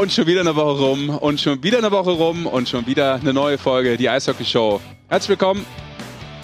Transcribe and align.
Und 0.00 0.10
schon 0.10 0.26
wieder 0.26 0.40
eine 0.40 0.56
Woche 0.56 0.80
rum 0.80 1.10
und 1.10 1.42
schon 1.42 1.62
wieder 1.62 1.76
eine 1.76 1.90
Woche 1.90 2.12
rum 2.12 2.46
und 2.46 2.66
schon 2.66 2.86
wieder 2.86 3.16
eine 3.16 3.34
neue 3.34 3.58
Folge, 3.58 3.98
die 3.98 4.08
Eishockey 4.08 4.46
Show. 4.46 4.80
Herzlich 5.08 5.28
willkommen. 5.28 5.66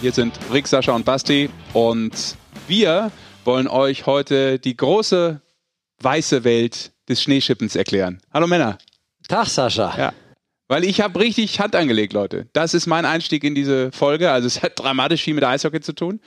Hier 0.02 0.12
sind 0.12 0.38
Rick, 0.52 0.68
Sascha 0.68 0.92
und 0.92 1.06
Basti 1.06 1.48
und 1.72 2.36
wir 2.68 3.10
wollen 3.46 3.66
euch 3.66 4.04
heute 4.04 4.58
die 4.58 4.76
große 4.76 5.40
weiße 6.02 6.44
Welt 6.44 6.92
des 7.08 7.22
Schneeschippens 7.22 7.76
erklären. 7.76 8.20
Hallo 8.30 8.46
Männer. 8.46 8.76
Tag 9.26 9.46
Sascha. 9.46 9.96
Ja. 9.96 10.12
Weil 10.68 10.84
ich 10.84 11.00
habe 11.00 11.18
richtig 11.18 11.58
Hand 11.58 11.74
angelegt, 11.76 12.12
Leute. 12.12 12.50
Das 12.52 12.74
ist 12.74 12.86
mein 12.86 13.06
Einstieg 13.06 13.42
in 13.42 13.54
diese 13.54 13.90
Folge. 13.90 14.32
Also 14.32 14.48
es 14.48 14.62
hat 14.62 14.78
dramatisch 14.78 15.22
viel 15.22 15.32
mit 15.32 15.44
Eishockey 15.44 15.80
zu 15.80 15.94
tun. 15.94 16.20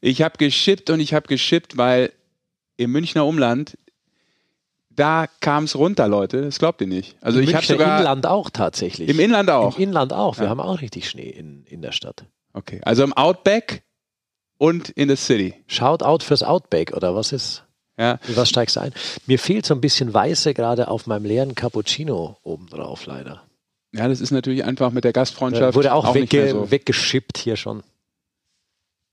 Ich 0.00 0.22
habe 0.22 0.38
geschippt 0.38 0.88
und 0.88 1.00
ich 1.00 1.12
habe 1.12 1.28
geschippt, 1.28 1.76
weil 1.76 2.10
im 2.78 2.90
Münchner 2.90 3.26
Umland 3.26 3.76
da 4.90 5.26
kam 5.40 5.64
es 5.64 5.76
runter, 5.76 6.08
Leute. 6.08 6.42
Das 6.42 6.58
glaubt 6.58 6.80
ihr 6.80 6.86
nicht. 6.86 7.16
Also 7.20 7.38
Im 7.40 7.48
ich 7.48 7.54
habe 7.54 7.64
sogar 7.64 7.98
Inland 8.00 8.26
auch 8.26 8.50
tatsächlich. 8.50 9.08
im 9.08 9.18
Inland 9.20 9.48
auch. 9.50 9.76
Im 9.78 9.84
Inland 9.84 10.12
auch. 10.12 10.36
Wir 10.38 10.44
Ja. 10.44 10.50
haben 10.50 10.60
auch 10.60 10.80
richtig 10.80 11.08
Schnee 11.08 11.30
in, 11.30 11.64
in 11.64 11.80
der 11.82 11.92
Stadt. 11.92 12.24
Okay, 12.52 12.80
also 12.84 13.04
im 13.04 13.12
Outback 13.12 13.82
und 14.58 14.88
in 14.90 15.08
the 15.08 15.16
City. 15.16 15.54
Shoutout 15.68 16.24
fürs 16.24 16.42
Outback 16.42 16.92
oder 16.94 17.14
was 17.14 17.32
ist? 17.32 17.64
Ja, 17.98 18.18
Was 18.34 18.48
steigst 18.48 18.76
du 18.76 18.80
ein? 18.80 18.92
Mir 19.26 19.38
fehlt 19.38 19.66
so 19.66 19.74
ein 19.74 19.80
bisschen 19.80 20.12
Weiße 20.14 20.54
gerade 20.54 20.88
auf 20.88 21.06
meinem 21.06 21.24
leeren 21.26 21.54
Cappuccino 21.54 22.38
obendrauf 22.42 23.04
leider. 23.06 23.42
ja, 23.92 24.08
das 24.08 24.20
ist 24.20 24.30
natürlich 24.30 24.64
einfach 24.64 24.90
mit 24.90 25.04
der 25.04 25.12
Gastfreundschaft 25.12 25.72
Äh, 25.72 25.74
wurde 25.76 25.92
auch, 25.92 26.04
mehr 26.14 26.22
wegge 26.22 26.50
so. 26.50 26.70
weggeschippt 26.70 27.36
hier 27.38 27.56
schon. 27.56 27.82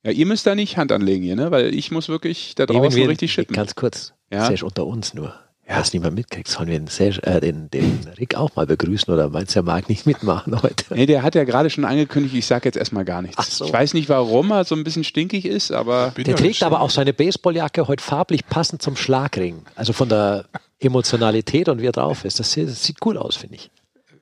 Ja, 0.04 0.12
ihr 0.12 0.26
müsst 0.26 0.46
da 0.48 0.56
nicht 0.56 0.78
Hand 0.78 0.92
anlegen 0.92 1.24
hier, 1.24 1.36
ne? 1.36 1.52
Weil 1.52 1.74
ich 1.76 1.92
muss 1.92 2.08
wirklich 2.08 2.56
da 2.56 2.66
draußen 2.66 2.96
wir- 2.98 3.10
richtig 3.10 3.34
schippen. 3.34 3.56
Ganz 3.56 3.76
kurz. 3.76 4.14
Ja. 4.32 4.46
Serge 4.46 4.66
unter 4.66 4.86
uns 4.86 5.14
nur. 5.14 5.34
Ja. 5.70 5.80
Was 5.80 5.92
niemand 5.92 6.16
mitkriegt, 6.16 6.48
sollen 6.48 6.70
wir 6.70 6.80
den, 6.80 6.88
Serge, 6.88 7.22
äh, 7.24 7.42
den, 7.42 7.70
den 7.70 8.08
Rick 8.18 8.36
auch 8.36 8.56
mal 8.56 8.66
begrüßen 8.66 9.14
oder 9.14 9.30
meinst 9.30 9.54
du, 9.54 9.60
er 9.60 9.64
mag 9.64 9.90
nicht 9.90 10.06
mitmachen 10.06 10.62
heute? 10.62 10.86
Nee, 10.96 11.06
der 11.06 11.24
hat 11.24 11.36
ja 11.36 11.44
gerade 11.44 11.70
schon 11.70 11.84
angekündigt, 11.84 12.34
ich 12.36 12.46
sage 12.46 12.66
jetzt 12.66 12.78
erstmal 12.78 13.04
gar 13.04 13.22
nichts. 13.22 13.58
So. 13.58 13.66
Ich 13.66 13.74
weiß 13.74 13.94
nicht, 13.94 14.08
warum 14.08 14.52
er 14.52 14.64
so 14.64 14.76
ein 14.76 14.86
bisschen 14.86 15.04
stinkig 15.04 15.46
ist, 15.46 15.72
aber 15.74 16.14
Der 16.16 16.38
trägt 16.38 16.64
aber 16.64 16.80
auch 16.80 16.90
seine 16.90 17.12
Baseballjacke 17.12 17.90
heute 17.90 18.02
farblich 18.02 18.46
passend 18.48 18.82
zum 18.82 18.96
Schlagring. 18.96 19.66
Also 19.76 19.92
von 19.92 20.08
der 20.08 20.46
Emotionalität 20.80 21.68
und 21.68 21.82
wie 21.82 21.88
er 21.88 21.92
drauf 21.92 22.24
ist. 22.24 22.40
Das 22.40 22.52
sieht, 22.52 22.70
das 22.70 22.84
sieht 22.84 22.98
cool 23.06 23.18
aus, 23.18 23.36
finde 23.36 23.56
ich. 23.56 23.70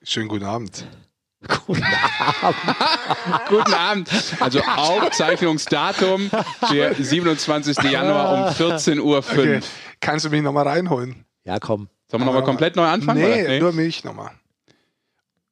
Schönen 0.01 0.29
guten 0.29 0.45
Abend. 0.45 0.87
Cool. 1.67 1.77
guten 3.49 3.73
Abend. 3.73 4.09
Also 4.39 4.61
Aufzeichnungsdatum 4.61 6.31
der 6.71 6.95
27. 6.99 7.77
Januar 7.83 8.33
um 8.33 8.53
14.05 8.53 8.99
Uhr. 8.99 9.17
Okay. 9.17 9.59
Kannst 9.99 10.25
du 10.25 10.29
mich 10.31 10.41
nochmal 10.41 10.67
reinholen? 10.67 11.25
Ja, 11.45 11.59
komm. 11.59 11.89
Sollen 12.07 12.21
wir 12.21 12.25
nochmal 12.25 12.43
komplett 12.43 12.75
neu 12.75 12.85
anfangen? 12.85 13.21
Nee, 13.21 13.45
oder? 13.45 13.59
nur 13.59 13.73
mich 13.73 14.03
nochmal. 14.03 14.31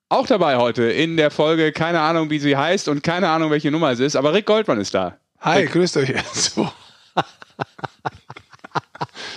Auch 0.10 0.28
dabei 0.28 0.58
heute 0.58 0.84
in 0.84 1.18
der 1.18 1.32
Folge, 1.32 1.72
keine 1.72 2.02
Ahnung, 2.02 2.30
wie 2.30 2.40
sie 2.40 2.56
heißt 2.56 2.88
und 2.88 3.02
keine 3.04 3.30
Ahnung, 3.30 3.50
welche 3.50 3.72
Nummer 3.72 3.92
es 3.92 4.00
ist, 4.00 4.16
aber 4.16 4.34
Rick 4.34 4.46
Goldmann 4.46 4.80
ist 4.80 4.94
da. 4.94 5.18
Hi, 5.40 5.66
grüßt 5.66 5.98
euch. 5.98 6.14
So. 6.34 6.72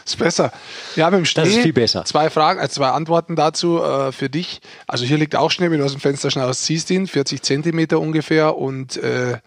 ist 0.05 0.19
besser. 0.19 0.53
Ja, 0.95 1.11
mit 1.11 1.19
dem 1.19 1.25
Schnee. 1.25 1.45
Das 1.45 1.53
ist 1.53 1.63
viel 1.63 1.73
besser. 1.73 2.05
Zwei 2.05 2.31
Fragen, 2.31 2.61
äh, 2.61 2.69
zwei 2.69 2.91
Antworten 2.91 3.37
dazu 3.37 3.83
äh, 3.83 4.13
für 4.13 4.29
dich. 4.29 4.61
Also 4.87 5.05
hier 5.05 5.19
liegt 5.19 5.35
auch 5.35 5.51
Schnee, 5.51 5.71
wenn 5.71 5.79
du 5.79 5.85
aus 5.85 5.93
dem 5.93 6.01
Fenster 6.01 6.31
schnaust, 6.31 6.65
siehst 6.65 6.91
ihn, 6.91 7.07
40 7.07 7.43
Zentimeter 7.43 7.99
ungefähr. 7.99 8.57
Und 8.57 8.99
äh, 8.99 9.39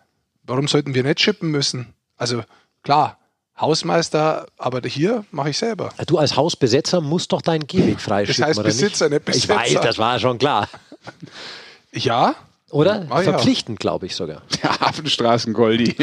warum 0.43 0.67
sollten 0.67 0.95
wir 0.95 1.03
nicht 1.03 1.19
schippen 1.19 1.51
müssen? 1.51 1.93
Also 2.17 2.43
klar, 2.83 3.18
Hausmeister, 3.59 4.45
aber 4.57 4.81
hier 4.87 5.25
mache 5.31 5.49
ich 5.49 5.57
selber. 5.57 5.89
Du 6.07 6.17
als 6.17 6.35
Hausbesetzer 6.35 7.01
musst 7.01 7.31
doch 7.33 7.41
deinen 7.41 7.67
Gehweg 7.67 7.95
Das 7.95 8.03
freischicken, 8.03 8.45
heißt 8.45 8.59
oder 8.59 8.67
Besitzer, 8.69 9.09
nicht? 9.09 9.27
nicht 9.27 9.37
Ich 9.37 9.47
Besetzer. 9.47 9.75
weiß, 9.75 9.81
das 9.81 9.97
war 9.97 10.19
schon 10.19 10.37
klar. 10.37 10.67
Ja, 11.91 12.35
Oder? 12.69 13.03
Ich 13.05 13.11
auch. 13.11 13.23
Verpflichtend, 13.23 13.79
glaube 13.79 14.05
ich 14.05 14.15
sogar. 14.15 14.43
Der 14.61 14.79
Hafenstraßen-Goldi. 14.79 15.95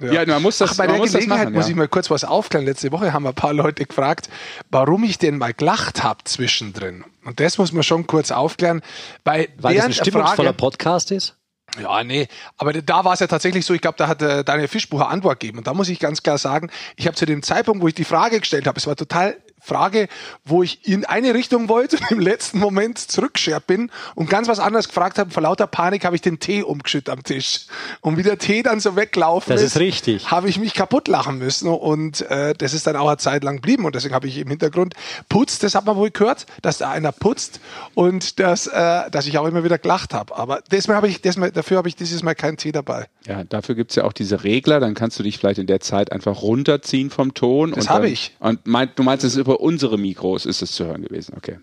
Ja, 0.00 0.26
man 0.26 0.42
muss 0.42 0.58
das, 0.58 0.72
Ach, 0.72 0.76
bei 0.78 0.84
man 0.86 0.94
der 0.94 0.98
muss 1.02 1.12
das 1.12 1.20
Gelegenheit 1.20 1.44
machen. 1.44 1.54
muss 1.54 1.66
ja. 1.66 1.70
ich 1.70 1.76
mal 1.76 1.86
kurz 1.86 2.10
was 2.10 2.24
aufklären. 2.24 2.64
Letzte 2.66 2.90
Woche 2.90 3.12
haben 3.12 3.24
ein 3.24 3.34
paar 3.34 3.52
Leute 3.52 3.84
gefragt, 3.86 4.28
warum 4.72 5.04
ich 5.04 5.18
denn 5.18 5.38
mal 5.38 5.54
gelacht 5.54 6.02
habe 6.02 6.24
zwischendrin. 6.24 7.04
Und 7.24 7.38
das 7.38 7.58
muss 7.58 7.70
man 7.70 7.84
schon 7.84 8.08
kurz 8.08 8.32
aufklären. 8.32 8.82
Weil, 9.22 9.48
Weil 9.58 9.76
das 9.76 9.84
ein 9.84 9.92
stimmungsvoller 9.92 10.48
Frage, 10.48 10.56
Podcast 10.56 11.12
ist. 11.12 11.36
Ja, 11.80 12.04
nee, 12.04 12.28
aber 12.58 12.72
da 12.72 13.04
war 13.04 13.14
es 13.14 13.20
ja 13.20 13.26
tatsächlich 13.26 13.64
so, 13.64 13.72
ich 13.72 13.80
glaube, 13.80 13.96
da 13.96 14.08
hat 14.08 14.20
äh, 14.20 14.44
Daniel 14.44 14.68
Fischbucher 14.68 15.08
Antwort 15.08 15.40
gegeben. 15.40 15.58
Und 15.58 15.66
da 15.66 15.74
muss 15.74 15.88
ich 15.88 15.98
ganz 15.98 16.22
klar 16.22 16.38
sagen, 16.38 16.70
ich 16.96 17.06
habe 17.06 17.16
zu 17.16 17.24
dem 17.24 17.42
Zeitpunkt, 17.42 17.82
wo 17.82 17.88
ich 17.88 17.94
die 17.94 18.04
Frage 18.04 18.40
gestellt 18.40 18.66
habe, 18.66 18.78
es 18.78 18.86
war 18.86 18.96
total 18.96 19.36
Frage, 19.62 20.08
wo 20.44 20.62
ich 20.62 20.86
in 20.86 21.04
eine 21.04 21.34
Richtung 21.34 21.68
wollte 21.68 21.96
und 21.96 22.10
im 22.10 22.20
letzten 22.20 22.58
Moment 22.58 22.98
zurückgeschert 22.98 23.66
bin 23.66 23.90
und 24.14 24.28
ganz 24.28 24.48
was 24.48 24.58
anderes 24.58 24.88
gefragt 24.88 25.18
habe. 25.18 25.30
Vor 25.30 25.42
lauter 25.42 25.66
Panik 25.66 26.04
habe 26.04 26.16
ich 26.16 26.22
den 26.22 26.40
Tee 26.40 26.62
umgeschüttet 26.62 27.10
am 27.10 27.22
Tisch. 27.22 27.66
Und 28.00 28.16
wie 28.16 28.22
der 28.22 28.38
Tee 28.38 28.62
dann 28.62 28.80
so 28.80 28.96
weglaufen 28.96 29.52
Das 29.52 29.62
ist, 29.62 29.76
ist 29.76 29.80
richtig. 29.80 30.30
habe 30.30 30.48
ich 30.48 30.58
mich 30.58 30.74
kaputt 30.74 31.08
lachen 31.08 31.38
müssen 31.38 31.68
und 31.68 32.22
äh, 32.22 32.54
das 32.54 32.74
ist 32.74 32.86
dann 32.86 32.96
auch 32.96 33.06
eine 33.06 33.18
Zeit 33.18 33.44
lang 33.44 33.56
geblieben 33.56 33.84
und 33.84 33.94
deswegen 33.94 34.14
habe 34.14 34.26
ich 34.26 34.38
im 34.38 34.48
Hintergrund 34.48 34.94
putzt, 35.28 35.62
das 35.62 35.74
hat 35.74 35.86
man 35.86 35.96
wohl 35.96 36.10
gehört, 36.10 36.46
dass 36.62 36.78
da 36.78 36.90
einer 36.90 37.12
putzt 37.12 37.60
und 37.94 38.40
dass, 38.40 38.66
äh, 38.66 39.10
dass 39.10 39.26
ich 39.26 39.38
auch 39.38 39.46
immer 39.46 39.64
wieder 39.64 39.78
gelacht 39.78 40.12
habe. 40.14 40.36
Aber 40.36 40.60
desmal 40.72 40.96
habe 40.96 41.08
ich, 41.08 41.20
desmal, 41.20 41.52
dafür 41.52 41.78
habe 41.78 41.88
ich 41.88 41.96
dieses 41.96 42.22
Mal 42.22 42.34
keinen 42.34 42.56
Tee 42.56 42.72
dabei. 42.72 43.06
Ja, 43.26 43.44
dafür 43.44 43.74
gibt's 43.76 43.94
ja 43.94 44.04
auch 44.04 44.12
diese 44.12 44.42
Regler, 44.42 44.80
dann 44.80 44.94
kannst 44.94 45.18
du 45.18 45.22
dich 45.22 45.38
vielleicht 45.38 45.58
in 45.58 45.66
der 45.66 45.80
Zeit 45.80 46.10
einfach 46.10 46.42
runterziehen 46.42 47.10
vom 47.10 47.34
Ton. 47.34 47.72
Das 47.72 47.88
habe 47.88 48.08
ich. 48.08 48.34
Und 48.40 48.66
meint, 48.66 48.98
du 48.98 49.02
meinst, 49.02 49.24
es 49.24 49.34
ist 49.34 49.38
über 49.38 49.51
unsere 49.60 49.98
Mikros 49.98 50.46
ist 50.46 50.62
es 50.62 50.72
zu 50.72 50.84
hören 50.86 51.02
gewesen, 51.02 51.34
okay. 51.36 51.58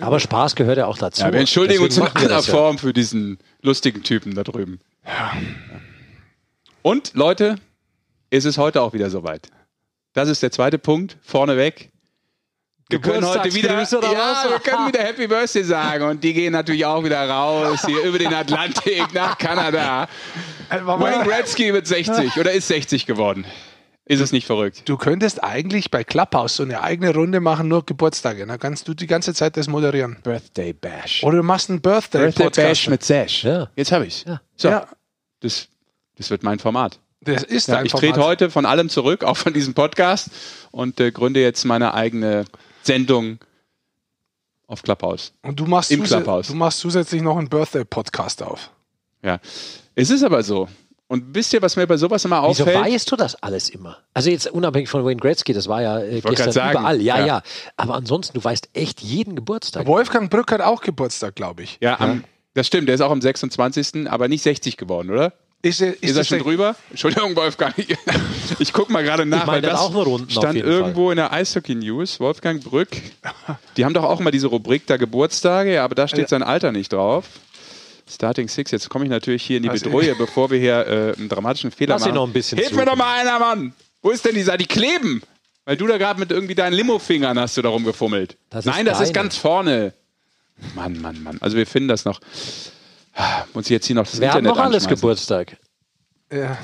Aber 0.00 0.20
Spaß 0.20 0.54
gehört 0.54 0.78
ja 0.78 0.86
auch 0.86 0.98
dazu. 0.98 1.22
Ja, 1.22 1.32
wir 1.32 1.40
entschuldigen 1.40 1.82
uns 1.82 1.96
in 1.96 2.04
Deswegen 2.04 2.14
machen 2.14 2.28
wir 2.28 2.36
aller 2.36 2.46
ja. 2.46 2.52
Form 2.52 2.78
für 2.78 2.92
diesen 2.92 3.38
lustigen 3.62 4.02
Typen 4.02 4.34
da 4.34 4.44
drüben. 4.44 4.80
Ja. 5.04 5.32
Und 6.82 7.14
Leute, 7.14 7.56
es 8.30 8.44
ist 8.44 8.58
heute 8.58 8.80
auch 8.82 8.92
wieder 8.92 9.10
soweit. 9.10 9.48
Das 10.12 10.28
ist 10.28 10.42
der 10.42 10.52
zweite 10.52 10.78
Punkt, 10.78 11.16
vorneweg. 11.22 11.90
Wir 12.90 13.00
können 13.00 13.26
heute 13.26 13.52
wieder, 13.52 13.74
oder 13.98 14.12
ja, 14.12 14.46
wir 14.48 14.58
können 14.60 14.88
wieder 14.92 15.00
Happy 15.00 15.26
Birthday 15.26 15.62
sagen 15.62 16.04
und 16.04 16.24
die 16.24 16.32
gehen 16.32 16.52
natürlich 16.52 16.86
auch 16.86 17.04
wieder 17.04 17.28
raus 17.28 17.84
hier 17.84 18.02
über 18.02 18.18
den 18.18 18.32
Atlantik 18.32 19.12
nach 19.12 19.36
Kanada. 19.36 20.08
Wayne 20.70 21.24
Gretzky 21.24 21.74
wird 21.74 21.86
60 21.86 22.38
oder 22.38 22.52
ist 22.52 22.68
60 22.68 23.04
geworden. 23.04 23.44
Ist 24.08 24.20
es 24.20 24.32
nicht 24.32 24.46
verrückt? 24.46 24.82
Du 24.88 24.96
könntest 24.96 25.44
eigentlich 25.44 25.90
bei 25.90 26.02
Clubhouse 26.02 26.56
so 26.56 26.62
eine 26.62 26.82
eigene 26.82 27.12
Runde 27.14 27.40
machen, 27.40 27.68
nur 27.68 27.84
Geburtstage. 27.84 28.46
Dann 28.46 28.58
kannst 28.58 28.88
du 28.88 28.94
die 28.94 29.06
ganze 29.06 29.34
Zeit 29.34 29.58
das 29.58 29.68
moderieren. 29.68 30.16
Birthday 30.22 30.72
Bash. 30.72 31.22
Oder 31.22 31.36
du 31.36 31.42
machst 31.42 31.68
einen 31.68 31.82
Birthday 31.82 32.22
Birthday-Podcast. 32.22 32.68
Bash 32.68 32.88
mit 32.88 33.04
Sash. 33.04 33.44
Ja. 33.44 33.68
Jetzt 33.76 33.92
habe 33.92 34.06
ich's. 34.06 34.24
Ja. 34.26 34.40
So, 34.56 34.68
Ja, 34.68 34.86
das, 35.40 35.68
das 36.16 36.30
wird 36.30 36.42
mein 36.42 36.58
Format. 36.58 36.98
das 37.20 37.42
ist 37.42 37.68
Ja, 37.68 37.82
ich 37.82 37.92
trete 37.92 38.24
heute 38.24 38.48
von 38.48 38.64
allem 38.64 38.88
zurück, 38.88 39.24
auch 39.24 39.36
von 39.36 39.52
diesem 39.52 39.74
Podcast 39.74 40.30
und 40.70 40.98
äh, 41.00 41.12
gründe 41.12 41.42
jetzt 41.42 41.64
meine 41.66 41.92
eigene 41.92 42.46
Sendung 42.82 43.38
auf 44.68 44.82
Clubhouse. 44.82 45.34
Und 45.42 45.60
du 45.60 45.66
machst, 45.66 45.90
Im 45.90 46.02
Clubhouse. 46.02 46.46
du 46.46 46.54
machst 46.54 46.78
zusätzlich 46.78 47.20
noch 47.20 47.36
einen 47.36 47.50
Birthday-Podcast 47.50 48.42
auf. 48.42 48.70
Ja, 49.22 49.38
es 49.94 50.08
ist 50.08 50.22
aber 50.22 50.42
so. 50.42 50.66
Und 51.10 51.34
wisst 51.34 51.54
ihr, 51.54 51.62
was 51.62 51.74
mir 51.76 51.86
bei 51.86 51.96
sowas 51.96 52.24
immer 52.26 52.42
Wieso 52.48 52.64
auffällt? 52.64 52.80
weißt 52.84 53.10
du 53.10 53.16
das 53.16 53.42
alles 53.42 53.70
immer? 53.70 53.96
Also 54.12 54.28
jetzt 54.30 54.46
unabhängig 54.46 54.90
von 54.90 55.04
Wayne 55.06 55.16
Gretzky, 55.20 55.54
das 55.54 55.66
war 55.66 55.80
ja 55.80 56.00
äh, 56.00 56.22
wollte 56.22 56.28
gestern 56.28 56.52
sagen, 56.52 56.78
überall. 56.80 57.00
Ja, 57.00 57.18
ja. 57.20 57.26
ja, 57.26 57.42
Aber 57.78 57.94
ansonsten, 57.94 58.38
du 58.38 58.44
weißt 58.44 58.68
echt 58.74 59.00
jeden 59.00 59.34
Geburtstag. 59.34 59.86
Wolfgang 59.86 60.30
Brück 60.30 60.52
hat 60.52 60.60
auch 60.60 60.82
Geburtstag, 60.82 61.34
glaube 61.34 61.62
ich. 61.62 61.78
ja, 61.80 61.98
am, 61.98 62.24
das 62.54 62.66
stimmt, 62.66 62.88
der 62.88 62.94
ist 62.96 63.00
auch 63.00 63.10
am 63.10 63.22
26., 63.22 64.06
aber 64.10 64.28
nicht 64.28 64.42
60 64.42 64.76
geworden, 64.76 65.10
oder? 65.10 65.32
Ist, 65.62 65.80
er- 65.80 65.94
Ist, 66.02 66.10
er 66.10 66.14
das 66.14 66.28
schon 66.28 66.38
der- 66.38 66.44
drüber? 66.44 66.76
Entschuldigung, 66.90 67.34
Wolfgang. 67.34 67.74
Ich 68.58 68.72
guck 68.72 68.90
mal 68.90 69.02
gerade 69.02 69.24
nach, 69.26 69.40
Ich 69.40 69.46
meine, 69.46 69.56
weil 69.56 69.62
der 69.62 69.70
das 69.72 69.80
auch 69.80 69.90
nur 69.92 70.04
Runden 70.04 70.26
auf 70.28 70.32
stand 70.32 70.54
jeden 70.56 70.68
irgendwo 70.68 71.10
in 71.10 71.16
der 71.16 71.32
Eishockey 71.32 71.74
News. 71.74 72.20
Wolfgang 72.20 72.62
Brück. 72.62 72.90
Die 73.76 73.84
haben 73.84 73.92
doch 73.94 74.04
auch 74.04 74.20
mal 74.20 74.30
diese 74.30 74.46
Rubrik 74.48 74.86
da 74.86 74.96
Geburtstage, 74.98 75.74
ja, 75.74 75.84
aber 75.84 75.94
da 75.96 76.06
steht 76.06 76.20
Ja. 76.20 76.28
sein 76.28 76.42
Alter 76.44 76.70
nicht 76.70 76.92
drauf. 76.92 77.24
Starting 78.10 78.48
Six. 78.48 78.70
Jetzt 78.70 78.88
komme 78.88 79.04
ich 79.04 79.10
natürlich 79.10 79.42
hier 79.42 79.58
in 79.58 79.62
die 79.64 79.68
Also- 79.70 79.84
Bedrohung, 79.84 80.16
bevor 80.18 80.50
wir 80.50 80.58
hier 80.58 80.86
äh, 80.86 81.14
einen 81.18 81.28
dramatischen 81.28 81.70
Fehler 81.70 81.94
Lass 81.94 82.02
machen. 82.02 82.14
noch 82.14 82.26
ein 82.26 82.32
bisschen 82.32 82.58
Hilf 82.58 82.72
mir 82.72 82.84
doch 82.86 82.96
mal 82.96 83.20
einer, 83.20 83.38
Mann! 83.38 83.72
Wo 84.02 84.10
ist 84.10 84.24
denn 84.24 84.34
dieser? 84.34 84.56
Die 84.56 84.66
kleben! 84.66 85.22
Weil 85.64 85.76
du 85.76 85.86
da 85.86 85.98
gerade 85.98 86.18
mit 86.18 86.30
irgendwie 86.30 86.54
deinen 86.54 86.72
Limo-Fingern 86.72 87.38
hast 87.38 87.56
du 87.56 87.62
da 87.62 87.68
rumgefummelt. 87.68 88.36
Das 88.48 88.64
ist 88.64 88.72
Nein, 88.72 88.86
das 88.86 89.00
ist 89.00 89.08
deine. 89.08 89.12
ganz 89.24 89.36
vorne. 89.36 89.92
Mann, 90.74 90.98
Mann, 91.00 91.22
Mann. 91.22 91.36
Also 91.40 91.56
wir 91.56 91.66
finden 91.66 91.88
das 91.88 92.04
noch. 92.04 92.20
Muss 93.52 93.64
ich 93.66 93.70
jetzt 93.70 93.86
hier 93.86 93.96
noch 93.96 94.04
das 94.06 94.18
Wer 94.20 94.30
hat 94.30 94.38
Internet 94.38 94.56
noch 94.56 94.64
alles. 94.64 94.86
Geburtstag? 94.88 95.56
Ja, 96.32 96.56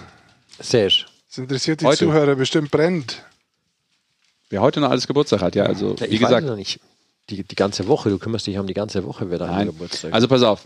Sesh. 0.59 1.07
das 1.29 1.39
interessiert 1.39 1.81
die 1.81 1.87
Heute. 1.87 1.99
Zuhörer 1.99 2.35
bestimmt 2.37 2.71
brennt. 2.71 3.23
Wer 4.51 4.61
heute 4.63 4.81
noch 4.81 4.91
alles 4.91 5.07
Geburtstag 5.07 5.43
hat, 5.43 5.55
ja. 5.55 5.65
Also, 5.65 5.97
Ja, 5.99 6.11
wie 6.11 6.19
gesagt, 6.19 6.47
noch 6.47 6.57
nicht. 6.57 6.81
Die, 7.31 7.43
die 7.43 7.55
ganze 7.57 7.87
Woche, 7.89 8.09
du 8.11 8.19
kümmerst 8.19 8.47
dich 8.47 8.59
um 8.59 8.67
die 8.67 8.75
ganze 8.75 9.05
Woche, 9.05 9.31
wer 9.31 9.39
da. 9.39 9.65
Geburtstag 9.65 10.13
Also 10.15 10.29
pass 10.29 10.43
auf. 10.43 10.63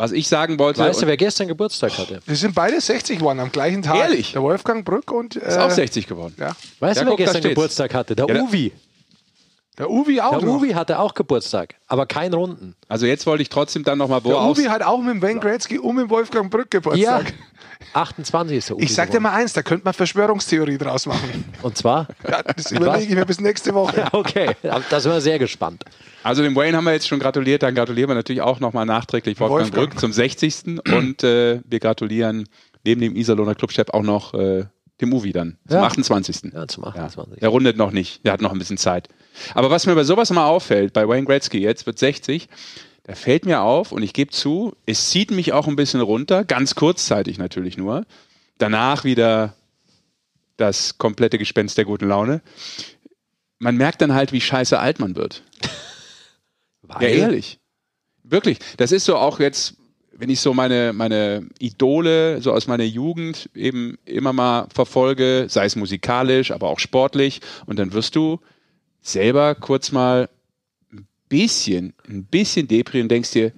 Was 0.00 0.12
ich 0.12 0.28
sagen 0.28 0.58
wollte, 0.58 0.80
Weißt 0.80 1.02
du, 1.02 1.06
wer 1.06 1.18
gestern 1.18 1.46
Geburtstag 1.46 1.98
hatte? 1.98 2.20
Wir 2.24 2.34
sind 2.34 2.54
beide 2.54 2.80
60 2.80 3.18
geworden 3.18 3.38
am 3.38 3.52
gleichen 3.52 3.82
Tag. 3.82 3.96
Ehrlich? 3.96 4.32
Der 4.32 4.40
Wolfgang 4.40 4.82
Brück 4.82 5.12
und. 5.12 5.36
Äh, 5.36 5.46
ist 5.46 5.58
auch 5.58 5.70
60 5.70 6.06
geworden. 6.06 6.34
Ja. 6.38 6.56
Weißt 6.78 7.00
Ja, 7.00 7.04
du, 7.04 7.10
wer 7.10 7.16
guck, 7.18 7.18
gestern. 7.18 7.42
Geburtstag 7.42 7.92
hatte? 7.92 8.16
Der 8.16 8.26
Ja, 8.26 8.42
Uvi. 8.42 8.72
Der 9.80 9.90
Uwe 9.90 10.22
auch 10.24 10.38
Der 10.38 10.46
noch. 10.46 10.60
Uwe 10.60 10.74
hatte 10.74 10.98
auch 10.98 11.14
Geburtstag, 11.14 11.74
aber 11.88 12.04
kein 12.06 12.32
Runden. 12.34 12.76
Also 12.88 13.06
jetzt 13.06 13.26
wollte 13.26 13.42
ich 13.42 13.48
trotzdem 13.48 13.82
dann 13.82 13.98
nochmal, 13.98 14.22
wo 14.22 14.28
Der. 14.28 14.42
Uwe 14.42 14.68
hat 14.70 14.82
auch 14.82 14.98
mit 15.00 15.14
dem 15.14 15.22
Wayne 15.22 15.40
Gretzky 15.40 15.78
und 15.78 15.96
mit 15.96 16.04
dem 16.04 16.10
Wolfgang 16.10 16.50
Brück 16.50 16.68
Ja, 16.72 16.78
Geburtstag. 16.80 17.32
28 17.94 18.56
ist 18.58 18.68
der 18.68 18.76
Uwe 18.76 18.84
Ich 18.84 18.94
sag 18.94 19.10
dir 19.10 19.20
mal 19.20 19.32
eins, 19.32 19.52
da 19.54 19.62
könnte 19.62 19.84
man 19.84 19.94
Verschwörungstheorie 19.94 20.78
draus 20.78 21.06
machen. 21.06 21.44
Und 21.62 21.76
zwar? 21.78 22.08
Ja, 22.28 22.42
das 22.42 22.70
überlege 22.72 23.04
ich 23.04 23.14
mir 23.14 23.24
bis 23.24 23.40
nächste 23.40 23.74
Woche. 23.74 24.04
Okay, 24.12 24.54
da 24.62 25.00
sind 25.00 25.12
wir 25.12 25.20
sehr 25.20 25.38
gespannt. 25.38 25.82
Also 26.22 26.42
dem 26.42 26.54
Wayne 26.54 26.76
haben 26.76 26.84
wir 26.84 26.92
jetzt 26.92 27.08
schon 27.08 27.18
gratuliert, 27.18 27.62
dann 27.62 27.74
gratulieren 27.74 28.10
wir 28.10 28.14
natürlich 28.14 28.42
auch 28.42 28.60
nochmal 28.60 28.84
nachträglich 28.86 29.40
Wolfgang, 29.40 29.62
Wolfgang. 29.74 29.90
Brück 29.92 30.00
zum 30.00 30.12
60. 30.12 30.80
und 30.92 31.24
äh, 31.24 31.60
wir 31.64 31.80
gratulieren 31.80 32.46
neben 32.84 33.00
dem 33.00 33.16
Iserlohner 33.16 33.54
Clubchef 33.54 33.88
auch 33.90 34.02
noch 34.02 34.34
äh, 34.34 34.66
dem 35.00 35.14
Uwe 35.14 35.32
dann 35.32 35.56
zum 35.66 35.78
Ja. 35.78 35.84
28. 35.84 36.52
Ja, 36.52 36.68
zum 36.68 36.84
28. 36.84 37.42
Er 37.42 37.48
rundet 37.48 37.78
noch 37.78 37.90
nicht, 37.92 38.24
der 38.26 38.34
hat 38.34 38.42
noch 38.42 38.52
ein 38.52 38.58
bisschen 38.58 38.76
Zeit. 38.76 39.08
Aber 39.54 39.70
was 39.70 39.86
mir 39.86 39.94
bei 39.94 40.04
sowas 40.04 40.30
mal 40.30 40.46
auffällt, 40.46 40.92
bei 40.92 41.06
Wayne 41.08 41.26
Gretzky 41.26 41.58
jetzt 41.58 41.86
wird 41.86 41.98
60, 41.98 42.48
da 43.04 43.14
fällt 43.14 43.46
mir 43.46 43.62
auf 43.62 43.92
und 43.92 44.02
ich 44.02 44.12
gebe 44.12 44.30
zu, 44.30 44.74
es 44.86 45.10
zieht 45.10 45.30
mich 45.30 45.52
auch 45.52 45.66
ein 45.66 45.76
bisschen 45.76 46.00
runter, 46.00 46.44
ganz 46.44 46.74
kurzzeitig 46.74 47.38
natürlich 47.38 47.76
nur. 47.76 48.04
Danach 48.58 49.04
wieder 49.04 49.54
das 50.56 50.98
komplette 50.98 51.38
Gespenst 51.38 51.78
der 51.78 51.86
guten 51.86 52.06
Laune. 52.08 52.42
Man 53.58 53.76
merkt 53.76 54.02
dann 54.02 54.14
halt, 54.14 54.32
wie 54.32 54.40
scheiße 54.40 54.78
alt 54.78 54.98
man 55.00 55.16
wird. 55.16 55.42
Ja, 56.88 57.00
Weil- 57.00 57.16
ehrlich. 57.18 57.58
Wirklich. 58.24 58.58
Das 58.76 58.90
ist 58.90 59.04
so 59.04 59.16
auch 59.16 59.38
jetzt, 59.38 59.74
wenn 60.12 60.28
ich 60.28 60.40
so 60.40 60.52
meine, 60.54 60.92
meine 60.92 61.46
Idole 61.60 62.42
so 62.42 62.52
aus 62.52 62.66
meiner 62.66 62.84
Jugend 62.84 63.48
eben 63.54 63.96
immer 64.04 64.32
mal 64.32 64.66
verfolge, 64.74 65.46
sei 65.48 65.64
es 65.66 65.76
musikalisch, 65.76 66.50
aber 66.50 66.68
auch 66.68 66.78
sportlich, 66.80 67.40
und 67.66 67.78
dann 67.78 67.92
wirst 67.92 68.16
du 68.16 68.40
selber 69.00 69.54
kurz 69.54 69.92
mal 69.92 70.28
ein 70.92 71.06
bisschen, 71.28 71.94
ein 72.08 72.24
bisschen 72.24 72.68
depri 72.68 73.00
und 73.00 73.08
denkst 73.08 73.32
dir, 73.32 73.52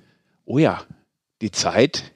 oh 0.44 0.58
ja, 0.58 0.82
die 1.40 1.50
Zeit 1.50 2.12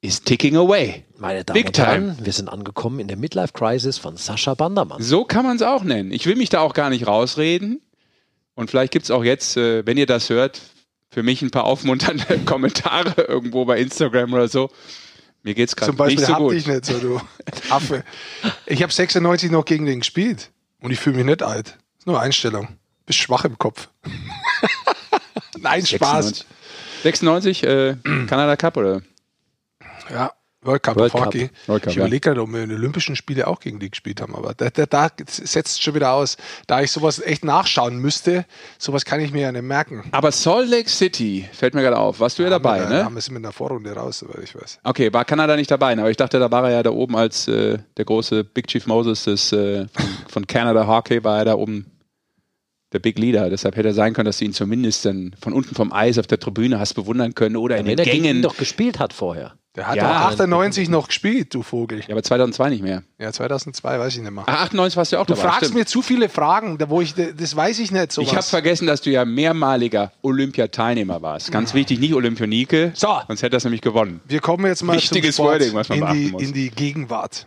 is 0.00 0.22
ticking 0.22 0.56
away. 0.56 1.04
Meine 1.16 1.44
Damen 1.44 1.54
Big 1.54 1.66
und 1.66 1.72
time. 1.74 1.86
Herren, 1.86 2.18
wir 2.22 2.32
sind 2.32 2.48
angekommen 2.48 3.00
in 3.00 3.08
der 3.08 3.16
Midlife 3.16 3.52
Crisis 3.52 3.98
von 3.98 4.16
Sascha 4.16 4.54
Bandermann. 4.54 5.02
So 5.02 5.24
kann 5.24 5.44
man 5.44 5.56
es 5.56 5.62
auch 5.62 5.82
nennen. 5.82 6.12
Ich 6.12 6.26
will 6.26 6.36
mich 6.36 6.50
da 6.50 6.60
auch 6.60 6.74
gar 6.74 6.90
nicht 6.90 7.06
rausreden. 7.06 7.80
Und 8.54 8.70
vielleicht 8.70 8.92
gibt 8.92 9.04
es 9.04 9.10
auch 9.10 9.24
jetzt, 9.24 9.56
äh, 9.56 9.86
wenn 9.86 9.96
ihr 9.96 10.06
das 10.06 10.30
hört, 10.30 10.60
für 11.10 11.22
mich 11.22 11.42
ein 11.42 11.50
paar 11.50 11.64
aufmunternde 11.64 12.38
Kommentare 12.44 13.22
irgendwo 13.22 13.64
bei 13.64 13.80
Instagram 13.80 14.32
oder 14.32 14.48
so. 14.48 14.70
Mir 15.42 15.54
geht's 15.54 15.76
gerade 15.76 15.90
Zum 15.90 15.96
Beispiel 15.96 16.18
nicht 16.18 16.26
so 16.26 16.34
hab 16.34 16.40
gut. 16.40 16.52
dich 16.52 16.66
nicht 16.66 16.84
so, 16.84 16.98
du 16.98 17.20
Affe. 17.70 18.04
Ich 18.66 18.82
habe 18.82 18.92
96 18.92 19.50
noch 19.50 19.64
gegen 19.64 19.86
den 19.86 20.00
gespielt 20.00 20.50
und 20.80 20.90
ich 20.90 20.98
fühle 20.98 21.16
mich 21.16 21.26
nicht 21.26 21.42
alt. 21.42 21.78
Nur 22.08 22.20
Einstellung. 22.20 22.68
Bist 23.06 23.20
schwach 23.20 23.44
im 23.44 23.56
Kopf. 23.58 23.88
Nein, 25.60 25.86
Spaß. 25.86 26.44
96, 27.02 27.62
äh, 27.62 27.96
Kanada 28.26 28.56
Cup 28.56 28.76
oder? 28.76 29.02
Ja, 30.10 30.32
World 30.62 30.82
Cup 30.82 30.96
World 30.96 31.12
Cup. 31.12 31.26
Hockey. 31.26 31.50
World 31.66 31.82
Cup, 31.82 31.92
ich 31.92 31.96
überlege 31.96 32.20
gerade, 32.20 32.42
ob 32.42 32.52
wir 32.52 32.62
in 32.62 32.70
den 32.70 32.78
Olympischen 32.78 33.14
Spiele 33.14 33.46
auch 33.46 33.60
gegen 33.60 33.78
die 33.78 33.90
gespielt 33.90 34.20
haben, 34.20 34.34
aber 34.34 34.54
da, 34.54 34.70
da, 34.70 34.86
da 34.86 35.08
setzt 35.26 35.82
schon 35.82 35.94
wieder 35.94 36.12
aus. 36.12 36.36
Da 36.66 36.82
ich 36.82 36.90
sowas 36.90 37.20
echt 37.20 37.44
nachschauen 37.44 37.98
müsste, 37.98 38.44
sowas 38.78 39.04
kann 39.04 39.20
ich 39.20 39.30
mir 39.30 39.42
ja 39.42 39.52
nicht 39.52 39.62
merken. 39.62 40.08
Aber 40.10 40.32
Salt 40.32 40.68
Lake 40.68 40.90
City 40.90 41.48
fällt 41.52 41.74
mir 41.74 41.82
gerade 41.82 41.96
auf. 41.96 42.18
Warst 42.18 42.38
du 42.38 42.42
ja 42.42 42.50
dabei, 42.50 42.80
wir, 42.80 42.88
ne? 42.88 43.04
Haben 43.04 43.14
wir 43.14 43.22
sind 43.22 43.36
in 43.36 43.42
der 43.42 43.52
Vorrunde 43.52 43.92
raus, 43.92 44.18
soweit 44.18 44.42
ich 44.42 44.54
weiß. 44.54 44.80
Okay, 44.82 45.12
war 45.12 45.24
Kanada 45.24 45.54
nicht 45.54 45.70
dabei, 45.70 45.92
aber 45.92 46.10
ich 46.10 46.16
dachte, 46.16 46.40
da 46.40 46.50
war 46.50 46.64
er 46.64 46.72
ja 46.72 46.82
da 46.82 46.90
oben 46.90 47.16
als 47.16 47.46
äh, 47.46 47.78
der 47.96 48.04
große 48.04 48.42
Big 48.42 48.66
Chief 48.66 48.86
Moses 48.86 49.24
des, 49.24 49.52
äh, 49.52 49.86
von, 49.92 50.06
von 50.28 50.46
Canada 50.46 50.86
Hockey, 50.86 51.22
war 51.22 51.38
er 51.38 51.44
da 51.44 51.54
oben 51.54 51.86
der 52.92 52.98
Big 53.00 53.18
Leader. 53.18 53.50
Deshalb 53.50 53.76
hätte 53.76 53.88
er 53.88 53.94
sein 53.94 54.14
können, 54.14 54.26
dass 54.26 54.38
du 54.38 54.44
ihn 54.46 54.52
zumindest 54.52 55.04
dann 55.04 55.34
von 55.40 55.52
unten 55.52 55.74
vom 55.74 55.92
Eis 55.92 56.18
auf 56.18 56.26
der 56.26 56.38
Tribüne 56.40 56.78
hast 56.78 56.94
bewundern 56.94 57.34
können 57.34 57.56
oder 57.56 57.76
in 57.76 57.86
Wenn 57.86 57.96
den 57.96 57.98
er 57.98 58.04
gegen 58.04 58.16
ihn 58.18 58.22
Gängen. 58.24 58.42
doch 58.42 58.56
gespielt 58.56 58.98
hat 58.98 59.12
vorher. 59.12 59.54
Der 59.76 59.86
hat 59.86 59.96
Ja. 59.96 60.08
doch 60.08 60.26
98 60.30 60.88
noch 60.88 61.06
gespielt, 61.06 61.54
du 61.54 61.62
Vogel. 61.62 62.00
Ja, 62.00 62.08
aber 62.10 62.22
2002 62.22 62.70
nicht 62.70 62.82
mehr. 62.82 63.04
Ja, 63.18 63.30
2002 63.30 63.98
weiß 64.00 64.16
ich 64.16 64.22
nicht 64.22 64.30
mehr. 64.32 64.42
Ach, 64.46 64.62
98 64.62 64.96
warst 64.96 65.12
du 65.12 65.16
ja 65.16 65.22
auch 65.22 65.26
Du 65.26 65.34
dabei. 65.34 65.48
fragst 65.48 65.66
stimmt. 65.66 65.74
mir 65.74 65.86
zu 65.86 66.02
viele 66.02 66.28
Fragen, 66.28 66.78
da 66.78 66.88
wo 66.90 67.00
ich, 67.00 67.14
das 67.14 67.54
weiß 67.54 67.78
ich 67.78 67.92
nicht. 67.92 68.10
Sowas. 68.10 68.28
Ich 68.28 68.34
habe 68.34 68.42
vergessen, 68.46 68.86
dass 68.88 69.02
du 69.02 69.10
ja 69.10 69.24
mehrmaliger 69.24 70.10
Olympiateilnehmer 70.22 71.22
warst. 71.22 71.52
Ganz 71.52 71.74
wichtig, 71.74 72.00
nicht 72.00 72.14
Olympionike. 72.14 72.90
So. 72.94 73.20
Sonst 73.28 73.42
hätte 73.42 73.50
das 73.50 73.64
nämlich 73.64 73.82
gewonnen. 73.82 74.20
Wir 74.26 74.40
kommen 74.40 74.64
jetzt 74.66 74.82
mal 74.82 74.96
Wichtiges 74.96 75.36
zum 75.36 75.44
Sport 75.44 75.60
Wording, 75.60 75.74
was 75.74 75.88
man 75.90 75.98
in, 75.98 76.04
beachten 76.04 76.18
die, 76.24 76.30
muss. 76.32 76.42
in 76.42 76.52
die 76.54 76.70
Gegenwart. 76.70 77.46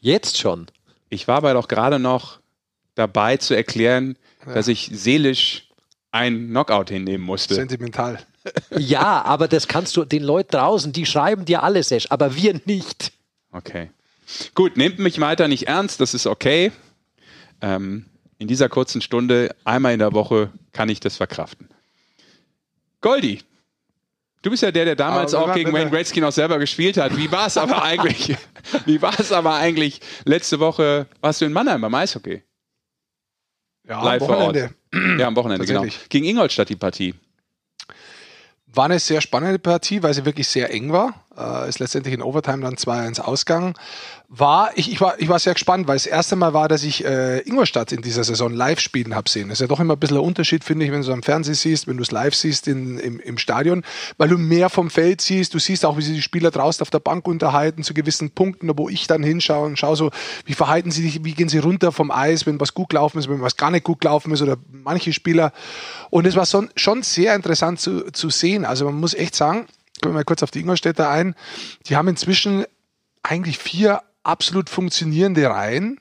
Jetzt 0.00 0.38
schon. 0.38 0.66
Ich 1.08 1.26
war 1.26 1.38
aber 1.38 1.54
doch 1.54 1.66
gerade 1.66 1.98
noch 1.98 2.38
dabei 2.94 3.36
zu 3.36 3.54
erklären, 3.54 4.16
dass 4.46 4.68
ich 4.68 4.90
seelisch 4.92 5.68
ein 6.10 6.48
Knockout 6.48 6.90
hinnehmen 6.90 7.24
musste. 7.24 7.54
Sentimental. 7.54 8.18
Ja, 8.76 9.22
aber 9.22 9.48
das 9.48 9.68
kannst 9.68 9.96
du 9.96 10.04
den 10.04 10.22
Leuten 10.22 10.50
draußen, 10.50 10.92
die 10.92 11.06
schreiben 11.06 11.46
dir 11.46 11.62
alles, 11.62 11.88
Sesh, 11.88 12.10
aber 12.10 12.36
wir 12.36 12.60
nicht. 12.66 13.10
Okay. 13.52 13.88
Gut, 14.54 14.76
nehmt 14.76 14.98
mich 14.98 15.18
weiter 15.18 15.48
nicht 15.48 15.66
ernst, 15.66 15.98
das 16.02 16.12
ist 16.12 16.26
okay. 16.26 16.70
Ähm, 17.62 18.04
in 18.36 18.46
dieser 18.46 18.68
kurzen 18.68 19.00
Stunde, 19.00 19.54
einmal 19.64 19.94
in 19.94 19.98
der 19.98 20.12
Woche, 20.12 20.50
kann 20.72 20.90
ich 20.90 21.00
das 21.00 21.16
verkraften. 21.16 21.68
Goldi, 23.00 23.40
du 24.42 24.50
bist 24.50 24.62
ja 24.62 24.70
der, 24.70 24.84
der 24.84 24.96
damals 24.96 25.32
Aber 25.32 25.52
auch 25.52 25.54
gegen 25.54 25.72
Wayne 25.72 25.90
Gretzky 25.90 26.20
noch 26.20 26.32
selber 26.32 26.58
gespielt 26.58 26.98
hat. 26.98 27.16
Wie 27.16 27.30
war 27.32 27.46
es 27.46 27.56
aber 27.56 27.82
eigentlich? 27.82 28.36
Wie 28.84 29.00
war 29.00 29.18
es 29.18 29.32
aber 29.32 29.54
eigentlich 29.54 30.00
letzte 30.24 30.60
Woche? 30.60 31.06
Warst 31.22 31.40
du 31.40 31.46
in 31.46 31.52
Mannheim 31.52 31.80
beim 31.80 31.94
Eishockey? 31.94 32.42
Ja, 33.86 34.02
Live 34.02 34.22
am 34.22 34.28
vor 34.28 34.36
Ort. 34.38 34.56
Wochenende. 34.56 34.74
Ja, 35.18 35.26
am 35.26 35.36
Wochenende, 35.36 35.66
genau. 35.66 35.84
Gegen 36.08 36.24
Ingolstadt 36.24 36.68
die 36.68 36.76
Partie. 36.76 37.14
War 38.66 38.86
eine 38.86 38.98
sehr 38.98 39.20
spannende 39.20 39.58
Partie, 39.58 40.02
weil 40.02 40.14
sie 40.14 40.24
wirklich 40.24 40.48
sehr 40.48 40.70
eng 40.70 40.92
war. 40.92 41.23
Äh, 41.36 41.68
ist 41.68 41.80
letztendlich 41.80 42.14
in 42.14 42.22
Overtime 42.22 42.62
dann 42.62 42.74
2-1 42.74 43.20
ausgegangen. 43.20 43.74
War, 44.28 44.70
ich, 44.76 44.90
ich, 44.90 45.00
war, 45.00 45.20
ich 45.20 45.28
war 45.28 45.38
sehr 45.38 45.54
gespannt, 45.54 45.86
weil 45.86 45.96
es 45.96 46.04
das 46.04 46.12
erste 46.12 46.36
Mal 46.36 46.54
war, 46.54 46.68
dass 46.68 46.82
ich 46.82 47.04
äh, 47.04 47.40
Ingolstadt 47.40 47.92
in 47.92 48.02
dieser 48.02 48.24
Saison 48.24 48.52
live 48.52 48.80
spielen 48.80 49.14
habe 49.14 49.28
sehen. 49.28 49.48
Das 49.48 49.56
ist 49.56 49.60
ja 49.62 49.66
doch 49.66 49.80
immer 49.80 49.94
ein 49.94 49.98
bisschen 49.98 50.16
ein 50.16 50.24
Unterschied, 50.24 50.64
finde 50.64 50.84
ich, 50.84 50.92
wenn 50.92 51.02
du 51.02 51.08
es 51.08 51.12
am 51.12 51.22
Fernsehen 51.22 51.54
siehst, 51.54 51.86
wenn 51.86 51.96
du 51.96 52.02
es 52.02 52.10
live 52.10 52.34
siehst 52.34 52.68
in, 52.68 52.98
im, 52.98 53.20
im 53.20 53.38
Stadion, 53.38 53.84
weil 54.16 54.28
du 54.28 54.38
mehr 54.38 54.70
vom 54.70 54.90
Feld 54.90 55.20
siehst. 55.20 55.54
Du 55.54 55.58
siehst 55.58 55.84
auch, 55.84 55.96
wie 55.96 56.02
sich 56.02 56.14
die 56.14 56.22
Spieler 56.22 56.50
draußen 56.50 56.82
auf 56.82 56.90
der 56.90 57.00
Bank 57.00 57.26
unterhalten, 57.26 57.82
zu 57.82 57.94
gewissen 57.94 58.30
Punkten, 58.30 58.70
wo 58.76 58.88
ich 58.88 59.06
dann 59.06 59.22
hinschaue 59.22 59.66
und 59.66 59.78
schaue 59.78 59.96
so, 59.96 60.10
wie 60.44 60.54
verhalten 60.54 60.90
sie 60.90 61.02
sich, 61.02 61.24
wie 61.24 61.34
gehen 61.34 61.48
sie 61.48 61.58
runter 61.58 61.92
vom 61.92 62.10
Eis, 62.10 62.46
wenn 62.46 62.60
was 62.60 62.74
gut 62.74 62.90
gelaufen 62.90 63.18
ist, 63.18 63.28
wenn 63.28 63.42
was 63.42 63.56
gar 63.56 63.70
nicht 63.70 63.84
gut 63.84 64.00
gelaufen 64.00 64.32
ist 64.32 64.42
oder 64.42 64.56
manche 64.70 65.12
Spieler. 65.12 65.52
Und 66.10 66.26
es 66.26 66.36
war 66.36 66.46
son, 66.46 66.70
schon 66.76 67.02
sehr 67.02 67.34
interessant 67.34 67.80
zu, 67.80 68.10
zu 68.12 68.30
sehen. 68.30 68.64
Also 68.64 68.84
man 68.84 68.94
muss 68.94 69.14
echt 69.14 69.34
sagen, 69.34 69.66
gehen 70.00 70.10
wir 70.10 70.14
mal 70.14 70.24
kurz 70.24 70.42
auf 70.42 70.50
die 70.50 70.60
Ingolstädter 70.60 71.08
ein, 71.08 71.34
die 71.86 71.96
haben 71.96 72.08
inzwischen 72.08 72.64
eigentlich 73.22 73.58
vier 73.58 74.02
absolut 74.22 74.70
funktionierende 74.70 75.48
Reihen, 75.48 76.00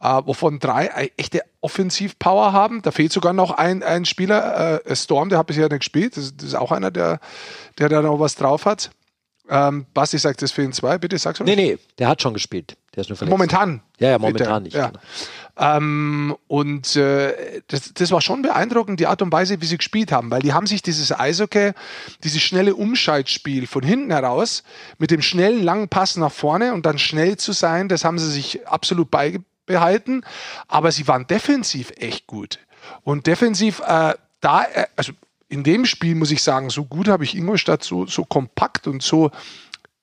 äh, 0.00 0.22
wovon 0.24 0.58
drei 0.58 1.10
echte 1.16 1.42
Offensivpower 1.60 2.52
haben. 2.52 2.82
Da 2.82 2.90
fehlt 2.90 3.12
sogar 3.12 3.32
noch 3.32 3.50
ein, 3.50 3.82
ein 3.82 4.04
Spieler, 4.04 4.82
äh, 4.86 4.96
Storm, 4.96 5.28
der 5.28 5.38
hat 5.38 5.46
bisher 5.46 5.68
nicht 5.68 5.80
gespielt. 5.80 6.16
Das, 6.16 6.36
das 6.36 6.48
ist 6.48 6.54
auch 6.54 6.72
einer, 6.72 6.90
der, 6.90 7.20
der 7.78 7.88
da 7.88 8.02
noch 8.02 8.20
was 8.20 8.34
drauf 8.34 8.66
hat. 8.66 8.90
Ähm, 9.48 9.86
Basti 9.92 10.18
sagt, 10.18 10.42
es 10.42 10.52
fehlen 10.52 10.72
zwei, 10.72 10.96
bitte 10.98 11.18
sag's 11.18 11.40
uns. 11.40 11.48
Nee, 11.48 11.56
nee, 11.56 11.78
der 11.98 12.08
hat 12.08 12.22
schon 12.22 12.32
gespielt. 12.32 12.76
Der 12.94 13.02
ist 13.02 13.10
nur 13.10 13.16
verletzt. 13.16 13.30
Momentan. 13.30 13.82
Ja, 13.98 14.10
ja, 14.10 14.18
Bitte. 14.18 14.26
momentan 14.28 14.62
nicht. 14.62 14.74
Ja. 14.74 14.86
Genau. 14.88 15.00
Ähm, 15.56 16.36
und 16.48 16.96
äh, 16.96 17.62
das, 17.68 17.94
das 17.94 18.10
war 18.10 18.20
schon 18.20 18.42
beeindruckend, 18.42 18.98
die 18.98 19.06
Art 19.06 19.22
und 19.22 19.30
Weise, 19.30 19.60
wie 19.60 19.66
sie 19.66 19.76
gespielt 19.76 20.10
haben, 20.10 20.30
weil 20.30 20.42
die 20.42 20.52
haben 20.52 20.66
sich 20.66 20.82
dieses 20.82 21.12
Eishockey, 21.12 21.72
dieses 22.24 22.42
schnelle 22.42 22.74
Umschaltspiel 22.74 23.68
von 23.68 23.84
hinten 23.84 24.10
heraus 24.10 24.64
mit 24.98 25.12
dem 25.12 25.22
schnellen, 25.22 25.62
langen 25.62 25.88
Pass 25.88 26.16
nach 26.16 26.32
vorne 26.32 26.74
und 26.74 26.86
dann 26.86 26.98
schnell 26.98 27.36
zu 27.36 27.52
sein, 27.52 27.88
das 27.88 28.04
haben 28.04 28.18
sie 28.18 28.30
sich 28.30 28.66
absolut 28.66 29.12
beibehalten. 29.12 30.24
Aber 30.66 30.90
sie 30.90 31.06
waren 31.06 31.26
defensiv 31.28 31.92
echt 31.98 32.26
gut. 32.26 32.58
Und 33.02 33.28
defensiv, 33.28 33.80
äh, 33.86 34.14
da, 34.40 34.64
äh, 34.64 34.86
also 34.96 35.12
in 35.48 35.62
dem 35.62 35.86
Spiel 35.86 36.16
muss 36.16 36.32
ich 36.32 36.42
sagen, 36.42 36.68
so 36.68 36.84
gut 36.84 37.06
habe 37.06 37.22
ich 37.22 37.36
Ingolstadt 37.36 37.84
so, 37.84 38.06
so 38.06 38.24
kompakt 38.24 38.88
und 38.88 39.04
so, 39.04 39.30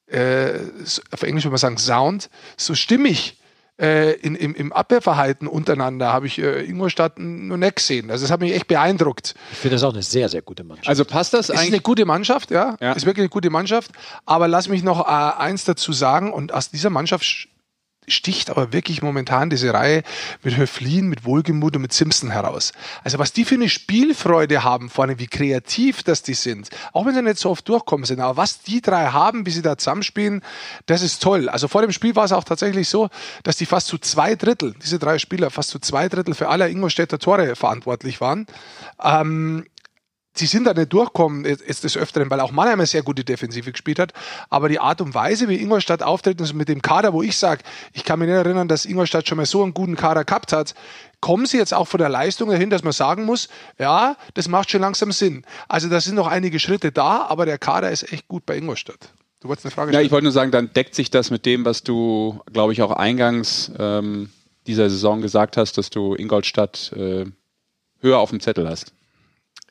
äh, 0.08 0.60
so- 0.86 1.02
auf 1.12 1.24
Englisch 1.24 1.44
würde 1.44 1.52
man 1.52 1.58
sagen, 1.58 1.78
sound, 1.78 2.30
so 2.56 2.74
stimmig 2.74 3.38
äh, 3.82 4.12
in, 4.14 4.36
im, 4.36 4.54
im 4.54 4.72
Abwehrverhalten 4.72 5.48
untereinander 5.48 6.14
habe 6.14 6.28
ich 6.28 6.38
äh, 6.40 6.64
Ingolstadt 6.64 7.18
noch 7.18 7.58
nicht 7.58 7.78
gesehen. 7.78 8.12
Also 8.12 8.24
das 8.26 8.32
hat 8.32 8.40
mich 8.40 8.54
echt 8.54 8.68
beeindruckt. 8.68 9.34
Ich 9.52 9.58
finde 9.58 9.76
das 9.76 9.84
auch 9.84 9.94
eine 9.94 10.04
sehr, 10.04 10.30
sehr 10.30 10.42
gute 10.44 10.64
Mannschaft. 10.64 10.88
Also 10.88 11.04
passt 11.04 11.34
das 11.34 11.42
Es 11.42 11.50
ist 11.50 11.56
eine 11.58 11.68
eigentlich? 11.68 11.84
gute 11.84 12.06
Mannschaft, 12.06 12.52
ja. 12.52 12.78
Ja. 12.80 12.94
Ist 12.94 13.06
wirklich 13.06 13.24
eine 13.24 13.30
gute 13.30 13.50
Mannschaft. 13.50 13.92
Aber 14.26 14.48
lass 14.48 14.68
mich 14.70 14.84
noch 14.84 15.08
äh, 15.08 15.12
eins 15.42 15.66
dazu 15.66 15.94
sagen. 15.94 16.32
Und 16.32 16.54
aus 16.54 16.70
dieser 16.70 16.90
Mannschaft 16.92 17.24
sch- 17.24 17.48
sticht 18.08 18.50
aber 18.50 18.74
wirklich 18.74 19.02
momentan 19.02 19.50
diese 19.50 19.74
Reihe 19.74 20.04
mit 20.44 20.58
Höflin, 20.58 21.08
mit 21.08 21.24
Wohlgemut 21.26 21.76
und 21.76 21.84
mit 21.84 21.94
Simpson 21.94 22.32
heraus. 22.32 22.74
Also 23.04 23.20
was 23.20 23.34
die 23.34 23.46
für 23.46 23.56
eine 23.56 23.70
Spielfreude 23.70 24.64
haben 24.64 24.90
vorne, 24.90 25.20
wie 25.20 25.28
kreativ 25.28 26.04
das 26.04 26.24
die 26.24 26.34
sind, 26.34 26.70
auch 26.94 27.06
wenn 27.06 27.14
sie 27.14 27.22
nicht 27.22 27.38
so 27.38 27.50
oft 27.50 27.68
durchkommen 27.68 28.06
sind, 28.06 28.20
aber 28.20 28.38
was 28.38 28.62
die 28.62 28.82
drei 28.82 29.08
haben, 29.08 29.46
wie 29.46 29.52
sie 29.52 29.62
da 29.62 29.78
zusammenspielen, 29.78 30.42
das 30.86 31.02
ist 31.02 31.22
toll. 31.22 31.50
Also 31.50 31.68
vor 31.68 31.82
dem 31.82 31.92
Spiel 31.92 32.16
war 32.16 32.26
es 32.26 32.32
auch 32.32 32.44
tatsächlich 32.44 32.90
so, 32.90 33.10
dass 33.44 33.58
die 33.58 33.66
fast 33.66 33.88
zu 33.88 33.98
zwei 33.98 34.36
Drittel, 34.36 34.74
diese 34.82 35.00
drei 35.00 35.20
Spieler, 35.20 35.50
fast 35.50 35.70
zu 35.70 35.80
zwei 35.80 36.10
Drittel 36.10 36.34
für 36.34 36.50
alle 36.50 36.70
Ingolstädter 36.70 37.20
Tore 37.20 37.56
verantwortlich 37.56 38.20
waren. 38.20 38.48
Ähm, 39.02 39.66
sie 40.34 40.46
sind 40.46 40.66
da 40.66 40.74
nicht 40.74 40.94
durchkommen 40.94 41.46
jetzt 41.46 41.84
des 41.84 41.98
Öfteren, 41.98 42.30
weil 42.30 42.40
auch 42.40 42.52
Mannheim 42.52 42.80
eine 42.80 42.88
sehr 42.88 43.04
gute 43.04 43.24
Defensive 43.24 43.72
gespielt 43.72 44.00
hat. 44.00 44.14
Aber 44.50 44.70
die 44.70 44.80
Art 44.80 45.02
und 45.02 45.14
Weise, 45.14 45.50
wie 45.50 45.62
Ingolstadt 45.62 46.04
auftritt, 46.04 46.40
also 46.40 46.54
mit 46.54 46.70
dem 46.70 46.82
Kader, 46.82 47.14
wo 47.14 47.22
ich 47.22 47.38
sage, 47.38 47.64
ich 47.94 48.04
kann 48.04 48.20
mich 48.20 48.28
nicht 48.28 48.38
erinnern, 48.38 48.68
dass 48.68 48.86
Ingolstadt 48.86 49.28
schon 49.28 49.38
mal 49.38 49.46
so 49.46 49.64
einen 49.64 49.74
guten 49.74 49.96
Kader 49.96 50.24
gehabt 50.24 50.54
hat, 50.54 50.74
kommen 51.20 51.46
sie 51.46 51.58
jetzt 51.58 51.74
auch 51.74 51.88
von 51.88 52.00
der 52.00 52.10
Leistung 52.10 52.50
dahin, 52.50 52.70
dass 52.70 52.84
man 52.84 52.94
sagen 52.94 53.26
muss, 53.26 53.50
ja, 53.78 54.16
das 54.34 54.48
macht 54.48 54.72
schon 54.72 54.82
langsam 54.82 55.12
Sinn. 55.12 55.46
Also 55.68 55.90
da 55.90 56.02
sind 56.02 56.16
noch 56.16 56.28
einige 56.28 56.60
Schritte 56.60 56.92
da, 56.92 57.26
aber 57.28 57.46
der 57.46 57.58
Kader 57.58 57.92
ist 57.92 58.12
echt 58.12 58.28
gut 58.28 58.46
bei 58.46 58.58
Ingolstadt. 58.58 59.14
Du 59.42 59.48
wolltest 59.48 59.66
eine 59.66 59.72
Frage 59.72 59.90
stellen? 59.90 60.02
Ja, 60.02 60.06
ich 60.06 60.12
wollte 60.12 60.24
nur 60.24 60.32
sagen, 60.32 60.52
dann 60.52 60.72
deckt 60.74 60.96
sich 60.96 61.10
das 61.10 61.32
mit 61.32 61.46
dem, 61.46 61.66
was 61.66 61.84
du, 61.84 62.42
glaube 62.52 62.74
ich, 62.74 62.82
auch 62.82 62.92
eingangs 62.92 63.72
ähm, 63.78 64.30
dieser 64.68 64.90
Saison 64.90 65.22
gesagt 65.22 65.58
hast, 65.58 65.78
dass 65.78 65.90
du 65.90 66.16
Ingolstadt 66.16 66.94
äh, 66.96 67.26
höher 68.00 68.20
auf 68.20 68.30
dem 68.30 68.40
Zettel 68.40 68.70
hast. 68.70 68.94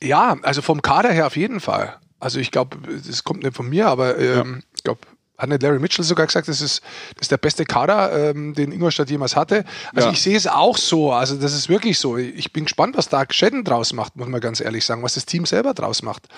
Ja, 0.03 0.37
also 0.43 0.63
vom 0.63 0.83
Kader 0.83 1.11
her 1.11 1.27
auf 1.27 1.37
jeden 1.37 1.61
Fall. 1.61 1.99
Also 2.19 2.39
ich 2.39 2.51
glaube, 2.51 2.79
das 3.07 3.25
kommt 3.25 3.43
nicht 3.43 3.57
von 3.57 3.69
mir, 3.69 3.89
aber 3.89 4.19
ähm, 4.19 4.55
ja. 4.55 4.63
ich 4.77 4.83
glaube, 4.83 5.01
hat 5.41 5.49
nicht 5.49 5.63
Larry 5.63 5.79
Mitchell 5.79 6.05
sogar 6.05 6.27
gesagt, 6.27 6.49
das 6.49 6.61
ist, 6.61 6.83
das 7.15 7.23
ist 7.23 7.31
der 7.31 7.39
beste 7.39 7.65
Kader, 7.65 8.31
ähm, 8.31 8.55
den 8.55 8.73
Ingolstadt 8.73 9.09
jemals 9.09 9.37
hatte. 9.37 9.65
Also 9.95 10.09
ja. 10.09 10.13
ich 10.13 10.23
sehe 10.23 10.37
es 10.37 10.47
auch 10.47 10.77
so. 10.77 11.13
Also 11.13 11.37
das 11.37 11.55
ist 11.55 11.69
wirklich 11.69 11.99
so. 11.99 12.19
Ich 12.19 12.53
bin 12.53 12.65
gespannt, 12.65 12.97
was 12.97 13.09
da 13.09 13.25
Schäden 13.31 13.65
draus 13.65 13.93
macht, 13.93 14.17
muss 14.17 14.29
man 14.29 14.41
ganz 14.41 14.61
ehrlich 14.61 14.85
sagen, 14.85 15.03
was 15.03 15.15
das 15.15 15.25
Team 15.25 15.47
selber 15.47 15.73
draus 15.73 16.03
macht. 16.03 16.29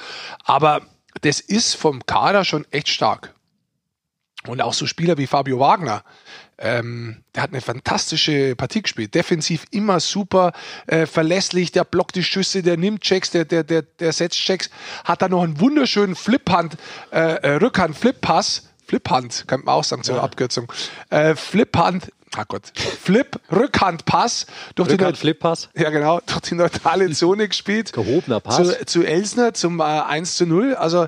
Aber 0.44 0.82
das 1.22 1.40
ist 1.40 1.74
vom 1.74 2.06
Kader 2.06 2.44
schon 2.44 2.64
echt 2.70 2.88
stark. 2.88 3.34
Und 4.46 4.60
auch 4.60 4.74
so 4.74 4.86
Spieler 4.86 5.18
wie 5.18 5.26
Fabio 5.26 5.58
Wagner, 5.58 6.04
ähm, 6.58 7.22
der 7.34 7.42
hat 7.44 7.50
eine 7.50 7.60
fantastische 7.60 8.54
Partie 8.56 8.82
gespielt. 8.82 9.14
Defensiv 9.14 9.64
immer 9.70 10.00
super 10.00 10.52
äh, 10.86 11.06
verlässlich, 11.06 11.72
der 11.72 11.84
blockt 11.84 12.14
die 12.14 12.24
Schüsse, 12.24 12.62
der 12.62 12.76
nimmt 12.76 13.02
Checks, 13.02 13.30
der, 13.30 13.44
der, 13.44 13.64
der, 13.64 13.82
der 13.82 14.12
setzt 14.12 14.38
Checks, 14.38 14.70
hat 15.04 15.22
da 15.22 15.28
noch 15.28 15.42
einen 15.42 15.60
wunderschönen 15.60 16.14
Fliphand, 16.14 16.76
äh, 17.10 17.18
äh 17.18 17.54
Rückhand, 17.56 17.96
Flipppass, 17.96 18.68
Fliphand, 18.86 19.44
kann 19.46 19.60
man 19.64 19.74
auch 19.74 19.84
sagen 19.84 20.02
zur 20.02 20.16
ja. 20.16 20.22
Abkürzung. 20.22 20.70
Äh, 21.10 21.34
Fliphand, 21.34 22.12
ach 22.36 22.48
Gott, 22.48 22.72
Flip, 22.74 23.40
Rückhandpass 23.50 24.46
durch 24.74 24.90
Rückhand, 24.90 25.18
Flippass. 25.18 25.68
Ja, 25.74 25.90
genau, 25.90 26.20
durch 26.26 26.40
die 26.42 26.54
neutrale 26.54 27.10
Zone 27.12 27.48
gespielt. 27.48 27.92
Gehobener 27.92 28.40
Pass. 28.40 28.56
Zu, 28.56 28.86
zu 28.86 29.02
Elsner 29.04 29.54
zum 29.54 29.80
äh, 29.80 29.84
1 29.84 30.36
zu 30.36 30.46
0. 30.46 30.74
Also, 30.74 31.06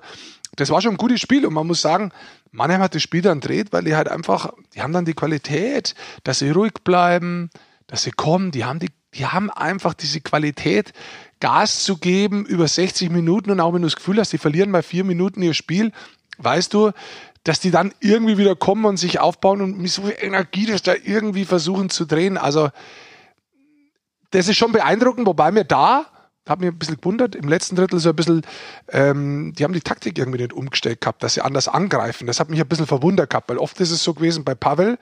das 0.57 0.71
war 0.71 0.81
schon 0.81 0.93
ein 0.93 0.99
gutes 0.99 1.21
Spiel 1.21 1.47
und 1.47 1.55
man 1.55 1.67
muss 1.67 1.81
sagen, 1.81 2.13
Mannheim 2.51 2.81
hat 2.81 2.95
das 2.95 3.03
Spiel 3.03 3.23
dann 3.23 3.41
dreht, 3.41 3.73
weil 3.73 3.85
die 3.85 3.97
halt 3.97 4.09
einfach, 4.09 4.53
die 4.75 4.83
haben 4.83 4.93
dann 4.93 5.05
die 5.05 5.15
Qualität, 5.15 5.95
dass 6.23 6.39
sie 6.39 6.51
ruhig 6.51 6.75
bleiben, 6.85 7.51
dass 7.87 8.05
sie 8.05 8.13
kommen, 8.13 8.51
die 8.51 8.65
haben 8.65 8.79
die, 8.79 8.91
die 9.15 9.27
haben 9.27 9.51
einfach 9.51 9.95
diese 9.95 10.21
Qualität, 10.21 10.93
Gas 11.41 11.85
zu 11.85 11.99
geben 11.99 12.47
über 12.47 12.69
60 12.69 13.11
Minuten 13.11 13.51
und 13.51 13.61
auch 13.61 13.75
wenn 13.75 13.83
du 13.83 13.87
das 13.87 13.97
Gefühl 13.97 14.19
hast, 14.19 14.33
die 14.33 14.39
verlieren 14.39 14.73
bei 14.73 14.83
vier 14.83 15.05
Minuten 15.05 15.43
ihr 15.43 15.55
Spiel, 15.55 15.93
weißt 16.39 16.73
du, 16.73 16.93
dass 17.43 17.61
die 17.61 17.71
dann 17.71 17.93
irgendwie 18.01 18.39
wieder 18.39 18.57
kommen 18.57 18.87
und 18.87 18.97
sich 18.97 19.21
aufbauen 19.21 19.61
und 19.61 19.79
mit 19.79 19.91
so 19.91 20.03
viel 20.03 20.17
Energie 20.19 20.67
das 20.67 20.83
da 20.83 20.95
irgendwie 20.95 21.45
versuchen 21.45 21.91
zu 21.91 22.07
drehen. 22.07 22.39
Also, 22.39 22.71
das 24.31 24.49
ist 24.49 24.57
schon 24.57 24.73
beeindruckend, 24.73 25.27
wobei 25.27 25.51
mir 25.53 25.65
da 25.65 26.07
habe 26.49 26.65
mich 26.65 26.75
ein 26.75 26.79
bisschen 26.79 26.97
gewundert, 26.97 27.35
im 27.35 27.49
letzten 27.49 27.77
Drittel 27.77 27.99
so 27.99 28.11
ein 28.11 28.17
bisschen, 28.17 28.43
ähm, 28.89 29.55
die 29.57 29.65
haben 29.65 29.73
die 29.73 29.81
Taktik 29.81 30.19
irgendwie 30.19 30.41
nicht 30.43 30.53
umgestellt 30.53 31.01
gehabt, 31.01 31.23
dass 31.23 31.35
sie 31.35 31.41
anders 31.41 31.69
angreifen. 31.69 32.27
Das 32.27 32.39
hat 32.39 32.51
mich 32.51 32.61
ein 32.61 32.69
bisschen 32.69 32.87
verwundert 32.87 33.31
gehabt, 33.31 33.49
weil 33.49 33.59
oft 33.59 33.81
ist 33.81 33.91
es 33.91 34.05
so 34.05 34.13
gewesen 34.13 34.45
bei 34.45 34.55
Pavel, 34.55 34.99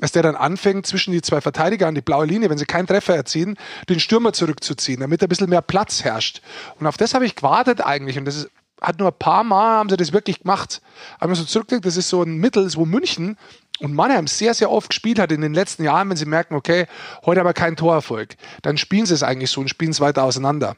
dass 0.00 0.12
der 0.12 0.22
dann 0.22 0.34
anfängt, 0.34 0.86
zwischen 0.86 1.12
die 1.12 1.22
zwei 1.22 1.40
Verteidiger 1.40 1.86
an 1.86 1.94
die 1.94 2.00
blaue 2.00 2.26
Linie, 2.26 2.50
wenn 2.50 2.58
sie 2.58 2.64
keinen 2.64 2.88
Treffer 2.88 3.14
erzielen, 3.14 3.56
den 3.88 4.00
Stürmer 4.00 4.32
zurückzuziehen, 4.32 5.00
damit 5.00 5.22
ein 5.22 5.28
bisschen 5.28 5.48
mehr 5.48 5.62
Platz 5.62 6.02
herrscht. 6.02 6.42
Und 6.80 6.86
auf 6.86 6.96
das 6.96 7.14
habe 7.14 7.24
ich 7.24 7.36
gewartet 7.36 7.80
eigentlich 7.80 8.18
und 8.18 8.24
das 8.24 8.36
ist, 8.36 8.50
hat 8.80 8.98
nur 8.98 9.08
ein 9.08 9.18
paar 9.18 9.44
Mal 9.44 9.78
haben 9.78 9.88
sie 9.88 9.96
das 9.96 10.12
wirklich 10.12 10.40
gemacht. 10.40 10.80
Aber 11.16 11.22
wenn 11.22 11.30
man 11.30 11.36
so 11.36 11.44
zurückdenkt, 11.44 11.86
das 11.86 11.96
ist 11.96 12.08
so 12.08 12.22
ein 12.22 12.36
Mittel, 12.36 12.68
wo 12.74 12.84
München 12.86 13.36
und 13.80 13.94
Mannheim 13.94 14.26
sehr, 14.26 14.54
sehr 14.54 14.70
oft 14.70 14.90
gespielt 14.90 15.18
hat 15.18 15.32
in 15.32 15.40
den 15.40 15.54
letzten 15.54 15.84
Jahren, 15.84 16.08
wenn 16.10 16.16
sie 16.16 16.26
merken, 16.26 16.54
okay, 16.54 16.86
heute 17.24 17.40
aber 17.40 17.52
kein 17.52 17.76
Torerfolg, 17.76 18.36
dann 18.62 18.76
spielen 18.76 19.06
sie 19.06 19.14
es 19.14 19.22
eigentlich 19.22 19.50
so 19.50 19.60
und 19.60 19.68
spielen 19.68 19.90
es 19.90 20.00
weiter 20.00 20.24
auseinander. 20.24 20.76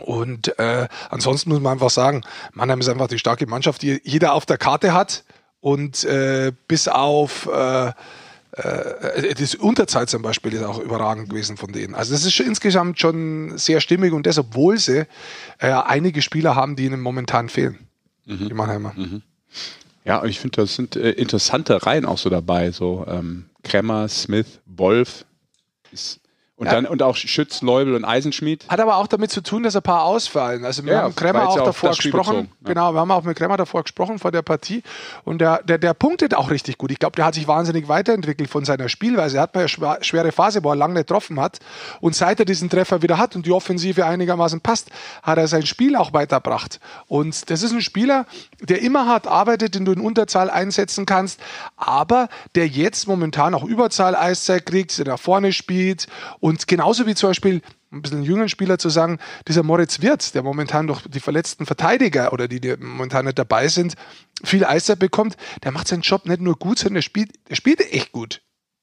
Und 0.00 0.58
äh, 0.58 0.88
ansonsten 1.10 1.50
muss 1.50 1.60
man 1.60 1.72
einfach 1.72 1.90
sagen, 1.90 2.22
Mannheim 2.52 2.80
ist 2.80 2.88
einfach 2.88 3.08
die 3.08 3.18
starke 3.18 3.46
Mannschaft, 3.46 3.82
die 3.82 4.00
jeder 4.04 4.32
auf 4.32 4.46
der 4.46 4.58
Karte 4.58 4.92
hat. 4.92 5.24
Und 5.60 6.02
äh, 6.04 6.52
bis 6.66 6.88
auf 6.88 7.46
äh, 7.46 7.92
äh, 8.52 9.34
das 9.34 9.54
Unterzeit 9.54 10.10
zum 10.10 10.22
Beispiel 10.22 10.52
ist 10.52 10.62
auch 10.62 10.78
überragend 10.78 11.30
gewesen 11.30 11.56
von 11.56 11.72
denen. 11.72 11.94
Also 11.94 12.12
das 12.12 12.24
ist 12.24 12.34
schon 12.34 12.46
insgesamt 12.46 13.00
schon 13.00 13.56
sehr 13.56 13.80
stimmig 13.80 14.12
und 14.12 14.26
das, 14.26 14.38
obwohl 14.38 14.78
sie 14.78 15.06
äh, 15.58 15.72
einige 15.72 16.22
Spieler 16.22 16.54
haben, 16.54 16.76
die 16.76 16.84
ihnen 16.84 17.00
momentan 17.00 17.48
fehlen. 17.48 17.78
Mhm. 18.26 18.48
Die 18.48 18.54
Mannheimer. 18.54 18.92
Mhm. 18.94 19.22
Ja, 20.04 20.24
ich 20.24 20.40
finde, 20.40 20.56
das 20.62 20.74
sind 20.74 20.96
äh, 20.96 21.10
interessante 21.10 21.86
Reihen 21.86 22.04
auch 22.04 22.18
so 22.18 22.28
dabei. 22.28 22.72
So 22.72 23.06
ähm, 23.08 23.50
Kremmer, 23.62 24.08
Smith, 24.08 24.60
Wolf. 24.66 25.24
Ist 25.92 26.20
und 26.62 26.66
ja. 26.66 26.74
dann 26.74 26.86
und 26.86 27.02
auch 27.02 27.16
Schütz, 27.16 27.60
Leubel 27.60 27.96
und 27.96 28.04
Eisenschmied. 28.04 28.66
Hat 28.68 28.78
aber 28.78 28.98
auch 28.98 29.08
damit 29.08 29.32
zu 29.32 29.40
tun, 29.40 29.64
dass 29.64 29.74
ein 29.74 29.82
paar 29.82 30.04
ausfallen. 30.04 30.64
Also 30.64 30.84
wir 30.84 30.92
ja, 30.92 31.02
haben 31.02 31.16
Kremmer 31.16 31.48
auch 31.48 31.56
davor 31.56 31.90
gesprochen. 31.90 32.50
Ja. 32.60 32.68
Genau, 32.68 32.92
wir 32.92 33.00
haben 33.00 33.10
auch 33.10 33.24
mit 33.24 33.36
Kremmer 33.36 33.56
davor 33.56 33.82
gesprochen 33.82 34.20
vor 34.20 34.30
der 34.30 34.42
Partie. 34.42 34.84
Und 35.24 35.40
der, 35.40 35.60
der, 35.64 35.78
der 35.78 35.92
punktet 35.92 36.36
auch 36.36 36.52
richtig 36.52 36.78
gut. 36.78 36.92
Ich 36.92 37.00
glaube, 37.00 37.16
der 37.16 37.24
hat 37.24 37.34
sich 37.34 37.48
wahnsinnig 37.48 37.88
weiterentwickelt 37.88 38.48
von 38.48 38.64
seiner 38.64 38.88
Spielweise. 38.88 39.38
Er 39.38 39.42
hat 39.42 39.56
mal 39.56 39.62
eine 39.62 40.04
schwere 40.04 40.30
Phase, 40.30 40.62
wo 40.62 40.70
er 40.70 40.76
lange 40.76 40.94
nicht 40.94 41.08
getroffen 41.08 41.40
hat. 41.40 41.58
Und 42.00 42.14
seit 42.14 42.38
er 42.38 42.44
diesen 42.44 42.70
Treffer 42.70 43.02
wieder 43.02 43.18
hat 43.18 43.34
und 43.34 43.44
die 43.44 43.50
Offensive 43.50 44.06
einigermaßen 44.06 44.60
passt, 44.60 44.92
hat 45.24 45.38
er 45.38 45.48
sein 45.48 45.66
Spiel 45.66 45.96
auch 45.96 46.12
weitergebracht. 46.12 46.78
Und 47.08 47.50
das 47.50 47.64
ist 47.64 47.72
ein 47.72 47.80
Spieler, 47.80 48.24
der 48.60 48.82
immer 48.82 49.06
hart 49.06 49.26
arbeitet, 49.26 49.74
den 49.74 49.84
du 49.84 49.90
in 49.90 50.00
Unterzahl 50.00 50.48
einsetzen 50.48 51.06
kannst, 51.06 51.40
aber 51.76 52.28
der 52.54 52.68
jetzt 52.68 53.08
momentan 53.08 53.52
auch 53.52 53.64
Überzahl 53.64 54.14
Eiszeit 54.14 54.64
kriegt, 54.64 54.96
der 54.98 55.06
nach 55.06 55.18
vorne 55.18 55.52
spielt 55.52 56.06
und 56.38 56.51
und 56.52 56.68
genauso 56.68 57.06
wie 57.06 57.14
zum 57.14 57.30
Beispiel 57.30 57.62
ein 57.90 58.02
bisschen 58.02 58.22
jüngeren 58.22 58.50
Spieler 58.50 58.78
zu 58.78 58.90
sagen, 58.90 59.18
dieser 59.48 59.62
Moritz 59.62 60.02
Wirtz, 60.02 60.32
der 60.32 60.42
momentan 60.42 60.86
durch 60.86 61.00
die 61.08 61.18
verletzten 61.18 61.64
Verteidiger 61.64 62.34
oder 62.34 62.46
die, 62.46 62.60
die 62.60 62.76
momentan 62.76 63.24
nicht 63.24 63.38
dabei 63.38 63.68
sind, 63.68 63.94
viel 64.44 64.62
Eiszeit 64.62 64.98
bekommt, 64.98 65.38
der 65.64 65.72
macht 65.72 65.88
seinen 65.88 66.02
Job 66.02 66.26
nicht 66.26 66.42
nur 66.42 66.56
gut, 66.56 66.78
sondern 66.78 66.96
der 66.96 67.02
spielt, 67.02 67.30
der 67.48 67.54
spielt 67.54 67.80
echt 67.80 68.12
gut. 68.12 68.42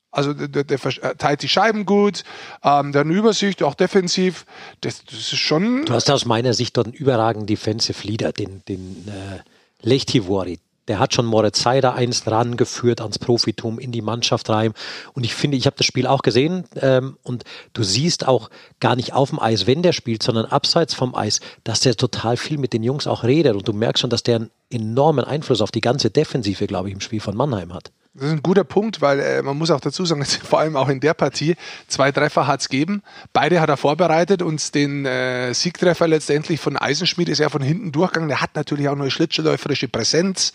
Also 0.09 0.33
der, 0.33 0.63
der 0.63 0.79
verteilt 0.79 1.43
die 1.43 1.47
Scheiben 1.47 1.85
gut, 1.85 2.23
ähm, 2.63 2.91
der 2.91 3.01
hat 3.01 3.05
eine 3.05 3.13
Übersicht, 3.13 3.61
auch 3.61 3.75
defensiv. 3.75 4.47
Das, 4.81 5.05
das 5.05 5.13
ist 5.13 5.37
schon. 5.37 5.85
Du 5.85 5.93
hast 5.93 6.09
aus 6.09 6.25
meiner 6.25 6.55
Sicht 6.55 6.75
dort 6.75 6.87
einen 6.87 6.95
überragenden 6.95 7.45
Defensive 7.45 8.07
Leader, 8.07 8.31
den, 8.31 8.63
den 8.67 9.07
äh, 9.07 9.41
Lechtivori 9.87 10.57
der 10.89 10.99
hat 10.99 11.13
schon 11.13 11.25
Moritz 11.25 11.61
Seider 11.61 11.93
einst 11.93 12.27
rangeführt 12.27 12.99
ans 12.99 13.19
Profitum 13.19 13.79
in 13.79 13.91
die 13.91 14.01
Mannschaft 14.01 14.49
rein. 14.49 14.73
Und 15.13 15.23
ich 15.23 15.35
finde, 15.35 15.55
ich 15.55 15.67
habe 15.67 15.77
das 15.77 15.85
Spiel 15.85 16.07
auch 16.07 16.23
gesehen 16.23 16.65
ähm, 16.81 17.17
und 17.23 17.43
du 17.73 17.83
siehst 17.83 18.27
auch 18.27 18.49
gar 18.79 18.95
nicht 18.95 19.13
auf 19.13 19.29
dem 19.29 19.39
Eis, 19.39 19.67
wenn 19.67 19.83
der 19.83 19.93
spielt, 19.93 20.23
sondern 20.23 20.45
abseits 20.45 20.93
vom 20.93 21.15
Eis, 21.15 21.39
dass 21.63 21.81
der 21.81 21.95
total 21.95 22.35
viel 22.35 22.57
mit 22.57 22.73
den 22.73 22.83
Jungs 22.83 23.07
auch 23.07 23.23
redet. 23.23 23.55
Und 23.55 23.67
du 23.67 23.73
merkst 23.73 24.01
schon, 24.01 24.09
dass 24.09 24.23
der 24.23 24.37
einen 24.37 24.51
enormen 24.69 25.23
Einfluss 25.23 25.61
auf 25.61 25.71
die 25.71 25.81
ganze 25.81 26.09
Defensive, 26.09 26.67
glaube 26.67 26.89
ich, 26.89 26.95
im 26.95 27.01
Spiel 27.01 27.21
von 27.21 27.37
Mannheim 27.37 27.73
hat. 27.73 27.91
Das 28.15 28.27
ist 28.27 28.33
ein 28.33 28.43
guter 28.43 28.63
Punkt, 28.63 29.01
weil 29.01 29.19
äh, 29.19 29.41
man 29.43 29.57
muss 29.57 29.69
auch 29.69 29.79
dazu 29.79 30.03
sagen, 30.03 30.25
vor 30.43 30.59
allem 30.59 30.75
auch 30.75 30.89
in 30.89 30.99
der 30.99 31.13
Partie, 31.13 31.55
zwei 31.87 32.11
Treffer 32.11 32.47
hat 32.47 32.61
es 32.61 32.69
gegeben. 32.69 33.03
Beide 33.33 33.61
hat 33.61 33.69
er 33.69 33.77
vorbereitet 33.77 34.41
und 34.41 34.73
den 34.73 35.05
äh, 35.05 35.53
Siegtreffer 35.53 36.07
letztendlich 36.07 36.59
von 36.59 36.75
Eisenschmied 36.75 37.29
ist 37.29 37.39
er 37.39 37.49
von 37.49 37.61
hinten 37.61 37.91
durchgegangen. 37.91 38.29
Der 38.29 38.41
hat 38.41 38.55
natürlich 38.55 38.89
auch 38.89 38.95
eine 38.95 39.11
schlittschuhläuferische 39.11 39.87
Präsenz. 39.89 40.53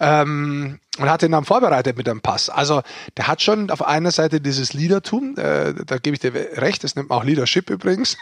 Ähm, 0.00 0.80
und 0.98 1.10
hat 1.10 1.22
ihn 1.22 1.32
dann 1.32 1.44
vorbereitet 1.44 1.96
mit 1.96 2.08
einem 2.08 2.20
Pass. 2.20 2.48
Also 2.48 2.82
der 3.16 3.26
hat 3.26 3.42
schon 3.42 3.70
auf 3.70 3.84
einer 3.84 4.10
Seite 4.10 4.40
dieses 4.40 4.74
Leadertum, 4.74 5.36
äh, 5.36 5.74
da 5.86 5.98
gebe 5.98 6.14
ich 6.14 6.20
dir 6.20 6.34
recht, 6.34 6.84
das 6.84 6.94
nennt 6.94 7.08
man 7.08 7.18
auch 7.18 7.24
Leadership 7.24 7.70
übrigens. 7.70 8.16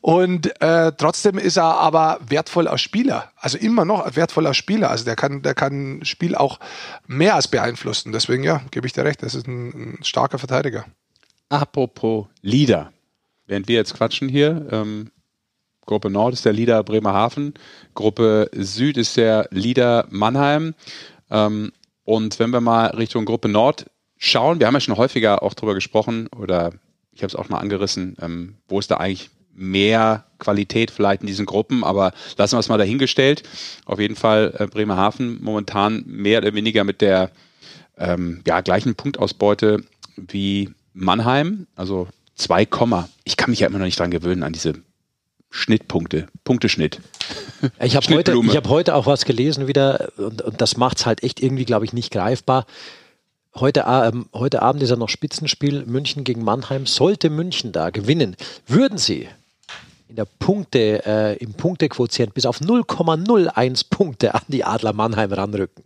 Und 0.00 0.60
äh, 0.60 0.92
trotzdem 0.96 1.38
ist 1.38 1.56
er 1.56 1.76
aber 1.78 2.18
wertvoll 2.26 2.68
als 2.68 2.82
Spieler, 2.82 3.30
also 3.36 3.56
immer 3.56 3.84
noch 3.84 4.14
wertvoll 4.14 4.46
als 4.46 4.56
Spieler. 4.56 4.90
Also 4.90 5.04
der 5.04 5.16
kann, 5.16 5.42
der 5.42 5.54
kann 5.54 6.00
Spiel 6.04 6.34
auch 6.34 6.58
mehr 7.06 7.34
als 7.34 7.48
beeinflussen. 7.48 8.12
Deswegen 8.12 8.44
ja, 8.44 8.62
gebe 8.70 8.86
ich 8.86 8.92
dir 8.92 9.04
recht, 9.04 9.22
das 9.22 9.34
ist 9.34 9.46
ein, 9.46 9.98
ein 9.98 10.04
starker 10.04 10.38
Verteidiger. 10.38 10.84
Apropos 11.48 12.26
Leader, 12.42 12.92
während 13.46 13.68
wir 13.68 13.76
jetzt 13.76 13.94
quatschen 13.94 14.28
hier. 14.28 14.66
Ähm 14.70 15.10
Gruppe 15.84 16.10
Nord 16.10 16.34
ist 16.34 16.44
der 16.44 16.52
Leader 16.52 16.84
Bremerhaven, 16.84 17.54
Gruppe 17.94 18.48
Süd 18.54 18.96
ist 18.96 19.16
der 19.16 19.48
Leader 19.50 20.06
Mannheim. 20.10 20.74
Ähm, 21.28 21.72
und 22.04 22.38
wenn 22.38 22.50
wir 22.50 22.60
mal 22.60 22.86
Richtung 22.88 23.24
Gruppe 23.24 23.48
Nord 23.48 23.86
schauen. 24.22 24.60
Wir 24.60 24.68
haben 24.68 24.74
ja 24.74 24.80
schon 24.80 24.96
häufiger 24.96 25.42
auch 25.42 25.52
drüber 25.54 25.74
gesprochen 25.74 26.28
oder 26.28 26.72
ich 27.10 27.22
habe 27.22 27.28
es 27.28 27.34
auch 27.34 27.48
mal 27.48 27.58
angerissen, 27.58 28.16
ähm, 28.22 28.54
wo 28.68 28.78
ist 28.78 28.90
da 28.90 28.98
eigentlich 28.98 29.30
mehr 29.52 30.24
Qualität 30.38 30.92
vielleicht 30.92 31.22
in 31.22 31.26
diesen 31.26 31.44
Gruppen, 31.44 31.82
aber 31.82 32.12
lassen 32.38 32.54
wir 32.54 32.60
es 32.60 32.68
mal 32.68 32.78
dahingestellt. 32.78 33.42
Auf 33.84 33.98
jeden 33.98 34.14
Fall 34.14 34.54
äh, 34.58 34.66
Bremerhaven 34.68 35.42
momentan 35.42 36.04
mehr 36.06 36.38
oder 36.38 36.54
weniger 36.54 36.84
mit 36.84 37.00
der 37.00 37.32
ähm, 37.98 38.42
ja, 38.46 38.60
gleichen 38.60 38.94
Punktausbeute 38.94 39.82
wie 40.16 40.70
Mannheim, 40.94 41.66
also 41.74 42.06
2, 42.36 42.68
ich 43.24 43.36
kann 43.36 43.50
mich 43.50 43.60
ja 43.60 43.66
immer 43.66 43.78
noch 43.78 43.86
nicht 43.86 43.98
dran 43.98 44.10
gewöhnen 44.10 44.44
an 44.44 44.52
diese 44.52 44.74
Schnittpunkte, 45.52 46.28
Punkteschnitt. 46.44 47.00
Ich 47.78 47.94
habe 47.94 48.06
heute, 48.08 48.34
hab 48.34 48.68
heute 48.68 48.94
auch 48.94 49.06
was 49.06 49.26
gelesen 49.26 49.68
wieder 49.68 50.10
und, 50.16 50.40
und 50.42 50.60
das 50.60 50.78
macht 50.78 50.98
es 50.98 51.06
halt 51.06 51.22
echt 51.22 51.42
irgendwie, 51.42 51.66
glaube 51.66 51.84
ich, 51.84 51.92
nicht 51.92 52.10
greifbar. 52.10 52.66
Heute, 53.54 53.84
ähm, 53.86 54.26
heute 54.32 54.62
Abend 54.62 54.82
ist 54.82 54.88
ja 54.88 54.96
noch 54.96 55.10
Spitzenspiel 55.10 55.84
München 55.84 56.24
gegen 56.24 56.42
Mannheim. 56.42 56.86
Sollte 56.86 57.28
München 57.28 57.70
da 57.70 57.90
gewinnen, 57.90 58.34
würden 58.66 58.96
sie 58.96 59.28
in 60.08 60.16
der 60.16 60.24
Punkte, 60.24 61.04
äh, 61.04 61.36
im 61.36 61.52
Punktequotient 61.52 62.32
bis 62.32 62.46
auf 62.46 62.60
0,01 62.60 63.90
Punkte 63.90 64.34
an 64.34 64.42
die 64.48 64.64
Adler 64.64 64.94
Mannheim 64.94 65.32
ranrücken. 65.32 65.84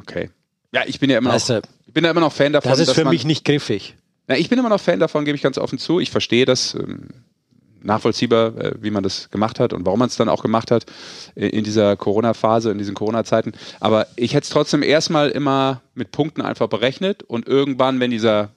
Okay. 0.00 0.28
Ja, 0.70 0.82
ich 0.86 1.00
bin 1.00 1.08
ja 1.08 1.16
immer 1.18 1.28
noch, 1.28 1.34
also, 1.34 1.60
ich 1.86 1.94
bin 1.94 2.04
ja 2.04 2.10
immer 2.10 2.20
noch 2.20 2.32
Fan 2.32 2.52
davon. 2.52 2.70
Das 2.70 2.78
ist 2.78 2.92
für 2.92 3.06
mich 3.06 3.24
nicht 3.24 3.46
griffig. 3.46 3.94
Na, 4.28 4.36
ich 4.36 4.50
bin 4.50 4.58
immer 4.58 4.68
noch 4.68 4.80
Fan 4.80 5.00
davon, 5.00 5.24
gebe 5.24 5.36
ich 5.36 5.42
ganz 5.42 5.56
offen 5.56 5.78
zu. 5.78 5.98
Ich 5.98 6.10
verstehe 6.10 6.44
das. 6.44 6.74
Ähm, 6.74 7.08
nachvollziehbar, 7.82 8.56
äh, 8.56 8.74
wie 8.80 8.90
man 8.90 9.02
das 9.02 9.30
gemacht 9.30 9.60
hat 9.60 9.72
und 9.72 9.86
warum 9.86 9.98
man 9.98 10.08
es 10.08 10.16
dann 10.16 10.28
auch 10.28 10.42
gemacht 10.42 10.70
hat 10.70 10.86
äh, 11.34 11.48
in 11.48 11.64
dieser 11.64 11.96
Corona-Phase, 11.96 12.70
in 12.70 12.78
diesen 12.78 12.94
Corona-Zeiten. 12.94 13.52
Aber 13.80 14.06
ich 14.16 14.34
hätte 14.34 14.44
es 14.44 14.50
trotzdem 14.50 14.82
erstmal 14.82 15.30
immer 15.30 15.82
mit 15.94 16.12
Punkten 16.12 16.42
einfach 16.42 16.68
berechnet 16.68 17.22
und 17.22 17.46
irgendwann, 17.48 18.00
wenn 18.00 18.10
dieser 18.10 18.50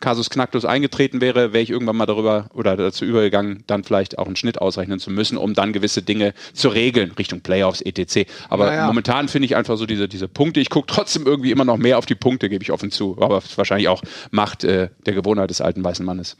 Kasus 0.00 0.30
Knacktus 0.30 0.64
eingetreten 0.64 1.20
wäre, 1.20 1.52
wäre 1.52 1.62
ich 1.62 1.68
irgendwann 1.68 1.96
mal 1.96 2.06
darüber 2.06 2.48
oder 2.54 2.74
dazu 2.74 3.04
übergegangen, 3.04 3.64
dann 3.66 3.84
vielleicht 3.84 4.18
auch 4.18 4.26
einen 4.26 4.36
Schnitt 4.36 4.58
ausrechnen 4.58 4.98
zu 4.98 5.10
müssen, 5.10 5.36
um 5.36 5.52
dann 5.52 5.74
gewisse 5.74 6.00
Dinge 6.02 6.32
zu 6.54 6.68
regeln, 6.68 7.12
Richtung 7.12 7.42
Playoffs, 7.42 7.82
etc. 7.82 8.26
Aber 8.48 8.66
naja. 8.66 8.86
momentan 8.86 9.28
finde 9.28 9.44
ich 9.44 9.56
einfach 9.56 9.76
so 9.76 9.84
diese, 9.84 10.08
diese 10.08 10.26
Punkte. 10.26 10.60
Ich 10.60 10.70
gucke 10.70 10.86
trotzdem 10.86 11.26
irgendwie 11.26 11.50
immer 11.50 11.66
noch 11.66 11.76
mehr 11.76 11.98
auf 11.98 12.06
die 12.06 12.14
Punkte, 12.14 12.48
gebe 12.48 12.64
ich 12.64 12.72
offen 12.72 12.90
zu. 12.90 13.18
Aber 13.20 13.42
wahrscheinlich 13.56 13.88
auch 13.88 14.02
Macht 14.30 14.64
äh, 14.64 14.88
der 15.04 15.12
Gewohnheit 15.12 15.50
des 15.50 15.60
alten 15.60 15.84
weißen 15.84 16.04
Mannes. 16.04 16.36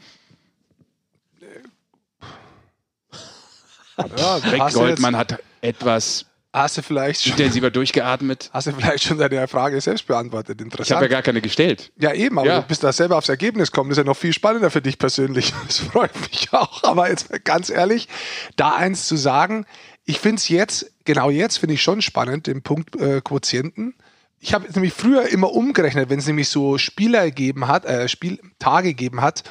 Ja, 3.97 4.39
Greg 4.39 4.73
Goldmann 4.73 5.15
hat 5.15 5.39
etwas 5.61 6.25
Hast 6.53 6.77
du 6.77 6.81
vielleicht 6.81 7.23
schon 7.23 7.31
intensiver 7.31 7.71
durchgeatmet? 7.71 8.49
Hast 8.51 8.67
du 8.67 8.73
vielleicht 8.73 9.05
schon 9.05 9.17
deine 9.17 9.47
Frage 9.47 9.79
selbst 9.79 10.05
beantwortet? 10.05 10.59
Interessant. 10.59 10.89
Ich 10.89 10.95
habe 10.95 11.05
ja 11.05 11.11
gar 11.11 11.21
keine 11.21 11.39
gestellt. 11.39 11.93
Ja, 11.97 12.13
eben, 12.13 12.37
aber 12.37 12.47
ja. 12.47 12.59
du 12.59 12.67
bist 12.67 12.83
da 12.83 12.91
selber 12.91 13.17
aufs 13.17 13.29
Ergebnis 13.29 13.71
gekommen. 13.71 13.89
Das 13.89 13.97
ist 13.97 14.03
ja 14.03 14.05
noch 14.05 14.17
viel 14.17 14.33
spannender 14.33 14.69
für 14.69 14.81
dich 14.81 14.97
persönlich. 14.97 15.53
Das 15.65 15.79
freut 15.79 16.11
mich 16.19 16.51
auch. 16.51 16.83
Aber 16.83 17.09
jetzt 17.09 17.45
ganz 17.45 17.69
ehrlich, 17.69 18.09
da 18.57 18.75
eins 18.75 19.07
zu 19.07 19.15
sagen, 19.15 19.65
ich 20.03 20.19
finde 20.19 20.37
es 20.37 20.49
jetzt, 20.49 20.91
genau 21.05 21.29
jetzt 21.29 21.57
finde 21.57 21.75
ich 21.75 21.81
schon 21.81 22.01
spannend, 22.01 22.47
den 22.47 22.61
Punkt 22.61 22.97
äh, 22.97 23.21
Quotienten. 23.21 23.95
Ich 24.39 24.53
habe 24.53 24.69
nämlich 24.73 24.91
früher 24.91 25.29
immer 25.29 25.53
umgerechnet, 25.53 26.09
wenn 26.09 26.19
es 26.19 26.27
nämlich 26.27 26.49
so 26.49 26.77
Spieler 26.77 27.25
gegeben 27.25 27.67
hat, 27.67 27.85
äh, 27.85 28.09
Spieltage 28.09 28.89
gegeben 28.89 29.21
hat, 29.21 29.43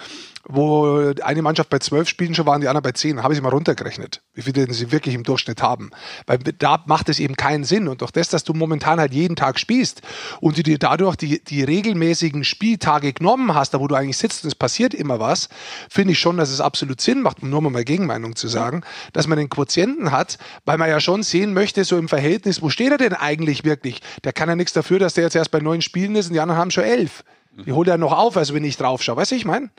wo 0.49 1.13
eine 1.23 1.43
Mannschaft 1.43 1.69
bei 1.69 1.79
zwölf 1.79 2.09
Spielen 2.09 2.35
schon 2.35 2.47
war 2.47 2.55
und 2.55 2.63
die 2.63 2.69
andere 2.69 2.83
bei 2.83 2.93
zehn, 2.93 3.23
habe 3.23 3.35
ich 3.35 3.43
mal 3.43 3.51
runtergerechnet, 3.51 4.23
wie 4.35 4.43
viele 4.43 4.73
sie 4.73 4.91
wirklich 4.91 5.15
im 5.15 5.23
Durchschnitt 5.23 5.63
haben. 5.63 5.91
Weil 6.27 6.39
da 6.39 6.83
macht 6.87 7.09
es 7.09 7.21
eben 7.21 7.37
keinen 7.37 7.65
Sinn. 7.65 7.89
Und 7.89 8.01
durch 8.01 8.11
das, 8.11 8.29
dass 8.31 8.43
du 8.43 8.55
momentan 8.55 8.99
halt 8.99 9.13
jeden 9.13 9.37
Tag 9.37 9.59
spielst 9.59 10.01
und 10.41 10.57
du 10.57 10.63
dir 10.63 10.79
dadurch 10.79 11.17
die, 11.17 11.45
die 11.45 11.63
regelmäßigen 11.63 12.45
Spieltage 12.45 13.13
genommen 13.13 13.55
hast, 13.55 13.75
da 13.75 13.81
wo 13.81 13.87
du 13.87 13.95
eigentlich 13.95 14.17
sitzt 14.17 14.45
und 14.45 14.49
es 14.49 14.55
passiert 14.55 14.95
immer 14.95 15.21
was, 15.21 15.51
finde 15.91 16.13
ich 16.13 16.19
schon, 16.19 16.39
dass 16.39 16.51
es 16.51 16.61
absolut 16.61 17.01
Sinn 17.01 17.21
macht, 17.21 17.43
um 17.43 17.51
nur 17.51 17.61
mal 17.61 17.71
meine 17.71 17.85
Gegenmeinung 17.85 18.35
zu 18.35 18.49
sagen, 18.49 18.83
dass 19.13 19.27
man 19.27 19.39
den 19.39 19.51
Quotienten 19.51 20.11
hat, 20.11 20.39
weil 20.65 20.79
man 20.79 20.89
ja 20.89 21.01
schon 21.01 21.23
sehen 21.23 21.53
möchte, 21.53 21.85
so 21.85 21.99
im 21.99 22.09
Verhältnis, 22.09 22.63
wo 22.63 22.71
steht 22.71 22.93
er 22.93 22.99
denn 22.99 23.15
eigentlich 23.15 23.65
wirklich? 23.65 24.01
Der 24.25 24.33
kann 24.33 24.49
ja 24.49 24.57
nichts 24.57 24.73
dafür, 24.73 24.99
dass 24.99 25.15
der 25.15 25.25
jetzt 25.25 25.37
erst 25.37 25.51
bei 25.51 25.61
neun 25.61 25.83
Spielen 25.83 26.17
ist 26.17 26.29
und 26.29 26.33
die 26.33 26.41
anderen 26.41 26.61
haben 26.61 26.71
schon 26.71 26.85
elf. 26.85 27.25
Die 27.67 27.73
holt 27.73 27.89
er 27.89 27.99
noch 27.99 28.13
auf, 28.13 28.37
also 28.37 28.55
wenn 28.55 28.65
ich 28.65 28.77
drauf 28.77 29.03
schaue. 29.03 29.17
Weißt 29.17 29.33
du, 29.33 29.37
ich 29.37 29.45
meine? 29.45 29.71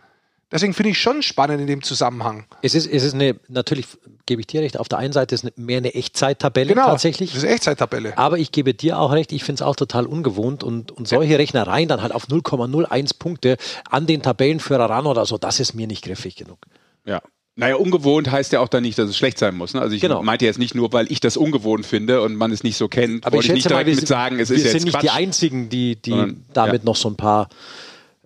Deswegen 0.52 0.74
finde 0.74 0.90
ich 0.90 1.00
schon 1.00 1.22
spannend 1.22 1.62
in 1.62 1.68
dem 1.68 1.82
Zusammenhang. 1.82 2.46
Es 2.62 2.76
ist, 2.76 2.86
es 2.86 3.04
ist 3.04 3.14
eine, 3.14 3.36
natürlich 3.48 3.88
gebe 4.26 4.42
ich 4.42 4.48
dir 4.48 4.62
recht, 4.62 4.78
auf 4.78 4.90
der 4.90 5.00
einen 5.00 5.14
Seite 5.14 5.34
ist 5.34 5.46
es 5.46 5.58
mehr 5.58 5.78
eine 5.78 5.94
Echtzeittabelle 5.94 6.74
genau, 6.74 6.88
tatsächlich. 6.88 7.30
Das 7.30 7.40
ist 7.40 7.44
eine 7.46 7.54
Echtzeittabelle. 7.54 8.18
Aber 8.18 8.38
ich 8.38 8.52
gebe 8.52 8.74
dir 8.74 9.00
auch 9.00 9.12
recht, 9.12 9.32
ich 9.32 9.44
finde 9.44 9.64
es 9.64 9.68
auch 9.68 9.76
total 9.76 10.06
ungewohnt 10.06 10.64
und, 10.64 10.92
und 10.92 11.08
solche 11.08 11.34
ja. 11.34 11.38
Rechnereien 11.38 11.88
dann 11.88 12.02
halt 12.02 12.14
auf 12.14 12.28
0,01 12.28 13.18
Punkte 13.18 13.58
an 13.90 14.08
den 14.08 14.22
Tabellenführer 14.22 14.90
ran 14.90 15.06
oder 15.06 15.26
so, 15.26 15.38
das 15.38 15.60
ist 15.60 15.74
mir 15.74 15.88
nicht 15.88 16.04
griffig 16.04 16.36
genug. 16.36 16.60
Ja. 17.06 17.22
Naja, 17.56 17.76
ungewohnt 17.76 18.32
heißt 18.32 18.54
ja 18.54 18.62
auch 18.62 18.70
dann 18.70 18.84
nicht, 18.84 18.98
dass 18.98 19.10
es 19.10 19.18
schlecht 19.18 19.38
sein 19.38 19.56
muss. 19.56 19.74
Ne? 19.74 19.82
Also 19.82 19.94
ich 19.94 20.02
genau. 20.02 20.24
meinte 20.24 20.46
jetzt 20.46 20.58
nicht 20.58 20.74
nur, 20.74 20.94
weil 20.94 21.12
ich 21.12 21.20
das 21.20 21.36
ungewohnt 21.36 21.86
finde 21.86 22.22
und 22.22 22.36
man 22.36 22.52
es 22.52 22.64
nicht 22.64 22.78
so 22.78 22.88
kennt, 22.88 23.26
aber 23.26 23.38
ich, 23.38 23.46
ich 23.48 23.54
nicht 23.54 23.70
direkt 23.70 23.88
mal, 23.88 23.92
wir, 23.92 23.96
mit 23.96 24.08
sagen, 24.08 24.40
es 24.40 24.50
ist 24.50 24.64
jetzt 24.64 24.64
Wir 24.64 24.72
sind 24.72 24.84
nicht 24.86 24.94
Quatsch. 24.94 25.04
die 25.04 25.10
Einzigen, 25.10 25.70
die, 25.70 25.96
die 25.98 26.12
Sondern, 26.12 26.46
damit 26.54 26.84
ja. 26.84 26.86
noch 26.86 26.96
so 26.96 27.10
ein 27.10 27.18
paar 27.18 27.50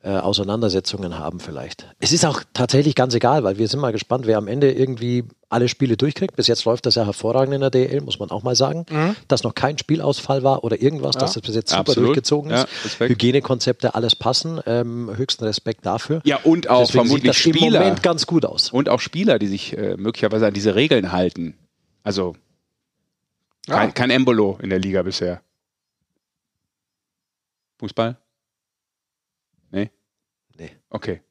äh, 0.05 0.19
Auseinandersetzungen 0.19 1.17
haben 1.17 1.39
vielleicht. 1.39 1.87
Es 1.99 2.11
ist 2.11 2.27
auch 2.27 2.43
tatsächlich 2.53 2.93
ganz 2.93 3.15
egal, 3.15 3.43
weil 3.43 3.57
wir 3.57 3.67
sind 3.67 3.79
mal 3.79 3.91
gespannt, 3.91 4.27
wer 4.27 4.37
am 4.37 4.47
Ende 4.47 4.71
irgendwie 4.71 5.23
alle 5.49 5.67
Spiele 5.67 5.97
durchkriegt. 5.97 6.35
Bis 6.35 6.45
jetzt 6.45 6.63
läuft 6.65 6.85
das 6.85 6.93
ja 6.93 7.05
hervorragend 7.05 7.55
in 7.55 7.61
der 7.61 7.71
DL, 7.71 8.01
muss 8.01 8.19
man 8.19 8.29
auch 8.29 8.43
mal 8.43 8.55
sagen, 8.55 8.85
mhm. 8.87 9.15
dass 9.27 9.41
noch 9.41 9.55
kein 9.55 9.79
Spielausfall 9.79 10.43
war 10.43 10.63
oder 10.63 10.79
irgendwas, 10.79 11.15
ja. 11.15 11.21
dass 11.21 11.33
das 11.33 11.41
bis 11.41 11.55
jetzt 11.55 11.71
super 11.71 11.79
Absolut. 11.79 12.09
durchgezogen 12.09 12.51
ist. 12.51 12.67
Ja, 12.99 13.07
Hygienekonzepte, 13.07 13.95
alles 13.95 14.15
passen. 14.15 14.61
Ähm, 14.67 15.09
höchsten 15.15 15.43
Respekt 15.43 15.87
dafür. 15.87 16.21
Ja, 16.23 16.37
und 16.43 16.69
auch 16.69 16.81
Deswegen 16.81 17.07
vermutlich 17.07 17.35
sieht 17.35 17.53
das 17.53 17.57
Spieler. 17.57 17.79
Im 17.79 17.83
Moment 17.85 18.03
ganz 18.03 18.27
gut 18.27 18.45
aus. 18.45 18.71
Und 18.71 18.89
auch 18.89 18.99
Spieler, 18.99 19.39
die 19.39 19.47
sich 19.47 19.75
äh, 19.75 19.97
möglicherweise 19.97 20.45
an 20.45 20.53
diese 20.53 20.75
Regeln 20.75 21.11
halten. 21.13 21.55
Also 22.03 22.35
kein, 23.67 23.87
ja. 23.87 23.91
kein 23.91 24.11
Embolo 24.11 24.59
in 24.61 24.69
der 24.69 24.77
Liga 24.77 25.01
bisher. 25.01 25.41
Fußball? 27.79 28.17
Nee. 30.57 30.71
Okay. 30.89 31.21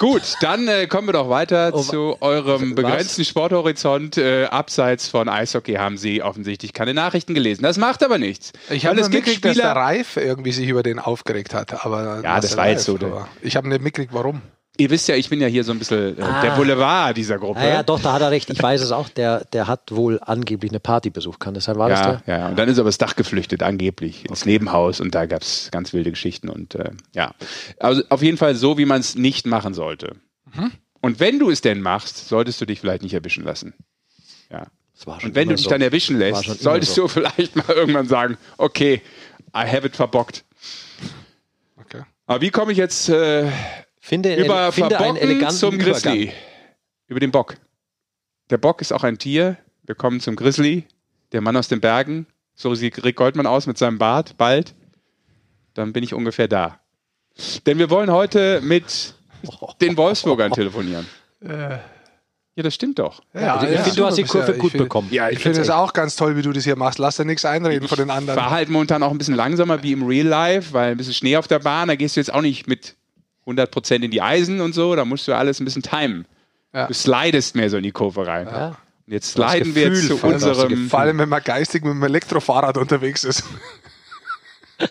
Gut, 0.00 0.22
dann 0.40 0.66
äh, 0.66 0.86
kommen 0.86 1.08
wir 1.08 1.12
doch 1.12 1.28
weiter 1.28 1.72
oh, 1.74 1.82
zu 1.82 2.16
eurem 2.22 2.74
begrenzten 2.74 3.20
was? 3.20 3.28
Sporthorizont. 3.28 4.16
Äh, 4.16 4.46
abseits 4.46 5.08
von 5.08 5.28
Eishockey 5.28 5.74
haben 5.74 5.98
Sie 5.98 6.22
offensichtlich 6.22 6.72
keine 6.72 6.94
Nachrichten 6.94 7.34
gelesen. 7.34 7.62
Das 7.62 7.76
macht 7.76 8.02
aber 8.02 8.16
nichts. 8.16 8.52
Ich 8.70 8.86
habe 8.86 8.96
nicht 8.96 9.10
mitgekriegt, 9.10 9.44
dass 9.44 9.56
der 9.56 9.76
Reif 9.76 10.16
irgendwie 10.16 10.52
sich 10.52 10.68
über 10.68 10.82
den 10.82 10.98
aufgeregt 10.98 11.52
hat. 11.52 11.84
Aber 11.84 12.22
ja, 12.24 12.40
das 12.40 12.56
war 12.56 12.70
jetzt 12.70 12.84
so. 12.84 12.98
Ich 13.42 13.56
habe 13.56 13.68
nicht 13.68 13.82
mitgekriegt, 13.82 14.14
warum. 14.14 14.40
Ihr 14.80 14.88
wisst 14.88 15.08
ja, 15.08 15.14
ich 15.14 15.28
bin 15.28 15.42
ja 15.42 15.46
hier 15.46 15.62
so 15.62 15.72
ein 15.72 15.78
bisschen 15.78 16.18
äh, 16.18 16.22
ah. 16.22 16.40
der 16.40 16.52
Boulevard 16.52 17.14
dieser 17.14 17.36
Gruppe. 17.36 17.60
Ja, 17.60 17.68
ja, 17.68 17.82
doch, 17.82 18.00
da 18.00 18.14
hat 18.14 18.22
er 18.22 18.30
recht. 18.30 18.48
Ich 18.48 18.62
weiß 18.62 18.80
es 18.80 18.92
auch. 18.92 19.10
Der, 19.10 19.44
der 19.52 19.66
hat 19.66 19.94
wohl 19.94 20.18
angeblich 20.22 20.72
eine 20.72 20.80
Party 20.80 21.10
besucht. 21.10 21.38
Kann 21.38 21.52
das 21.52 21.64
sein? 21.64 21.76
War 21.76 21.90
ja, 21.90 22.12
das 22.12 22.22
der? 22.24 22.38
Ja, 22.38 22.48
und 22.48 22.58
dann 22.58 22.66
ist 22.66 22.78
er 22.78 22.80
übers 22.80 22.96
Dach 22.96 23.14
geflüchtet, 23.14 23.62
angeblich, 23.62 24.24
ins 24.24 24.40
okay. 24.40 24.52
Nebenhaus. 24.52 25.00
Und 25.00 25.14
da 25.14 25.26
gab 25.26 25.42
es 25.42 25.68
ganz 25.70 25.92
wilde 25.92 26.10
Geschichten. 26.10 26.48
Und 26.48 26.76
äh, 26.76 26.92
ja, 27.14 27.34
also 27.78 28.02
auf 28.08 28.22
jeden 28.22 28.38
Fall 28.38 28.54
so, 28.54 28.78
wie 28.78 28.86
man 28.86 29.00
es 29.00 29.16
nicht 29.16 29.46
machen 29.46 29.74
sollte. 29.74 30.16
Mhm. 30.54 30.72
Und 31.02 31.20
wenn 31.20 31.38
du 31.38 31.50
es 31.50 31.60
denn 31.60 31.82
machst, 31.82 32.28
solltest 32.30 32.58
du 32.62 32.64
dich 32.64 32.80
vielleicht 32.80 33.02
nicht 33.02 33.12
erwischen 33.12 33.44
lassen. 33.44 33.74
Ja. 34.50 34.66
Und 35.04 35.34
wenn 35.34 35.50
du 35.50 35.56
dich 35.56 35.64
so. 35.64 35.70
dann 35.70 35.82
erwischen 35.82 36.18
lässt, 36.18 36.44
solltest 36.62 36.94
so. 36.94 37.02
du 37.02 37.08
vielleicht 37.08 37.54
mal 37.54 37.68
irgendwann 37.68 38.08
sagen, 38.08 38.38
okay, 38.56 39.02
I 39.54 39.66
have 39.66 39.86
it 39.86 39.94
verbockt. 39.94 40.42
Okay. 41.76 42.02
Aber 42.26 42.40
wie 42.40 42.50
komme 42.50 42.72
ich 42.72 42.78
jetzt 42.78 43.10
äh, 43.10 43.50
Finde, 44.00 44.34
über 44.34 44.72
finde 44.72 44.98
einen 44.98 45.16
eleganten 45.16 45.56
zum 45.56 45.78
Grizzly. 45.78 46.22
Übergang. 46.22 46.38
Über 47.06 47.20
den 47.20 47.30
Bock. 47.30 47.56
Der 48.48 48.58
Bock 48.58 48.80
ist 48.80 48.92
auch 48.92 49.04
ein 49.04 49.18
Tier. 49.18 49.58
Wir 49.84 49.94
kommen 49.94 50.20
zum 50.20 50.36
Grizzly, 50.36 50.86
der 51.32 51.40
Mann 51.40 51.56
aus 51.56 51.68
den 51.68 51.80
Bergen. 51.80 52.26
So 52.54 52.74
sieht 52.74 53.04
Rick 53.04 53.16
Goldmann 53.16 53.46
aus 53.46 53.66
mit 53.66 53.78
seinem 53.78 53.98
Bart. 53.98 54.36
Bald. 54.36 54.74
Dann 55.74 55.92
bin 55.92 56.02
ich 56.02 56.14
ungefähr 56.14 56.48
da. 56.48 56.80
Denn 57.66 57.78
wir 57.78 57.90
wollen 57.90 58.10
heute 58.10 58.60
mit 58.62 59.14
den 59.80 59.96
Wolfsburgern 59.96 60.52
telefonieren. 60.52 61.06
Äh. 61.42 61.78
Ja, 62.56 62.64
das 62.64 62.74
stimmt 62.74 62.98
doch. 62.98 63.22
Ja, 63.32 63.54
also 63.54 63.66
ich 63.66 63.74
ja, 63.74 63.82
finde, 63.84 63.96
du 63.96 64.06
hast 64.06 64.16
die 64.16 64.24
Kurve 64.24 64.54
gut 64.54 64.72
find, 64.72 64.82
bekommen. 64.82 65.08
Ja, 65.10 65.28
ich, 65.28 65.36
ich 65.36 65.42
finde 65.42 65.60
es 65.60 65.70
auch 65.70 65.92
ganz 65.92 66.16
toll, 66.16 66.36
wie 66.36 66.42
du 66.42 66.52
das 66.52 66.64
hier 66.64 66.76
machst. 66.76 66.98
Lass 66.98 67.16
dir 67.16 67.24
nichts 67.24 67.44
einreden 67.44 67.88
von 67.88 67.96
den 67.96 68.10
anderen. 68.10 68.38
War 68.38 68.50
halt 68.50 68.68
momentan 68.68 69.02
auch 69.02 69.12
ein 69.12 69.18
bisschen 69.18 69.36
langsamer 69.36 69.82
wie 69.82 69.92
im 69.92 70.02
Real 70.02 70.26
Life, 70.26 70.72
weil 70.72 70.90
ein 70.90 70.96
bisschen 70.96 71.14
Schnee 71.14 71.36
auf 71.36 71.46
der 71.46 71.60
Bahn. 71.60 71.88
Da 71.88 71.94
gehst 71.94 72.16
du 72.16 72.20
jetzt 72.20 72.34
auch 72.34 72.42
nicht 72.42 72.66
mit 72.66 72.96
100% 73.46 74.02
in 74.02 74.10
die 74.10 74.22
Eisen 74.22 74.60
und 74.60 74.74
so, 74.74 74.94
da 74.94 75.04
musst 75.04 75.26
du 75.28 75.32
alles 75.32 75.60
ein 75.60 75.64
bisschen 75.64 75.82
timen. 75.82 76.26
Ja. 76.72 76.86
Du 76.86 76.94
slidest 76.94 77.56
mehr 77.56 77.70
so 77.70 77.76
in 77.76 77.82
die 77.82 77.92
Kurve 77.92 78.26
rein. 78.26 78.46
Ja. 78.46 78.68
Und 79.06 79.12
jetzt 79.12 79.32
sliden 79.32 79.74
wir 79.74 79.88
jetzt 79.88 80.06
zu 80.06 80.16
unserem. 80.22 80.88
Vor 80.88 81.00
allem, 81.00 81.18
wenn 81.18 81.28
man 81.28 81.42
geistig 81.42 81.82
mit 81.82 81.92
dem 81.92 82.02
Elektrofahrrad 82.02 82.76
unterwegs 82.76 83.24
ist. 83.24 83.44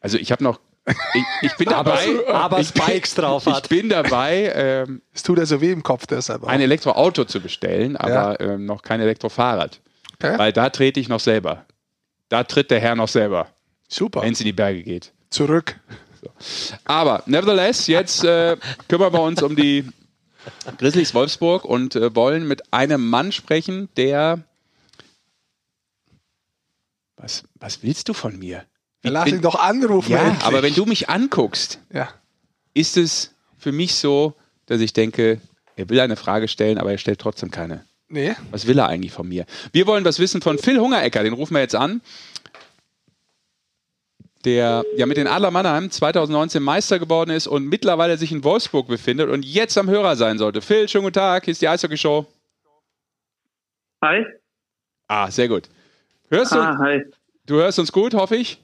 Also 0.00 0.18
ich 0.18 0.30
habe 0.30 0.44
noch 0.44 0.60
ich, 0.86 1.24
ich, 1.40 1.56
bin 1.56 1.70
dabei, 1.70 2.06
aber 2.28 2.62
Spikes 2.62 3.14
drauf 3.14 3.46
hat. 3.46 3.64
Ich 3.64 3.68
bin 3.70 3.88
dabei, 3.88 4.52
ähm, 4.54 5.00
es 5.14 5.22
tut 5.22 5.38
ja 5.38 5.46
so 5.46 5.62
weh 5.62 5.72
im 5.72 5.82
Kopf 5.82 6.06
deshalb. 6.06 6.42
Auch. 6.42 6.48
Ein 6.48 6.60
Elektroauto 6.60 7.24
zu 7.24 7.40
bestellen, 7.40 7.96
aber 7.96 8.38
ja. 8.38 8.40
ähm, 8.40 8.66
noch 8.66 8.82
kein 8.82 9.00
Elektrofahrrad. 9.00 9.80
Okay. 10.16 10.38
Weil 10.38 10.52
da 10.52 10.68
trete 10.68 11.00
ich 11.00 11.08
noch 11.08 11.20
selber. 11.20 11.64
Da 12.28 12.44
tritt 12.44 12.70
der 12.70 12.80
Herr 12.80 12.96
noch 12.96 13.08
selber. 13.08 13.48
Super. 13.88 14.22
wenn 14.22 14.34
es 14.34 14.40
in 14.40 14.46
die 14.46 14.52
Berge 14.52 14.82
geht. 14.82 15.13
Zurück. 15.34 15.76
Aber 16.84 17.22
nevertheless, 17.26 17.88
jetzt 17.88 18.22
äh, 18.24 18.56
kümmern 18.88 19.12
wir 19.12 19.20
uns 19.20 19.42
um 19.42 19.56
die 19.56 19.84
Grizzlies 20.78 21.12
Wolfsburg 21.12 21.64
und 21.64 21.96
äh, 21.96 22.14
wollen 22.14 22.46
mit 22.46 22.72
einem 22.72 23.08
Mann 23.10 23.32
sprechen, 23.32 23.88
der. 23.96 24.44
Was, 27.16 27.42
was 27.56 27.82
willst 27.82 28.08
du 28.08 28.12
von 28.14 28.38
mir? 28.38 28.64
Ja, 29.04 29.10
lass 29.10 29.28
ihn 29.28 29.40
doch 29.40 29.56
anrufen. 29.56 30.12
Ja, 30.12 30.22
endlich. 30.22 30.44
aber 30.44 30.62
wenn 30.62 30.74
du 30.74 30.84
mich 30.86 31.08
anguckst, 31.08 31.78
Ja. 31.92 32.08
ist 32.74 32.96
es 32.96 33.32
für 33.58 33.72
mich 33.72 33.94
so, 33.96 34.34
dass 34.66 34.80
ich 34.80 34.92
denke, 34.92 35.40
er 35.76 35.88
will 35.88 35.98
eine 36.00 36.16
Frage 36.16 36.48
stellen, 36.48 36.78
aber 36.78 36.92
er 36.92 36.98
stellt 36.98 37.20
trotzdem 37.20 37.50
keine. 37.50 37.84
Nee. 38.08 38.34
Was 38.50 38.66
will 38.66 38.78
er 38.78 38.86
eigentlich 38.88 39.12
von 39.12 39.28
mir? 39.28 39.46
Wir 39.72 39.86
wollen 39.86 40.04
was 40.04 40.18
wissen 40.20 40.42
von 40.42 40.58
Phil 40.58 40.78
Hungerecker, 40.78 41.22
den 41.24 41.32
rufen 41.32 41.54
wir 41.54 41.60
jetzt 41.60 41.74
an. 41.74 42.00
Der 44.44 44.84
ja 44.96 45.06
mit 45.06 45.16
den 45.16 45.26
Adler 45.26 45.50
Mannheim 45.50 45.90
2019 45.90 46.62
Meister 46.62 46.98
geworden 46.98 47.30
ist 47.30 47.46
und 47.46 47.66
mittlerweile 47.66 48.18
sich 48.18 48.30
in 48.30 48.44
Wolfsburg 48.44 48.88
befindet 48.88 49.30
und 49.30 49.42
jetzt 49.44 49.78
am 49.78 49.88
Hörer 49.88 50.16
sein 50.16 50.36
sollte. 50.38 50.60
Phil, 50.60 50.86
schönen 50.88 51.04
guten 51.04 51.14
Tag, 51.14 51.44
hier 51.44 51.52
ist 51.52 51.62
die 51.62 51.68
Eishockey-Show. 51.68 52.26
Hi. 54.02 54.26
Ah, 55.08 55.30
sehr 55.30 55.48
gut. 55.48 55.68
Hörst 56.30 56.52
du, 56.52 56.56
Ah, 56.58 56.76
hi. 56.78 57.04
du 57.46 57.54
hörst 57.56 57.78
uns 57.78 57.90
gut, 57.90 58.12
hoffe 58.14 58.36
ich? 58.36 58.60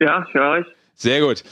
Ja, 0.00 0.24
ich 0.26 0.34
höre 0.34 0.50
euch. 0.50 0.66
Sehr 0.94 1.20
gut. 1.20 1.44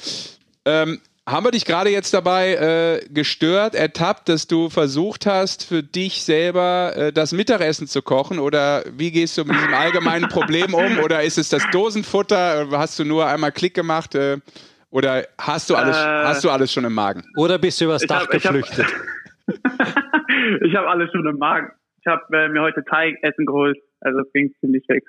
Ähm, 0.65 1.01
haben 1.29 1.45
wir 1.45 1.51
dich 1.51 1.65
gerade 1.65 1.91
jetzt 1.91 2.15
dabei 2.15 2.55
äh, 2.55 3.09
gestört, 3.13 3.75
ertappt, 3.75 4.29
dass 4.29 4.47
du 4.47 4.71
versucht 4.71 5.27
hast, 5.27 5.65
für 5.65 5.83
dich 5.83 6.23
selber 6.23 6.93
äh, 6.97 7.13
das 7.13 7.33
Mittagessen 7.33 7.89
zu 7.89 8.01
kochen? 8.03 8.39
Oder 8.39 8.85
wie 8.93 9.11
gehst 9.11 9.37
du 9.37 9.45
mit 9.45 9.57
diesem 9.57 9.75
allgemeinen 9.75 10.29
Problem 10.29 10.73
um? 10.73 10.99
Oder 11.01 11.25
ist 11.25 11.37
es 11.39 11.49
das 11.49 11.69
Dosenfutter? 11.73 12.69
Hast 12.71 12.99
du 13.01 13.05
nur 13.05 13.27
einmal 13.27 13.51
Klick 13.51 13.75
gemacht? 13.75 14.15
Äh, 14.15 14.39
oder 14.91 15.27
hast 15.37 15.69
du 15.69 15.75
alles, 15.75 15.97
Äh. 15.97 16.01
hast 16.01 16.45
du 16.45 16.51
alles 16.51 16.73
schon 16.73 16.85
im 16.85 16.95
Magen? 16.95 17.25
Oder 17.37 17.59
bist 17.59 17.81
du 17.81 17.87
übers 17.87 18.03
Ich 18.03 18.09
Dach 18.09 18.27
hab- 18.27 18.33
ich 18.35 18.47
hab- 18.47 18.53
geflüchtet? 18.55 18.87
ich 19.49 20.75
habe 20.77 20.89
alles 20.89 21.11
schon 21.11 21.27
im 21.27 21.39
Magen. 21.39 21.73
Ich 22.01 22.07
habe 22.07 22.23
äh, 22.37 22.49
mir 22.49 22.63
heute 22.63 22.85
Teigessen 22.85 23.47
geholt. 23.47 23.77
Also 24.01 24.21
es 24.21 24.33
ging 24.33 24.55
ziemlich 24.61 24.85
fix. 24.87 25.05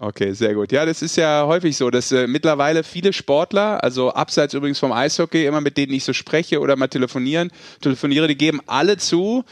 Okay, 0.00 0.32
sehr 0.32 0.54
gut. 0.54 0.70
Ja, 0.70 0.86
das 0.86 1.02
ist 1.02 1.16
ja 1.16 1.44
häufig 1.46 1.76
so, 1.76 1.90
dass 1.90 2.12
äh, 2.12 2.28
mittlerweile 2.28 2.84
viele 2.84 3.12
Sportler, 3.12 3.82
also 3.82 4.12
abseits 4.12 4.54
übrigens 4.54 4.78
vom 4.78 4.92
Eishockey, 4.92 5.44
immer 5.44 5.60
mit 5.60 5.76
denen 5.76 5.92
ich 5.92 6.04
so 6.04 6.12
spreche 6.12 6.60
oder 6.60 6.76
mal 6.76 6.86
telefonieren, 6.86 7.50
telefoniere, 7.80 8.28
die 8.28 8.38
geben 8.38 8.60
alle 8.66 8.96
zu, 8.96 9.44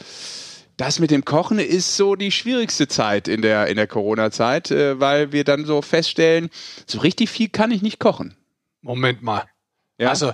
das 0.77 0.99
mit 0.99 1.11
dem 1.11 1.25
Kochen 1.25 1.59
ist 1.59 1.97
so 1.97 2.15
die 2.15 2.31
schwierigste 2.31 2.87
Zeit 2.87 3.27
in 3.27 3.41
der, 3.41 3.67
in 3.67 3.75
der 3.75 3.87
Corona-Zeit, 3.87 4.71
äh, 4.71 4.97
weil 5.01 5.33
wir 5.33 5.43
dann 5.43 5.65
so 5.65 5.81
feststellen, 5.81 6.49
so 6.85 6.99
richtig 6.99 7.29
viel 7.29 7.49
kann 7.49 7.71
ich 7.71 7.81
nicht 7.81 7.99
kochen. 7.99 8.37
Moment 8.81 9.21
mal. 9.21 9.43
Ja? 9.97 10.09
Also, 10.09 10.31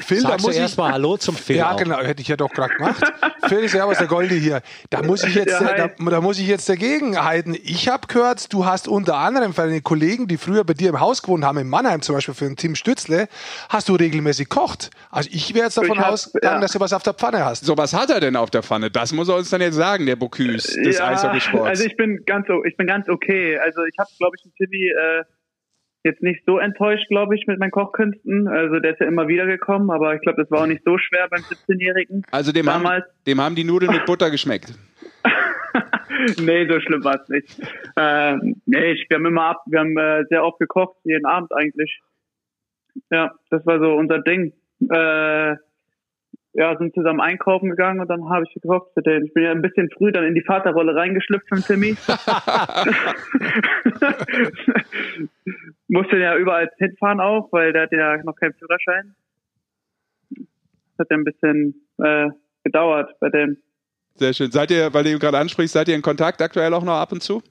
Phil, 0.00 0.22
da 0.22 0.30
Sagst 0.30 0.44
du 0.44 0.48
muss 0.48 0.56
ich. 0.56 0.62
erstmal 0.62 0.92
Hallo 0.92 1.16
zum 1.16 1.36
Phil. 1.36 1.56
Ja, 1.56 1.72
auch. 1.72 1.76
genau, 1.76 1.98
hätte 1.98 2.22
ich 2.22 2.28
ja 2.28 2.36
doch 2.36 2.50
gerade 2.50 2.74
gemacht. 2.74 3.02
Phil, 3.48 3.68
servus, 3.68 3.98
der 3.98 4.06
Goldi 4.06 4.40
hier. 4.40 4.62
Da 4.90 5.02
muss 5.02 5.24
ich 5.24 5.34
jetzt, 5.34 5.60
Ja, 5.60 5.88
da, 5.88 6.10
da 6.10 6.20
muss 6.20 6.38
ich 6.38 6.46
jetzt 6.46 6.68
dagegen 6.68 7.22
halten. 7.22 7.56
Ich 7.62 7.88
habe 7.88 8.06
gehört, 8.06 8.52
du 8.52 8.64
hast 8.64 8.88
unter 8.88 9.16
anderem 9.16 9.52
für 9.54 9.62
deine 9.62 9.80
Kollegen, 9.80 10.28
die 10.28 10.36
früher 10.36 10.64
bei 10.64 10.74
dir 10.74 10.90
im 10.90 11.00
Haus 11.00 11.22
gewohnt 11.22 11.44
haben, 11.44 11.58
in 11.58 11.68
Mannheim 11.68 12.02
zum 12.02 12.14
Beispiel 12.14 12.34
für 12.34 12.44
den 12.44 12.56
Tim 12.56 12.74
Stützle, 12.74 13.28
hast 13.68 13.88
du 13.88 13.94
regelmäßig 13.94 14.48
kocht. 14.48 14.90
Also 15.10 15.30
ich 15.32 15.54
wäre 15.54 15.66
jetzt 15.66 15.78
davon 15.78 15.98
ausgegangen, 15.98 16.56
ja. 16.56 16.60
dass 16.60 16.72
du 16.72 16.80
was 16.80 16.92
auf 16.92 17.02
der 17.02 17.14
Pfanne 17.14 17.44
hast. 17.44 17.64
so, 17.64 17.76
was 17.76 17.94
hat 17.94 18.10
er 18.10 18.20
denn 18.20 18.36
auf 18.36 18.50
der 18.50 18.62
Pfanne? 18.62 18.90
Das 18.90 19.12
muss 19.12 19.28
er 19.28 19.36
uns 19.36 19.50
dann 19.50 19.60
jetzt 19.60 19.74
sagen, 19.74 20.06
der 20.06 20.16
Bocuse 20.16 20.80
des 20.82 21.00
Eishockeysports. 21.00 21.68
also 21.68 21.84
ich 21.84 21.96
bin 21.96 22.22
ganz, 22.26 22.46
ich 22.64 22.76
bin 22.76 22.86
ganz 22.86 23.08
okay. 23.08 23.58
Also 23.58 23.82
ich 23.84 23.94
habe, 23.98 24.10
glaube 24.18 24.36
ich, 24.36 24.42
den 24.42 24.52
Timmy 24.54 24.88
äh, 24.88 25.24
jetzt 26.04 26.22
nicht 26.22 26.42
so 26.46 26.58
enttäuscht, 26.58 27.08
glaube 27.08 27.34
ich, 27.36 27.46
mit 27.46 27.58
meinen 27.58 27.70
Kochkünsten. 27.70 28.48
Also 28.48 28.78
der 28.80 28.92
ist 28.92 29.00
ja 29.00 29.06
immer 29.06 29.28
wieder 29.28 29.46
gekommen, 29.46 29.90
aber 29.90 30.14
ich 30.14 30.20
glaube, 30.20 30.42
das 30.42 30.50
war 30.50 30.62
auch 30.62 30.66
nicht 30.66 30.82
so 30.84 30.98
schwer 30.98 31.28
beim 31.28 31.42
17-Jährigen. 31.42 32.22
also 32.30 32.52
dem 32.52 32.68
haben, 32.68 32.84
damals- 32.84 33.06
dem 33.26 33.40
haben 33.40 33.54
die 33.54 33.64
Nudeln 33.64 33.92
mit 33.92 34.06
Butter 34.06 34.30
geschmeckt. 34.30 34.72
nee, 36.40 36.66
so 36.68 36.80
schlimm 36.80 37.04
war 37.04 37.20
es 37.20 37.28
nicht. 37.28 37.60
Ähm, 37.96 38.60
nee, 38.66 38.94
wir 39.08 39.16
haben 39.16 39.26
immer 39.26 39.44
ab, 39.44 39.62
wir 39.66 39.80
haben 39.80 39.96
äh, 39.96 40.24
sehr 40.28 40.44
oft 40.44 40.58
gekocht, 40.58 40.96
jeden 41.04 41.26
Abend 41.26 41.52
eigentlich. 41.54 42.00
Ja, 43.10 43.32
das 43.50 43.64
war 43.66 43.78
so 43.78 43.94
unser 43.94 44.20
Ding. 44.20 44.52
Äh, 44.90 45.56
ja, 46.54 46.76
sind 46.78 46.94
zusammen 46.94 47.20
einkaufen 47.20 47.70
gegangen 47.70 48.00
und 48.00 48.08
dann 48.08 48.28
habe 48.28 48.44
ich 48.46 48.54
gekocht 48.54 48.90
für 48.94 49.02
den. 49.02 49.24
Ich 49.26 49.34
bin 49.34 49.44
ja 49.44 49.52
ein 49.52 49.62
bisschen 49.62 49.90
früh 49.90 50.10
dann 50.12 50.24
in 50.24 50.34
die 50.34 50.42
Vaterrolle 50.42 50.94
reingeschlüpft 50.94 51.48
von 51.48 51.60
Timmy. 51.60 51.90
Musste 55.88 56.18
ja 56.18 56.36
überall 56.36 56.70
hinfahren 56.78 57.20
auch, 57.20 57.52
weil 57.52 57.72
der 57.72 57.82
hat 57.82 57.92
ja 57.92 58.16
noch 58.24 58.36
keinen 58.36 58.54
Führerschein. 58.54 59.14
Das 60.30 60.98
hat 61.00 61.10
ja 61.10 61.16
ein 61.16 61.24
bisschen 61.24 61.74
äh, 61.98 62.28
gedauert 62.64 63.14
bei 63.20 63.28
dem. 63.28 63.58
Sehr 64.14 64.32
schön. 64.32 64.50
Seid 64.50 64.70
ihr, 64.70 64.92
weil 64.92 65.04
du 65.04 65.10
ihn 65.10 65.18
gerade 65.18 65.38
ansprichst, 65.38 65.74
seid 65.74 65.88
ihr 65.88 65.94
in 65.94 66.02
Kontakt 66.02 66.42
aktuell 66.42 66.74
auch 66.74 66.84
noch 66.84 66.96
ab 66.96 67.12
und 67.12 67.22
zu? 67.22 67.42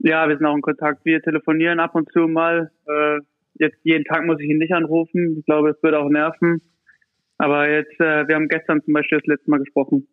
Ja, 0.00 0.28
wir 0.28 0.36
sind 0.36 0.46
auch 0.46 0.54
in 0.54 0.62
Kontakt. 0.62 1.04
Wir 1.04 1.22
telefonieren 1.22 1.80
ab 1.80 1.94
und 1.94 2.12
zu 2.12 2.28
mal. 2.28 2.70
Äh, 2.86 3.20
jetzt 3.54 3.78
jeden 3.82 4.04
Tag 4.04 4.24
muss 4.26 4.38
ich 4.40 4.48
ihn 4.48 4.58
nicht 4.58 4.72
anrufen. 4.72 5.36
Ich 5.38 5.46
glaube, 5.46 5.70
es 5.70 5.82
würde 5.82 5.98
auch 5.98 6.08
nerven. 6.08 6.60
Aber 7.38 7.70
jetzt, 7.70 7.98
äh, 8.00 8.26
wir 8.28 8.34
haben 8.34 8.48
gestern 8.48 8.82
zum 8.84 8.94
Beispiel 8.94 9.18
das 9.18 9.26
letzte 9.26 9.50
Mal 9.50 9.60
gesprochen. 9.60 10.06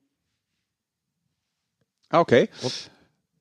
Ah, 2.09 2.21
Okay. 2.21 2.47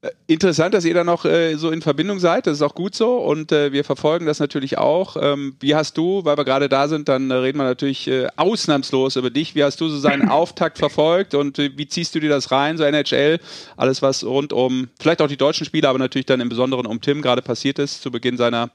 Äh, 0.02 0.10
Interessant, 0.26 0.74
dass 0.74 0.84
ihr 0.84 0.94
da 0.94 1.04
noch 1.04 1.24
äh, 1.24 1.54
so 1.56 1.70
in 1.70 1.80
Verbindung 1.80 2.18
seid. 2.18 2.46
Das 2.46 2.54
ist 2.54 2.62
auch 2.62 2.74
gut 2.74 2.94
so 2.94 3.18
und 3.18 3.52
äh, 3.52 3.72
wir 3.72 3.84
verfolgen 3.84 4.26
das 4.26 4.38
natürlich 4.38 4.78
auch. 4.78 5.16
Ähm, 5.20 5.56
wie 5.60 5.74
hast 5.74 5.96
du, 5.96 6.24
weil 6.24 6.36
wir 6.36 6.44
gerade 6.44 6.68
da 6.68 6.88
sind, 6.88 7.08
dann 7.08 7.30
äh, 7.30 7.34
reden 7.34 7.58
wir 7.58 7.64
natürlich 7.64 8.08
äh, 8.08 8.28
ausnahmslos 8.36 9.16
über 9.16 9.30
dich. 9.30 9.54
Wie 9.54 9.64
hast 9.64 9.80
du 9.80 9.88
so 9.88 9.98
seinen 9.98 10.28
Auftakt 10.30 10.78
verfolgt 10.78 11.34
und 11.34 11.58
wie 11.58 11.86
ziehst 11.86 12.14
du 12.14 12.20
dir 12.20 12.28
das 12.30 12.50
rein, 12.50 12.76
so 12.76 12.84
NHL, 12.84 13.38
alles 13.76 14.02
was 14.02 14.24
rund 14.24 14.52
um, 14.52 14.88
vielleicht 15.00 15.22
auch 15.22 15.28
die 15.28 15.36
deutschen 15.36 15.64
Spiele, 15.64 15.88
aber 15.88 15.98
natürlich 15.98 16.26
dann 16.26 16.40
im 16.40 16.48
Besonderen 16.48 16.86
um 16.86 17.00
Tim 17.00 17.22
gerade 17.22 17.42
passiert 17.42 17.78
ist 17.78 18.02
zu 18.02 18.10
Beginn 18.10 18.36
seiner 18.36 18.70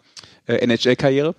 NHL-Karriere? 0.48 1.36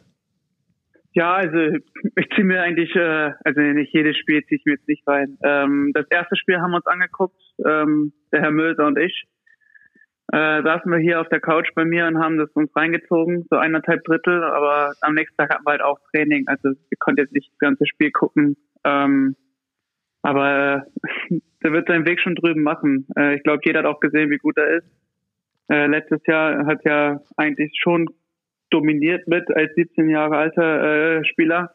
Ja, 1.12 1.34
also 1.34 1.76
ich 2.16 2.28
ziehe 2.34 2.44
mir 2.44 2.62
eigentlich, 2.62 2.94
äh, 2.94 3.32
also 3.44 3.60
nicht 3.60 3.92
jedes 3.92 4.16
Spiel 4.16 4.44
ziehe 4.44 4.58
ich 4.58 4.64
mir 4.64 4.74
jetzt 4.74 4.88
nicht 4.88 5.06
rein. 5.08 5.38
Ähm, 5.42 5.90
das 5.92 6.06
erste 6.08 6.36
Spiel 6.36 6.60
haben 6.60 6.70
wir 6.70 6.76
uns 6.76 6.86
angeguckt, 6.86 7.40
ähm, 7.66 8.12
der 8.32 8.42
Herr 8.42 8.52
Mölser 8.52 8.86
und 8.86 8.98
ich. 8.98 9.26
Äh, 10.32 10.62
saßen 10.62 10.90
wir 10.92 10.98
hier 10.98 11.20
auf 11.20 11.28
der 11.28 11.40
Couch 11.40 11.68
bei 11.74 11.84
mir 11.84 12.06
und 12.06 12.18
haben 12.18 12.38
das 12.38 12.50
uns 12.52 12.70
reingezogen, 12.76 13.46
so 13.50 13.56
eineinhalb 13.56 14.04
Drittel, 14.04 14.44
aber 14.44 14.92
am 15.00 15.14
nächsten 15.14 15.36
Tag 15.36 15.52
hatten 15.52 15.64
wir 15.64 15.72
halt 15.72 15.82
auch 15.82 15.98
Training, 16.12 16.46
also 16.46 16.68
wir 16.68 16.98
konnten 17.00 17.22
jetzt 17.22 17.32
nicht 17.32 17.50
das 17.50 17.58
ganze 17.58 17.84
Spiel 17.86 18.12
gucken. 18.12 18.56
Ähm, 18.84 19.34
aber 20.22 20.84
äh, 21.00 21.40
der 21.64 21.72
wird 21.72 21.88
seinen 21.88 22.06
Weg 22.06 22.20
schon 22.20 22.36
drüben 22.36 22.62
machen. 22.62 23.08
Äh, 23.16 23.34
ich 23.34 23.42
glaube, 23.42 23.62
jeder 23.64 23.80
hat 23.80 23.86
auch 23.86 23.98
gesehen, 23.98 24.30
wie 24.30 24.38
gut 24.38 24.56
er 24.56 24.76
ist. 24.76 24.86
Äh, 25.68 25.86
letztes 25.86 26.24
Jahr 26.26 26.64
hat 26.66 26.84
ja 26.84 27.20
eigentlich 27.36 27.72
schon 27.82 28.06
dominiert 28.70 29.28
mit 29.28 29.44
als 29.54 29.74
17 29.74 30.08
Jahre 30.08 30.36
alter 30.36 31.18
äh, 31.18 31.24
Spieler. 31.24 31.74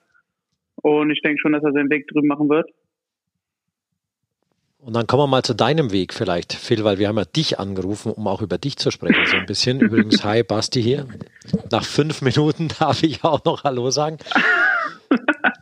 Und 0.81 1.11
ich 1.11 1.21
denke 1.21 1.41
schon, 1.41 1.53
dass 1.53 1.63
er 1.63 1.71
seinen 1.71 1.89
Weg 1.89 2.07
drüben 2.07 2.27
machen 2.27 2.49
wird. 2.49 2.69
Und 4.85 4.95
dann 4.95 5.07
kommen 5.07 5.23
wir 5.23 5.27
mal 5.27 5.41
zu 5.41 5.55
deinem 5.55 5.91
Weg 5.91 6.13
vielleicht, 6.13 6.53
Phil, 6.53 6.83
weil 6.83 6.99
wir 6.99 7.07
haben 7.07 7.17
ja 7.17 7.25
dich 7.25 7.59
angerufen, 7.59 8.11
um 8.11 8.27
auch 8.27 8.43
über 8.43 8.59
dich 8.59 8.77
zu 8.77 8.91
sprechen, 8.91 9.25
so 9.25 9.35
ein 9.35 9.47
bisschen. 9.47 9.81
Übrigens, 9.81 10.23
hi, 10.23 10.43
Basti 10.43 10.79
hier. 10.79 11.07
Nach 11.71 11.83
fünf 11.83 12.21
Minuten 12.21 12.67
darf 12.79 13.01
ich 13.01 13.23
auch 13.23 13.43
noch 13.45 13.63
Hallo 13.63 13.89
sagen. 13.89 14.19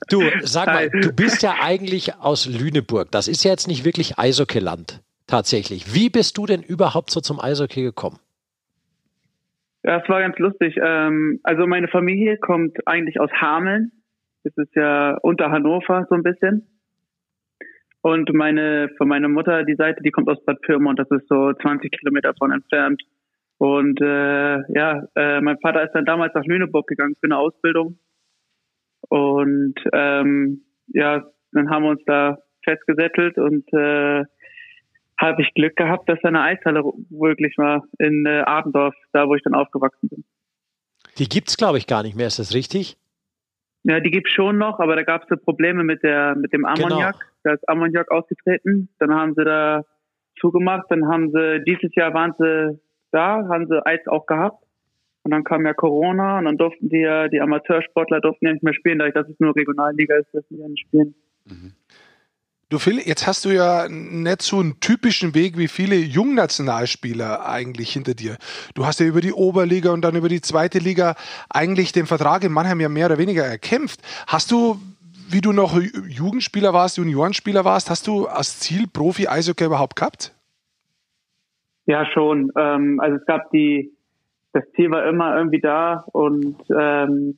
Du, 0.09 0.21
sag 0.41 0.67
mal, 0.67 0.89
Hi. 0.91 1.01
du 1.01 1.13
bist 1.13 1.41
ja 1.41 1.55
eigentlich 1.61 2.15
aus 2.15 2.47
Lüneburg. 2.47 3.11
Das 3.11 3.29
ist 3.29 3.45
ja 3.45 3.51
jetzt 3.51 3.69
nicht 3.69 3.85
wirklich 3.85 4.19
Eishockeyland, 4.19 5.01
tatsächlich. 5.25 5.93
Wie 5.93 6.09
bist 6.09 6.37
du 6.37 6.45
denn 6.45 6.61
überhaupt 6.61 7.09
so 7.09 7.21
zum 7.21 7.39
Eishockey 7.39 7.81
gekommen? 7.81 8.19
Ja, 9.83 10.01
es 10.01 10.09
war 10.09 10.21
ganz 10.21 10.37
lustig. 10.39 10.75
Ähm, 10.81 11.39
also 11.43 11.67
meine 11.67 11.87
Familie 11.87 12.37
kommt 12.37 12.77
eigentlich 12.87 13.19
aus 13.19 13.31
Hameln. 13.33 13.91
Das 14.43 14.53
ist 14.57 14.75
ja 14.75 15.17
unter 15.21 15.51
Hannover 15.51 16.05
so 16.09 16.15
ein 16.15 16.23
bisschen. 16.23 16.67
Und 18.01 18.33
meine, 18.33 18.89
von 18.97 19.07
meiner 19.07 19.29
Mutter, 19.29 19.63
die 19.63 19.75
Seite, 19.75 20.03
die 20.03 20.11
kommt 20.11 20.29
aus 20.29 20.43
Bad 20.45 20.61
Pyrmont. 20.61 20.99
Das 20.99 21.09
ist 21.11 21.27
so 21.27 21.53
20 21.53 21.91
Kilometer 21.91 22.33
von 22.37 22.51
entfernt. 22.51 23.01
Und 23.57 24.01
äh, 24.01 24.73
ja, 24.73 25.07
äh, 25.15 25.39
mein 25.41 25.57
Vater 25.59 25.83
ist 25.83 25.93
dann 25.93 26.05
damals 26.05 26.33
nach 26.33 26.45
Lüneburg 26.45 26.87
gegangen 26.87 27.15
für 27.19 27.25
eine 27.25 27.37
Ausbildung. 27.37 27.97
Und 29.09 29.75
ähm, 29.93 30.63
ja, 30.87 31.23
dann 31.51 31.69
haben 31.69 31.83
wir 31.83 31.91
uns 31.91 32.03
da 32.05 32.39
festgesettelt 32.65 33.37
und 33.37 33.71
äh, 33.73 34.25
habe 35.23 35.41
ich 35.41 35.53
Glück 35.53 35.75
gehabt, 35.75 36.09
dass 36.09 36.19
da 36.21 36.29
eine 36.29 36.41
Eishalle 36.41 36.83
wirklich 37.09 37.57
war 37.57 37.83
in 37.99 38.25
äh, 38.25 38.43
Adendorf, 38.45 38.95
da 39.11 39.27
wo 39.27 39.35
ich 39.35 39.43
dann 39.43 39.55
aufgewachsen 39.55 40.09
bin. 40.09 40.23
Die 41.17 41.29
gibt's, 41.29 41.57
glaube 41.57 41.77
ich, 41.77 41.87
gar 41.87 42.03
nicht 42.03 42.15
mehr, 42.15 42.27
ist 42.27 42.39
das 42.39 42.53
richtig? 42.53 42.97
Ja, 43.83 43.99
die 43.99 44.11
gibt's 44.11 44.31
schon 44.31 44.57
noch, 44.57 44.79
aber 44.79 44.95
da 44.95 45.03
gab's 45.03 45.27
so 45.29 45.35
Probleme 45.35 45.83
mit 45.83 46.03
der 46.03 46.35
mit 46.35 46.53
dem 46.53 46.65
Ammoniak. 46.65 47.13
Genau. 47.13 47.31
Da 47.43 47.53
ist 47.53 47.67
Ammoniak 47.67 48.09
ausgetreten. 48.11 48.89
Dann 48.99 49.13
haben 49.13 49.33
sie 49.35 49.43
da 49.43 49.83
zugemacht. 50.39 50.85
Dann 50.89 51.07
haben 51.07 51.31
sie 51.31 51.61
dieses 51.65 51.93
Jahr 51.95 52.13
waren 52.13 52.33
sie 52.39 52.79
da, 53.11 53.45
haben 53.49 53.67
sie 53.67 53.85
Eis 53.85 54.07
auch 54.07 54.25
gehabt. 54.25 54.63
Und 55.23 55.31
dann 55.31 55.43
kam 55.43 55.65
ja 55.65 55.73
Corona 55.73 56.39
und 56.39 56.45
dann 56.45 56.57
durften 56.57 56.89
die 56.89 56.99
ja, 56.99 57.27
die 57.27 57.39
Amateursportler 57.39 58.19
durften 58.19 58.45
ja 58.45 58.53
nicht 58.53 58.63
mehr 58.63 58.73
spielen, 58.73 58.99
dadurch, 58.99 59.13
dass 59.13 59.29
es 59.29 59.39
nur 59.39 59.55
Regionalliga 59.55 60.17
ist, 60.17 60.33
dürfen 60.33 60.55
die 60.55 60.61
ja 60.61 60.67
nicht 60.67 60.85
spielen. 60.85 61.15
Mhm. 61.45 61.73
Du 62.73 62.79
Phil, 62.79 62.97
jetzt 62.97 63.27
hast 63.27 63.45
du 63.45 63.49
ja 63.49 63.87
nicht 63.87 64.41
so 64.41 64.59
einen 64.59 64.79
typischen 64.79 65.35
Weg 65.35 65.59
wie 65.59 65.67
viele 65.67 65.95
Jungnationalspieler 65.95 67.45
eigentlich 67.47 67.93
hinter 67.93 68.15
dir. 68.15 68.35
Du 68.73 68.87
hast 68.87 68.99
ja 68.99 69.05
über 69.05 69.21
die 69.21 69.31
Oberliga 69.31 69.91
und 69.91 70.01
dann 70.01 70.15
über 70.15 70.27
die 70.27 70.41
zweite 70.41 70.79
Liga 70.79 71.13
eigentlich 71.51 71.91
den 71.91 72.07
Vertrag 72.07 72.43
in 72.43 72.51
Mannheim 72.51 72.79
ja 72.79 72.89
mehr 72.89 73.05
oder 73.05 73.19
weniger 73.19 73.43
erkämpft. 73.43 73.99
Hast 74.25 74.49
du, 74.49 74.77
wie 75.29 75.39
du 75.39 75.51
noch 75.51 75.79
Jugendspieler 75.79 76.73
warst, 76.73 76.97
Juniorenspieler 76.97 77.63
warst, 77.63 77.91
hast 77.91 78.07
du 78.07 78.25
als 78.25 78.59
Ziel 78.59 78.87
Profi-Eishockey 78.91 79.65
überhaupt 79.65 79.95
gehabt? 79.95 80.33
Ja, 81.85 82.07
schon. 82.07 82.51
Ähm, 82.57 82.99
also 82.99 83.17
es 83.17 83.25
gab 83.27 83.51
die, 83.51 83.93
das 84.51 84.63
Ziel 84.75 84.89
war 84.89 85.05
immer 85.05 85.37
irgendwie 85.37 85.61
da 85.61 86.05
und 86.11 86.57
ähm, 86.75 87.37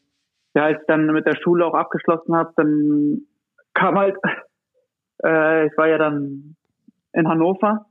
ja, 0.54 0.64
als 0.64 0.80
ich 0.80 0.88
dann 0.88 1.08
mit 1.08 1.26
der 1.26 1.36
Schule 1.36 1.66
auch 1.66 1.74
abgeschlossen 1.74 2.34
habe, 2.34 2.54
dann 2.56 3.24
kam 3.74 3.98
halt 3.98 4.16
äh, 5.24 5.68
ich 5.68 5.78
war 5.78 5.88
ja 5.88 5.98
dann 5.98 6.56
in 7.14 7.28
Hannover 7.28 7.86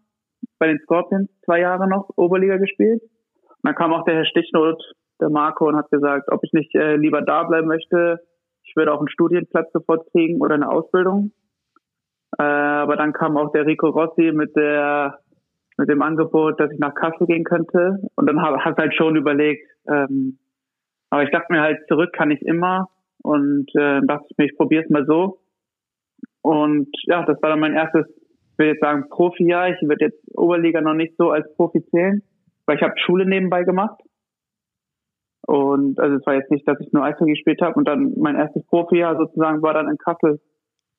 bei 0.59 0.67
den 0.67 0.79
Scorpions 0.81 1.31
zwei 1.45 1.61
Jahre 1.61 1.89
noch 1.89 2.11
Oberliga 2.17 2.57
gespielt. 2.57 3.03
Und 3.03 3.63
dann 3.63 3.75
kam 3.75 3.93
auch 3.93 4.05
der 4.05 4.17
Herr 4.17 4.27
Stichnot, 4.27 4.83
der 5.21 5.31
Marco, 5.31 5.67
und 5.67 5.77
hat 5.77 5.91
gesagt, 5.91 6.31
ob 6.31 6.43
ich 6.45 6.53
nicht 6.53 6.75
äh, 6.75 6.97
lieber 6.97 7.23
da 7.23 7.45
bleiben 7.45 7.69
möchte. 7.69 8.21
Ich 8.65 8.77
würde 8.77 8.93
auch 8.93 8.99
einen 8.99 9.09
Studienplatz 9.09 9.73
sofort 9.73 10.11
kriegen 10.11 10.41
oder 10.41 10.55
eine 10.55 10.71
Ausbildung. 10.71 11.33
Äh, 12.39 12.43
aber 12.43 12.97
dann 12.97 13.13
kam 13.13 13.37
auch 13.37 13.53
der 13.53 13.67
Rico 13.67 13.89
Rossi 13.89 14.33
mit 14.33 14.55
der 14.57 15.19
mit 15.77 15.89
dem 15.89 16.03
Angebot, 16.03 16.61
dass 16.61 16.71
ich 16.71 16.79
nach 16.79 16.95
Kassel 16.95 17.27
gehen 17.27 17.45
könnte. 17.45 17.99
Und 18.15 18.29
dann 18.29 18.41
habe 18.41 18.65
hab 18.65 18.79
halt 18.79 18.95
schon 18.95 19.17
überlegt, 19.17 19.69
ähm, 19.89 20.39
aber 21.11 21.25
ich 21.25 21.31
dachte 21.31 21.53
mir 21.53 21.61
halt, 21.61 21.79
zurück 21.89 22.13
kann 22.13 22.31
ich 22.31 22.43
immer. 22.43 22.89
Und 23.23 23.69
äh, 23.75 24.01
dachte 24.07 24.27
ich 24.29 24.39
mir, 24.39 24.45
ich 24.47 24.57
probiere 24.57 24.85
es 24.85 24.91
mal 24.91 25.07
so. 25.07 25.39
Und 26.45 26.89
ja, 27.05 27.25
das 27.25 27.41
war 27.41 27.49
dann 27.49 27.61
mein 27.61 27.73
erstes, 27.73 28.07
ich 28.07 28.59
will 28.59 28.67
jetzt 28.67 28.83
sagen, 28.83 29.09
Profi-Jahr. 29.09 29.71
Ich 29.71 29.81
würde 29.81 30.05
jetzt 30.05 30.21
Oberliga 30.37 30.83
noch 30.83 30.93
nicht 30.93 31.17
so 31.17 31.31
als 31.31 31.51
Profi 31.57 31.83
zählen, 31.87 32.23
weil 32.67 32.77
ich 32.77 32.83
habe 32.83 32.93
Schule 32.99 33.25
nebenbei 33.25 33.65
gemacht. 33.65 33.99
Und 35.47 35.99
also 35.99 36.17
es 36.17 36.27
war 36.27 36.35
jetzt 36.35 36.51
nicht, 36.51 36.69
dass 36.69 36.79
ich 36.81 36.93
nur 36.93 37.03
Eishockey 37.03 37.33
gespielt 37.33 37.63
habe. 37.63 37.77
Und 37.77 37.89
dann 37.89 38.13
mein 38.19 38.37
erstes 38.37 38.63
Profi-Jahr 38.67 39.17
sozusagen 39.17 39.63
war 39.63 39.73
dann 39.73 39.89
in 39.89 39.97
Kassel. 39.97 40.39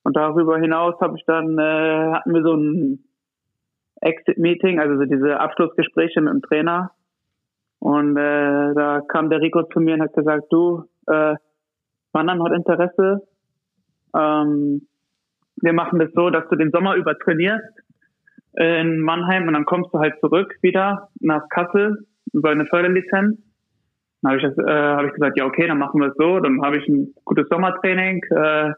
Und 0.04 0.18
darüber 0.18 0.58
hinaus 0.58 1.00
habe 1.00 1.16
ich 1.16 1.24
dann, 1.28 1.60
äh, 1.60 2.14
hatten 2.14 2.34
wir 2.34 2.42
so 2.42 2.56
ein 2.56 3.04
Exit-Meeting, 4.02 4.80
also 4.80 4.98
so 4.98 5.06
diese 5.06 5.40
Abschlussgespräche 5.40 6.22
mit 6.22 6.34
dem 6.34 6.42
Trainer. 6.42 6.90
Und 7.78 8.18
äh, 8.18 8.74
da 8.74 9.02
kam 9.08 9.30
der 9.30 9.42
Rico 9.42 9.62
zu 9.62 9.80
mir 9.80 9.94
und 9.94 10.02
hat 10.02 10.14
gesagt, 10.14 10.46
du, 10.50 10.86
äh, 11.06 11.36
Wandern 12.14 12.44
hat 12.44 12.54
Interesse. 12.54 13.28
Ähm, 14.18 14.88
wir 15.58 15.74
machen 15.74 16.00
das 16.00 16.12
so, 16.14 16.30
dass 16.30 16.48
du 16.50 16.56
den 16.56 16.72
Sommer 16.72 16.96
über 16.96 17.18
trainierst 17.18 17.64
in 18.58 19.00
Mannheim 19.00 19.48
und 19.48 19.54
dann 19.54 19.66
kommst 19.66 19.94
du 19.94 20.00
halt 20.00 20.20
zurück 20.20 20.56
wieder 20.62 21.10
nach 21.20 21.50
Kassel 21.50 22.06
über 22.34 22.52
eine 22.52 22.66
Förderlizenz. 22.66 23.38
Dann 24.22 24.32
habe 24.32 24.38
ich, 24.38 24.58
äh, 24.58 24.72
hab 24.72 25.06
ich 25.06 25.14
gesagt, 25.14 25.38
ja 25.38 25.46
okay, 25.46 25.68
dann 25.68 25.78
machen 25.78 26.00
wir 26.00 26.08
es 26.08 26.16
so. 26.18 26.40
Dann 26.40 26.62
habe 26.62 26.78
ich 26.78 26.88
ein 26.88 27.14
gutes 27.26 27.48
Sommertraining. 27.50 28.24
Äh, 28.32 28.74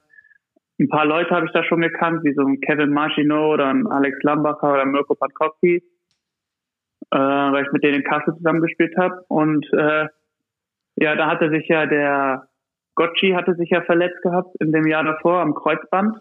ein 0.80 0.90
paar 0.90 1.06
Leute 1.06 1.32
habe 1.32 1.46
ich 1.46 1.52
da 1.52 1.64
schon 1.64 1.82
gekannt, 1.82 2.24
wie 2.24 2.34
so 2.34 2.42
ein 2.42 2.60
Kevin 2.62 2.92
Marchino 2.92 3.54
oder 3.54 3.68
ein 3.68 3.88
Alex 3.88 4.22
Lambacher 4.24 4.74
oder 4.74 4.86
Mirko 4.86 5.16
Pankowski, 5.16 5.84
äh, 7.12 7.18
weil 7.18 7.66
ich 7.66 7.72
mit 7.72 7.84
denen 7.84 8.02
in 8.02 8.04
Kassel 8.04 8.36
zusammengespielt 8.36 8.96
habe. 8.98 9.24
Und 9.28 9.66
äh, 9.74 10.08
ja, 10.98 11.16
da 11.16 11.28
hatte 11.28 11.50
sich 11.50 11.68
ja 11.68 11.86
der 11.86 12.48
Gotchi 12.96 13.34
hatte 13.34 13.54
sich 13.56 13.70
ja 13.70 13.82
verletzt 13.82 14.22
gehabt 14.24 14.56
in 14.60 14.72
dem 14.72 14.88
Jahr 14.88 15.04
davor 15.04 15.40
am 15.40 15.54
Kreuzband. 15.54 16.18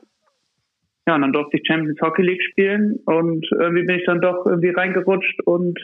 Ja, 1.06 1.14
und 1.14 1.22
dann 1.22 1.32
durfte 1.32 1.56
ich 1.56 1.66
Champions 1.66 2.00
Hockey 2.00 2.22
League 2.22 2.42
spielen 2.50 2.98
und 3.06 3.46
irgendwie 3.52 3.84
bin 3.84 3.98
ich 3.98 4.06
dann 4.06 4.20
doch 4.20 4.44
irgendwie 4.44 4.70
reingerutscht 4.70 5.40
und 5.44 5.78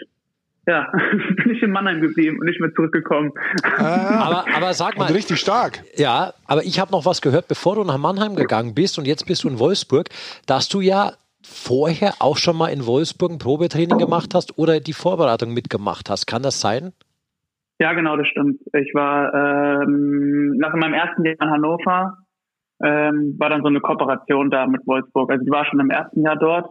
ja, 0.67 0.93
bin 1.37 1.55
ich 1.55 1.63
in 1.63 1.71
Mannheim 1.71 2.01
geblieben 2.01 2.39
und 2.41 2.47
nicht 2.47 2.61
mehr 2.61 2.73
zurückgekommen. 2.75 3.33
Ah, 3.63 4.25
aber, 4.27 4.45
aber 4.57 4.75
sag 4.75 4.97
mal. 4.97 5.11
richtig 5.13 5.39
stark. 5.39 5.83
Ja, 5.97 6.35
aber 6.47 6.65
ich 6.65 6.81
habe 6.81 6.93
noch 6.93 7.05
was 7.05 7.23
gehört, 7.23 7.49
bevor 7.49 7.77
du 7.77 7.85
nach 7.85 7.99
Mannheim 7.99 8.37
gegangen 8.37 8.75
bist 8.75 8.99
und 8.99 9.07
jetzt 9.07 9.27
bist 9.27 9.45
du 9.45 9.49
in 9.49 9.59
Wolfsburg, 9.59 10.09
dass 10.47 10.69
du 10.69 10.81
ja 10.81 11.13
vorher 11.45 12.15
auch 12.21 12.37
schon 12.37 12.57
mal 12.57 12.69
in 12.69 12.87
Wolfsburg 12.87 13.33
ein 13.33 13.39
Probetraining 13.39 13.99
gemacht 13.99 14.35
hast 14.35 14.59
oder 14.59 14.81
die 14.81 14.93
Vorbereitung 14.93 15.53
mitgemacht 15.53 16.11
hast. 16.11 16.27
Kann 16.27 16.43
das 16.43 16.61
sein? 16.61 16.93
Ja, 17.81 17.95
genau, 17.95 18.17
das 18.17 18.29
stimmt. 18.29 18.61
Ich 18.75 18.95
war 18.95 19.35
ähm, 19.35 20.57
nach 20.59 20.75
meinem 20.75 20.95
ersten 20.95 21.25
Jahr 21.25 21.35
in 21.41 21.51
Hannover 21.51 22.19
ähm, 22.83 23.37
war 23.39 23.51
dann 23.51 23.63
so 23.63 23.69
eine 23.69 23.81
Kooperation 23.81 24.51
da 24.51 24.67
mit 24.67 24.87
Wolfsburg. 24.87 25.31
Also 25.31 25.45
ich 25.45 25.51
war 25.51 25.65
schon 25.67 25.81
im 25.81 25.91
ersten 25.91 26.23
Jahr 26.23 26.37
dort. 26.37 26.69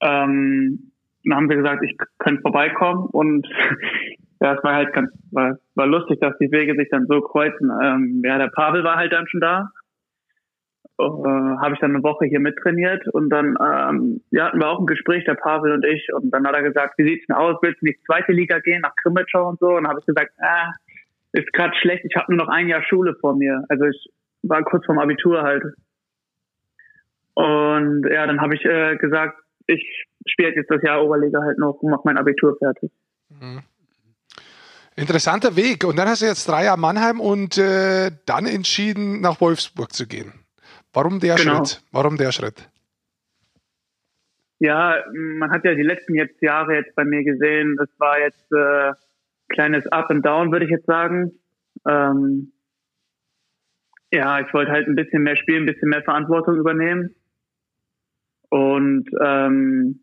Ähm, 0.00 0.92
dann 1.24 1.36
haben 1.36 1.48
sie 1.48 1.56
gesagt, 1.56 1.82
ich 1.84 1.96
könnte 2.18 2.42
vorbeikommen 2.42 3.06
und 3.12 3.46
ja, 4.40 4.54
es 4.54 4.64
war 4.64 4.74
halt 4.74 4.92
ganz, 4.92 5.10
war, 5.30 5.56
war 5.74 5.86
lustig, 5.86 6.20
dass 6.20 6.36
die 6.38 6.50
Wege 6.52 6.74
sich 6.76 6.88
dann 6.90 7.06
so 7.06 7.20
kreuzen. 7.20 7.70
Ähm, 7.82 8.22
ja, 8.24 8.38
der 8.38 8.48
Pavel 8.48 8.84
war 8.84 8.96
halt 8.96 9.12
dann 9.12 9.26
schon 9.28 9.40
da. 9.40 9.70
Äh, 10.98 11.04
habe 11.04 11.74
ich 11.74 11.80
dann 11.80 11.90
eine 11.90 12.04
Woche 12.04 12.26
hier 12.26 12.38
mittrainiert 12.40 13.08
und 13.08 13.30
dann 13.30 13.56
ähm, 13.60 14.20
ja, 14.30 14.46
hatten 14.46 14.60
wir 14.60 14.68
auch 14.68 14.78
ein 14.78 14.86
Gespräch, 14.86 15.24
der 15.24 15.34
Pavel 15.34 15.72
und 15.72 15.84
ich, 15.84 16.08
und 16.14 16.30
dann 16.30 16.46
hat 16.46 16.54
er 16.54 16.62
gesagt, 16.62 16.94
wie 16.98 17.08
sieht's 17.08 17.26
denn 17.26 17.34
aus, 17.34 17.56
willst 17.62 17.82
du 17.82 17.86
in 17.86 17.92
die 17.92 18.00
zweite 18.06 18.30
Liga 18.30 18.60
gehen, 18.60 18.82
nach 18.82 18.94
Krimitschau 19.02 19.48
und 19.48 19.58
so? 19.58 19.70
Und 19.70 19.84
dann 19.84 19.88
habe 19.88 20.00
ich 20.00 20.06
gesagt, 20.06 20.32
ah, 20.38 20.70
ist 21.32 21.52
gerade 21.52 21.74
schlecht, 21.80 22.04
ich 22.04 22.14
habe 22.16 22.32
nur 22.32 22.44
noch 22.44 22.52
ein 22.52 22.68
Jahr 22.68 22.82
Schule 22.82 23.16
vor 23.20 23.34
mir. 23.34 23.64
Also 23.68 23.86
ich 23.86 24.08
war 24.48 24.62
kurz 24.62 24.86
vorm 24.86 24.98
Abitur 24.98 25.42
halt. 25.42 25.62
Und 27.34 28.06
ja, 28.10 28.26
dann 28.26 28.40
habe 28.40 28.54
ich 28.54 28.64
äh, 28.64 28.96
gesagt, 28.96 29.38
ich 29.66 30.06
spiele 30.26 30.54
jetzt 30.54 30.70
das 30.70 30.82
Jahr 30.82 31.04
Oberliga 31.04 31.40
halt 31.42 31.58
noch 31.58 31.82
und 31.82 31.90
mache 31.90 32.02
mein 32.04 32.18
Abitur 32.18 32.56
fertig. 32.58 32.90
Mhm. 33.28 33.62
Interessanter 34.96 35.56
Weg. 35.56 35.84
Und 35.84 35.98
dann 35.98 36.08
hast 36.08 36.22
du 36.22 36.26
jetzt 36.26 36.48
drei 36.48 36.64
Jahre 36.64 36.78
Mannheim 36.78 37.20
und 37.20 37.58
äh, 37.58 38.12
dann 38.26 38.46
entschieden, 38.46 39.20
nach 39.20 39.40
Wolfsburg 39.40 39.92
zu 39.92 40.06
gehen. 40.06 40.32
Warum 40.92 41.18
der 41.18 41.34
genau. 41.34 41.56
Schritt? 41.56 41.82
Warum 41.90 42.16
der 42.16 42.30
Schritt? 42.30 42.70
Ja, 44.60 45.02
man 45.12 45.50
hat 45.50 45.64
ja 45.64 45.74
die 45.74 45.82
letzten 45.82 46.14
jetzt 46.14 46.40
Jahre 46.40 46.74
jetzt 46.74 46.94
bei 46.94 47.04
mir 47.04 47.24
gesehen. 47.24 47.76
Das 47.76 47.88
war 47.98 48.20
jetzt 48.20 48.52
äh, 48.52 48.92
kleines 49.48 49.86
Up 49.88 50.10
and 50.10 50.24
Down, 50.24 50.52
würde 50.52 50.64
ich 50.64 50.70
jetzt 50.70 50.86
sagen. 50.86 51.32
Ähm, 51.88 52.52
ja, 54.14 54.40
ich 54.40 54.52
wollte 54.54 54.70
halt 54.70 54.86
ein 54.86 54.94
bisschen 54.94 55.22
mehr 55.22 55.36
spielen, 55.36 55.64
ein 55.64 55.72
bisschen 55.72 55.88
mehr 55.88 56.02
Verantwortung 56.02 56.56
übernehmen. 56.56 57.14
Und 58.48 59.10
ähm, 59.20 60.00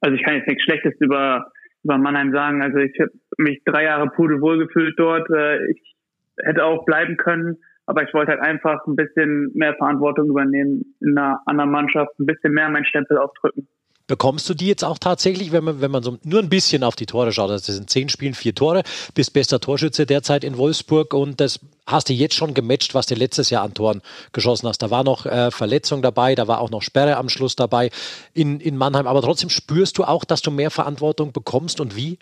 also 0.00 0.14
ich 0.14 0.22
kann 0.22 0.36
jetzt 0.36 0.46
nichts 0.46 0.62
Schlechtes 0.62 0.94
über, 1.00 1.50
über 1.82 1.98
Mannheim 1.98 2.32
sagen. 2.32 2.62
Also 2.62 2.78
ich 2.78 2.98
habe 3.00 3.10
mich 3.38 3.62
drei 3.64 3.84
Jahre 3.84 4.08
pudelwohl 4.10 4.58
gefühlt 4.58 4.94
dort. 4.98 5.28
Äh, 5.30 5.70
ich 5.72 5.96
hätte 6.42 6.64
auch 6.64 6.84
bleiben 6.84 7.16
können, 7.16 7.58
aber 7.86 8.02
ich 8.04 8.14
wollte 8.14 8.32
halt 8.32 8.40
einfach 8.40 8.86
ein 8.86 8.96
bisschen 8.96 9.50
mehr 9.54 9.74
Verantwortung 9.74 10.28
übernehmen 10.28 10.94
in 11.00 11.18
einer 11.18 11.40
anderen 11.46 11.70
Mannschaft, 11.70 12.18
ein 12.20 12.26
bisschen 12.26 12.52
mehr 12.52 12.68
meinen 12.68 12.84
Stempel 12.84 13.18
aufdrücken. 13.18 13.66
Bekommst 14.06 14.46
du 14.50 14.54
die 14.54 14.66
jetzt 14.66 14.84
auch 14.84 14.98
tatsächlich, 14.98 15.50
wenn 15.50 15.64
man, 15.64 15.80
wenn 15.80 15.90
man 15.90 16.02
so 16.02 16.18
nur 16.24 16.40
ein 16.40 16.50
bisschen 16.50 16.82
auf 16.82 16.94
die 16.94 17.06
Tore 17.06 17.32
schaut? 17.32 17.50
Also 17.50 17.66
das 17.66 17.76
sind 17.76 17.88
zehn 17.88 18.10
Spielen, 18.10 18.34
vier 18.34 18.54
Tore, 18.54 18.82
bist 19.14 19.32
bester 19.32 19.60
Torschütze 19.60 20.04
derzeit 20.04 20.44
in 20.44 20.58
Wolfsburg 20.58 21.14
und 21.14 21.40
das 21.40 21.58
hast 21.86 22.10
du 22.10 22.12
jetzt 22.12 22.34
schon 22.34 22.52
gematcht, 22.52 22.94
was 22.94 23.06
du 23.06 23.14
letztes 23.14 23.48
Jahr 23.48 23.64
an 23.64 23.72
Toren 23.72 24.02
geschossen 24.34 24.68
hast. 24.68 24.82
Da 24.82 24.90
war 24.90 25.04
noch 25.04 25.24
äh, 25.24 25.50
Verletzung 25.50 26.02
dabei, 26.02 26.34
da 26.34 26.46
war 26.48 26.60
auch 26.60 26.70
noch 26.70 26.82
Sperre 26.82 27.16
am 27.16 27.30
Schluss 27.30 27.56
dabei 27.56 27.88
in, 28.34 28.60
in 28.60 28.76
Mannheim. 28.76 29.06
Aber 29.06 29.22
trotzdem 29.22 29.48
spürst 29.48 29.96
du 29.96 30.04
auch, 30.04 30.24
dass 30.24 30.42
du 30.42 30.50
mehr 30.50 30.70
Verantwortung 30.70 31.32
bekommst 31.32 31.80
und 31.80 31.96
wie? 31.96 32.18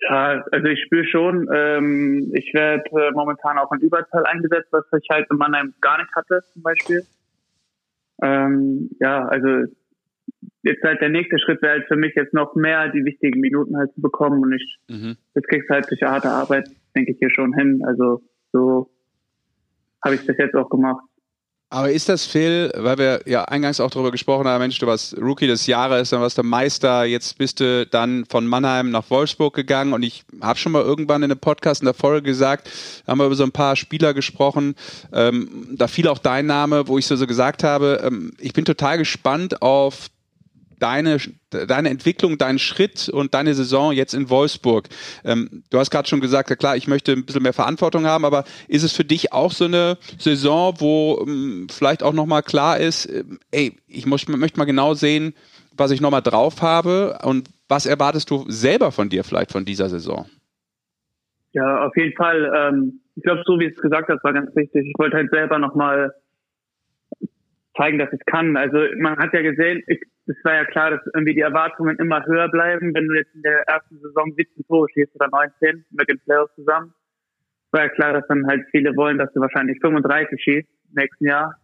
Ja, 0.00 0.44
also 0.50 0.66
ich 0.66 0.82
spüre 0.84 1.06
schon, 1.06 1.48
ähm, 1.54 2.32
ich 2.34 2.52
werde 2.52 2.84
äh, 2.90 3.12
momentan 3.12 3.58
auch 3.58 3.70
in 3.70 3.78
Überzahl 3.78 4.26
eingesetzt, 4.26 4.68
was 4.72 4.84
ich 5.00 5.08
halt 5.08 5.28
in 5.30 5.36
Mannheim 5.36 5.72
gar 5.80 5.98
nicht 5.98 6.10
hatte, 6.16 6.42
zum 6.52 6.62
Beispiel. 6.62 7.06
Ähm, 8.22 8.90
ja, 9.00 9.26
also 9.26 9.64
jetzt 10.62 10.82
halt 10.82 11.00
der 11.00 11.08
nächste 11.08 11.38
Schritt 11.38 11.62
wäre 11.62 11.74
halt 11.74 11.88
für 11.88 11.96
mich 11.96 12.14
jetzt 12.14 12.34
noch 12.34 12.54
mehr 12.54 12.88
die 12.90 13.04
wichtigen 13.04 13.40
Minuten 13.40 13.76
halt 13.76 13.92
zu 13.94 14.00
bekommen 14.00 14.42
und 14.42 14.52
ich, 14.52 14.78
mhm. 14.88 15.16
jetzt 15.34 15.48
kriegst 15.48 15.68
du 15.68 15.74
halt 15.74 15.90
durch 15.90 16.02
harte 16.02 16.30
Arbeit, 16.30 16.68
denke 16.94 17.12
ich 17.12 17.18
hier 17.18 17.30
schon 17.30 17.52
hin. 17.54 17.82
Also 17.86 18.22
so 18.52 18.90
habe 20.04 20.16
ich 20.16 20.26
bis 20.26 20.36
jetzt 20.38 20.54
auch 20.54 20.68
gemacht. 20.68 21.04
Aber 21.74 21.90
ist 21.90 22.08
das, 22.08 22.24
Phil, 22.24 22.70
weil 22.76 22.98
wir 22.98 23.22
ja 23.26 23.46
eingangs 23.46 23.80
auch 23.80 23.90
darüber 23.90 24.12
gesprochen 24.12 24.46
haben, 24.46 24.60
Mensch, 24.60 24.78
du 24.78 24.86
warst 24.86 25.20
Rookie 25.20 25.48
des 25.48 25.66
Jahres, 25.66 26.10
dann 26.10 26.20
warst 26.20 26.38
du 26.38 26.44
Meister, 26.44 27.04
jetzt 27.04 27.36
bist 27.36 27.58
du 27.58 27.84
dann 27.84 28.26
von 28.26 28.46
Mannheim 28.46 28.90
nach 28.90 29.10
Wolfsburg 29.10 29.54
gegangen 29.54 29.92
und 29.92 30.04
ich 30.04 30.22
habe 30.40 30.56
schon 30.56 30.70
mal 30.70 30.82
irgendwann 30.82 31.24
in 31.24 31.32
einem 31.32 31.40
Podcast 31.40 31.80
in 31.82 31.86
der 31.86 31.94
Folge 31.94 32.22
gesagt, 32.22 32.70
haben 33.08 33.18
wir 33.18 33.26
über 33.26 33.34
so 33.34 33.42
ein 33.42 33.50
paar 33.50 33.74
Spieler 33.74 34.14
gesprochen, 34.14 34.76
ähm, 35.12 35.66
da 35.72 35.88
fiel 35.88 36.06
auch 36.06 36.18
dein 36.18 36.46
Name, 36.46 36.86
wo 36.86 36.96
ich 36.96 37.06
so, 37.06 37.16
so 37.16 37.26
gesagt 37.26 37.64
habe, 37.64 38.02
ähm, 38.04 38.34
ich 38.38 38.52
bin 38.52 38.64
total 38.64 38.96
gespannt 38.96 39.60
auf 39.60 40.06
deine, 40.84 41.16
deine 41.50 41.88
Entwicklung, 41.88 42.36
deinen 42.36 42.58
Schritt 42.58 43.08
und 43.08 43.32
deine 43.32 43.54
Saison 43.54 43.92
jetzt 43.92 44.12
in 44.12 44.28
Wolfsburg. 44.28 44.88
Ähm, 45.24 45.64
du 45.70 45.78
hast 45.78 45.90
gerade 45.90 46.06
schon 46.06 46.20
gesagt, 46.20 46.50
ja 46.50 46.56
klar, 46.56 46.76
ich 46.76 46.86
möchte 46.86 47.12
ein 47.12 47.24
bisschen 47.24 47.42
mehr 47.42 47.54
Verantwortung 47.54 48.04
haben, 48.04 48.26
aber 48.26 48.44
ist 48.68 48.82
es 48.82 48.92
für 48.92 49.04
dich 49.04 49.32
auch 49.32 49.50
so 49.50 49.64
eine 49.64 49.96
Saison, 50.18 50.74
wo 50.78 51.24
ähm, 51.26 51.68
vielleicht 51.70 52.02
auch 52.02 52.12
nochmal 52.12 52.42
klar 52.42 52.78
ist, 52.78 53.06
äh, 53.06 53.24
ey, 53.50 53.72
ich 53.88 54.04
muss, 54.04 54.28
möchte 54.28 54.58
mal 54.58 54.66
genau 54.66 54.92
sehen, 54.92 55.34
was 55.74 55.90
ich 55.90 56.02
nochmal 56.02 56.22
drauf 56.22 56.60
habe 56.60 57.18
und 57.24 57.48
was 57.66 57.86
erwartest 57.86 58.30
du 58.30 58.44
selber 58.48 58.92
von 58.92 59.08
dir 59.08 59.24
vielleicht 59.24 59.52
von 59.52 59.64
dieser 59.64 59.88
Saison? 59.88 60.26
Ja, 61.52 61.86
auf 61.86 61.96
jeden 61.96 62.14
Fall. 62.14 62.52
Ähm, 62.54 63.00
ich 63.16 63.22
glaube, 63.22 63.42
so 63.46 63.58
wie 63.58 63.66
es 63.66 63.76
gesagt 63.80 64.10
hast, 64.10 64.22
war 64.22 64.34
ganz 64.34 64.54
wichtig. 64.54 64.86
Ich 64.86 64.98
wollte 64.98 65.16
halt 65.16 65.30
selber 65.30 65.58
nochmal 65.58 66.12
zeigen, 67.76 67.98
dass 67.98 68.12
ich 68.12 68.24
kann. 68.26 68.56
Also 68.56 68.78
man 68.98 69.18
hat 69.18 69.32
ja 69.32 69.42
gesehen, 69.42 69.82
es 69.86 70.36
war 70.44 70.54
ja 70.54 70.64
klar, 70.64 70.90
dass 70.90 71.00
irgendwie 71.14 71.34
die 71.34 71.40
Erwartungen 71.40 71.96
immer 71.98 72.24
höher 72.24 72.48
bleiben, 72.48 72.94
wenn 72.94 73.08
du 73.08 73.14
jetzt 73.14 73.34
in 73.34 73.42
der 73.42 73.66
ersten 73.68 73.98
Saison 74.00 74.32
17 74.36 74.64
Tore 74.66 74.88
schießt 74.92 75.14
oder 75.14 75.28
19 75.30 75.84
mit 75.90 76.08
den 76.08 76.20
Playoffs 76.20 76.54
zusammen. 76.54 76.94
Es 77.66 77.72
war 77.72 77.86
ja 77.86 77.88
klar, 77.88 78.12
dass 78.12 78.26
dann 78.28 78.46
halt 78.46 78.64
viele 78.70 78.96
wollen, 78.96 79.18
dass 79.18 79.32
du 79.32 79.40
wahrscheinlich 79.40 79.78
35 79.80 80.42
schießt 80.42 80.68
im 80.68 80.94
nächsten 80.94 81.26
Jahr. 81.26 81.56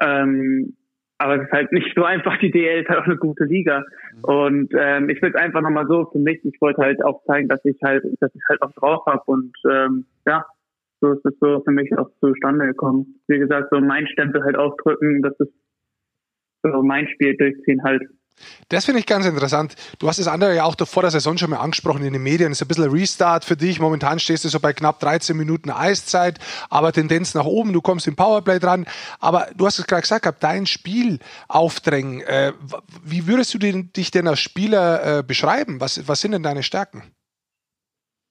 Ähm, 0.00 0.76
aber 1.18 1.36
es 1.36 1.42
ist 1.42 1.52
halt 1.52 1.72
nicht 1.72 1.92
so 1.94 2.04
einfach, 2.04 2.38
die 2.38 2.50
DL 2.50 2.82
ist 2.82 2.88
halt 2.88 3.00
auch 3.00 3.06
eine 3.06 3.16
gute 3.16 3.44
Liga. 3.44 3.84
Mhm. 4.14 4.24
Und 4.24 4.74
ähm, 4.76 5.08
ich 5.08 5.22
will 5.22 5.30
es 5.30 5.40
einfach 5.40 5.60
nochmal 5.60 5.86
so 5.86 6.06
für 6.10 6.18
mich, 6.18 6.44
ich 6.44 6.60
wollte 6.60 6.82
halt 6.82 7.04
auch 7.04 7.22
zeigen, 7.24 7.48
dass 7.48 7.64
ich 7.64 7.78
halt, 7.84 8.04
dass 8.20 8.34
ich 8.34 8.42
halt 8.48 8.62
auch 8.62 8.72
drauf 8.72 9.06
habe 9.06 9.22
und 9.26 9.52
ähm, 9.70 10.06
ja, 10.26 10.44
so 11.04 11.12
ist 11.12 11.24
es 11.26 11.34
so 11.38 11.62
für 11.62 11.70
mich 11.70 11.90
auch 11.98 12.08
zustande 12.20 12.66
gekommen. 12.66 13.20
Wie 13.28 13.38
gesagt, 13.38 13.68
so 13.70 13.80
mein 13.80 14.06
Stempel 14.08 14.42
halt 14.42 14.56
aufdrücken, 14.56 15.20
das 15.22 15.38
ist 15.38 15.52
so 16.62 16.82
mein 16.82 17.06
Spiel 17.08 17.36
durchziehen 17.36 17.82
halt. 17.84 18.02
Das 18.68 18.86
finde 18.86 19.00
ich 19.00 19.06
ganz 19.06 19.26
interessant. 19.26 19.76
Du 20.00 20.08
hast 20.08 20.18
das 20.18 20.26
andere 20.26 20.56
ja 20.56 20.64
auch 20.64 20.74
vor 20.86 21.02
der 21.02 21.10
Saison 21.10 21.36
schon 21.36 21.50
mal 21.50 21.58
angesprochen 21.58 22.04
in 22.04 22.14
den 22.14 22.22
Medien. 22.22 22.48
Das 22.50 22.60
ist 22.60 22.62
ein 22.62 22.68
bisschen 22.68 22.84
ein 22.84 22.90
Restart 22.90 23.44
für 23.44 23.54
dich. 23.54 23.78
Momentan 23.78 24.18
stehst 24.18 24.44
du 24.44 24.48
so 24.48 24.58
bei 24.58 24.72
knapp 24.72 24.98
13 24.98 25.36
Minuten 25.36 25.70
Eiszeit, 25.70 26.38
aber 26.68 26.90
Tendenz 26.90 27.34
nach 27.34 27.44
oben. 27.44 27.72
Du 27.72 27.80
kommst 27.80 28.08
im 28.08 28.16
Powerplay 28.16 28.58
dran. 28.58 28.86
Aber 29.20 29.46
du 29.56 29.66
hast 29.66 29.78
es 29.78 29.86
gerade 29.86 30.02
gesagt, 30.02 30.42
dein 30.42 30.66
Spiel 30.66 31.20
aufdrängen. 31.46 32.22
Äh, 32.22 32.52
wie 33.04 33.28
würdest 33.28 33.54
du 33.54 33.58
dich 33.58 34.10
denn 34.10 34.26
als 34.26 34.40
Spieler 34.40 35.18
äh, 35.18 35.22
beschreiben? 35.22 35.80
Was, 35.80 36.08
was 36.08 36.20
sind 36.20 36.32
denn 36.32 36.42
deine 36.42 36.64
Stärken? 36.64 37.04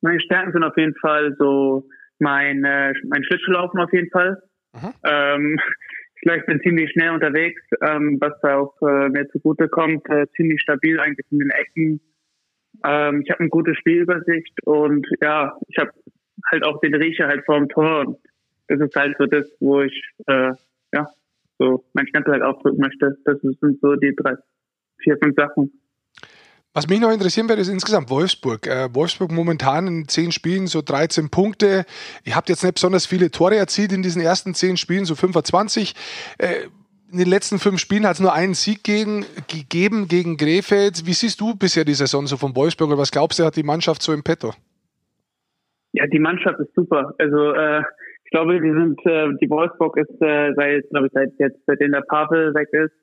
Meine 0.01 0.19
Stärken 0.19 0.51
sind 0.51 0.63
auf 0.63 0.75
jeden 0.75 0.95
Fall 0.95 1.33
so 1.39 1.87
mein, 2.23 2.63
äh, 2.63 2.93
mein 3.05 3.23
Schlittschuhlaufen 3.23 3.79
auf 3.79 3.93
jeden 3.93 4.09
Fall. 4.09 4.41
Ähm, 5.03 5.59
ich 6.21 6.45
bin 6.45 6.61
ziemlich 6.61 6.91
schnell 6.91 7.11
unterwegs, 7.11 7.61
ähm, 7.81 8.17
was 8.19 8.33
da 8.41 8.57
auch 8.57 8.75
äh, 8.81 9.09
mir 9.09 9.27
zugute 9.29 9.67
kommt. 9.67 10.09
Äh, 10.09 10.25
ziemlich 10.35 10.61
stabil 10.61 10.99
eigentlich 10.99 11.27
in 11.31 11.39
den 11.39 11.49
Ecken. 11.51 12.01
Ähm, 12.85 13.21
ich 13.21 13.29
habe 13.29 13.41
eine 13.41 13.49
gute 13.49 13.75
Spielübersicht 13.75 14.57
und 14.65 15.07
ja, 15.21 15.55
ich 15.67 15.77
habe 15.77 15.91
halt 16.51 16.65
auch 16.65 16.79
den 16.79 16.95
Riecher 16.95 17.27
halt 17.27 17.45
vorm 17.45 17.69
Tor. 17.69 18.07
Und 18.07 18.17
das 18.67 18.79
ist 18.79 18.95
halt 18.95 19.15
so 19.19 19.25
das, 19.25 19.45
wo 19.59 19.81
ich 19.81 20.01
äh, 20.27 20.51
ja 20.93 21.07
so 21.59 21.85
mein 21.93 22.07
Stempel 22.07 22.33
halt 22.33 22.43
aufdrücken 22.43 22.79
möchte. 22.79 23.17
Das 23.25 23.39
sind 23.41 23.79
so 23.81 23.95
die 23.95 24.15
drei, 24.15 24.35
vier, 24.99 25.17
fünf 25.21 25.35
Sachen. 25.35 25.71
Was 26.75 26.89
mich 26.89 26.99
noch 26.99 27.11
interessieren 27.11 27.47
würde, 27.49 27.61
ist 27.61 27.69
insgesamt 27.69 28.09
Wolfsburg. 28.09 28.65
Äh, 28.65 28.89
Wolfsburg 28.95 29.31
momentan 29.31 29.85
in 29.85 30.07
zehn 30.07 30.31
Spielen 30.31 30.65
so 30.65 30.81
13 30.81 31.29
Punkte. 31.29 31.85
Ihr 32.25 32.35
habt 32.35 32.49
jetzt 32.49 32.63
nicht 32.63 32.73
besonders 32.73 33.05
viele 33.05 33.29
Tore 33.29 33.55
erzielt 33.55 33.91
in 33.91 34.01
diesen 34.01 34.23
ersten 34.23 34.55
zehn 34.55 34.75
Spielen, 34.75 35.05
so 35.05 35.13
25. 35.13 35.93
Äh, 36.39 36.67
in 37.11 37.19
den 37.19 37.27
letzten 37.27 37.59
fünf 37.59 37.79
Spielen 37.79 38.07
hat 38.07 38.15
es 38.15 38.21
nur 38.21 38.33
einen 38.33 38.55
Sieg 38.55 38.83
gegen, 38.83 39.23
gegeben 39.47 40.07
gegen 40.07 40.35
Krefeld. 40.35 41.05
Wie 41.05 41.13
siehst 41.13 41.39
du 41.39 41.55
bisher 41.55 41.85
die 41.85 41.93
Saison 41.93 42.25
so 42.25 42.37
von 42.37 42.55
Wolfsburg 42.55 42.89
und 42.89 42.97
was 42.97 43.11
glaubst 43.11 43.37
du, 43.37 43.45
hat 43.45 43.55
die 43.55 43.61
Mannschaft 43.61 44.01
so 44.01 44.11
im 44.11 44.23
Petto? 44.23 44.51
Ja, 45.91 46.07
die 46.07 46.17
Mannschaft 46.17 46.59
ist 46.59 46.73
super. 46.73 47.13
Also 47.19 47.53
äh, 47.53 47.81
ich 48.25 48.31
glaube, 48.31 48.59
die 48.59 48.71
sind, 48.71 48.99
äh, 49.05 49.29
die 49.39 49.49
Wolfsburg 49.51 49.95
ist 49.97 50.19
äh, 50.23 50.53
seit, 50.55 50.89
glaube 50.89 51.05
ich, 51.05 51.13
seit 51.13 51.29
jetzt, 51.37 51.59
seitdem 51.67 51.91
der 51.91 52.01
Pavel 52.01 52.51
weg 52.55 52.69
ist, 52.71 52.95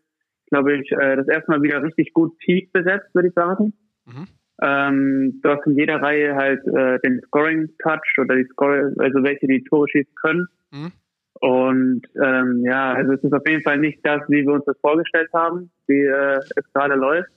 glaube 0.50 0.74
ich, 0.76 0.92
äh, 0.92 1.16
das 1.16 1.28
erste 1.28 1.50
Mal 1.50 1.62
wieder 1.62 1.82
richtig 1.82 2.12
gut 2.12 2.38
tief 2.40 2.70
besetzt, 2.72 3.14
würde 3.14 3.28
ich 3.28 3.34
sagen. 3.34 3.72
Mhm. 4.06 4.26
Ähm, 4.62 5.40
du 5.42 5.48
hast 5.48 5.66
in 5.66 5.76
jeder 5.76 6.02
Reihe 6.02 6.34
halt 6.34 6.60
äh, 6.66 6.98
den 7.00 7.20
Scoring-Touch 7.26 8.18
oder 8.18 8.36
die 8.36 8.44
Score, 8.44 8.92
also 8.98 9.22
welche 9.22 9.46
die 9.46 9.64
Tore 9.64 9.88
schießen 9.88 10.14
können. 10.14 10.46
Mhm. 10.70 10.92
Und 11.40 12.02
ähm, 12.22 12.62
ja, 12.64 12.92
also 12.92 13.12
es 13.14 13.24
ist 13.24 13.32
auf 13.32 13.46
jeden 13.46 13.62
Fall 13.62 13.78
nicht 13.78 14.00
das, 14.04 14.20
wie 14.28 14.44
wir 14.44 14.52
uns 14.52 14.66
das 14.66 14.78
vorgestellt 14.80 15.30
haben, 15.32 15.70
wie 15.86 16.02
äh, 16.02 16.40
es 16.56 16.72
gerade 16.74 16.94
läuft. 16.94 17.30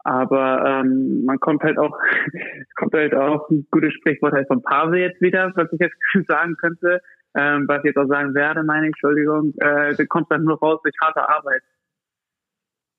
Aber 0.00 0.82
ähm, 0.82 1.24
man 1.24 1.40
kommt 1.40 1.62
halt 1.62 1.78
auch, 1.78 1.98
kommt 2.76 2.92
halt 2.92 3.14
auch 3.14 3.48
ein 3.48 3.66
gutes 3.70 3.94
Sprichwort 3.94 4.34
halt 4.34 4.48
von 4.48 4.62
Pavel 4.62 5.00
jetzt 5.00 5.22
wieder, 5.22 5.50
was 5.54 5.72
ich 5.72 5.80
jetzt 5.80 5.96
sagen 6.28 6.56
könnte 6.56 7.00
ähm, 7.34 7.66
was 7.66 7.78
ich 7.78 7.86
jetzt 7.86 7.98
auch 7.98 8.08
sagen 8.08 8.34
werde, 8.34 8.62
meine 8.62 8.86
ich, 8.86 8.92
Entschuldigung, 8.92 9.54
äh, 9.58 9.94
du 9.94 10.06
kommst 10.06 10.30
dann 10.30 10.44
nur 10.44 10.58
raus 10.58 10.80
durch 10.82 10.94
harte 11.02 11.28
Arbeit. 11.28 11.62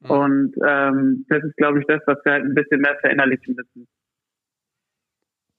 Mhm. 0.02 0.12
Und 0.12 0.56
ähm, 0.68 1.26
das 1.30 1.44
ist, 1.44 1.56
glaube 1.58 1.80
ich, 1.80 1.86
das, 1.88 2.02
was 2.06 2.18
wir 2.24 2.34
halt 2.34 2.44
ein 2.44 2.54
bisschen 2.54 2.82
mehr 2.82 2.98
verinnerlichen 3.00 3.56
müssen. 3.56 3.88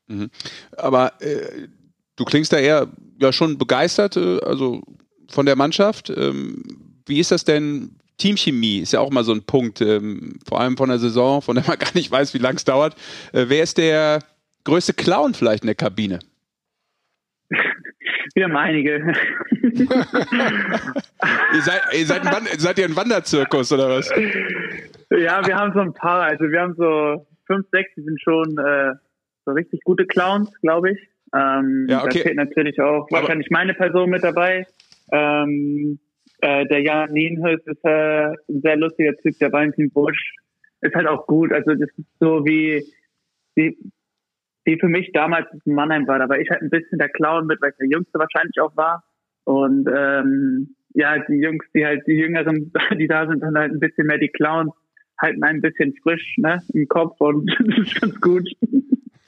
Mhm. 0.08 0.30
Aber 0.76 1.12
äh, 1.20 1.68
du 2.16 2.24
klingst 2.24 2.52
da 2.52 2.58
eher 2.58 2.88
ja 3.18 3.32
schon 3.32 3.58
begeistert, 3.58 4.16
äh, 4.16 4.40
also 4.40 4.82
von 5.28 5.46
der 5.46 5.56
Mannschaft. 5.56 6.10
Ähm, 6.10 6.62
wie 7.06 7.20
ist 7.20 7.30
das 7.30 7.44
denn? 7.44 7.96
Teamchemie 8.18 8.78
ist 8.78 8.92
ja 8.92 9.00
auch 9.00 9.10
mal 9.10 9.24
so 9.24 9.32
ein 9.32 9.42
Punkt, 9.42 9.82
ähm, 9.82 10.38
vor 10.48 10.58
allem 10.58 10.78
von 10.78 10.88
der 10.88 10.98
Saison, 10.98 11.42
von 11.42 11.54
der 11.54 11.66
man 11.66 11.78
gar 11.78 11.92
nicht 11.94 12.10
weiß, 12.10 12.32
wie 12.32 12.38
lang 12.38 12.56
es 12.56 12.64
dauert. 12.64 12.94
Äh, 13.32 13.46
wer 13.48 13.62
ist 13.62 13.76
der 13.76 14.20
größte 14.64 14.94
Clown 14.94 15.34
vielleicht 15.34 15.62
in 15.64 15.68
der 15.68 15.74
Kabine? 15.74 16.20
Wir 18.36 18.44
haben 18.44 18.56
einige. 18.56 18.90
ihr, 19.62 19.86
seid, 21.62 21.80
ihr 21.98 22.04
seid, 22.04 22.26
ein 22.26 22.46
seid 22.58 22.78
ihr 22.78 22.84
ein 22.84 22.94
Wanderzirkus 22.94 23.72
oder 23.72 23.88
was? 23.88 24.10
Ja, 25.10 25.46
wir 25.46 25.56
haben 25.56 25.72
so 25.72 25.80
ein 25.80 25.94
paar. 25.94 26.24
Also 26.24 26.44
wir 26.44 26.60
haben 26.60 26.74
so 26.76 27.26
fünf, 27.46 27.66
sechs, 27.72 27.94
die 27.96 28.02
sind 28.02 28.20
schon 28.20 28.58
äh, 28.58 28.92
so 29.46 29.52
richtig 29.52 29.80
gute 29.84 30.04
Clowns, 30.04 30.50
glaube 30.60 30.90
ich. 30.90 30.98
Ähm, 31.34 31.86
ja, 31.88 32.04
okay. 32.04 32.18
Da 32.18 32.24
zählt 32.24 32.36
natürlich 32.36 32.78
auch 32.78 33.10
wahrscheinlich 33.10 33.48
meine 33.48 33.72
Person 33.72 34.10
mit 34.10 34.22
dabei. 34.22 34.66
Ähm, 35.12 35.98
äh, 36.42 36.66
der 36.66 36.82
Jan 36.82 37.12
Nienhöst 37.12 37.66
ist 37.66 37.82
äh, 37.84 38.26
ein 38.26 38.60
sehr 38.62 38.76
lustiger 38.76 39.16
Typ, 39.16 39.38
der 39.38 39.50
Valentin 39.50 39.90
Busch 39.90 40.34
ist 40.82 40.94
halt 40.94 41.06
auch 41.06 41.26
gut. 41.26 41.52
Also 41.52 41.72
das 41.72 41.88
ist 41.96 42.06
so 42.20 42.44
wie, 42.44 42.84
wie 43.54 43.78
die 44.66 44.78
für 44.78 44.88
mich 44.88 45.10
damals 45.12 45.46
ein 45.52 45.74
Mannheim 45.74 46.06
war. 46.06 46.18
Da 46.18 46.28
war 46.28 46.38
ich 46.38 46.50
halt 46.50 46.62
ein 46.62 46.70
bisschen 46.70 46.98
der 46.98 47.08
Clown 47.08 47.46
mit, 47.46 47.60
weil 47.60 47.70
ich 47.70 47.76
der 47.76 47.88
Jüngste 47.88 48.18
wahrscheinlich 48.18 48.60
auch 48.60 48.76
war. 48.76 49.04
Und 49.44 49.88
ähm, 49.94 50.76
ja, 50.94 51.18
die 51.18 51.40
Jungs, 51.40 51.64
die 51.74 51.84
halt, 51.84 52.06
die 52.06 52.14
Jüngeren, 52.14 52.72
die 52.98 53.06
da 53.06 53.26
sind, 53.26 53.42
dann 53.42 53.56
halt 53.56 53.72
ein 53.72 53.80
bisschen 53.80 54.06
mehr 54.06 54.18
die 54.18 54.28
Clowns, 54.28 54.72
halten 55.20 55.44
ein 55.44 55.60
bisschen 55.60 55.94
frisch 56.02 56.34
ne, 56.38 56.62
im 56.74 56.88
Kopf 56.88 57.20
und 57.20 57.50
das 57.66 57.78
ist 57.78 58.00
ganz 58.00 58.20
gut. 58.20 58.48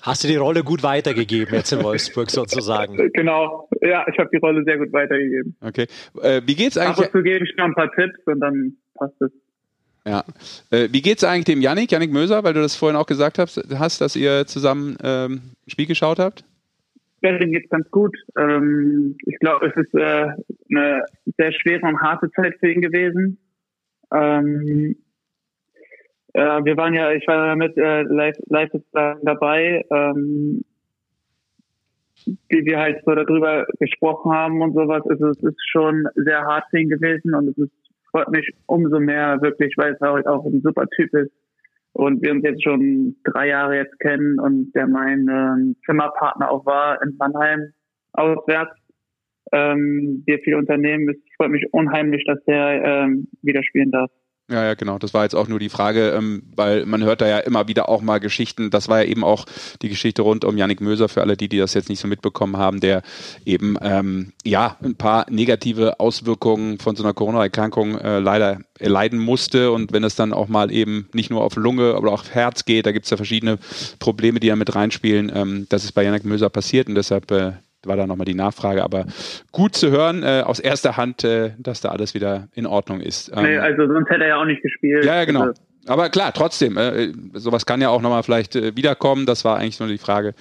Hast 0.02 0.22
du 0.22 0.28
die 0.28 0.36
Rolle 0.36 0.62
gut 0.62 0.82
weitergegeben 0.82 1.54
jetzt 1.54 1.72
in 1.72 1.82
Wolfsburg 1.82 2.30
sozusagen? 2.30 2.96
Genau, 3.14 3.68
ja, 3.80 4.06
ich 4.10 4.18
habe 4.18 4.30
die 4.32 4.38
Rolle 4.38 4.62
sehr 4.64 4.78
gut 4.78 4.92
weitergegeben. 4.92 5.56
Okay. 5.60 5.86
Äh, 6.22 6.42
wie 6.46 6.54
geht's 6.54 6.78
eigentlich? 6.78 7.06
Ab 7.06 7.14
und 7.14 7.18
zu 7.18 7.22
gebe 7.22 7.44
ich 7.44 7.56
noch 7.56 7.64
ein 7.64 7.74
paar 7.74 7.90
Tipps 7.92 8.18
und 8.26 8.40
dann 8.40 8.76
passt 8.94 9.20
es. 9.20 9.32
Ja. 10.08 10.24
Äh, 10.70 10.88
wie 10.90 11.02
geht's 11.02 11.22
eigentlich 11.22 11.44
dem 11.44 11.60
Yannick, 11.60 11.92
Yannick 11.92 12.10
Möser, 12.10 12.42
weil 12.42 12.54
du 12.54 12.62
das 12.62 12.76
vorhin 12.76 12.96
auch 12.96 13.06
gesagt 13.06 13.38
hast, 13.38 13.62
hast 13.78 14.00
dass 14.00 14.16
ihr 14.16 14.46
zusammen 14.46 14.96
ähm, 15.02 15.42
Spiel 15.66 15.86
geschaut 15.86 16.18
habt? 16.18 16.44
Ja, 17.20 17.36
dem 17.36 17.52
geht's 17.52 17.68
ganz 17.68 17.90
gut. 17.90 18.16
Ähm, 18.38 19.16
ich 19.26 19.38
glaube, 19.40 19.66
es 19.66 19.76
ist 19.76 19.94
äh, 19.94 20.28
eine 20.70 21.04
sehr 21.36 21.52
schwere 21.52 21.86
und 21.86 22.00
harte 22.00 22.30
Zeit 22.30 22.54
für 22.58 22.72
ihn 22.72 22.80
gewesen. 22.80 23.38
Ähm, 24.14 24.96
äh, 26.32 26.64
wir 26.64 26.76
waren 26.78 26.94
ja, 26.94 27.12
ich 27.12 27.26
war 27.26 27.48
ja 27.48 27.56
mit 27.56 27.76
äh, 27.76 28.02
live, 28.02 28.36
live 28.48 28.70
dabei, 28.92 29.84
ähm, 29.90 30.64
wie 32.48 32.64
wir 32.64 32.78
halt 32.78 33.02
so 33.04 33.14
darüber 33.14 33.66
gesprochen 33.78 34.32
haben 34.32 34.62
und 34.62 34.72
sowas. 34.72 35.02
Also 35.06 35.28
es 35.28 35.42
ist 35.42 35.68
schon 35.70 36.08
sehr 36.14 36.40
hart 36.46 36.64
für 36.70 36.78
ihn 36.78 36.88
gewesen 36.88 37.34
und 37.34 37.48
es 37.48 37.58
ist 37.58 37.87
freut 38.10 38.28
mich 38.30 38.50
umso 38.66 39.00
mehr 39.00 39.40
wirklich, 39.40 39.74
weil 39.76 39.94
es 39.94 40.00
halt 40.00 40.26
auch 40.26 40.44
ein 40.44 40.60
super 40.62 40.86
Typ 40.96 41.12
ist 41.14 41.32
und 41.92 42.22
wir 42.22 42.32
uns 42.32 42.44
jetzt 42.44 42.62
schon 42.62 43.16
drei 43.24 43.48
Jahre 43.48 43.76
jetzt 43.76 43.98
kennen 44.00 44.38
und 44.38 44.72
der 44.72 44.86
mein 44.86 45.26
ähm, 45.28 45.76
Zimmerpartner 45.84 46.50
auch 46.50 46.64
war 46.66 47.02
in 47.02 47.16
Mannheim 47.18 47.72
auswärts. 48.12 48.76
Ähm, 49.52 50.22
wir 50.26 50.38
viel 50.40 50.54
unternehmen. 50.54 51.08
Es 51.08 51.16
freut 51.36 51.50
mich 51.50 51.66
unheimlich, 51.72 52.22
dass 52.26 52.42
der 52.44 52.82
ähm, 52.84 53.28
wieder 53.42 53.62
spielen 53.62 53.90
darf. 53.90 54.10
Ja, 54.50 54.64
ja, 54.64 54.74
genau. 54.74 54.98
Das 54.98 55.12
war 55.12 55.24
jetzt 55.24 55.34
auch 55.34 55.46
nur 55.46 55.58
die 55.58 55.68
Frage, 55.68 56.08
ähm, 56.16 56.42
weil 56.56 56.86
man 56.86 57.04
hört 57.04 57.20
da 57.20 57.28
ja 57.28 57.38
immer 57.38 57.68
wieder 57.68 57.90
auch 57.90 58.00
mal 58.00 58.18
Geschichten. 58.18 58.70
Das 58.70 58.88
war 58.88 59.02
ja 59.02 59.08
eben 59.10 59.22
auch 59.22 59.44
die 59.82 59.90
Geschichte 59.90 60.22
rund 60.22 60.42
um 60.46 60.56
Yannick 60.56 60.80
Möser 60.80 61.10
für 61.10 61.20
alle 61.20 61.36
die, 61.36 61.50
die 61.50 61.58
das 61.58 61.74
jetzt 61.74 61.90
nicht 61.90 62.00
so 62.00 62.08
mitbekommen 62.08 62.56
haben, 62.56 62.80
der 62.80 63.02
eben 63.44 63.76
ähm, 63.82 64.32
ja 64.44 64.78
ein 64.82 64.94
paar 64.96 65.26
negative 65.30 66.00
Auswirkungen 66.00 66.78
von 66.78 66.96
so 66.96 67.02
einer 67.04 67.12
Corona-Erkrankung 67.12 67.98
äh, 67.98 68.20
leider 68.20 68.60
erleiden 68.78 69.18
musste. 69.18 69.70
Und 69.70 69.92
wenn 69.92 70.02
es 70.02 70.16
dann 70.16 70.32
auch 70.32 70.48
mal 70.48 70.72
eben 70.72 71.10
nicht 71.12 71.28
nur 71.28 71.44
auf 71.44 71.56
Lunge, 71.56 71.94
aber 71.94 72.10
auch 72.10 72.22
auf 72.22 72.30
Herz 72.30 72.64
geht, 72.64 72.86
da 72.86 72.92
gibt 72.92 73.04
es 73.04 73.10
ja 73.10 73.18
verschiedene 73.18 73.58
Probleme, 73.98 74.40
die 74.40 74.48
da 74.48 74.56
mit 74.56 74.74
reinspielen. 74.74 75.30
Ähm, 75.34 75.66
das 75.68 75.84
ist 75.84 75.92
bei 75.92 76.04
Yannick 76.04 76.24
Möser 76.24 76.48
passiert 76.48 76.88
und 76.88 76.94
deshalb 76.94 77.30
äh, 77.30 77.52
war 77.84 77.96
da 77.96 78.06
nochmal 78.06 78.24
die 78.24 78.34
Nachfrage. 78.34 78.82
Aber 78.82 79.06
gut 79.52 79.74
zu 79.74 79.90
hören 79.90 80.22
äh, 80.22 80.42
aus 80.44 80.60
erster 80.60 80.96
Hand, 80.96 81.24
äh, 81.24 81.52
dass 81.58 81.80
da 81.80 81.90
alles 81.90 82.14
wieder 82.14 82.48
in 82.54 82.66
Ordnung 82.66 83.00
ist. 83.00 83.30
Ähm, 83.34 83.44
nee, 83.44 83.58
also 83.58 83.86
sonst 83.86 84.08
hätte 84.10 84.22
er 84.22 84.28
ja 84.28 84.40
auch 84.40 84.44
nicht 84.44 84.62
gespielt. 84.62 85.04
Ja, 85.04 85.16
ja 85.16 85.24
genau. 85.24 85.42
Also, 85.42 85.62
aber 85.86 86.10
klar, 86.10 86.32
trotzdem, 86.34 86.76
äh, 86.76 87.12
sowas 87.32 87.64
kann 87.64 87.80
ja 87.80 87.88
auch 87.88 88.02
nochmal 88.02 88.22
vielleicht 88.22 88.56
äh, 88.56 88.76
wiederkommen. 88.76 89.26
Das 89.26 89.44
war 89.44 89.58
eigentlich 89.58 89.80
nur 89.80 89.88
die 89.88 89.98
Frage, 89.98 90.34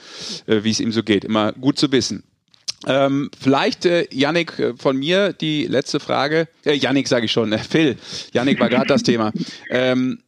äh, 0.45 0.63
wie 0.63 0.71
es 0.71 0.79
ihm 0.79 0.91
so 0.91 1.03
geht. 1.03 1.23
Immer 1.23 1.53
gut 1.53 1.79
zu 1.79 1.91
wissen. 1.91 2.23
Ähm, 2.85 3.31
vielleicht, 3.39 3.85
äh, 3.85 4.07
Yannick, 4.11 4.59
äh, 4.59 4.73
von 4.75 4.97
mir 4.97 5.33
die 5.33 5.65
letzte 5.65 5.99
Frage. 5.99 6.47
Äh, 6.63 6.73
Yannick 6.73 7.07
sage 7.07 7.25
ich 7.25 7.31
schon, 7.31 7.51
äh, 7.51 7.57
Phil. 7.57 7.97
Yannick 8.33 8.59
war 8.59 8.69
gerade 8.69 8.87
das 8.87 9.03
Thema. 9.03 9.31
Ähm, 9.69 10.19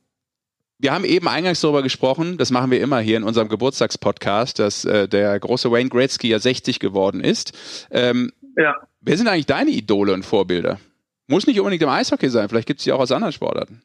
wir 0.80 0.94
haben 0.94 1.04
eben 1.04 1.28
eingangs 1.28 1.62
darüber 1.62 1.84
gesprochen, 1.84 2.38
das 2.38 2.52
machen 2.52 2.72
wir 2.72 2.82
immer 2.82 3.00
hier 3.00 3.18
in 3.18 3.24
unserem 3.24 3.50
Geburtstagspodcast, 3.50 4.60
dass 4.60 4.86
äh, 4.86 5.08
der 5.08 5.38
große 5.40 5.72
Wayne 5.72 5.90
Gretzky 5.90 6.30
ja 6.30 6.40
60 6.40 6.80
geworden 6.80 7.22
ist. 7.22 7.88
Ähm, 7.92 8.32
ja. 8.56 8.76
Wer 9.02 9.18
sind 9.18 9.28
eigentlich 9.28 9.46
deine 9.46 9.72
Idole 9.72 10.14
und 10.14 10.24
Vorbilder? 10.24 10.80
Muss 11.28 11.48
nicht 11.48 11.60
unbedingt 11.60 11.84
im 11.84 11.90
Eishockey 11.90 12.30
sein, 12.30 12.48
vielleicht 12.50 12.68
gibt 12.68 12.80
es 12.80 12.86
die 12.86 12.92
auch 12.94 13.00
aus 13.00 13.12
anderen 13.12 13.34
Sportarten. 13.34 13.82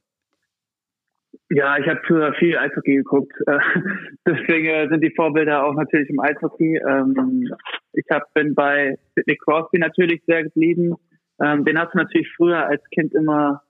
Ja, 1.51 1.77
ich 1.79 1.87
habe 1.87 2.01
früher 2.07 2.33
viel 2.35 2.57
Eishockey 2.57 2.97
geguckt. 2.97 3.33
Deswegen 4.27 4.67
äh, 4.67 4.89
sind 4.89 5.03
die 5.03 5.13
Vorbilder 5.15 5.65
auch 5.65 5.75
natürlich 5.75 6.09
im 6.09 6.21
Eishockey. 6.21 6.81
Ähm, 6.89 7.53
ich 7.93 8.07
hab, 8.11 8.33
bin 8.35 8.55
bei 8.55 8.97
Sidney 9.15 9.37
Crosby 9.37 9.79
natürlich 9.79 10.23
sehr 10.27 10.45
geblieben. 10.45 10.95
Ähm, 11.43 11.65
den 11.65 11.79
hast 11.79 11.93
du 11.93 11.99
natürlich 11.99 12.29
früher 12.37 12.65
als 12.65 12.83
Kind 12.91 13.13
immer 13.15 13.63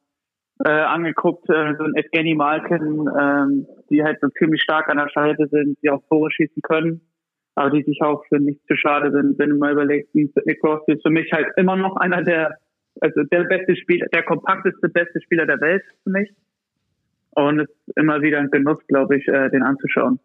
äh, 0.64 0.68
angeguckt, 0.68 1.48
äh, 1.50 1.74
so 1.76 1.84
ein 1.84 1.96
Evgeny 1.96 2.34
Malkin, 2.34 3.08
ähm, 3.18 3.66
die 3.90 4.02
halt 4.02 4.20
so 4.20 4.28
ziemlich 4.38 4.62
stark 4.62 4.88
an 4.88 4.98
der 4.98 5.08
Scheide 5.08 5.48
sind, 5.48 5.78
die 5.82 5.90
auch 5.90 6.02
Tore 6.08 6.30
schießen 6.30 6.62
können, 6.62 7.00
aber 7.54 7.70
die 7.70 7.82
sich 7.82 8.00
auch 8.02 8.24
für 8.28 8.38
nichts 8.38 8.64
zu 8.66 8.76
schade 8.76 9.10
sind. 9.10 9.38
Wenn 9.38 9.50
du 9.50 9.56
mal 9.56 9.72
überlegst, 9.72 10.12
Sidney 10.12 10.56
Crosby 10.56 10.92
ist 10.94 11.02
für 11.02 11.10
mich 11.10 11.32
halt 11.32 11.48
immer 11.56 11.76
noch 11.76 11.96
einer 11.96 12.22
der, 12.22 12.58
also 13.00 13.22
der 13.24 13.44
beste 13.44 13.76
Spieler, 13.76 14.06
der 14.12 14.22
kompakteste 14.22 14.88
beste 14.88 15.20
Spieler 15.20 15.46
der 15.46 15.60
Welt 15.60 15.82
für 16.04 16.10
mich. 16.10 16.30
Und 17.30 17.60
es 17.60 17.68
ist 17.68 17.96
immer 17.96 18.22
wieder 18.22 18.38
ein 18.38 18.50
Genuss, 18.50 18.78
glaube 18.86 19.16
ich, 19.16 19.26
äh, 19.26 19.50
den 19.50 19.64
anzuschauen. 19.64 20.20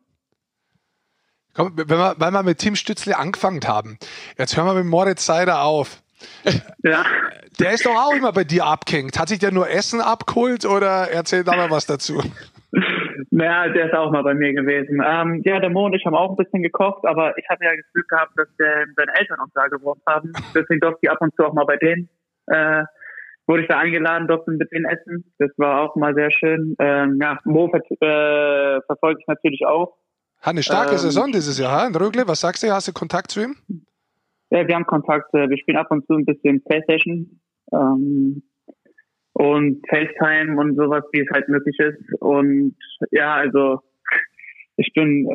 Komm, 1.56 1.76
wenn 1.76 1.90
wir, 1.90 2.16
weil 2.20 2.32
wir 2.32 2.44
mit 2.44 2.60
Tim 2.60 2.76
Stützle 2.76 3.18
angefangen 3.18 3.62
haben, 3.68 3.98
jetzt 4.38 4.56
hören 4.56 4.68
wir 4.68 4.76
mit 4.76 4.86
Moritz 4.86 5.26
Seider 5.26 5.64
auf. 5.64 6.04
Ja. 6.84 7.04
Der 7.60 7.72
ist 7.72 7.86
doch 7.86 7.96
auch 7.96 8.14
immer 8.14 8.32
bei 8.32 8.44
dir 8.44 8.66
abgehängt. 8.66 9.20
Hat 9.20 9.30
sich 9.30 9.40
der 9.40 9.52
nur 9.52 9.70
Essen 9.70 10.02
abgeholt 10.02 10.66
oder 10.66 11.12
erzählt 11.12 11.48
da 11.48 11.56
mal 11.56 11.70
was 11.70 11.86
dazu? 11.86 12.22
Naja, 13.32 13.70
der 13.74 13.88
ist 13.88 13.94
auch 13.94 14.12
mal 14.12 14.24
bei 14.24 14.34
mir 14.34 14.54
gewesen. 14.54 15.02
Ähm, 15.06 15.42
ja, 15.46 15.60
der 15.60 15.70
Mo 15.70 15.86
und 15.86 15.94
ich 15.94 16.06
haben 16.06 16.16
auch 16.16 16.32
ein 16.32 16.36
bisschen 16.36 16.64
gekocht, 16.64 17.06
aber 17.06 17.38
ich 17.38 17.46
hatte 17.50 17.66
ja 17.66 17.72
das 17.76 17.92
Glück 17.94 18.08
gehabt, 18.08 18.32
dass 18.38 18.48
der, 18.58 18.86
seine 18.96 19.14
Eltern 19.18 19.40
auch 19.40 19.52
da 19.54 19.68
gewohnt 19.68 20.02
haben. 20.08 20.32
Deswegen 20.56 20.80
durfte 20.80 21.00
ich 21.04 21.12
ab 21.12 21.18
und 21.20 21.36
zu 21.36 21.46
auch 21.46 21.54
mal 21.54 21.66
bei 21.66 21.78
denen. 21.78 22.10
Äh, 22.48 22.84
wurde 23.48 23.64
ich 23.64 23.68
da 23.68 23.80
eingeladen, 23.80 24.28
durfte 24.28 24.52
mit 24.52 24.72
denen 24.72 24.86
essen. 24.86 25.34
Das 25.40 25.50
war 25.58 25.82
auch 25.82 25.96
mal 25.96 26.14
sehr 26.14 26.32
schön. 26.32 26.76
Ähm, 26.80 27.20
ja, 27.22 27.40
Mo 27.44 27.72
äh, 27.74 28.82
verfolge 28.86 29.20
ich 29.20 29.28
natürlich 29.28 29.66
auch. 29.66 29.96
Hat 30.42 30.52
eine 30.52 30.64
starke 30.64 30.92
ähm, 30.92 30.98
Saison 30.98 31.32
dieses 31.32 31.60
Jahr, 31.60 31.88
in 31.88 31.96
Rögle. 31.96 32.28
Was 32.28 32.40
sagst 32.40 32.64
du? 32.64 32.72
Hast 32.72 32.88
du 32.88 32.94
Kontakt 32.94 33.32
zu 33.32 33.42
ihm? 33.42 33.56
Ja, 34.50 34.68
wir 34.68 34.76
haben 34.76 34.86
Kontakt. 34.86 35.34
Äh, 35.34 35.50
wir 35.50 35.58
spielen 35.58 35.78
ab 35.78 35.92
und 35.92 36.06
zu 36.08 36.14
ein 36.14 36.26
bisschen 36.26 36.64
Playstation 36.64 37.40
ähm, 37.72 38.44
und 39.34 39.86
FaceTime 39.88 40.60
und 40.60 40.76
sowas, 40.76 41.04
wie 41.12 41.22
es 41.22 41.30
halt 41.32 41.48
möglich 41.50 41.78
ist. 41.80 42.22
Und 42.22 42.76
ja, 43.12 43.36
also 43.36 43.82
ich 44.76 44.92
bin 44.94 45.28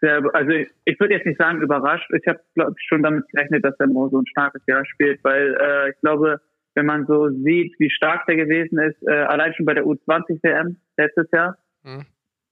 sehr, 0.00 0.22
also 0.32 0.50
ich, 0.50 0.68
ich 0.84 1.00
würde 1.00 1.14
jetzt 1.14 1.26
nicht 1.26 1.40
sagen 1.40 1.62
überrascht. 1.62 2.10
Ich 2.14 2.26
habe 2.28 2.40
glaube 2.54 2.74
schon 2.86 3.02
damit 3.02 3.24
gerechnet, 3.30 3.64
dass 3.64 3.78
er 3.78 3.88
Mo 3.88 4.08
so 4.08 4.20
ein 4.20 4.26
starkes 4.26 4.62
Jahr 4.66 4.84
spielt, 4.84 5.22
weil 5.24 5.56
äh, 5.60 5.90
ich 5.90 6.00
glaube, 6.00 6.40
wenn 6.74 6.86
man 6.86 7.06
so 7.06 7.28
sieht, 7.30 7.74
wie 7.78 7.90
stark 7.90 8.26
der 8.26 8.36
gewesen 8.36 8.78
ist, 8.78 9.02
äh, 9.08 9.12
allein 9.12 9.54
schon 9.54 9.66
bei 9.66 9.74
der 9.74 9.84
U20 9.84 10.42
WM 10.42 10.76
letztes 10.96 11.28
Jahr, 11.32 11.56
mhm 11.82 12.06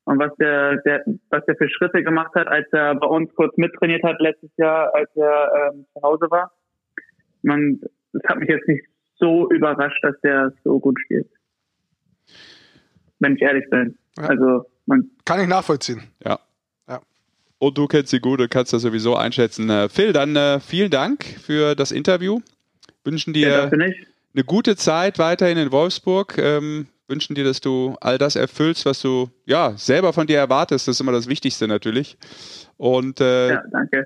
und 0.07 0.21
was 0.21 0.33
der, 0.37 0.77
der, 0.83 1.05
was 1.31 1.45
der 1.47 1.57
für 1.57 1.69
Schritte 1.69 2.05
gemacht 2.05 2.33
hat, 2.37 2.47
als 2.47 2.67
er 2.73 2.95
bei 2.95 3.09
uns 3.09 3.29
kurz 3.35 3.57
mittrainiert 3.57 4.05
hat 4.05 4.21
letztes 4.21 4.51
Jahr, 4.57 4.95
als 4.95 5.11
er 5.17 5.73
ähm, 5.75 5.85
zu 5.93 6.03
Hause 6.03 6.31
war. 6.31 6.53
Man, 7.43 7.81
das 8.13 8.23
hat 8.29 8.39
mich 8.39 8.49
jetzt 8.49 8.69
nicht 8.69 8.85
so 9.19 9.51
überrascht, 9.51 10.03
dass 10.05 10.15
der 10.21 10.53
so 10.63 10.79
gut 10.79 10.97
spielt. 11.05 11.29
Wenn 13.19 13.35
ich 13.35 13.43
ehrlich 13.43 13.69
bin. 13.69 13.99
Ja. 14.17 14.29
Also 14.29 14.67
man 14.87 15.11
kann 15.25 15.41
ich 15.41 15.49
nachvollziehen. 15.49 16.03
Ja. 16.25 16.39
ja. 16.89 17.01
Und 17.59 17.77
du 17.77 17.89
kennst 17.89 18.11
sie 18.11 18.21
gut 18.21 18.41
und 18.41 18.49
kannst 18.49 18.73
das 18.73 18.83
sowieso 18.83 19.17
einschätzen. 19.17 19.69
Äh, 19.69 19.89
Phil, 19.89 20.13
dann 20.13 20.37
äh, 20.37 20.61
vielen 20.61 20.91
Dank 20.93 21.25
für 21.25 21.75
das 21.75 21.91
Interview. 21.91 22.39
Wünschen 23.03 23.33
dir 23.33 23.49
ja, 23.49 23.71
eine 23.71 24.45
gute 24.45 24.77
Zeit 24.77 25.19
weiterhin 25.19 25.59
in 25.59 25.73
Wolfsburg. 25.73 26.39
Ähm, 26.39 26.87
wünschen 27.09 27.35
dir, 27.35 27.45
dass 27.45 27.61
du 27.61 27.97
all 28.01 28.19
das 28.19 28.37
erfüllst, 28.37 28.85
was 28.85 29.01
du 29.01 29.31
ja 29.45 29.75
selber 29.77 30.13
von 30.13 30.27
dir 30.27 30.39
erwartest. 30.39 30.89
Das 30.89 30.97
ist 30.97 31.01
immer 31.01 31.13
das 31.13 31.29
Wichtigste 31.29 31.69
natürlich. 31.69 32.17
Und 32.77 33.21
äh, 33.21 33.51
ja, 33.51 33.63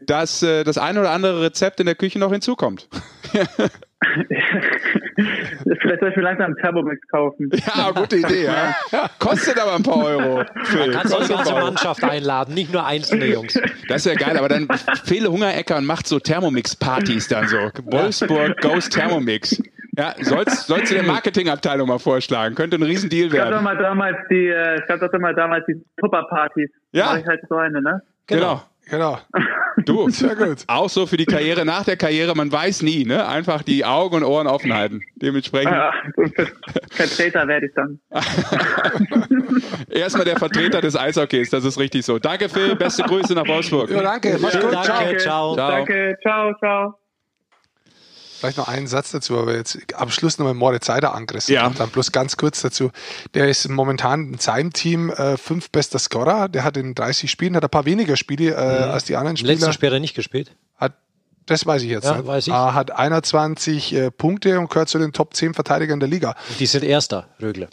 dass 0.06 0.42
äh, 0.42 0.64
das 0.64 0.78
eine 0.78 1.00
oder 1.00 1.10
andere 1.10 1.42
Rezept 1.42 1.80
in 1.80 1.86
der 1.86 1.94
Küche 1.94 2.18
noch 2.18 2.30
hinzukommt. 2.30 2.88
Vielleicht 5.80 6.00
soll 6.00 6.10
ich 6.10 6.16
mir 6.16 6.22
langsam 6.22 6.46
einen 6.46 6.56
Thermomix 6.56 7.00
kaufen. 7.08 7.50
Ja, 7.76 7.90
gute 7.90 8.16
Idee. 8.16 8.44
Ja. 8.44 8.74
Kostet 9.18 9.58
aber 9.58 9.74
ein 9.74 9.82
paar 9.82 10.04
Euro. 10.04 10.36
Man 10.36 10.90
kann 10.90 11.06
die 11.06 11.28
ganze 11.28 11.52
Mannschaft 11.52 12.02
einladen, 12.02 12.54
nicht 12.54 12.72
nur 12.72 12.84
einzelne 12.84 13.26
Jungs. 13.26 13.58
Das 13.88 14.04
ja 14.04 14.14
geil, 14.14 14.36
aber 14.36 14.48
dann 14.48 14.68
viele 15.04 15.30
Hungerecker 15.30 15.76
und 15.76 15.86
macht 15.86 16.06
so 16.06 16.18
Thermomix-Partys 16.18 17.28
dann 17.28 17.48
so. 17.48 17.58
Wolfsburg 17.84 18.60
Ghost 18.60 18.92
Thermomix. 18.92 19.62
Ja, 19.96 20.14
sollst, 20.20 20.66
sollst 20.66 20.90
du 20.90 20.94
der 20.94 21.04
Marketingabteilung 21.06 21.88
mal 21.88 21.98
vorschlagen. 21.98 22.54
Könnte 22.54 22.76
ein 22.76 22.82
Riesendeal 22.82 23.32
werden. 23.32 23.48
Es 23.48 23.50
gab 23.50 23.58
doch 23.58 23.62
mal 23.62 23.76
damals 23.76 24.16
die, 24.30 24.46
äh, 24.46 24.80
es 24.80 24.86
gab 24.86 25.00
doch 25.00 25.18
mal 25.18 25.34
damals 25.34 25.64
die 25.66 25.82
Tupper-Partys. 26.00 26.70
Ja. 26.92 27.16
ich 27.16 27.26
halt 27.26 27.40
so 27.48 27.56
eine, 27.56 27.82
ne? 27.82 28.02
Genau. 28.26 28.62
Genau. 28.90 29.18
Du, 29.86 30.08
sehr 30.10 30.34
gut. 30.34 30.64
Auch 30.66 30.88
so 30.88 31.06
für 31.06 31.16
die 31.16 31.24
Karriere 31.24 31.64
nach 31.64 31.84
der 31.84 31.96
Karriere, 31.96 32.34
man 32.34 32.50
weiß 32.50 32.82
nie, 32.82 33.04
ne? 33.04 33.26
Einfach 33.26 33.62
die 33.62 33.84
Augen 33.84 34.16
und 34.16 34.24
Ohren 34.24 34.48
offen 34.48 34.74
halten. 34.74 35.00
Dementsprechend. 35.16 35.72
Ja, 35.72 35.92
Vertreter 36.90 37.46
werde 37.46 37.66
ich 37.66 37.74
dann. 37.74 38.00
Erstmal 39.88 40.24
der 40.24 40.38
Vertreter 40.38 40.80
des 40.80 40.96
Eishockeys, 40.96 41.50
das 41.50 41.64
ist 41.64 41.78
richtig 41.78 42.04
so. 42.04 42.18
Danke, 42.18 42.48
Phil. 42.48 42.74
Beste 42.74 43.04
Grüße 43.04 43.32
nach 43.34 43.46
Wolfsburg. 43.46 43.90
Ja, 43.90 44.02
danke. 44.02 44.38
Mach's 44.40 44.58
gut. 44.58 44.72
Danke. 44.72 45.16
Ciao. 45.18 45.54
Ciao. 45.54 45.56
Danke. 45.56 46.18
Ciao, 46.22 46.54
ciao. 46.58 46.99
Vielleicht 48.40 48.56
noch 48.56 48.68
einen 48.68 48.86
Satz 48.86 49.10
dazu, 49.10 49.38
aber 49.38 49.54
jetzt 49.54 49.78
am 49.94 50.10
Schluss 50.10 50.38
nochmal 50.38 50.54
Moritz 50.54 50.86
Seider 50.86 51.14
angerissen. 51.14 51.54
Ja. 51.54 51.68
dann 51.68 51.90
bloß 51.90 52.10
ganz 52.10 52.38
kurz 52.38 52.62
dazu. 52.62 52.90
Der 53.34 53.48
ist 53.48 53.68
momentan 53.68 54.32
in 54.32 54.38
seinem 54.38 54.72
Team 54.72 55.10
äh, 55.10 55.36
fünf 55.36 55.70
bester 55.70 55.98
Scorer. 55.98 56.48
Der 56.48 56.64
hat 56.64 56.78
in 56.78 56.94
30 56.94 57.30
Spielen, 57.30 57.54
hat 57.54 57.64
ein 57.64 57.70
paar 57.70 57.84
weniger 57.84 58.16
Spiele 58.16 58.54
äh, 58.54 58.86
mhm. 58.86 58.92
als 58.92 59.04
die 59.04 59.16
anderen 59.16 59.36
Spieler. 59.36 59.52
Letzten 59.52 59.72
Spiel 59.74 59.90
hat 59.90 59.94
er 59.94 60.00
nicht 60.00 60.14
gespielt. 60.14 60.52
Hat, 60.78 60.94
das 61.44 61.66
weiß 61.66 61.82
ich 61.82 61.90
jetzt. 61.90 62.04
Ja, 62.04 62.26
weiß 62.26 62.46
ich. 62.46 62.52
Ah, 62.52 62.72
hat 62.72 62.92
21 62.92 63.92
äh, 63.92 64.10
Punkte 64.10 64.58
und 64.58 64.70
gehört 64.70 64.88
zu 64.88 64.98
den 64.98 65.12
Top 65.12 65.34
10 65.34 65.52
Verteidigern 65.52 66.00
der 66.00 66.08
Liga. 66.08 66.34
Und 66.48 66.60
die 66.60 66.66
sind 66.66 66.82
Erster, 66.82 67.28
Rögle. 67.42 67.68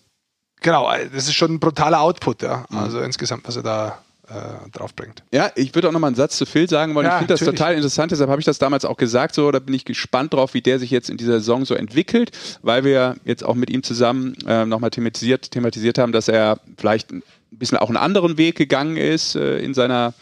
Genau, 0.60 0.92
äh, 0.92 1.08
das 1.10 1.28
ist 1.28 1.36
schon 1.36 1.54
ein 1.54 1.60
brutaler 1.62 2.02
Output, 2.02 2.42
ja. 2.42 2.66
Mhm. 2.70 2.78
Also 2.78 3.00
insgesamt, 3.00 3.48
was 3.48 3.56
er 3.56 3.64
da 3.64 4.00
äh, 4.30 4.70
draufbringt. 4.72 5.24
Ja, 5.32 5.52
ich 5.56 5.74
würde 5.74 5.88
auch 5.88 5.92
noch 5.92 6.00
mal 6.00 6.08
einen 6.08 6.16
Satz 6.16 6.38
zu 6.38 6.46
Phil 6.46 6.70
sagen 6.70 6.96
wollen. 6.96 7.06
Ja, 7.06 7.14
ich 7.14 7.18
finde 7.20 7.34
das 7.34 7.46
total 7.46 7.76
interessant, 7.76 8.12
deshalb 8.12 8.30
habe 8.30 8.42
ich 8.42 8.46
das 8.46 8.60
damals 8.60 8.86
auch 8.86 8.98
gesagt. 8.98 9.36
So, 9.36 9.52
da 9.52 9.60
bin 9.60 9.74
ich 9.74 9.86
gespannt 9.86 10.34
drauf, 10.34 10.54
wie 10.54 10.62
der 10.62 10.80
sich 10.80 10.92
jetzt 10.92 11.10
in 11.10 11.18
dieser 11.18 11.40
Saison 11.40 11.66
so 11.66 11.76
entwickelt, 11.76 12.32
weil 12.62 12.84
wir 12.84 13.16
jetzt 13.24 13.46
auch 13.46 13.56
mit 13.56 13.70
ihm 13.70 13.84
zusammen 13.84 14.36
äh, 14.46 14.66
nochmal 14.66 14.90
thematisiert, 14.90 15.52
thematisiert 15.52 15.98
haben, 15.98 16.12
dass 16.12 16.28
er 16.28 16.60
vielleicht 16.78 17.12
ein 17.12 17.24
bisschen 17.52 17.78
auch 17.78 17.88
einen 17.88 17.98
anderen 17.98 18.38
Weg 18.38 18.56
gegangen 18.56 18.98
ist 18.98 19.36
äh, 19.36 19.60
in 19.60 19.74
seiner 19.74 20.14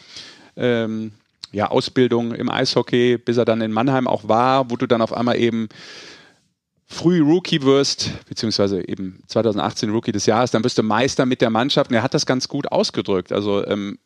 ähm, 0.56 1.12
ja, 1.52 1.68
Ausbildung 1.70 2.32
im 2.32 2.50
Eishockey, 2.50 3.18
bis 3.18 3.36
er 3.36 3.44
dann 3.44 3.60
in 3.60 3.72
Mannheim 3.72 4.06
auch 4.06 4.28
war, 4.28 4.70
wo 4.70 4.76
du 4.76 4.86
dann 4.86 5.02
auf 5.02 5.12
einmal 5.12 5.38
eben 5.38 5.68
früh 6.86 7.20
Rookie 7.20 7.62
wirst, 7.62 8.10
beziehungsweise 8.28 8.86
eben 8.88 9.22
2018 9.26 9.90
Rookie 9.90 10.12
des 10.12 10.26
Jahres, 10.26 10.50
dann 10.50 10.62
wirst 10.64 10.78
du 10.78 10.82
Meister 10.82 11.26
mit 11.26 11.40
der 11.40 11.50
Mannschaft. 11.50 11.90
Und 11.90 11.96
er 11.96 12.02
hat 12.02 12.14
das 12.14 12.26
ganz 12.26 12.48
gut 12.48 12.70
ausgedrückt. 12.70 13.32
Also 13.32 13.66
ähm, 13.66 13.98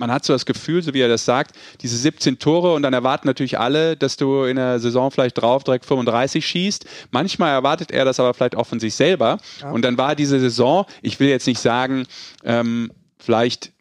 man 0.00 0.10
hat 0.10 0.24
so 0.24 0.32
das 0.32 0.46
Gefühl, 0.46 0.82
so 0.82 0.94
wie 0.94 1.00
er 1.00 1.08
das 1.08 1.24
sagt, 1.24 1.54
diese 1.82 1.96
17 1.96 2.38
Tore 2.38 2.72
und 2.74 2.82
dann 2.82 2.94
erwarten 2.94 3.28
natürlich 3.28 3.58
alle, 3.58 3.96
dass 3.96 4.16
du 4.16 4.44
in 4.44 4.56
der 4.56 4.80
Saison 4.80 5.10
vielleicht 5.10 5.40
drauf 5.40 5.62
direkt 5.62 5.84
35 5.84 6.44
schießt. 6.44 6.86
Manchmal 7.10 7.50
erwartet 7.50 7.90
er 7.90 8.04
das 8.04 8.18
aber 8.18 8.34
vielleicht 8.34 8.56
auch 8.56 8.66
von 8.66 8.80
sich 8.80 8.94
selber. 8.94 9.38
Ja. 9.60 9.70
Und 9.70 9.82
dann 9.82 9.98
war 9.98 10.16
diese 10.16 10.40
Saison, 10.40 10.86
ich 11.02 11.20
will 11.20 11.28
jetzt 11.28 11.46
nicht 11.46 11.60
sagen, 11.60 12.06
ähm, 12.44 12.90
vielleicht 13.18 13.72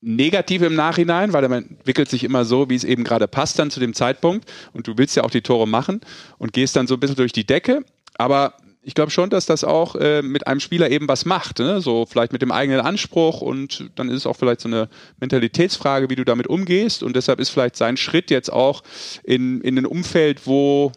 negativ 0.00 0.62
im 0.62 0.74
Nachhinein, 0.74 1.32
weil 1.32 1.46
man 1.48 1.68
entwickelt 1.68 2.08
sich 2.08 2.24
immer 2.24 2.44
so, 2.44 2.70
wie 2.70 2.74
es 2.74 2.84
eben 2.84 3.04
gerade 3.04 3.28
passt 3.28 3.58
dann 3.58 3.70
zu 3.70 3.80
dem 3.80 3.94
Zeitpunkt. 3.94 4.50
Und 4.72 4.86
du 4.86 4.96
willst 4.96 5.16
ja 5.16 5.24
auch 5.24 5.30
die 5.30 5.42
Tore 5.42 5.68
machen 5.68 6.00
und 6.38 6.52
gehst 6.52 6.76
dann 6.76 6.86
so 6.86 6.94
ein 6.94 7.00
bisschen 7.00 7.16
durch 7.16 7.32
die 7.32 7.46
Decke, 7.46 7.84
aber 8.16 8.54
ich 8.82 8.94
glaube 8.94 9.10
schon, 9.10 9.28
dass 9.28 9.44
das 9.44 9.62
auch 9.62 9.94
äh, 9.96 10.22
mit 10.22 10.46
einem 10.46 10.60
Spieler 10.60 10.90
eben 10.90 11.06
was 11.06 11.26
macht, 11.26 11.58
ne? 11.58 11.80
so 11.80 12.06
vielleicht 12.06 12.32
mit 12.32 12.40
dem 12.40 12.50
eigenen 12.50 12.80
Anspruch 12.80 13.42
und 13.42 13.90
dann 13.94 14.08
ist 14.08 14.16
es 14.16 14.26
auch 14.26 14.36
vielleicht 14.36 14.60
so 14.60 14.68
eine 14.68 14.88
Mentalitätsfrage, 15.20 16.08
wie 16.08 16.16
du 16.16 16.24
damit 16.24 16.46
umgehst. 16.46 17.02
Und 17.02 17.14
deshalb 17.14 17.40
ist 17.40 17.50
vielleicht 17.50 17.76
sein 17.76 17.98
Schritt 17.98 18.30
jetzt 18.30 18.50
auch 18.50 18.82
in, 19.22 19.60
in 19.60 19.76
ein 19.76 19.86
Umfeld, 19.86 20.46
wo 20.46 20.92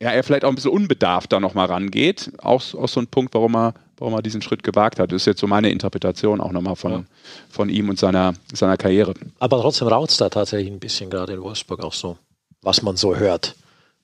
ja, 0.00 0.10
er 0.10 0.22
vielleicht 0.22 0.44
auch 0.44 0.50
ein 0.50 0.54
bisschen 0.54 0.70
unbedarft 0.70 1.32
da 1.32 1.40
nochmal 1.40 1.66
rangeht, 1.66 2.32
auch, 2.38 2.62
auch 2.74 2.88
so 2.88 3.00
ein 3.00 3.08
Punkt, 3.08 3.34
warum 3.34 3.56
er 3.56 3.74
warum 3.98 4.14
er 4.14 4.22
diesen 4.22 4.42
Schritt 4.42 4.62
gewagt 4.62 4.98
hat. 4.98 5.12
Das 5.12 5.22
ist 5.22 5.26
jetzt 5.26 5.40
so 5.40 5.46
meine 5.46 5.70
Interpretation 5.70 6.40
auch 6.40 6.52
nochmal 6.52 6.76
von, 6.76 6.92
ja. 6.92 7.04
von 7.48 7.68
ihm 7.68 7.88
und 7.88 7.98
seiner, 7.98 8.34
seiner 8.52 8.76
Karriere. 8.76 9.14
Aber 9.38 9.60
trotzdem 9.60 9.88
raut 9.88 10.10
es 10.10 10.16
da 10.16 10.28
tatsächlich 10.28 10.72
ein 10.72 10.80
bisschen 10.80 11.10
gerade 11.10 11.34
in 11.34 11.42
Wolfsburg 11.42 11.82
auch 11.82 11.92
so, 11.92 12.18
was 12.62 12.82
man 12.82 12.96
so 12.96 13.16
hört. 13.16 13.56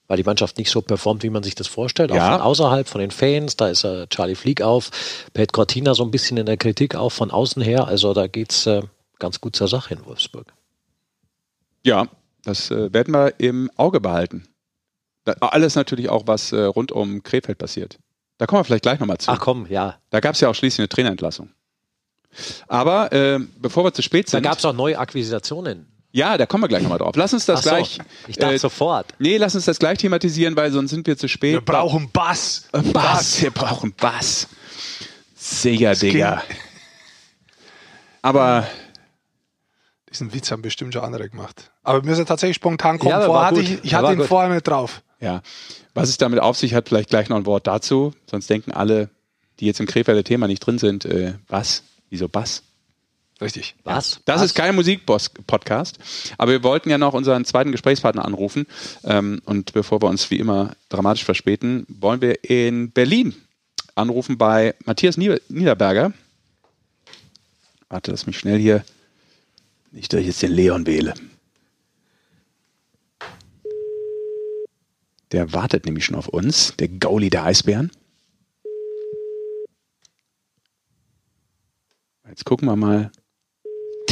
Weil 0.06 0.16
die 0.16 0.24
Mannschaft 0.24 0.58
nicht 0.58 0.70
so 0.70 0.82
performt, 0.82 1.22
wie 1.22 1.30
man 1.30 1.44
sich 1.44 1.54
das 1.54 1.68
vorstellt, 1.68 2.10
auch 2.10 2.16
ja. 2.16 2.32
von 2.32 2.40
außerhalb, 2.40 2.88
von 2.88 3.00
den 3.00 3.12
Fans. 3.12 3.56
Da 3.56 3.68
ist 3.68 3.84
äh, 3.84 4.08
Charlie 4.08 4.34
Flieg 4.34 4.60
auf, 4.60 4.90
Pat 5.34 5.52
Cortina 5.52 5.94
so 5.94 6.02
ein 6.02 6.10
bisschen 6.10 6.36
in 6.36 6.46
der 6.46 6.56
Kritik 6.56 6.96
auch 6.96 7.10
von 7.10 7.30
außen 7.30 7.62
her. 7.62 7.86
Also 7.86 8.12
da 8.12 8.26
geht 8.26 8.50
es 8.50 8.66
äh, 8.66 8.82
ganz 9.20 9.40
gut 9.40 9.54
zur 9.54 9.68
Sache 9.68 9.94
in 9.94 10.04
Wolfsburg. 10.04 10.52
Ja, 11.84 12.08
das 12.44 12.70
äh, 12.70 12.92
werden 12.92 13.14
wir 13.14 13.34
im 13.38 13.70
Auge 13.76 14.00
behalten. 14.00 14.48
Alles 15.40 15.74
natürlich 15.76 16.08
auch, 16.08 16.26
was 16.26 16.52
äh, 16.52 16.62
rund 16.62 16.92
um 16.92 17.22
Krefeld 17.22 17.58
passiert. 17.58 17.98
Da 18.40 18.46
kommen 18.46 18.60
wir 18.60 18.64
vielleicht 18.64 18.84
gleich 18.84 18.98
nochmal 18.98 19.18
zu. 19.18 19.30
Ach 19.30 19.38
komm, 19.38 19.66
ja. 19.68 19.98
Da 20.08 20.20
gab 20.20 20.34
es 20.34 20.40
ja 20.40 20.48
auch 20.48 20.54
schließlich 20.54 20.78
eine 20.78 20.88
Trainerentlassung. 20.88 21.50
Aber 22.68 23.12
äh, 23.12 23.38
bevor 23.58 23.84
wir 23.84 23.92
zu 23.92 24.00
spät 24.00 24.30
sind. 24.30 24.42
Da 24.42 24.48
gab 24.48 24.58
es 24.58 24.64
auch 24.64 24.72
neue 24.72 24.98
Akquisitionen. 24.98 25.92
Ja, 26.10 26.38
da 26.38 26.46
kommen 26.46 26.64
wir 26.64 26.68
gleich 26.68 26.80
nochmal 26.80 26.96
drauf. 26.96 27.14
Lass 27.16 27.34
uns 27.34 27.44
das 27.44 27.62
so, 27.64 27.68
gleich. 27.68 27.98
Ich 28.28 28.36
dachte 28.36 28.54
äh, 28.54 28.58
sofort. 28.58 29.08
Nee, 29.18 29.36
lass 29.36 29.54
uns 29.54 29.66
das 29.66 29.78
gleich 29.78 29.98
thematisieren, 29.98 30.56
weil 30.56 30.72
sonst 30.72 30.88
sind 30.88 31.06
wir 31.06 31.18
zu 31.18 31.28
spät. 31.28 31.52
Wir 31.52 31.60
brauchen 31.60 32.10
Bass. 32.10 32.66
Bass. 32.72 32.92
Bass. 32.94 33.42
Wir 33.42 33.50
brauchen 33.50 33.92
Bass. 33.92 34.48
Sicher, 35.36 35.94
Digga. 35.94 36.42
Aber. 38.22 38.66
Diesen 40.08 40.32
Witz 40.32 40.50
haben 40.50 40.62
bestimmt 40.62 40.94
schon 40.94 41.02
andere 41.02 41.28
gemacht. 41.28 41.72
Aber 41.82 42.02
wir 42.02 42.08
müssen 42.08 42.24
tatsächlich 42.24 42.56
spontan 42.56 42.98
kommen. 42.98 43.10
Ja, 43.10 43.44
hatte 43.44 43.60
ich, 43.60 43.84
ich 43.84 43.92
hatte 43.92 44.12
ihn 44.12 44.18
gut. 44.18 44.28
vorher 44.28 44.48
nicht 44.48 44.66
drauf. 44.66 45.02
Ja. 45.20 45.42
Was 45.94 46.08
es 46.08 46.18
damit 46.18 46.40
auf 46.40 46.56
sich 46.56 46.74
hat, 46.74 46.88
vielleicht 46.88 47.10
gleich 47.10 47.28
noch 47.28 47.36
ein 47.36 47.46
Wort 47.46 47.66
dazu. 47.66 48.14
Sonst 48.30 48.48
denken 48.48 48.72
alle, 48.72 49.10
die 49.60 49.66
jetzt 49.66 49.80
im 49.80 49.86
Krefelder 49.86 50.24
Thema 50.24 50.46
nicht 50.46 50.60
drin 50.60 50.78
sind, 50.78 51.04
äh, 51.04 51.34
was? 51.48 51.82
Wieso 52.08 52.28
Bass? 52.28 52.62
Richtig. 53.40 53.74
Was? 53.84 54.20
Das 54.26 54.40
Was? 54.40 54.46
ist 54.46 54.54
kein 54.54 54.74
Musikpodcast. 54.74 55.98
Aber 56.36 56.52
wir 56.52 56.62
wollten 56.62 56.90
ja 56.90 56.98
noch 56.98 57.14
unseren 57.14 57.44
zweiten 57.44 57.72
Gesprächspartner 57.72 58.24
anrufen. 58.24 58.66
Ähm, 59.04 59.40
und 59.46 59.72
bevor 59.72 60.02
wir 60.02 60.08
uns 60.08 60.30
wie 60.30 60.38
immer 60.38 60.72
dramatisch 60.90 61.24
verspäten, 61.24 61.86
wollen 61.88 62.20
wir 62.20 62.44
in 62.44 62.90
Berlin 62.90 63.34
anrufen 63.94 64.36
bei 64.36 64.74
Matthias 64.84 65.16
Niederberger. 65.16 66.12
Warte, 67.88 68.10
lass 68.10 68.26
mich 68.26 68.38
schnell 68.38 68.58
hier. 68.58 68.84
Nicht, 69.90 70.12
dass 70.12 70.20
ich 70.20 70.26
jetzt 70.26 70.42
den 70.42 70.52
Leon 70.52 70.86
wähle. 70.86 71.14
Der 75.32 75.52
wartet 75.52 75.86
nämlich 75.86 76.04
schon 76.04 76.16
auf 76.16 76.28
uns, 76.28 76.76
der 76.76 76.88
Gauli 76.88 77.30
der 77.30 77.44
Eisbären. 77.44 77.90
Jetzt 82.28 82.44
gucken 82.44 82.68
wir 82.68 82.76
mal. 82.76 83.10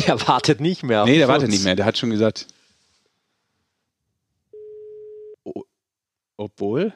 Der 0.06 0.26
wartet 0.28 0.60
nicht 0.60 0.82
mehr. 0.84 1.04
Nee, 1.04 1.18
der 1.18 1.28
wartet 1.28 1.50
nicht 1.50 1.64
mehr. 1.64 1.74
Der 1.76 1.84
hat 1.84 1.98
schon 1.98 2.10
gesagt. 2.10 2.46
obwohl. 6.38 6.94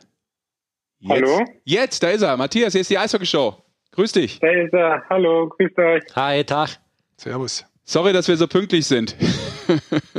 Jetzt, 1.01 1.11
Hallo? 1.11 1.45
Jetzt, 1.65 2.03
da 2.03 2.11
ist 2.11 2.23
er. 2.23 2.37
Matthias, 2.37 2.73
hier 2.73 2.81
ist 2.81 2.91
die 2.91 2.99
Eishockey-Show. 2.99 3.57
Grüß 3.91 4.13
dich. 4.13 4.39
Da 4.39 4.49
ist 4.51 4.73
er. 4.73 5.03
Hallo, 5.11 5.49
grüßt 5.49 5.79
euch. 5.79 6.03
Hi, 6.15 6.45
Tag. 6.45 6.79
Servus. 7.17 7.67
Sorry, 7.85 8.13
dass 8.13 8.29
wir 8.29 8.37
so 8.37 8.47
pünktlich 8.47 8.87
sind. 8.87 9.17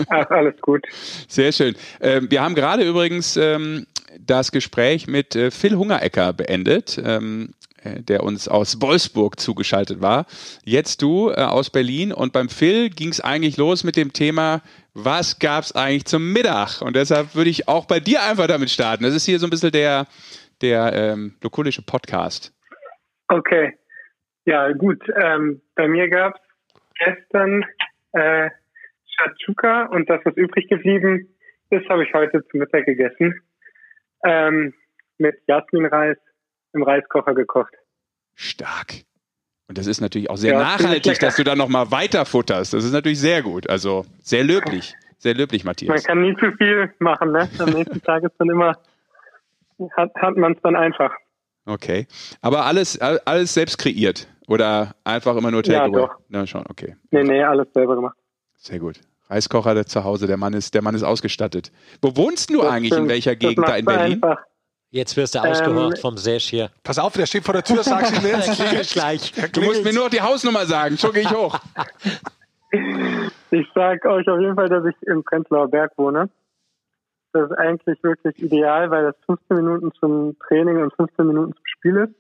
Ach, 0.10 0.30
alles 0.30 0.60
gut. 0.62 0.86
Sehr 1.28 1.52
schön. 1.52 1.76
Ähm, 2.02 2.30
wir 2.30 2.42
haben 2.42 2.54
gerade 2.54 2.84
übrigens 2.84 3.38
ähm, 3.38 3.88
das 4.20 4.52
Gespräch 4.52 5.08
mit 5.08 5.36
äh, 5.36 5.52
Phil 5.52 5.76
Hungerecker 5.76 6.34
beendet, 6.34 7.02
ähm, 7.04 7.54
äh, 7.84 8.02
der 8.02 8.24
uns 8.24 8.48
aus 8.48 8.82
Wolfsburg 8.82 9.40
zugeschaltet 9.40 10.02
war. 10.02 10.26
Jetzt 10.64 11.02
du 11.02 11.30
äh, 11.30 11.36
aus 11.36 11.70
Berlin 11.70 12.12
und 12.12 12.34
beim 12.34 12.50
Phil 12.50 12.90
ging 12.90 13.10
es 13.10 13.22
eigentlich 13.22 13.58
los 13.58 13.84
mit 13.84 13.96
dem 13.96 14.14
Thema, 14.14 14.62
was 14.94 15.40
gab 15.40 15.64
es 15.64 15.76
eigentlich 15.76 16.06
zum 16.06 16.32
Mittag? 16.34 16.82
Und 16.82 16.96
deshalb 16.96 17.36
würde 17.36 17.50
ich 17.50 17.68
auch 17.68 17.86
bei 17.86 18.00
dir 18.00 18.24
einfach 18.24 18.48
damit 18.48 18.70
starten. 18.70 19.04
Das 19.04 19.16
ist 19.16 19.26
hier 19.26 19.40
so 19.40 19.48
ein 19.48 19.50
bisschen 19.50 19.72
der, 19.72 20.08
der 20.62 20.94
ähm, 20.94 21.36
lokulische 21.42 21.82
Podcast. 21.82 22.54
Okay. 23.28 23.78
Ja, 24.46 24.72
gut. 24.74 25.02
Ähm, 25.16 25.62
bei 25.76 25.88
mir 25.88 26.10
gab 26.10 26.36
es 26.36 27.06
gestern 27.06 27.66
äh, 28.12 28.50
Shachuka 29.08 29.86
und 29.86 30.10
das, 30.10 30.22
was 30.26 30.36
übrig 30.36 30.68
geblieben 30.70 31.30
ist, 31.70 31.90
habe 31.90 32.04
ich 32.04 32.14
heute 32.14 32.46
zu 32.48 32.58
Mittag 32.58 32.86
gegessen 32.86 33.42
ähm, 34.24 34.74
mit 35.18 35.36
Jasminreis 35.48 36.18
im 36.74 36.84
Reiskocher 36.84 37.34
gekocht. 37.34 37.74
Stark. 38.36 38.94
Und 39.68 39.78
das 39.78 39.88
ist 39.88 40.02
natürlich 40.02 40.30
auch 40.30 40.38
sehr 40.38 40.54
ja, 40.54 40.60
nachhaltig, 40.60 41.20
dass 41.20 41.36
du 41.36 41.44
da 41.44 41.56
nochmal 41.56 41.92
weiter 41.92 42.26
futterst. 42.26 42.74
Das 42.74 42.84
ist 42.84 42.92
natürlich 42.92 43.20
sehr 43.20 43.42
gut. 43.42 43.70
Also 43.70 44.06
sehr 44.22 44.44
löblich. 44.44 44.94
Sehr 45.18 45.34
löblich, 45.34 45.64
Matthias. 45.64 45.90
Man 45.90 46.04
kann 46.04 46.22
nie 46.22 46.36
zu 46.36 46.52
viel 46.58 46.94
machen, 47.00 47.32
ne? 47.32 47.50
Am 47.60 47.70
nächsten 47.70 48.02
Tag 48.04 48.24
ist 48.24 48.34
dann 48.40 48.50
immer, 48.50 48.78
hat, 49.96 50.14
hat 50.16 50.36
man 50.36 50.54
es 50.54 50.62
dann 50.62 50.76
einfach. 50.76 51.16
Okay. 51.66 52.08
Aber 52.42 52.66
alles, 52.66 53.00
alles 53.00 53.54
selbst 53.54 53.78
kreiert? 53.78 54.28
Oder 54.48 54.96
einfach 55.06 55.38
immer 55.38 55.50
nur 55.50 55.64
Takeaway? 55.64 56.02
Ja, 56.02 56.08
doch. 56.08 56.16
Na, 56.28 56.46
schon, 56.46 56.66
okay. 56.70 56.98
Nee, 57.12 57.24
nee, 57.24 57.42
alles 57.42 57.68
selber 57.74 57.96
gemacht. 57.96 58.18
Sehr 58.58 58.80
gut. 58.80 59.00
Reiskocher 59.34 59.74
der 59.74 59.86
zu 59.86 60.04
Hause, 60.04 60.28
der 60.28 60.38
Mann 60.38 60.54
ist, 60.54 60.74
der 60.74 60.82
Mann 60.82 60.96
ist 60.96 61.04
ausgestattet. 61.04 61.72
Wo 62.02 62.16
wohnst 62.16 62.50
du 62.50 62.62
das 62.62 62.72
eigentlich? 62.72 62.94
Stimmt. 62.94 63.04
In 63.04 63.10
welcher 63.10 63.36
Gegend 63.36 63.68
da 63.68 63.76
in 63.76 63.86
Berlin? 63.86 64.24
Einfach. 64.24 64.44
Jetzt 64.92 65.18
wirst 65.18 65.34
du 65.34 65.40
ausgehört 65.40 65.96
ähm, 65.96 66.02
vom 66.02 66.18
Sesh 66.18 66.50
hier. 66.50 66.70
Pass 66.84 67.00
auf, 67.00 67.14
der 67.14 67.26
steht 67.26 67.44
vor 67.44 67.54
der 67.54 67.64
Tür, 67.64 67.84
sag's 67.84 68.12
ihm 68.12 68.28
jetzt. 68.28 68.94
gleich. 68.94 69.34
Du 69.52 69.62
musst 69.62 69.84
mir 69.84 69.92
nur 69.92 70.10
die 70.10 70.22
Hausnummer 70.22 70.68
sagen, 70.68 70.98
schon 70.98 71.14
gehe 71.14 71.24
ich 71.24 71.32
hoch. 71.32 71.60
Ich 73.52 73.68
sag 73.76 74.04
euch 74.06 74.28
auf 74.28 74.40
jeden 74.40 74.56
Fall, 74.56 74.68
dass 74.68 74.84
ich 74.84 74.96
im 75.04 75.24
Prenzlauer 75.24 75.68
Berg 75.68 75.92
wohne. 75.96 76.28
Das 77.32 77.52
ist 77.52 77.56
eigentlich 77.56 78.02
wirklich 78.04 78.42
ideal, 78.42 78.90
weil 78.90 79.04
das 79.04 79.16
15 79.28 79.58
Minuten 79.58 79.92
zum 80.00 80.36
Training 80.48 80.82
und 80.82 80.92
15 80.96 81.28
Minuten 81.28 81.54
zum 81.54 81.66
Spiel 81.66 81.98
ist. 81.98 82.16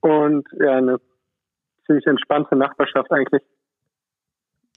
Und 0.00 0.46
ja, 0.60 0.72
eine 0.72 1.00
ziemlich 1.86 2.06
entspannte 2.06 2.54
Nachbarschaft 2.54 3.10
eigentlich. 3.12 3.42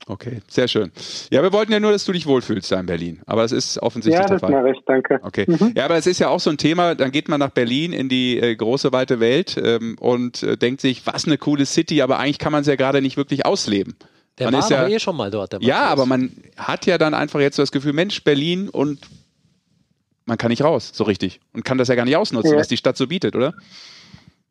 Okay, 0.08 0.40
sehr 0.46 0.68
schön. 0.68 0.92
Ja, 1.32 1.42
wir 1.42 1.52
wollten 1.52 1.72
ja 1.72 1.80
nur, 1.80 1.90
dass 1.90 2.04
du 2.04 2.12
dich 2.12 2.26
wohlfühlst 2.26 2.70
da 2.70 2.78
in 2.78 2.86
Berlin. 2.86 3.22
Aber 3.26 3.42
es 3.42 3.50
ist 3.50 3.82
offensichtlich 3.82 4.22
ja, 4.22 4.28
der 4.28 4.38
Fall. 4.38 4.52
Ja, 4.52 4.62
das 4.62 4.66
mache 4.66 4.78
ich, 4.78 4.84
danke. 4.84 5.20
Okay. 5.22 5.44
Mhm. 5.48 5.72
Ja, 5.76 5.84
aber 5.84 5.96
es 5.96 6.06
ist 6.06 6.20
ja 6.20 6.28
auch 6.28 6.38
so 6.38 6.48
ein 6.48 6.58
Thema, 6.58 6.94
dann 6.94 7.10
geht 7.10 7.28
man 7.28 7.40
nach 7.40 7.50
Berlin 7.50 7.92
in 7.92 8.08
die 8.08 8.38
äh, 8.38 8.54
große, 8.54 8.92
weite 8.92 9.18
Welt 9.18 9.60
ähm, 9.60 9.96
und 9.98 10.44
äh, 10.44 10.56
denkt 10.56 10.80
sich, 10.80 11.04
was 11.08 11.26
eine 11.26 11.38
coole 11.38 11.66
City, 11.66 12.02
aber 12.02 12.20
eigentlich 12.20 12.38
kann 12.38 12.52
man 12.52 12.60
es 12.60 12.68
ja 12.68 12.76
gerade 12.76 13.02
nicht 13.02 13.16
wirklich 13.16 13.44
ausleben. 13.44 13.96
Der 14.38 14.46
man 14.46 14.54
war 14.54 14.60
ist 14.60 14.70
ja, 14.70 14.86
eh 14.86 15.00
schon 15.00 15.16
mal 15.16 15.30
dort. 15.30 15.60
ja, 15.62 15.84
aber 15.86 16.06
man 16.06 16.30
hat 16.56 16.86
ja 16.86 16.98
dann 16.98 17.14
einfach 17.14 17.40
jetzt 17.40 17.56
so 17.56 17.62
das 17.62 17.72
Gefühl, 17.72 17.92
Mensch, 17.92 18.22
Berlin 18.22 18.68
und 18.68 19.00
man 20.24 20.38
kann 20.38 20.50
nicht 20.50 20.62
raus, 20.62 20.92
so 20.94 21.02
richtig. 21.02 21.40
Und 21.52 21.64
kann 21.64 21.78
das 21.78 21.88
ja 21.88 21.94
gar 21.96 22.04
nicht 22.04 22.16
ausnutzen, 22.16 22.52
ja. 22.52 22.58
was 22.58 22.68
die 22.68 22.76
Stadt 22.76 22.96
so 22.96 23.08
bietet, 23.08 23.34
oder? 23.34 23.54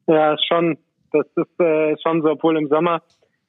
Ja, 0.07 0.35
schon. 0.49 0.77
Das 1.11 1.25
ist 1.35 1.59
äh, 1.61 1.95
schon 2.03 2.21
so, 2.23 2.31
obwohl 2.31 2.57
im 2.57 2.67
Sommer 2.67 3.01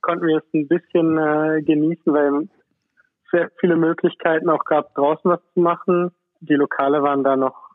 konnten 0.07 0.29
wir 0.29 0.39
es 0.39 0.55
ein 0.55 0.69
bisschen 0.69 1.19
äh, 1.19 1.63
genießen, 1.63 2.13
weil 2.13 2.45
es 2.45 3.31
sehr 3.33 3.51
viele 3.59 3.75
Möglichkeiten 3.75 4.49
auch 4.49 4.65
gab, 4.65 4.95
draußen 4.95 5.29
was 5.29 5.41
zu 5.53 5.61
machen. 5.61 6.13
Die 6.41 6.55
Lokale 6.55 7.03
waren 7.03 7.25
da 7.25 7.35
noch 7.35 7.71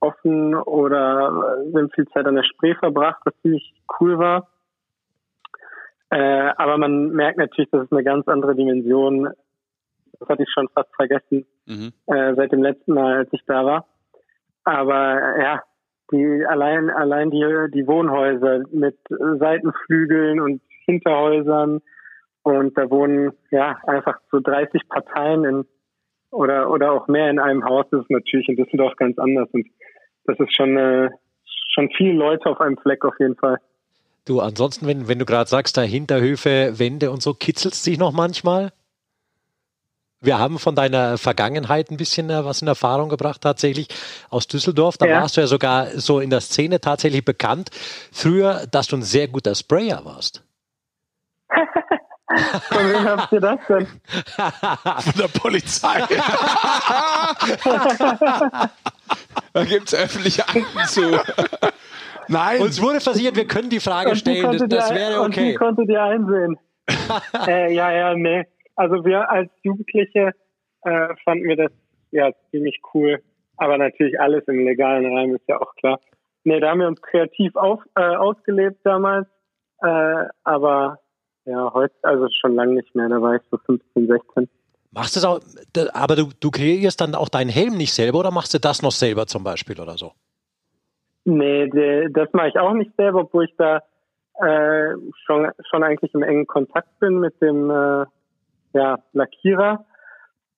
offen 0.00 0.54
oder 0.54 1.28
äh, 1.28 1.72
wir 1.72 1.82
haben 1.82 1.90
viel 1.90 2.08
Zeit 2.08 2.26
an 2.26 2.36
der 2.36 2.44
Spree 2.44 2.74
verbracht, 2.74 3.20
was 3.24 3.34
ziemlich 3.42 3.74
cool 4.00 4.18
war. 4.18 4.48
Äh, 6.08 6.52
aber 6.56 6.78
man 6.78 7.10
merkt 7.10 7.36
natürlich, 7.36 7.70
das 7.70 7.84
ist 7.84 7.92
eine 7.92 8.04
ganz 8.04 8.26
andere 8.28 8.54
Dimension. 8.54 9.28
Das 10.18 10.28
hatte 10.28 10.44
ich 10.44 10.50
schon 10.54 10.68
fast 10.68 10.88
vergessen 10.96 11.44
mhm. 11.66 11.92
äh, 12.06 12.34
seit 12.34 12.52
dem 12.52 12.62
letzten 12.62 12.94
Mal, 12.94 13.16
als 13.16 13.32
ich 13.32 13.44
da 13.46 13.64
war. 13.66 13.86
Aber 14.64 15.20
äh, 15.20 15.42
ja, 15.42 15.62
die 16.12 16.46
allein 16.46 16.88
allein 16.88 17.30
die 17.30 17.44
die 17.74 17.86
Wohnhäuser 17.86 18.62
mit 18.70 18.96
Seitenflügeln 19.08 20.40
und 20.40 20.62
Hinterhäusern 20.84 21.80
Und 22.42 22.76
da 22.76 22.90
wohnen 22.90 23.32
ja 23.50 23.78
einfach 23.86 24.18
so 24.30 24.40
30 24.40 24.88
Parteien 24.88 25.44
in 25.44 25.64
oder 26.30 26.70
oder 26.70 26.92
auch 26.92 27.08
mehr 27.08 27.30
in 27.30 27.38
einem 27.38 27.64
Haus. 27.64 27.86
Das 27.90 28.02
ist 28.02 28.10
natürlich 28.10 28.48
in 28.48 28.56
Düsseldorf 28.56 28.96
ganz 28.96 29.18
anders 29.18 29.48
und 29.52 29.66
das 30.24 30.38
ist 30.38 30.54
schon 30.54 30.76
äh, 30.76 31.10
schon 31.72 31.90
viele 31.96 32.12
Leute 32.12 32.46
auf 32.46 32.60
einem 32.60 32.76
Fleck 32.78 33.04
auf 33.04 33.14
jeden 33.18 33.36
Fall. 33.36 33.58
Du, 34.26 34.40
ansonsten, 34.40 34.86
wenn, 34.86 35.06
wenn 35.06 35.18
du 35.18 35.26
gerade 35.26 35.50
sagst, 35.50 35.76
da 35.76 35.82
Hinterhöfe, 35.82 36.78
Wände 36.78 37.10
und 37.10 37.22
so, 37.22 37.34
kitzelt 37.34 37.74
es 37.74 37.82
dich 37.82 37.98
noch 37.98 38.12
manchmal? 38.12 38.72
Wir 40.20 40.38
haben 40.38 40.58
von 40.58 40.74
deiner 40.74 41.18
Vergangenheit 41.18 41.90
ein 41.90 41.98
bisschen 41.98 42.30
äh, 42.30 42.44
was 42.44 42.62
in 42.62 42.68
Erfahrung 42.68 43.10
gebracht, 43.10 43.42
tatsächlich 43.42 43.88
aus 44.30 44.46
Düsseldorf. 44.46 44.96
Da 44.96 45.06
ja. 45.06 45.20
warst 45.20 45.36
du 45.36 45.42
ja 45.42 45.46
sogar 45.46 45.88
so 45.98 46.20
in 46.20 46.30
der 46.30 46.40
Szene 46.40 46.80
tatsächlich 46.80 47.24
bekannt. 47.24 47.70
Früher, 48.10 48.66
dass 48.70 48.88
du 48.88 48.96
ein 48.96 49.02
sehr 49.02 49.28
guter 49.28 49.54
Sprayer 49.54 50.04
warst. 50.04 50.43
Von 52.26 52.78
wem 52.78 53.04
habt 53.04 53.32
ihr 53.32 53.40
das 53.40 53.58
denn? 53.68 53.86
Von 54.06 55.20
der 55.20 55.28
Polizei. 55.38 56.00
da 59.52 59.64
gibt 59.64 59.88
es 59.88 59.94
öffentliche 59.94 60.42
Akten 60.42 60.84
zu. 60.86 61.20
Nein. 62.28 62.60
Uns 62.62 62.80
wurde 62.80 63.00
versichert, 63.00 63.36
wir 63.36 63.46
können 63.46 63.68
die 63.68 63.80
Frage 63.80 64.10
und 64.10 64.16
stellen. 64.16 64.52
Die 64.52 64.58
das, 64.58 64.68
das 64.68 64.94
wäre 64.94 65.20
okay. 65.20 65.24
Und 65.24 65.36
die 65.36 65.54
konntet 65.54 65.88
ihr 65.90 66.02
einsehen. 66.02 66.58
äh, 67.46 67.74
ja, 67.74 67.92
ja, 67.92 68.14
nee. 68.14 68.44
Also 68.76 69.04
wir 69.04 69.30
als 69.30 69.50
Jugendliche 69.62 70.32
äh, 70.82 71.08
fanden 71.24 71.48
wir 71.48 71.56
das 71.56 71.72
ja 72.10 72.30
ziemlich 72.50 72.80
cool. 72.94 73.22
Aber 73.56 73.78
natürlich 73.78 74.18
alles 74.18 74.44
im 74.48 74.64
legalen 74.64 75.06
Rahmen 75.06 75.36
ist 75.36 75.48
ja 75.48 75.60
auch 75.60 75.74
klar. 75.76 76.00
Nee, 76.44 76.60
da 76.60 76.70
haben 76.70 76.80
wir 76.80 76.88
uns 76.88 77.00
kreativ 77.00 77.54
auf, 77.56 77.80
äh, 77.94 78.02
ausgelebt 78.02 78.80
damals. 78.84 79.28
Äh, 79.82 80.24
aber 80.42 80.98
ja, 81.46 81.72
heute, 81.72 81.94
also 82.02 82.26
schon 82.40 82.54
lange 82.54 82.74
nicht 82.74 82.94
mehr. 82.94 83.08
Da 83.08 83.20
war 83.20 83.36
ich 83.36 83.42
so 83.50 83.58
15, 83.58 84.06
16. 84.06 84.48
Machst 84.92 85.16
du 85.16 85.20
es 85.20 85.24
auch, 85.24 85.40
aber 85.92 86.16
du, 86.16 86.28
du 86.38 86.50
kreierst 86.50 87.00
dann 87.00 87.14
auch 87.14 87.28
deinen 87.28 87.50
Helm 87.50 87.76
nicht 87.76 87.92
selber 87.92 88.20
oder 88.20 88.30
machst 88.30 88.54
du 88.54 88.58
das 88.58 88.82
noch 88.82 88.92
selber 88.92 89.26
zum 89.26 89.42
Beispiel 89.42 89.80
oder 89.80 89.96
so? 89.98 90.12
Nee, 91.24 91.68
das 92.10 92.28
mache 92.32 92.48
ich 92.48 92.58
auch 92.58 92.74
nicht 92.74 92.92
selber, 92.96 93.22
obwohl 93.22 93.46
ich 93.46 93.54
da 93.56 93.78
äh, 94.40 94.94
schon, 95.24 95.50
schon 95.70 95.82
eigentlich 95.82 96.14
im 96.14 96.22
engen 96.22 96.46
Kontakt 96.46 96.98
bin 97.00 97.18
mit 97.18 97.40
dem 97.40 97.70
äh, 97.70 98.04
ja, 98.74 98.98
Lackierer. 99.12 99.84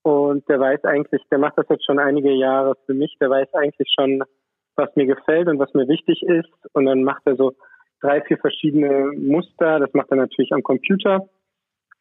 Und 0.03 0.49
der 0.49 0.61
weiß 0.61 0.85
eigentlich, 0.85 1.23
der 1.31 1.39
macht 1.39 1.59
das 1.59 1.67
jetzt 1.69 1.85
schon 1.85 1.99
einige 1.99 2.33
Jahre 2.33 2.75
für 2.87 2.95
mich, 2.95 3.17
der 3.21 3.31
weiß 3.31 3.53
eigentlich 3.55 3.89
schon, 3.99 4.23
was 4.77 4.95
mir 4.95 5.07
gefällt 5.07 5.49
und 5.49 5.59
was 5.59 5.73
mir 5.75 5.89
wichtig 5.89 6.23
ist. 6.23 6.53
Und 6.75 6.87
dann 6.87 7.03
macht 7.03 7.23
er 7.25 7.37
so 7.37 7.55
drei, 8.01 8.21
vier 8.23 8.39
verschiedene 8.39 9.13
Muster. 9.17 9.81
Das 9.81 9.93
macht 9.95 10.11
er 10.11 10.17
natürlich 10.17 10.53
am 10.53 10.63
Computer 10.63 11.29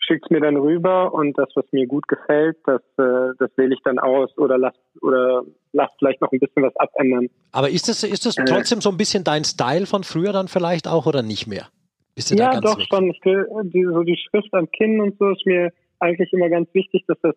schickt 0.06 0.26
es 0.26 0.30
mir 0.30 0.40
dann 0.40 0.58
rüber 0.58 1.14
und 1.14 1.38
das, 1.38 1.50
was 1.56 1.66
mir 1.72 1.88
gut 1.88 2.08
gefällt, 2.08 2.58
das, 2.66 2.82
äh, 2.98 3.34
das 3.40 3.50
wähle 3.56 3.74
ich 3.74 3.82
dann 3.84 4.00
aus 4.00 4.36
oder 4.38 4.58
lass 4.58 4.76
oder 5.02 5.44
lass 5.74 5.90
vielleicht 6.00 6.22
noch 6.22 6.32
ein 6.32 6.40
bisschen 6.40 6.64
was 6.64 6.76
abändern. 6.76 7.28
Aber 7.52 7.70
ist 7.70 7.88
das, 7.88 8.04
ist 8.04 8.26
das 8.26 8.38
äh. 8.38 8.46
trotzdem 8.46 8.82
so 8.82 8.90
ein 8.90 8.98
bisschen 8.98 9.24
dein 9.24 9.44
Style 9.44 9.86
von 9.86 10.04
früher 10.04 10.34
dann 10.34 10.48
vielleicht 10.48 10.88
auch 10.88 11.06
oder 11.06 11.24
nicht 11.24 11.48
mehr? 11.48 11.68
Bist 12.16 12.32
du 12.32 12.36
ja, 12.36 12.52
da 12.52 12.60
ganz 12.60 12.66
doch 12.66 12.82
schon. 12.88 13.10
Ich 13.10 13.24
will, 13.26 13.48
die, 13.64 13.84
so 13.84 14.04
die 14.04 14.18
Schrift 14.18 14.54
am 14.54 14.70
Kinn 14.72 15.02
und 15.02 15.18
so 15.18 15.30
ist 15.30 15.46
mir 15.46 15.72
eigentlich 16.00 16.32
immer 16.34 16.50
ganz 16.50 16.74
wichtig, 16.74 17.04
dass 17.08 17.18
das 17.22 17.36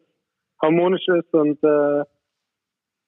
harmonisch 0.60 1.06
ist 1.08 1.32
und 1.32 1.62
äh, 1.62 2.04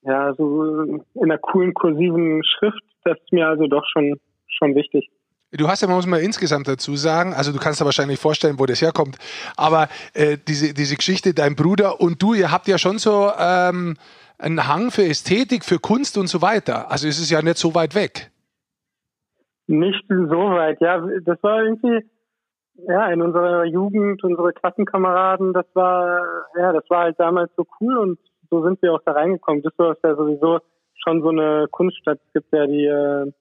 ja, 0.02 0.34
so 0.34 0.62
in 0.64 1.04
einer 1.22 1.38
coolen 1.38 1.74
kursiven 1.74 2.42
Schrift, 2.44 2.82
das 3.04 3.18
ist 3.18 3.32
mir 3.32 3.46
also 3.46 3.66
doch 3.66 3.84
schon, 3.92 4.18
schon 4.48 4.74
wichtig. 4.74 5.10
Du 5.52 5.66
hast 5.66 5.82
ja, 5.82 5.88
man 5.88 5.96
muss 5.96 6.06
mal 6.06 6.20
insgesamt 6.20 6.68
dazu 6.68 6.94
sagen, 6.94 7.34
also 7.34 7.52
du 7.52 7.58
kannst 7.58 7.80
dir 7.80 7.84
wahrscheinlich 7.84 8.20
vorstellen, 8.20 8.60
wo 8.60 8.66
das 8.66 8.80
herkommt, 8.80 9.18
aber 9.56 9.88
äh, 10.14 10.38
diese, 10.46 10.72
diese 10.74 10.94
Geschichte, 10.94 11.34
dein 11.34 11.56
Bruder 11.56 12.00
und 12.00 12.22
du, 12.22 12.34
ihr 12.34 12.52
habt 12.52 12.68
ja 12.68 12.78
schon 12.78 12.98
so 12.98 13.32
ähm, 13.36 13.96
einen 14.38 14.68
Hang 14.68 14.92
für 14.92 15.02
Ästhetik, 15.02 15.64
für 15.64 15.80
Kunst 15.80 16.16
und 16.18 16.28
so 16.28 16.40
weiter. 16.40 16.88
Also 16.90 17.08
es 17.08 17.18
ist 17.18 17.30
ja 17.30 17.42
nicht 17.42 17.58
so 17.58 17.74
weit 17.74 17.96
weg. 17.96 18.30
Nicht 19.66 20.04
so 20.08 20.50
weit, 20.50 20.80
ja. 20.80 21.04
Das 21.24 21.42
war 21.42 21.64
irgendwie, 21.64 22.00
ja, 22.88 23.08
in 23.08 23.20
unserer 23.20 23.64
Jugend, 23.64 24.22
unsere 24.22 24.52
Klassenkameraden, 24.52 25.52
das 25.52 25.66
war, 25.74 26.22
ja, 26.56 26.72
das 26.72 26.84
war 26.88 27.02
halt 27.02 27.18
damals 27.18 27.50
so 27.56 27.66
cool 27.80 27.98
und 27.98 28.18
so 28.50 28.62
sind 28.62 28.80
wir 28.82 28.92
auch 28.92 29.02
da 29.04 29.12
reingekommen. 29.12 29.62
Das 29.62 29.72
war 29.78 29.96
ja 30.02 30.14
sowieso 30.14 30.60
schon 31.04 31.22
so 31.22 31.30
eine 31.30 31.66
Kunststadt. 31.70 32.20
Es 32.26 32.32
gibt 32.34 32.52
ja 32.52 32.66
die 32.66 32.84
äh, 32.84 33.32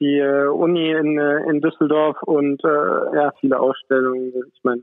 die 0.00 0.18
äh, 0.18 0.46
Uni 0.46 0.90
in, 0.90 1.18
äh, 1.18 1.50
in 1.50 1.60
Düsseldorf 1.60 2.22
und 2.22 2.64
äh, 2.64 3.16
ja, 3.16 3.32
viele 3.40 3.60
Ausstellungen. 3.60 4.32
Ich 4.52 4.64
meine, 4.64 4.82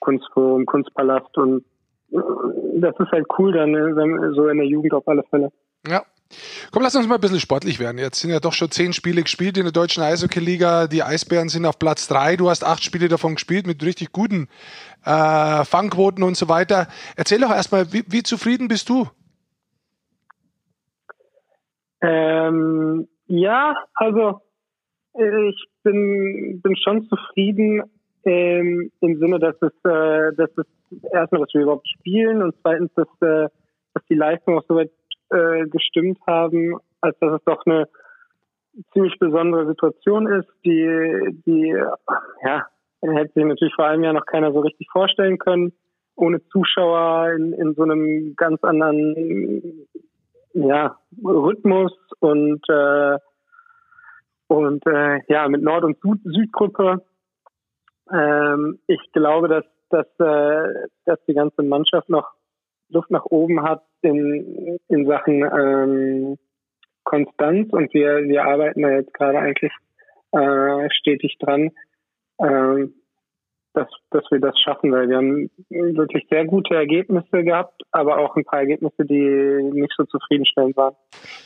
Kunstforum, 0.00 0.66
Kunstpalast 0.66 1.36
und 1.38 1.64
äh, 2.12 2.18
das 2.76 2.94
ist 2.98 3.10
halt 3.10 3.26
cool 3.38 3.52
dann, 3.52 3.74
äh, 3.74 4.34
so 4.34 4.48
in 4.48 4.58
der 4.58 4.66
Jugend 4.66 4.92
auf 4.94 5.08
alle 5.08 5.22
Fälle. 5.30 5.50
Ja. 5.86 6.02
Komm, 6.72 6.82
lass 6.82 6.94
uns 6.94 7.08
mal 7.08 7.14
ein 7.14 7.20
bisschen 7.22 7.40
sportlich 7.40 7.80
werden. 7.80 7.96
Jetzt 7.96 8.20
sind 8.20 8.30
ja 8.30 8.38
doch 8.38 8.52
schon 8.52 8.70
zehn 8.70 8.92
Spiele 8.92 9.22
gespielt 9.22 9.56
in 9.56 9.62
der 9.62 9.72
deutschen 9.72 10.02
Eishockey-Liga. 10.02 10.86
Die 10.86 11.02
Eisbären 11.02 11.48
sind 11.48 11.64
auf 11.64 11.78
Platz 11.78 12.06
drei. 12.06 12.36
Du 12.36 12.50
hast 12.50 12.64
acht 12.64 12.84
Spiele 12.84 13.08
davon 13.08 13.36
gespielt 13.36 13.66
mit 13.66 13.82
richtig 13.82 14.12
guten 14.12 14.48
äh, 15.06 15.64
Fangquoten 15.64 16.22
und 16.22 16.36
so 16.36 16.50
weiter. 16.50 16.88
Erzähl 17.16 17.40
doch 17.40 17.50
erstmal, 17.50 17.94
wie, 17.94 18.04
wie 18.08 18.22
zufrieden 18.22 18.68
bist 18.68 18.90
du? 18.90 19.08
Ähm, 22.02 23.08
ja, 23.28 23.74
also 23.94 24.40
äh, 25.14 25.48
ich 25.50 25.66
bin, 25.82 26.60
bin 26.62 26.76
schon 26.76 27.08
zufrieden 27.08 27.82
ähm, 28.24 28.90
im 29.00 29.18
Sinne, 29.18 29.38
dass 29.38 29.56
es, 29.60 29.72
äh, 29.84 30.34
dass 30.34 30.50
es 30.56 30.66
erstmal, 31.12 31.42
dass 31.42 31.54
wir 31.54 31.62
überhaupt 31.62 31.88
spielen 31.88 32.42
und 32.42 32.54
zweitens, 32.62 32.90
dass, 32.94 33.08
äh, 33.20 33.48
dass 33.94 34.04
die 34.08 34.14
Leistungen 34.14 34.58
auch 34.58 34.64
soweit 34.68 34.90
äh, 35.30 35.66
gestimmt 35.68 36.18
haben, 36.26 36.76
als 37.00 37.18
dass 37.20 37.34
es 37.34 37.44
doch 37.44 37.64
eine 37.66 37.88
ziemlich 38.92 39.18
besondere 39.18 39.66
Situation 39.66 40.26
ist, 40.26 40.48
die, 40.64 41.40
die 41.46 41.74
ja, 42.44 42.66
hätte 43.02 43.32
sich 43.34 43.44
natürlich 43.44 43.74
vor 43.74 43.86
einem 43.86 44.04
Jahr 44.04 44.12
noch 44.12 44.26
keiner 44.26 44.52
so 44.52 44.60
richtig 44.60 44.88
vorstellen 44.90 45.38
können, 45.38 45.72
ohne 46.16 46.42
Zuschauer 46.48 47.32
in, 47.32 47.52
in 47.52 47.74
so 47.74 47.82
einem 47.82 48.34
ganz 48.36 48.62
anderen 48.62 49.86
ja, 50.54 50.98
Rhythmus 51.22 51.92
und 52.20 52.62
äh, 52.68 53.18
und 54.48 54.86
äh, 54.86 55.20
ja 55.28 55.48
mit 55.48 55.62
Nord- 55.62 55.84
und 55.84 55.98
Süd 56.00 56.20
Südgruppe. 56.24 57.04
Ähm, 58.12 58.78
ich 58.86 59.00
glaube, 59.12 59.48
dass 59.48 59.64
dass 59.90 60.06
äh, 60.18 60.88
dass 61.04 61.18
die 61.26 61.34
ganze 61.34 61.62
Mannschaft 61.62 62.08
noch 62.08 62.30
Luft 62.88 63.10
nach 63.10 63.26
oben 63.26 63.62
hat 63.62 63.84
in 64.02 64.78
in 64.88 65.06
Sachen 65.06 65.42
ähm, 65.42 66.38
Konstanz 67.04 67.72
und 67.72 67.92
wir 67.94 68.24
wir 68.24 68.44
arbeiten 68.44 68.82
da 68.82 68.90
jetzt 68.90 69.14
gerade 69.14 69.38
eigentlich 69.38 69.72
äh, 70.32 70.88
stetig 70.90 71.36
dran. 71.38 71.70
Ähm, 72.40 72.94
dass, 73.74 73.88
dass 74.10 74.24
wir 74.30 74.40
das 74.40 74.58
schaffen, 74.58 74.92
weil 74.92 75.08
wir 75.08 75.16
haben 75.16 75.50
wirklich 75.68 76.26
sehr 76.30 76.44
gute 76.44 76.74
Ergebnisse 76.74 77.44
gehabt, 77.44 77.82
aber 77.92 78.18
auch 78.18 78.34
ein 78.36 78.44
paar 78.44 78.60
Ergebnisse, 78.60 79.04
die 79.04 79.70
nicht 79.72 79.92
so 79.96 80.04
zufriedenstellend 80.04 80.76
waren. 80.76 80.94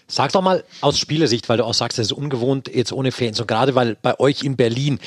Sag 0.06 0.32
doch 0.32 0.42
mal 0.42 0.62
aus 0.80 0.98
Spielersicht, 0.98 1.48
weil 1.48 1.58
du 1.58 1.64
auch 1.64 1.74
sagst, 1.74 1.98
es 1.98 2.06
ist 2.06 2.12
ungewohnt 2.12 2.74
jetzt 2.74 2.92
ohne 2.92 3.12
Fans 3.12 3.40
und 3.40 3.46
gerade 3.46 3.74
weil 3.74 3.96
bei 4.02 4.18
euch 4.18 4.44
in 4.44 4.56
Berlin 4.56 4.98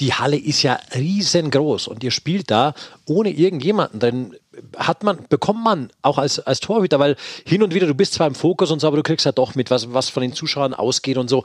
die 0.00 0.14
Halle 0.14 0.38
ist 0.38 0.62
ja 0.62 0.78
riesengroß 0.94 1.88
und 1.88 2.02
ihr 2.02 2.10
spielt 2.10 2.50
da 2.50 2.74
ohne 3.06 3.30
irgendjemanden. 3.30 4.00
Dann 4.00 4.34
hat 4.76 5.04
man, 5.04 5.18
bekommt 5.28 5.62
man 5.62 5.90
auch 6.02 6.18
als, 6.18 6.40
als 6.40 6.60
Torhüter, 6.60 6.98
weil 6.98 7.16
hin 7.46 7.62
und 7.62 7.74
wieder, 7.74 7.86
du 7.86 7.94
bist 7.94 8.14
zwar 8.14 8.26
im 8.26 8.34
Fokus 8.34 8.70
und 8.70 8.80
so, 8.80 8.86
aber 8.86 8.96
du 8.96 9.02
kriegst 9.02 9.26
ja 9.26 9.32
doch 9.32 9.54
mit, 9.54 9.70
was, 9.70 9.92
was 9.92 10.08
von 10.08 10.22
den 10.22 10.32
Zuschauern 10.32 10.72
ausgeht 10.72 11.18
und 11.18 11.28
so. 11.28 11.44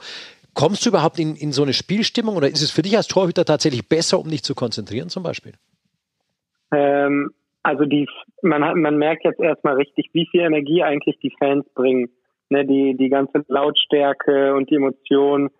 Kommst 0.56 0.86
du 0.86 0.88
überhaupt 0.88 1.18
in, 1.18 1.36
in 1.36 1.52
so 1.52 1.62
eine 1.62 1.74
Spielstimmung 1.74 2.34
oder 2.34 2.48
ist 2.48 2.62
es 2.62 2.70
für 2.70 2.80
dich 2.80 2.96
als 2.96 3.08
Torhüter 3.08 3.44
tatsächlich 3.44 3.86
besser, 3.90 4.18
um 4.18 4.30
dich 4.30 4.42
zu 4.42 4.54
konzentrieren 4.54 5.10
zum 5.10 5.22
Beispiel? 5.22 5.52
Ähm, 6.72 7.30
also 7.62 7.84
die, 7.84 8.08
man, 8.40 8.64
hat, 8.64 8.74
man 8.74 8.96
merkt 8.96 9.24
jetzt 9.24 9.38
erstmal 9.38 9.74
richtig, 9.74 10.08
wie 10.14 10.26
viel 10.30 10.40
Energie 10.40 10.82
eigentlich 10.82 11.18
die 11.22 11.34
Fans 11.38 11.68
bringen. 11.74 12.08
Ne, 12.48 12.64
die, 12.64 12.96
die 12.96 13.08
ganze 13.08 13.44
Lautstärke 13.48 14.54
und 14.54 14.70
die 14.70 14.76
Emotion, 14.76 15.50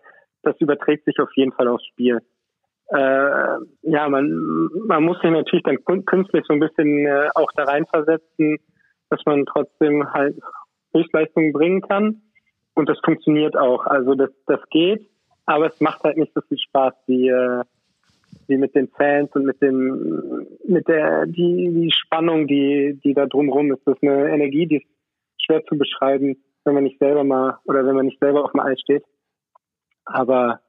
das 0.41 0.55
überträgt 0.61 1.03
sich 1.03 1.19
auf 1.19 1.29
jeden 1.35 1.51
Fall 1.51 1.67
aufs 1.67 1.85
Spiel. 1.85 2.19
Äh, 2.87 3.57
ja, 3.81 4.07
man, 4.07 4.69
man 4.87 5.03
muss 5.03 5.19
sich 5.19 5.29
natürlich 5.29 5.63
dann 5.63 6.05
künstlich 6.05 6.45
so 6.47 6.53
ein 6.53 6.61
bisschen 6.61 7.05
äh, 7.05 7.27
auch 7.35 7.51
da 7.55 7.65
reinversetzen, 7.65 8.57
dass 9.09 9.19
man 9.25 9.45
trotzdem 9.45 10.11
halt 10.13 10.37
Höchstleistungen 10.93 11.51
bringen 11.51 11.81
kann. 11.81 12.21
Und 12.77 12.87
das 12.87 12.99
funktioniert 13.03 13.57
auch. 13.57 13.87
Also 13.87 14.13
das, 14.13 14.29
das 14.45 14.59
geht, 14.69 15.09
aber 15.47 15.65
es 15.65 15.81
macht 15.81 16.03
halt 16.03 16.15
nicht 16.15 16.31
so 16.35 16.41
viel 16.41 16.59
Spaß 16.59 16.93
wie, 17.07 17.27
äh, 17.27 17.63
wie 18.45 18.57
mit 18.57 18.75
den 18.75 18.87
Fans 18.89 19.31
und 19.33 19.45
mit 19.45 19.59
dem, 19.63 20.45
mit 20.63 20.87
der, 20.87 21.25
die, 21.25 21.71
die 21.73 21.91
Spannung, 21.91 22.45
die, 22.45 22.99
die 23.03 23.15
da 23.15 23.25
drumherum 23.25 23.71
ist. 23.71 23.81
Das 23.87 23.95
ist 23.95 24.03
eine 24.03 24.29
Energie, 24.29 24.67
die 24.67 24.75
ist 24.75 24.87
schwer 25.43 25.65
zu 25.65 25.75
beschreiben, 25.75 26.37
wenn 26.65 26.75
man 26.75 26.83
nicht 26.83 26.99
selber 26.99 27.23
mal 27.23 27.57
oder 27.65 27.83
wenn 27.83 27.95
man 27.95 28.05
nicht 28.05 28.19
selber 28.19 28.43
auf 28.43 28.51
dem 28.51 28.59
Eis 28.59 28.79
steht. 28.79 29.03
Aber 30.05 30.59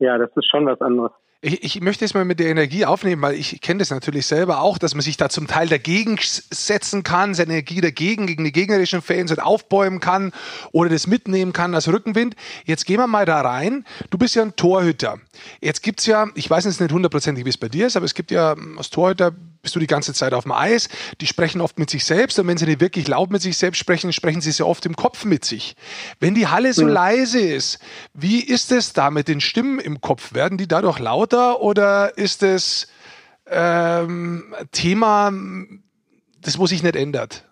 ja, 0.00 0.18
das 0.18 0.36
ist 0.36 0.50
schon 0.50 0.66
was 0.66 0.80
anderes. 0.80 1.12
Ich, 1.46 1.62
ich 1.62 1.80
möchte 1.82 2.06
es 2.06 2.14
mal 2.14 2.24
mit 2.24 2.40
der 2.40 2.46
Energie 2.46 2.86
aufnehmen, 2.86 3.20
weil 3.20 3.34
ich 3.34 3.60
kenne 3.60 3.80
das 3.80 3.90
natürlich 3.90 4.24
selber 4.24 4.62
auch, 4.62 4.78
dass 4.78 4.94
man 4.94 5.02
sich 5.02 5.18
da 5.18 5.28
zum 5.28 5.46
Teil 5.46 5.68
dagegen 5.68 6.18
setzen 6.18 7.02
kann, 7.02 7.34
seine 7.34 7.52
Energie 7.52 7.82
dagegen, 7.82 8.26
gegen 8.26 8.44
die 8.44 8.52
gegnerischen 8.52 9.02
Fans 9.02 9.30
und 9.30 9.40
aufbäumen 9.40 10.00
kann 10.00 10.32
oder 10.72 10.88
das 10.88 11.06
mitnehmen 11.06 11.52
kann 11.52 11.74
als 11.74 11.86
Rückenwind. 11.86 12.34
Jetzt 12.64 12.86
gehen 12.86 12.96
wir 12.96 13.06
mal 13.08 13.26
da 13.26 13.42
rein. 13.42 13.84
Du 14.08 14.16
bist 14.16 14.34
ja 14.34 14.42
ein 14.42 14.56
Torhüter. 14.56 15.18
Jetzt 15.60 15.82
gibt's 15.82 16.06
ja, 16.06 16.28
ich 16.34 16.48
weiß 16.48 16.64
jetzt 16.64 16.80
nicht 16.80 16.92
hundertprozentig, 16.92 17.44
wie 17.44 17.50
es 17.50 17.58
bei 17.58 17.68
dir 17.68 17.88
ist, 17.88 17.96
aber 17.98 18.06
es 18.06 18.14
gibt 18.14 18.30
ja 18.30 18.56
als 18.78 18.88
Torhüter 18.88 19.34
bist 19.64 19.74
du 19.74 19.80
die 19.80 19.86
ganze 19.86 20.12
Zeit 20.12 20.34
auf 20.34 20.44
dem 20.44 20.52
Eis. 20.52 20.88
Die 21.20 21.26
sprechen 21.26 21.60
oft 21.60 21.78
mit 21.78 21.90
sich 21.90 22.04
selbst 22.04 22.38
und 22.38 22.46
wenn 22.46 22.58
sie 22.58 22.66
nicht 22.66 22.80
wirklich 22.80 23.08
laut 23.08 23.30
mit 23.30 23.42
sich 23.42 23.56
selbst 23.56 23.78
sprechen, 23.78 24.12
sprechen 24.12 24.40
sie 24.40 24.52
sehr 24.52 24.66
oft 24.66 24.86
im 24.86 24.94
Kopf 24.94 25.24
mit 25.24 25.44
sich. 25.44 25.74
Wenn 26.20 26.34
die 26.34 26.46
Halle 26.46 26.72
so 26.74 26.84
mhm. 26.84 26.90
leise 26.90 27.40
ist, 27.40 27.78
wie 28.12 28.40
ist 28.40 28.70
es 28.72 28.92
da 28.92 29.10
mit 29.10 29.26
den 29.26 29.40
Stimmen 29.40 29.80
im 29.80 30.00
Kopf? 30.00 30.34
Werden 30.34 30.58
die 30.58 30.68
dadurch 30.68 30.98
lauter 30.98 31.33
oder 31.34 32.16
ist 32.16 32.42
es 32.42 32.92
ähm, 33.46 34.54
Thema, 34.72 35.30
das 36.42 36.58
wo 36.58 36.66
sich 36.66 36.82
nicht 36.82 36.96
ändert? 36.96 37.48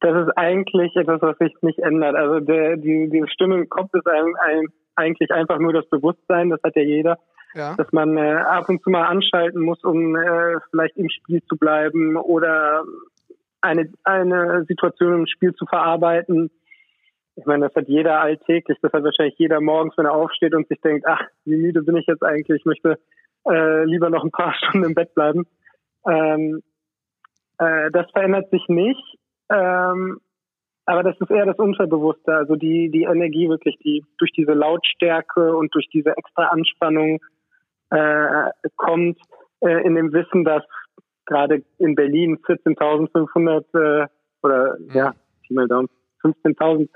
Das 0.00 0.26
ist 0.26 0.36
eigentlich 0.36 0.96
etwas, 0.96 1.22
was 1.22 1.38
sich 1.38 1.54
nicht 1.62 1.78
ändert. 1.78 2.16
Also 2.16 2.40
der, 2.40 2.76
die, 2.76 3.08
die 3.08 3.24
Stimme 3.28 3.56
im 3.56 3.68
Kopf 3.68 3.90
ist 3.94 4.06
ein, 4.08 4.34
ein, 4.40 4.66
eigentlich 4.96 5.30
einfach 5.30 5.58
nur 5.58 5.72
das 5.72 5.88
Bewusstsein, 5.88 6.50
das 6.50 6.60
hat 6.64 6.74
ja 6.74 6.82
jeder 6.82 7.18
ja. 7.54 7.74
dass 7.76 7.90
man 7.92 8.16
äh, 8.16 8.34
ab 8.34 8.68
und 8.68 8.82
zu 8.82 8.90
mal 8.90 9.04
anschalten 9.04 9.62
muss, 9.62 9.82
um 9.84 10.16
äh, 10.16 10.58
vielleicht 10.70 10.96
im 10.96 11.08
Spiel 11.10 11.42
zu 11.44 11.56
bleiben 11.56 12.16
oder 12.16 12.84
eine, 13.60 13.92
eine 14.04 14.64
Situation 14.66 15.20
im 15.20 15.26
Spiel 15.26 15.54
zu 15.54 15.66
verarbeiten. 15.66 16.50
Ich 17.36 17.46
meine, 17.46 17.66
das 17.66 17.74
hat 17.74 17.88
jeder 17.88 18.20
alltäglich, 18.20 18.78
das 18.82 18.92
hat 18.92 19.04
wahrscheinlich 19.04 19.38
jeder 19.38 19.60
morgens, 19.60 19.96
wenn 19.96 20.06
er 20.06 20.12
aufsteht 20.12 20.54
und 20.54 20.68
sich 20.68 20.80
denkt, 20.80 21.06
ach, 21.06 21.22
wie 21.44 21.56
müde 21.56 21.82
bin 21.82 21.96
ich 21.96 22.06
jetzt 22.06 22.22
eigentlich, 22.22 22.60
ich 22.60 22.64
möchte 22.66 22.98
äh, 23.48 23.84
lieber 23.84 24.10
noch 24.10 24.24
ein 24.24 24.30
paar 24.30 24.54
Stunden 24.58 24.88
im 24.88 24.94
Bett 24.94 25.14
bleiben. 25.14 25.46
Ähm, 26.06 26.62
äh, 27.58 27.90
das 27.90 28.10
verändert 28.10 28.50
sich 28.50 28.66
nicht. 28.68 29.18
Ähm, 29.50 30.20
aber 30.84 31.04
das 31.04 31.16
ist 31.20 31.30
eher 31.30 31.46
das 31.46 31.58
Unterbewusste, 31.58 32.34
also 32.34 32.56
die, 32.56 32.90
die 32.90 33.04
Energie 33.04 33.48
wirklich, 33.48 33.78
die 33.84 34.04
durch 34.18 34.32
diese 34.32 34.52
Lautstärke 34.52 35.56
und 35.56 35.72
durch 35.74 35.88
diese 35.92 36.10
extra 36.16 36.46
Anspannung 36.48 37.20
äh, 37.90 38.50
kommt 38.76 39.18
äh, 39.60 39.86
in 39.86 39.94
dem 39.94 40.12
Wissen, 40.12 40.44
dass 40.44 40.64
gerade 41.24 41.62
in 41.78 41.94
Berlin 41.94 42.38
14.500 42.38 44.02
äh, 44.04 44.08
oder 44.42 44.76
mhm. 44.78 44.90
ja, 44.92 45.14
mal 45.50 45.68
Daumen, 45.68 45.88
15.000 46.22 46.88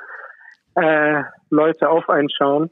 äh, 0.76 1.22
Leute 1.50 1.88
auf 1.88 2.08
einen 2.08 2.30
schauen. 2.30 2.70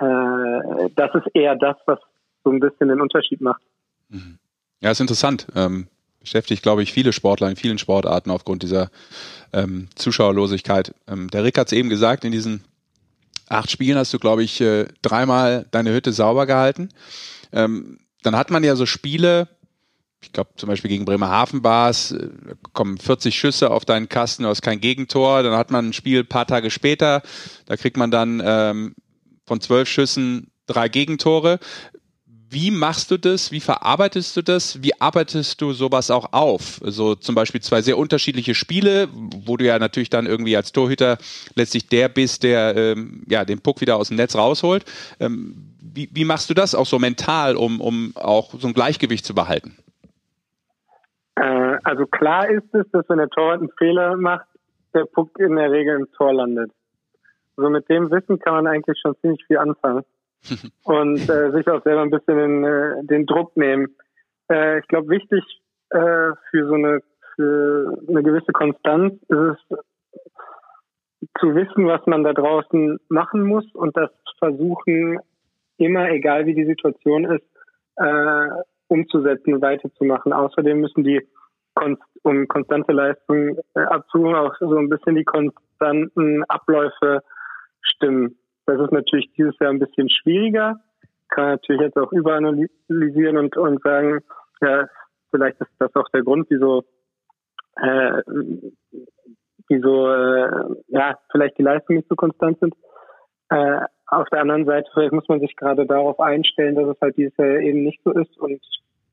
Äh, 0.00 0.90
das 0.94 1.14
ist 1.14 1.34
eher 1.34 1.56
das, 1.56 1.76
was 1.86 1.98
so 2.44 2.50
ein 2.50 2.60
bisschen 2.60 2.88
den 2.88 3.00
Unterschied 3.00 3.40
macht. 3.40 3.62
Mhm. 4.08 4.38
Ja, 4.80 4.90
ist 4.90 5.00
interessant. 5.00 5.46
Ähm, 5.54 5.88
beschäftigt, 6.20 6.62
glaube 6.62 6.82
ich, 6.82 6.92
viele 6.92 7.12
Sportler 7.12 7.48
in 7.48 7.56
vielen 7.56 7.78
Sportarten 7.78 8.30
aufgrund 8.30 8.62
dieser 8.62 8.90
ähm, 9.52 9.88
Zuschauerlosigkeit. 9.94 10.94
Ähm, 11.08 11.28
der 11.30 11.44
Rick 11.44 11.58
hat 11.58 11.68
es 11.68 11.72
eben 11.72 11.88
gesagt, 11.88 12.24
in 12.24 12.32
diesen 12.32 12.64
acht 13.48 13.70
Spielen 13.70 13.98
hast 13.98 14.12
du, 14.12 14.18
glaube 14.18 14.42
ich, 14.42 14.60
äh, 14.60 14.86
dreimal 15.02 15.66
deine 15.70 15.92
Hütte 15.92 16.12
sauber 16.12 16.46
gehalten. 16.46 16.90
Ähm, 17.52 17.98
dann 18.22 18.36
hat 18.36 18.50
man 18.50 18.64
ja 18.64 18.74
so 18.76 18.86
Spiele, 18.86 19.48
ich 20.22 20.32
glaube 20.32 20.50
zum 20.56 20.68
Beispiel 20.68 20.88
gegen 20.88 21.04
Bremerhaven 21.04 21.62
war 21.62 21.90
es, 21.90 22.12
äh, 22.12 22.28
kommen 22.72 22.98
40 22.98 23.38
Schüsse 23.38 23.70
auf 23.70 23.84
deinen 23.84 24.08
Kasten, 24.08 24.42
du 24.42 24.48
hast 24.48 24.62
kein 24.62 24.80
Gegentor. 24.80 25.42
Dann 25.42 25.54
hat 25.54 25.70
man 25.70 25.88
ein 25.88 25.92
Spiel 25.92 26.20
ein 26.20 26.26
paar 26.26 26.46
Tage 26.46 26.70
später, 26.70 27.22
da 27.66 27.76
kriegt 27.76 27.96
man 27.96 28.10
dann 28.10 28.42
ähm, 28.44 28.94
von 29.46 29.60
zwölf 29.60 29.88
Schüssen 29.88 30.50
drei 30.66 30.88
Gegentore. 30.88 31.58
Wie 32.48 32.70
machst 32.70 33.10
du 33.10 33.18
das? 33.18 33.50
Wie 33.50 33.60
verarbeitest 33.60 34.36
du 34.36 34.42
das? 34.42 34.80
Wie 34.82 34.98
arbeitest 35.00 35.60
du 35.60 35.72
sowas 35.72 36.12
auch 36.12 36.32
auf? 36.32 36.80
So 36.84 37.16
zum 37.16 37.34
Beispiel 37.34 37.60
zwei 37.60 37.82
sehr 37.82 37.98
unterschiedliche 37.98 38.54
Spiele, 38.54 39.08
wo 39.12 39.56
du 39.56 39.66
ja 39.66 39.80
natürlich 39.80 40.10
dann 40.10 40.26
irgendwie 40.26 40.56
als 40.56 40.70
Torhüter 40.70 41.18
letztlich 41.56 41.88
der 41.88 42.08
bist, 42.08 42.44
der 42.44 42.76
ähm, 42.76 43.24
ja 43.28 43.44
den 43.44 43.60
Puck 43.60 43.80
wieder 43.80 43.96
aus 43.96 44.08
dem 44.08 44.16
Netz 44.16 44.36
rausholt. 44.36 44.84
Ähm, 45.18 45.74
wie, 45.80 46.08
wie 46.12 46.24
machst 46.24 46.48
du 46.48 46.54
das 46.54 46.74
auch 46.74 46.86
so 46.86 47.00
mental, 47.00 47.56
um, 47.56 47.80
um 47.80 48.12
auch 48.16 48.54
so 48.58 48.68
ein 48.68 48.74
Gleichgewicht 48.74 49.26
zu 49.26 49.34
behalten? 49.34 49.76
Äh, 51.36 51.78
also 51.84 52.06
klar 52.06 52.48
ist 52.48 52.74
es, 52.74 52.90
dass 52.90 53.08
wenn 53.08 53.18
der 53.18 53.28
Torwart 53.28 53.60
einen 53.60 53.70
Fehler 53.78 54.16
macht, 54.16 54.46
der 54.94 55.04
Puck 55.04 55.38
in 55.38 55.56
der 55.56 55.70
Regel 55.70 55.96
im 55.96 56.12
Tor 56.12 56.32
landet. 56.32 56.72
So 57.56 57.62
also 57.62 57.70
mit 57.70 57.88
dem 57.88 58.10
Wissen 58.10 58.38
kann 58.38 58.54
man 58.54 58.66
eigentlich 58.66 58.98
schon 59.00 59.16
ziemlich 59.20 59.44
viel 59.46 59.58
anfangen 59.58 60.04
und 60.84 61.28
äh, 61.28 61.52
sich 61.52 61.68
auch 61.68 61.82
selber 61.82 62.02
ein 62.02 62.10
bisschen 62.10 62.36
den, 62.36 62.64
äh, 62.64 63.04
den 63.04 63.26
Druck 63.26 63.56
nehmen. 63.56 63.94
Äh, 64.50 64.80
ich 64.80 64.88
glaube, 64.88 65.08
wichtig 65.08 65.42
äh, 65.90 66.32
für 66.50 66.66
so 66.66 66.74
eine 66.74 67.00
für 67.36 67.98
eine 68.08 68.22
gewisse 68.22 68.52
Konstanz 68.52 69.14
ist 69.28 69.38
es 69.70 69.78
zu 71.38 71.54
wissen, 71.54 71.86
was 71.86 72.06
man 72.06 72.24
da 72.24 72.32
draußen 72.32 72.98
machen 73.08 73.42
muss 73.42 73.66
und 73.74 73.96
das 73.96 74.10
versuchen 74.38 75.18
immer, 75.76 76.10
egal 76.10 76.46
wie 76.46 76.54
die 76.54 76.64
Situation 76.64 77.24
ist, 77.24 77.44
äh, 77.96 78.48
umzusetzen, 78.88 79.60
weiterzumachen. 79.60 80.32
Außerdem 80.32 80.80
müssen 80.80 81.04
die 81.04 81.26
um 82.22 82.48
konstante 82.48 82.92
Leistung 82.92 83.58
äh, 83.74 83.80
abzuholen, 83.80 84.34
auch 84.34 84.54
so 84.58 84.76
ein 84.76 84.88
bisschen 84.88 85.14
die 85.14 85.24
konstanten 85.24 86.42
Abläufe 86.44 87.22
stimmen. 87.82 88.38
Das 88.66 88.80
ist 88.80 88.92
natürlich 88.92 89.30
dieses 89.36 89.54
Jahr 89.60 89.70
ein 89.70 89.78
bisschen 89.78 90.08
schwieriger. 90.08 90.80
Kann 91.28 91.50
natürlich 91.50 91.82
jetzt 91.82 91.96
auch 91.96 92.12
überanalysieren 92.12 93.36
und, 93.36 93.56
und 93.56 93.82
sagen, 93.82 94.20
ja, 94.60 94.88
vielleicht 95.30 95.60
ist 95.60 95.70
das 95.78 95.94
auch 95.94 96.08
der 96.12 96.22
Grund, 96.22 96.46
wieso, 96.48 96.84
äh, 97.76 98.22
wieso 99.68 100.10
äh, 100.10 100.76
ja, 100.88 101.18
vielleicht 101.30 101.58
die 101.58 101.62
Leistungen 101.62 101.98
nicht 101.98 102.08
so 102.08 102.16
konstant 102.16 102.58
sind. 102.60 102.74
Äh, 103.50 103.82
auf 104.08 104.28
der 104.30 104.40
anderen 104.40 104.64
Seite, 104.64 104.88
vielleicht 104.92 105.12
muss 105.12 105.28
man 105.28 105.40
sich 105.40 105.56
gerade 105.56 105.86
darauf 105.86 106.18
einstellen, 106.20 106.74
dass 106.74 106.88
es 106.88 107.00
halt 107.00 107.16
dieses 107.16 107.36
Jahr 107.36 107.58
eben 107.58 107.82
nicht 107.82 108.00
so 108.04 108.12
ist 108.12 108.36
und 108.38 108.60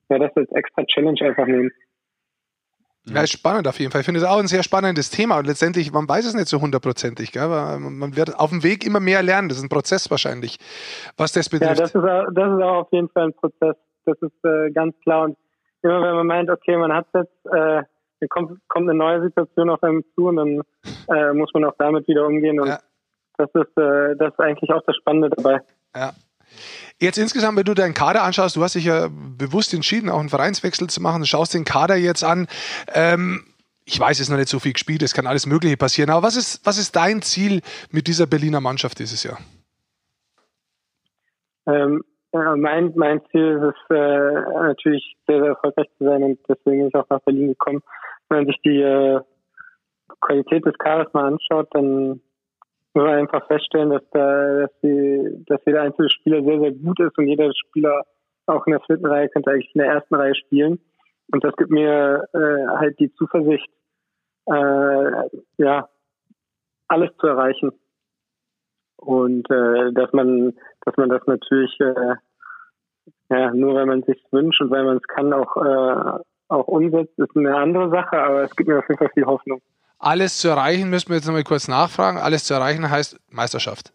ja, 0.10 0.20
das 0.20 0.36
als 0.36 0.52
extra 0.52 0.84
Challenge 0.86 1.20
einfach 1.22 1.48
nehmen. 1.48 1.72
Ja, 3.06 3.22
ist 3.22 3.34
spannend 3.34 3.68
auf 3.68 3.80
jeden 3.80 3.91
Fall. 3.91 4.02
Ich 4.02 4.06
finde 4.06 4.22
es 4.22 4.26
auch 4.26 4.39
ein 4.39 4.48
sehr 4.48 4.64
spannendes 4.64 5.10
Thema 5.10 5.38
und 5.38 5.46
letztendlich, 5.46 5.91
man 5.91 6.08
weiß 6.08 6.26
es 6.26 6.36
nicht 6.36 6.48
so 6.48 6.62
hundertprozentig, 6.62 7.34
gell? 7.34 7.44
aber 7.44 7.78
man 7.78 8.16
wird 8.16 8.39
auf 8.39 8.50
dem 8.50 8.64
Weg 8.64 8.86
immer 8.86 9.02
mehr 9.02 9.22
lernen. 9.22 9.50
Das 9.50 9.58
ist 9.58 9.64
ein 9.64 9.70
Prozess 9.70 10.10
wahrscheinlich, 10.10 10.58
was 11.18 11.34
das 11.34 11.50
betrifft. 11.50 11.80
Ja, 11.80 11.84
das 11.84 11.96
ist 11.96 12.04
auch, 12.04 12.26
das 12.34 12.54
ist 12.54 12.64
auch 12.64 12.82
auf 12.84 12.91
jeden 12.91 13.10
Fall 13.10 13.26
ein 13.26 13.34
Prozess. 13.34 13.76
Das 14.06 14.18
ist 14.22 14.46
äh, 14.46 14.72
ganz 14.72 14.96
klar. 15.02 15.26
Und 15.26 15.38
immer 15.82 16.02
wenn 16.02 16.16
man 16.16 16.28
meint, 16.28 16.50
okay, 16.50 16.78
man 16.78 16.94
hat 16.94 17.08
jetzt, 17.14 17.46
äh, 17.48 17.84
dann 18.20 18.30
kommt, 18.30 18.60
kommt 18.70 18.89
eine 18.89 18.98
neue 18.98 19.22
Situation 19.22 19.70
auf 19.70 19.84
einem 19.84 20.04
zu 20.16 20.28
und 20.28 20.38
dann 20.38 20.62
äh, 21.10 21.34
muss 21.34 21.54
man 21.54 21.66
auch 21.66 21.76
damit 21.78 22.08
wieder 22.08 22.26
umgehen. 22.26 22.62
Und 22.62 22.68
ja. 22.68 22.80
Das 23.46 23.68
ist 23.68 23.78
äh, 23.78 24.16
das 24.18 24.34
ist 24.34 24.39
eigentlich 24.39 24.72
auch 24.72 24.82
das 24.86 24.96
Spannende 24.96 25.30
dabei. 25.30 25.60
Ja. 25.96 26.14
Jetzt 27.00 27.18
insgesamt, 27.18 27.58
wenn 27.58 27.66
du 27.66 27.74
deinen 27.74 27.94
Kader 27.94 28.24
anschaust, 28.24 28.56
du 28.56 28.64
hast 28.64 28.76
dich 28.76 28.86
ja 28.86 29.10
bewusst 29.10 29.74
entschieden, 29.74 30.10
auch 30.10 30.20
einen 30.20 30.30
Vereinswechsel 30.30 30.88
zu 30.88 31.02
machen, 31.02 31.22
du 31.22 31.28
schaust 31.28 31.54
den 31.54 31.66
Kader 31.66 31.96
jetzt 31.96 32.24
an. 32.24 32.48
Ähm, 32.94 33.46
ich 33.86 34.00
weiß, 34.00 34.18
es 34.18 34.22
ist 34.22 34.30
noch 34.30 34.38
nicht 34.38 34.50
so 34.50 34.60
viel 34.60 34.74
gespielt, 34.74 35.02
es 35.02 35.14
kann 35.14 35.28
alles 35.28 35.46
Mögliche 35.46 35.78
passieren, 35.78 36.10
aber 36.10 36.24
was 36.24 36.38
ist, 36.38 36.66
was 36.66 36.78
ist 36.78 36.96
dein 36.96 37.22
Ziel 37.22 37.62
mit 37.91 38.08
dieser 38.08 38.28
Berliner 38.28 38.62
Mannschaft 38.62 39.00
dieses 39.00 39.24
Jahr? 39.24 39.39
Ähm, 41.66 42.04
ja, 42.34 42.56
mein, 42.56 42.94
mein 42.96 43.22
Ziel 43.32 43.62
ist 43.62 43.76
es 43.89 43.96
äh, 43.96 44.32
natürlich 44.64 45.16
sehr, 45.28 45.39
sehr 45.39 45.50
erfolgreich 45.50 45.88
zu 45.98 46.06
sein 46.06 46.24
und 46.24 46.39
deswegen 46.48 46.80
bin 46.80 46.88
ich 46.88 46.96
auch 46.96 47.10
nach 47.10 47.22
Berlin 47.22 47.50
gekommen. 47.50 47.82
Wenn 48.30 48.39
man 48.39 48.48
sich 48.48 48.58
die 48.64 48.82
äh, 48.82 49.20
Qualität 50.22 50.66
des 50.66 50.78
Kaders 50.78 51.14
mal 51.14 51.26
anschaut, 51.26 51.68
dann 51.72 52.22
muss 52.94 53.06
man 53.06 53.16
einfach 53.16 53.46
feststellen, 53.48 53.89
dass 53.89 54.04
da, 54.12 54.62
dass, 54.62 54.80
die, 54.82 55.44
dass 55.48 55.62
jeder 55.66 55.82
einzelne 55.82 56.10
Spieler 56.10 56.44
sehr, 56.44 56.60
sehr 56.60 56.72
gut 56.72 57.00
ist 57.00 57.18
und 57.18 57.28
jeder 57.28 57.52
Spieler 57.54 58.04
auch 58.46 58.66
in 58.68 58.72
der 58.72 58.82
vierten 58.82 59.06
Reihe 59.06 59.30
könnte 59.30 59.52
eigentlich 59.52 59.74
in 59.74 59.82
der 59.82 59.91
ersten 59.91 60.16
Reihe 60.16 60.36
spielen. 60.36 60.80
Und 61.32 61.44
das 61.44 61.56
gibt 61.56 61.72
mir 61.72 62.28
äh, 62.34 62.68
halt 62.78 63.00
die 63.00 63.14
Zuversicht, 63.14 63.70
äh, 64.48 65.12
ja, 65.58 65.89
alles 66.88 67.10
zu 67.18 67.28
erreichen. 67.28 67.72
Und 68.98 69.50
äh, 69.50 69.91
dass 69.94 70.12
man, 70.14 70.54
dass 70.86 70.96
man 70.98 71.10
das 71.10 71.26
natürlich 71.26 71.80
äh, 71.80 72.16
ja, 73.30 73.52
nur 73.54 73.76
weil 73.76 73.86
man 73.86 74.04
sich 74.04 74.24
wünscht 74.32 74.62
und 74.62 74.70
weil 74.70 74.84
man 74.84 74.98
es 74.98 75.04
kann, 75.04 75.34
auch, 75.34 75.58
äh, 75.58 76.20
auch 76.50 76.68
umsetzt, 76.68 77.18
ist 77.18 77.36
eine 77.36 77.56
andere 77.56 77.89
Sache, 77.89 78.22
aber 78.22 78.44
es 78.44 78.56
gibt 78.56 78.70
mir 78.70 78.80
auf 78.80 78.88
jeden 78.88 79.00
Fall 79.00 79.10
viel 79.14 79.26
Hoffnung 79.26 79.62
alles 80.04 80.38
zu 80.38 80.49
erreichen, 80.49 80.89
müssen 80.89 81.10
wir 81.10 81.16
jetzt 81.16 81.26
nochmal 81.26 81.43
kurz 81.43 81.68
nachfragen. 81.68 82.18
Alles 82.18 82.43
zu 82.45 82.54
erreichen 82.54 82.89
heißt 82.89 83.18
Meisterschaft. 83.30 83.93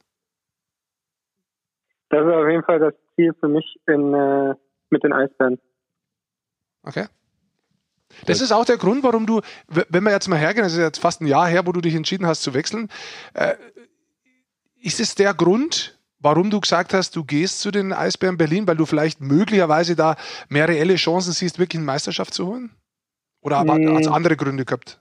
Das 2.11 2.25
ist 2.25 2.33
auf 2.33 2.49
jeden 2.49 2.65
Fall 2.65 2.79
das 2.79 2.95
Ziel 3.15 3.35
für 3.39 3.49
mich 3.49 3.65
in, 3.87 4.15
äh, 4.15 4.55
mit 4.91 5.05
den 5.05 5.13
Eisbären. 5.13 5.59
Okay. 6.83 7.07
Das 8.25 8.41
ist 8.41 8.53
auch 8.53 8.65
der 8.65 8.79
Grund, 8.79 9.03
warum 9.03 9.27
du, 9.27 9.43
wenn 9.69 10.03
wir 10.03 10.11
jetzt 10.11 10.29
mal 10.29 10.39
hergehen, 10.39 10.65
das 10.65 10.73
ist 10.73 10.79
jetzt 10.79 10.99
fast 10.99 11.21
ein 11.21 11.27
Jahr 11.27 11.47
her, 11.47 11.67
wo 11.67 11.73
du 11.73 11.83
dich 11.83 11.95
entschieden 11.95 12.27
hast 12.27 12.43
zu 12.43 12.55
wechseln, 12.55 12.89
äh, 13.35 13.55
ist 14.81 14.99
es 15.01 15.15
der 15.15 15.35
Grund, 15.35 15.99
warum 16.19 16.49
du 16.51 16.61
gesagt 16.61 16.95
hast, 16.95 17.15
du 17.17 17.25
gehst 17.25 17.61
zu 17.61 17.71
den 17.71 17.93
Eisbären 17.93 18.39
Berlin, 18.39 18.67
weil 18.67 18.77
du 18.77 18.87
vielleicht 18.87 19.21
möglicherweise 19.21 19.95
da 19.95 20.17
mehr 20.49 20.69
reelle 20.69 20.95
Chancen 20.97 21.33
siehst, 21.33 21.59
wirklich 21.59 21.79
eine 21.79 21.87
Meisterschaft 21.87 22.33
zu 22.33 22.47
holen? 22.47 22.71
Oder 23.43 23.63
Mm. 23.63 23.95
hat 23.95 24.01
es 24.01 24.09
andere 24.09 24.37
Gründe 24.37 24.65
gehabt? 24.65 25.01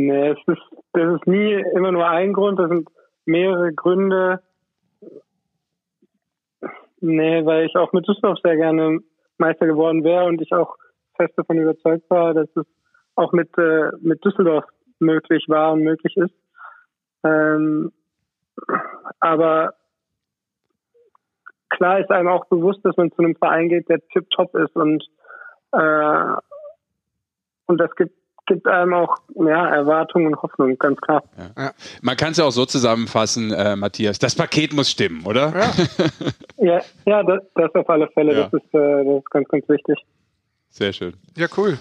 Nee, 0.00 0.28
es 0.30 0.38
ist, 0.46 0.62
das 0.92 1.14
ist 1.16 1.26
nie 1.26 1.54
immer 1.74 1.90
nur 1.90 2.06
ein 2.06 2.32
Grund, 2.32 2.58
das 2.58 2.68
sind 2.68 2.88
mehrere 3.24 3.72
Gründe. 3.72 4.40
Nee, 7.00 7.44
weil 7.44 7.66
ich 7.66 7.74
auch 7.76 7.92
mit 7.92 8.06
Düsseldorf 8.06 8.38
sehr 8.42 8.56
gerne 8.56 9.00
Meister 9.38 9.66
geworden 9.66 10.04
wäre 10.04 10.24
und 10.26 10.40
ich 10.40 10.52
auch 10.52 10.76
fest 11.16 11.34
davon 11.36 11.58
überzeugt 11.58 12.08
war, 12.10 12.32
dass 12.32 12.48
es 12.54 12.66
auch 13.16 13.32
mit, 13.32 13.56
äh, 13.58 13.90
mit 14.00 14.24
Düsseldorf 14.24 14.64
möglich 15.00 15.44
war 15.48 15.72
und 15.72 15.82
möglich 15.82 16.16
ist. 16.16 16.34
Ähm, 17.24 17.92
aber 19.18 19.74
klar 21.70 21.98
ist 21.98 22.10
einem 22.10 22.28
auch 22.28 22.44
bewusst, 22.46 22.84
dass 22.84 22.96
man 22.96 23.10
zu 23.12 23.22
einem 23.22 23.34
Verein 23.34 23.68
geht, 23.68 23.88
der 23.88 24.00
tip-top 24.12 24.54
ist 24.54 24.76
und, 24.76 25.04
äh, 25.72 26.34
und 27.66 27.78
das 27.78 27.94
gibt, 27.96 28.17
gibt 28.48 28.66
einem 28.66 28.94
auch 28.94 29.16
ja, 29.36 29.68
Erwartungen 29.68 30.26
und 30.28 30.42
Hoffnung, 30.42 30.76
ganz 30.78 31.00
klar. 31.00 31.22
Man 32.02 32.16
kann 32.16 32.32
es 32.32 32.38
ja 32.38 32.44
auch 32.44 32.50
so 32.50 32.66
zusammenfassen, 32.66 33.52
äh, 33.52 33.76
Matthias. 33.76 34.18
Das 34.18 34.34
Paket 34.34 34.72
muss 34.72 34.90
stimmen, 34.90 35.24
oder? 35.24 35.52
Ja. 35.56 35.70
Ja, 36.60 36.80
ja 37.06 37.22
das, 37.22 37.40
das 37.54 37.72
auf 37.76 37.88
alle 37.88 38.08
Fälle, 38.08 38.34
Ja. 38.34 38.48
das, 38.50 38.54
ist, 38.60 38.74
äh, 38.74 39.04
das 39.04 39.18
ist 39.18 39.30
ganz, 39.30 39.48
ganz 39.48 39.68
wichtig. 39.68 39.96
Sehr 40.70 40.92
schön. 40.92 41.14
Ja, 41.36 41.46
cool. 41.56 41.78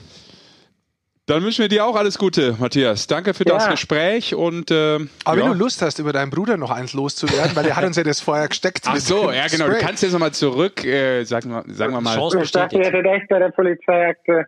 Dann 1.26 1.44
wünschen 1.44 1.62
wir 1.64 1.68
dir 1.68 1.84
auch 1.86 1.96
alles 1.98 2.18
Gute, 2.18 2.56
Matthias. 2.58 3.06
Danke 3.08 3.34
für 3.34 3.44
das 3.44 3.66
Ja. 3.66 3.72
Gespräch 3.72 4.34
und 4.34 4.72
äh, 4.72 5.00
Aber 5.26 5.38
ja. 5.38 5.44
wenn 5.44 5.52
du 5.52 5.58
Lust 5.58 5.82
hast, 5.82 6.00
über 6.00 6.14
deinen 6.14 6.30
Bruder 6.30 6.56
noch 6.56 6.72
eins 6.72 6.94
loszuwerden, 6.94 7.54
weil 7.56 7.66
er 7.66 7.76
hat 7.76 7.84
uns 7.84 7.98
ja 7.98 8.04
das 8.04 8.22
vorher 8.22 8.48
gesteckt. 8.48 8.84
Ach 8.86 8.96
so, 8.98 9.30
ja 9.32 9.48
genau. 9.48 9.66
Du 9.66 9.72
Spray. 9.72 9.82
kannst 9.84 10.04
jetzt 10.04 10.14
nochmal 10.14 10.32
zurück, 10.32 10.86
äh, 10.86 11.24
sagen, 11.26 11.50
wir, 11.50 11.64
sagen 11.74 11.92
wir 11.94 12.00
mal. 12.02 12.16
Chance 12.16 12.40
Ich 12.44 12.52
dachte, 12.52 12.76
ihr 12.76 12.80
bestätigt. 12.84 13.06
hättet 13.08 13.22
echt 13.22 13.30
bei 13.30 13.40
der 13.40 13.50
Polizeiakte 13.50 14.46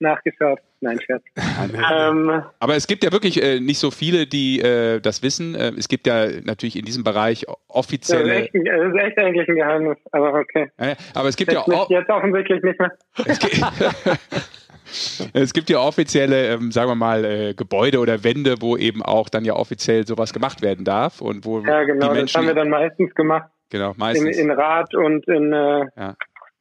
nachgeschaut. 0.00 0.58
Nein, 0.80 0.98
Scherz. 1.04 1.22
ähm, 1.92 2.42
Aber 2.58 2.74
es 2.76 2.86
gibt 2.86 3.04
ja 3.04 3.12
wirklich 3.12 3.42
äh, 3.42 3.60
nicht 3.60 3.78
so 3.78 3.90
viele, 3.90 4.26
die 4.26 4.60
äh, 4.60 5.00
das 5.00 5.22
wissen. 5.22 5.54
Äh, 5.54 5.72
es 5.78 5.88
gibt 5.88 6.06
ja 6.06 6.26
natürlich 6.42 6.76
in 6.76 6.84
diesem 6.86 7.04
Bereich 7.04 7.42
das, 7.46 7.54
ist 7.54 7.60
offizielle. 7.68 8.34
echt, 8.34 8.54
das 8.54 8.62
ist 8.94 9.00
echt 9.02 9.18
eigentlich 9.18 9.48
ein 9.48 9.56
Geheimnis, 9.56 9.98
aber 10.12 10.34
okay. 10.34 10.70
Aber 11.14 11.28
es 11.28 11.36
gibt 11.36 11.52
ja 11.52 11.58
Jetzt, 11.60 11.68
nicht, 11.68 11.78
o- 11.78 11.86
jetzt 11.90 12.08
offensichtlich 12.10 12.62
nicht 12.62 12.78
mehr. 12.80 12.92
es 13.26 13.38
gibt, 13.38 13.60
es 15.34 15.52
gibt 15.52 15.70
ja 15.70 15.78
offizielle, 15.80 16.48
ähm, 16.54 16.72
sagen 16.72 16.88
wir 16.90 16.94
mal, 16.94 17.24
äh, 17.24 17.54
Gebäude 17.54 17.98
oder 17.98 18.24
Wände, 18.24 18.56
wo 18.60 18.76
eben 18.76 19.02
auch 19.02 19.28
dann 19.28 19.44
ja 19.44 19.54
offiziell 19.54 20.06
sowas 20.06 20.32
gemacht 20.32 20.62
werden 20.62 20.84
darf 20.84 21.20
und 21.20 21.44
wo 21.44 21.60
Ja, 21.60 21.84
genau, 21.84 22.00
die 22.00 22.08
das 22.08 22.14
Menschen 22.16 22.38
haben 22.38 22.46
wir 22.46 22.54
dann 22.54 22.70
meistens 22.70 23.14
gemacht. 23.14 23.50
genau 23.70 23.90
In, 23.92 23.98
meistens 23.98 24.36
in 24.38 24.50
Rat 24.50 24.94
und 24.94 25.26
in, 25.28 25.52
äh, 25.52 25.84
Ja. 25.96 26.14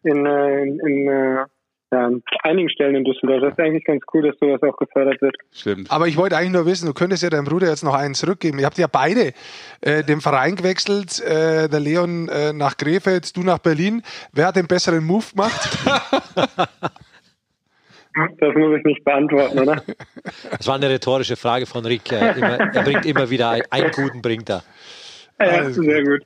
in, 0.03 0.25
äh, 0.25 0.61
in, 0.63 0.79
in 0.79 1.07
äh, 1.07 1.45
ja, 1.91 2.05
an 2.05 2.21
einigen 2.43 2.69
Stellen 2.69 2.95
in 2.95 3.03
Düsseldorf. 3.03 3.41
Das 3.41 3.53
ist 3.53 3.59
eigentlich 3.59 3.83
ganz 3.83 4.03
cool, 4.13 4.21
dass 4.27 4.35
sowas 4.39 4.61
auch 4.63 4.77
gefördert 4.77 5.21
wird. 5.21 5.35
stimmt. 5.51 5.89
Aber 5.91 6.07
ich 6.07 6.17
wollte 6.17 6.37
eigentlich 6.37 6.51
nur 6.53 6.65
wissen, 6.65 6.85
du 6.85 6.93
könntest 6.93 7.23
ja 7.23 7.29
deinem 7.29 7.45
Bruder 7.45 7.67
jetzt 7.67 7.83
noch 7.83 7.95
einen 7.95 8.13
zurückgeben. 8.13 8.59
Ihr 8.59 8.65
habt 8.65 8.77
ja 8.77 8.87
beide 8.87 9.33
äh, 9.81 10.03
den 10.03 10.21
Verein 10.21 10.55
gewechselt, 10.55 11.19
äh, 11.21 11.67
der 11.67 11.79
Leon 11.79 12.29
äh, 12.29 12.53
nach 12.53 12.77
Krefeld, 12.77 13.35
du 13.35 13.41
nach 13.41 13.57
Berlin. 13.59 14.03
Wer 14.33 14.47
hat 14.47 14.55
den 14.55 14.67
besseren 14.67 15.03
Move 15.05 15.25
gemacht? 15.31 15.69
Das 18.39 18.53
muss 18.55 18.77
ich 18.77 18.83
nicht 18.83 19.05
beantworten, 19.05 19.59
oder? 19.59 19.81
Das 20.57 20.67
war 20.67 20.75
eine 20.75 20.89
rhetorische 20.89 21.35
Frage 21.37 21.65
von 21.65 21.85
Rick. 21.85 22.11
Er, 22.11 22.35
immer, 22.35 22.59
er 22.59 22.83
bringt 22.83 23.05
immer 23.05 23.29
wieder 23.29 23.51
ein- 23.51 23.61
einen 23.69 23.91
guten 23.91 24.21
bringt 24.21 24.49
er. 24.49 24.63
Ja, 25.39 25.69
sehr 25.69 26.03
gut. 26.03 26.21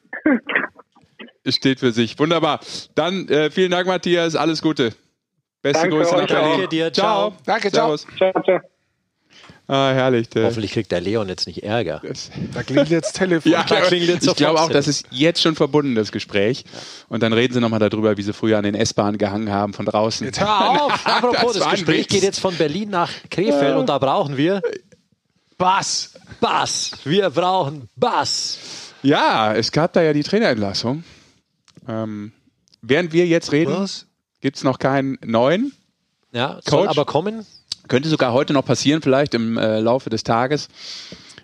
Es 1.43 1.55
steht 1.55 1.81
für 1.81 1.91
sich. 1.91 2.17
Wunderbar. 2.17 2.61
Dann 2.95 3.27
äh, 3.27 3.51
vielen 3.51 3.69
Dank, 3.69 3.85
Matthias. 3.85 4.35
Alles 4.35 4.61
Gute. 4.61 4.93
Beste 5.63 5.81
Danke 5.81 5.97
Grüße 5.97 6.15
nach. 6.15 6.27
Berlin. 6.27 6.49
Danke 6.51 6.67
dir. 6.67 6.93
Ciao. 6.93 7.29
Ciao. 7.31 7.37
Danke, 7.45 7.71
ciao. 7.71 7.95
Servus. 7.97 8.07
Ciao, 8.17 8.43
ciao. 8.43 8.59
Ah, 9.65 9.91
herrlich. 9.93 10.27
Der, 10.29 10.43
Hoffentlich 10.47 10.73
kriegt 10.73 10.91
der 10.91 10.99
Leon 10.99 11.29
jetzt 11.29 11.47
nicht 11.47 11.63
Ärger. 11.63 12.01
das, 12.05 12.29
Da 12.53 12.63
klingelt 12.63 12.89
jetzt 12.89 13.13
Telefon. 13.15 13.49
ja, 13.49 13.63
da 13.63 13.79
klingelt 13.79 14.09
jetzt 14.09 14.27
ich 14.27 14.35
glaube 14.35 14.59
auch, 14.59 14.69
das 14.69 14.89
ist 14.89 15.07
jetzt 15.09 15.41
schon 15.41 15.55
verbunden, 15.55 15.95
das 15.95 16.11
Gespräch. 16.11 16.65
Und 17.07 17.23
dann 17.23 17.31
reden 17.31 17.53
sie 17.53 17.61
nochmal 17.61 17.79
darüber, 17.79 18.17
wie 18.17 18.21
sie 18.21 18.33
früher 18.33 18.57
an 18.57 18.65
den 18.65 18.75
S-Bahnen 18.75 19.17
gehangen 19.17 19.49
haben 19.51 19.73
von 19.73 19.85
draußen. 19.85 20.27
Jetzt 20.27 20.41
hör 20.41 20.81
auf. 20.83 21.05
Apropos, 21.07 21.53
Das 21.53 21.63
das, 21.63 21.71
Gespräch 21.71 22.01
Witz. 22.01 22.07
geht 22.09 22.23
jetzt 22.23 22.39
von 22.41 22.53
Berlin 22.57 22.89
nach 22.89 23.09
Krefeld 23.31 23.77
und 23.77 23.87
da 23.87 23.97
brauchen 23.99 24.35
wir 24.35 24.61
Was? 25.57 26.11
Bass. 26.41 26.91
Wir 27.05 27.29
brauchen 27.29 27.87
Bass. 27.95 28.59
Ja, 29.01 29.53
es 29.55 29.71
gab 29.71 29.93
da 29.93 30.01
ja 30.01 30.11
die 30.11 30.23
Trainerentlassung. 30.23 31.05
Ähm, 31.87 32.33
während 32.81 33.13
wir 33.13 33.25
jetzt 33.27 33.53
reden, 33.53 33.73
Was? 33.73 34.07
Gibt 34.43 34.57
es 34.57 34.65
noch 34.65 34.77
keinen 34.77 35.17
neuen. 35.25 35.71
Ja, 36.33 36.59
soll 36.65 36.85
Coach? 36.85 36.89
aber 36.89 37.05
kommen. 37.05 37.45
Könnte 37.87 38.09
sogar 38.09 38.33
heute 38.33 38.51
noch 38.51 38.65
passieren, 38.65 39.01
vielleicht 39.01 39.33
im 39.33 39.57
äh, 39.57 39.79
Laufe 39.79 40.09
des 40.09 40.23
Tages. 40.23 40.67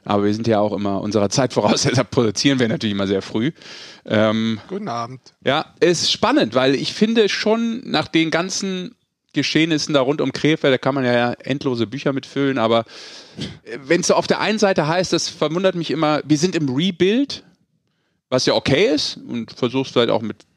Aber 0.03 0.25
wir 0.25 0.33
sind 0.33 0.47
ja 0.47 0.59
auch 0.59 0.73
immer 0.73 0.99
unserer 1.01 1.29
Zeit 1.37 1.53
voraus, 1.53 1.83
deshalb 1.83 2.11
produzieren 2.11 2.59
wir 2.59 2.67
natürlich 2.67 2.93
immer 2.93 3.07
sehr 3.07 3.21
früh. 3.21 3.51
Ähm, 4.05 4.59
Guten 4.67 4.89
Abend. 4.89 5.21
ja, 5.45 5.73
ist 5.79 6.11
spannend, 6.11 6.55
weil 6.55 6.75
ich 6.75 6.93
finde 6.93 7.29
schon 7.29 7.89
nach 7.89 8.09
den 8.09 8.31
ganzen 8.31 8.95
Geschehnissen 9.31 9.93
da 9.93 10.01
rund 10.01 10.19
um 10.19 10.33
Krefeld, 10.33 10.73
da 10.73 10.77
kann 10.77 10.95
man 10.95 11.05
ja 11.05 11.31
endlose 11.33 11.87
Bücher 11.87 12.11
mitfüllen, 12.11 12.57
aber 12.57 12.83
wenn 13.81 14.01
es 14.01 14.07
so 14.07 14.15
auf 14.15 14.27
der 14.27 14.41
einen 14.41 14.59
Seite 14.59 14.87
heißt, 14.87 15.13
das 15.13 15.29
verwundert 15.29 15.75
mich 15.75 15.91
immer, 15.91 16.21
wir 16.25 16.37
sind 16.37 16.53
im 16.53 16.67
Rebuild, 16.67 17.43
was 18.27 18.45
ja 18.45 18.55
okay 18.55 18.93
ist 18.93 19.17
und 19.17 19.51
versuchst 19.51 19.93
vielleicht 19.93 20.09
auch 20.09 20.21
mit 20.21 20.48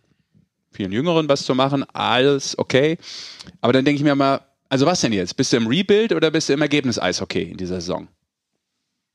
vielen 0.72 0.92
Jüngeren 0.92 1.28
was 1.28 1.44
zu 1.44 1.54
machen, 1.54 1.84
alles 1.92 2.58
okay. 2.58 2.98
Aber 3.60 3.72
dann 3.72 3.84
denke 3.84 3.98
ich 3.98 4.04
mir 4.04 4.14
mal, 4.14 4.40
also 4.68 4.86
was 4.86 5.00
denn 5.00 5.12
jetzt? 5.12 5.36
Bist 5.36 5.52
du 5.52 5.58
im 5.58 5.66
Rebuild 5.66 6.12
oder 6.12 6.30
bist 6.30 6.48
du 6.48 6.52
im 6.54 6.62
Ergebnis 6.62 6.98
Eishockey 6.98 7.42
in 7.42 7.56
dieser 7.56 7.76
Saison? 7.80 8.08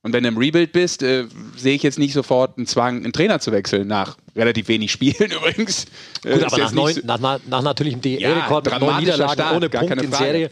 Und 0.02 0.12
wenn 0.12 0.22
du 0.22 0.28
im 0.28 0.38
Rebuild 0.38 0.70
bist, 0.72 1.02
äh, 1.02 1.24
sehe 1.56 1.74
ich 1.74 1.82
jetzt 1.82 1.98
nicht 1.98 2.12
sofort 2.12 2.56
einen 2.56 2.66
Zwang, 2.68 2.98
einen 3.02 3.12
Trainer 3.12 3.40
zu 3.40 3.50
wechseln, 3.50 3.88
nach 3.88 4.16
relativ 4.36 4.68
wenig 4.68 4.92
Spielen 4.92 5.30
übrigens. 5.32 5.86
Äh, 6.24 6.34
Gut, 6.34 6.42
ist 6.42 6.44
aber 6.52 6.58
nach, 6.62 6.72
neun, 6.72 6.94
so- 6.94 7.00
nach, 7.04 7.18
nach, 7.18 7.40
nach 7.48 7.62
natürlich 7.62 7.98
dem 8.00 8.12
Ja, 8.20 8.32
DL-Rekord 8.32 8.66
mit 8.70 8.80
neun 8.80 8.98
Niederlagen 9.00 9.32
Start, 9.32 9.56
ohne 9.56 9.68
gar 9.68 9.80
Punkt 9.80 9.96
keine 9.96 10.06
in. 10.06 10.12
Serie. 10.12 10.50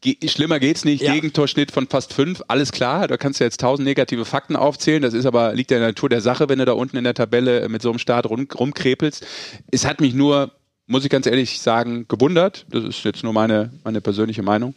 Ge- 0.00 0.16
Schlimmer 0.28 0.60
geht's 0.60 0.84
nicht. 0.84 1.02
Ja. 1.02 1.12
Gegentorschnitt 1.12 1.72
von 1.72 1.86
fast 1.88 2.12
fünf, 2.12 2.42
alles 2.48 2.70
klar. 2.72 3.08
Da 3.08 3.16
kannst 3.16 3.40
du 3.40 3.44
jetzt 3.44 3.60
tausend 3.60 3.86
negative 3.86 4.24
Fakten 4.24 4.54
aufzählen. 4.56 5.02
Das 5.02 5.14
ist 5.14 5.26
aber, 5.26 5.54
liegt 5.54 5.70
der 5.70 5.80
Natur 5.80 6.08
der 6.08 6.20
Sache, 6.20 6.48
wenn 6.48 6.58
du 6.58 6.64
da 6.64 6.72
unten 6.72 6.96
in 6.96 7.04
der 7.04 7.14
Tabelle 7.14 7.60
äh, 7.60 7.68
mit 7.68 7.82
so 7.82 7.90
einem 7.90 7.98
Start 7.98 8.26
rum, 8.30 8.46
rumkrepelst. 8.58 9.26
Es 9.70 9.84
hat 9.84 10.00
mich 10.00 10.14
nur, 10.14 10.52
muss 10.86 11.04
ich 11.04 11.10
ganz 11.10 11.26
ehrlich 11.26 11.60
sagen, 11.60 12.06
gewundert. 12.08 12.66
Das 12.70 12.84
ist 12.84 13.04
jetzt 13.04 13.24
nur 13.24 13.32
meine, 13.32 13.72
meine 13.84 14.00
persönliche 14.00 14.42
Meinung. 14.42 14.74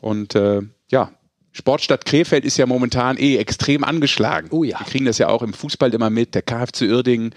Und 0.00 0.34
äh, 0.34 0.62
ja, 0.90 1.10
Sportstadt 1.52 2.04
Krefeld 2.04 2.44
ist 2.44 2.56
ja 2.56 2.66
momentan 2.66 3.16
eh 3.16 3.36
extrem 3.36 3.84
angeschlagen. 3.84 4.48
Oh 4.50 4.64
ja. 4.64 4.78
Wir 4.80 4.86
kriegen 4.86 5.04
das 5.04 5.18
ja 5.18 5.28
auch 5.28 5.42
im 5.42 5.52
Fußball 5.52 5.92
immer 5.94 6.10
mit. 6.10 6.34
Der 6.34 6.42
KFC 6.42 6.82
Uerdingen, 6.90 7.34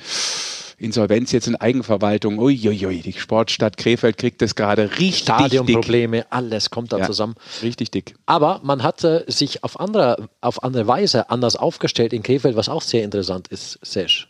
Insolvenz 0.80 1.32
jetzt 1.32 1.48
in 1.48 1.56
Eigenverwaltung. 1.56 2.38
Uiuiui, 2.38 3.02
die 3.02 3.14
Sportstadt 3.14 3.78
Krefeld 3.78 4.18
kriegt 4.18 4.42
das 4.44 4.54
gerade 4.54 4.84
richtig 4.92 5.26
dick. 5.26 5.36
Stadionprobleme, 5.36 6.26
alles 6.30 6.70
kommt 6.70 6.94
da 6.94 7.00
Ja, 7.00 7.06
zusammen. 7.08 7.36
Richtig 7.64 7.90
dick. 7.90 8.14
Aber 8.28 8.62
man 8.64 8.84
hat 8.84 9.04
äh, 9.04 9.24
sich 9.28 9.64
auf 9.64 9.80
andere, 9.80 10.30
auf 10.40 10.64
andere 10.64 10.86
Weise 10.86 11.32
anders 11.32 11.56
aufgestellt 11.56 12.14
in 12.14 12.22
Krefeld, 12.22 12.56
was 12.56 12.70
auch 12.70 12.84
sehr 12.84 13.04
interessant 13.04 13.48
ist, 13.48 13.80
Sesh. 13.82 14.30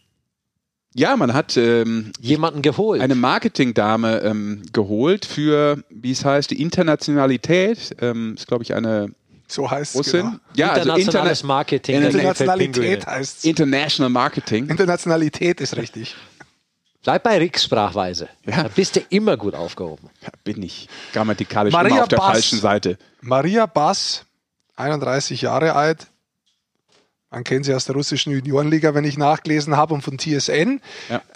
Ja, 0.95 1.15
man 1.17 1.33
hat 1.33 1.57
ähm, 1.57 2.11
Jemanden 2.19 2.61
geholt. 2.61 3.01
eine 3.01 3.13
Marketingdame 3.13 4.21
ähm, 4.21 4.63
geholt 4.71 5.25
für, 5.25 5.83
wie 5.89 6.11
es 6.11 6.23
heißt, 6.23 6.49
die 6.49 6.61
Internationalität. 6.61 7.95
Ähm, 8.01 8.35
ist, 8.35 8.47
glaube 8.47 8.63
ich, 8.63 8.73
eine 8.73 9.11
So 9.47 9.69
heißt 9.69 9.95
es. 9.95 10.11
Genau. 10.11 10.31
Ja, 10.55 10.71
also 10.71 10.89
Internationales 10.95 11.41
Interna 11.41 11.53
Marketing 11.53 12.01
Internationalität 12.01 13.05
heißt 13.05 13.37
es. 13.39 13.45
International 13.45 14.09
Marketing. 14.09 14.69
Internationalität 14.69 15.61
ist 15.61 15.75
richtig. 15.75 16.15
Bleib 17.07 17.23
bei 17.23 17.37
Ricks 17.37 17.63
Sprachweise. 17.63 18.27
Ja. 18.45 18.63
Da 18.63 18.67
bist 18.67 18.97
du 18.97 18.99
immer 19.07 19.37
gut 19.37 19.55
aufgehoben. 19.55 20.09
Ja, 20.21 20.27
bin 20.43 20.61
ich 20.61 20.89
grammatikalisch 21.13 21.71
Maria 21.71 21.89
immer 21.89 22.01
auf 22.01 22.09
der 22.09 22.17
Bass. 22.17 22.31
falschen 22.33 22.59
Seite. 22.59 22.97
Maria 23.21 23.65
Bass, 23.65 24.25
31 24.75 25.43
Jahre 25.43 25.73
alt. 25.73 26.07
Man 27.31 27.45
kennt 27.45 27.63
sie 27.63 27.73
aus 27.73 27.85
der 27.85 27.95
russischen 27.95 28.33
Juniorenliga, 28.33 28.93
wenn 28.93 29.05
ich 29.05 29.17
nachgelesen 29.17 29.77
habe, 29.77 29.93
und 29.93 30.01
von 30.01 30.19
TSN. 30.19 30.81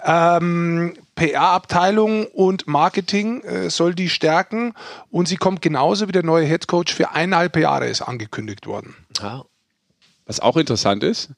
Ähm, 0.04 0.94
PR-Abteilung 1.14 2.26
und 2.26 2.66
Marketing 2.66 3.40
äh, 3.40 3.70
soll 3.70 3.94
die 3.94 4.10
stärken. 4.10 4.74
Und 5.10 5.26
sie 5.26 5.36
kommt 5.36 5.62
genauso 5.62 6.06
wie 6.06 6.12
der 6.12 6.22
neue 6.22 6.44
Headcoach 6.44 6.92
für 6.92 7.12
eineinhalb 7.12 7.56
Jahre 7.56 7.86
ist 7.86 8.02
angekündigt 8.02 8.66
worden. 8.66 8.94
Ja. 9.22 9.46
Was 10.26 10.38
auch 10.38 10.58
interessant 10.58 11.02
ist. 11.02 11.30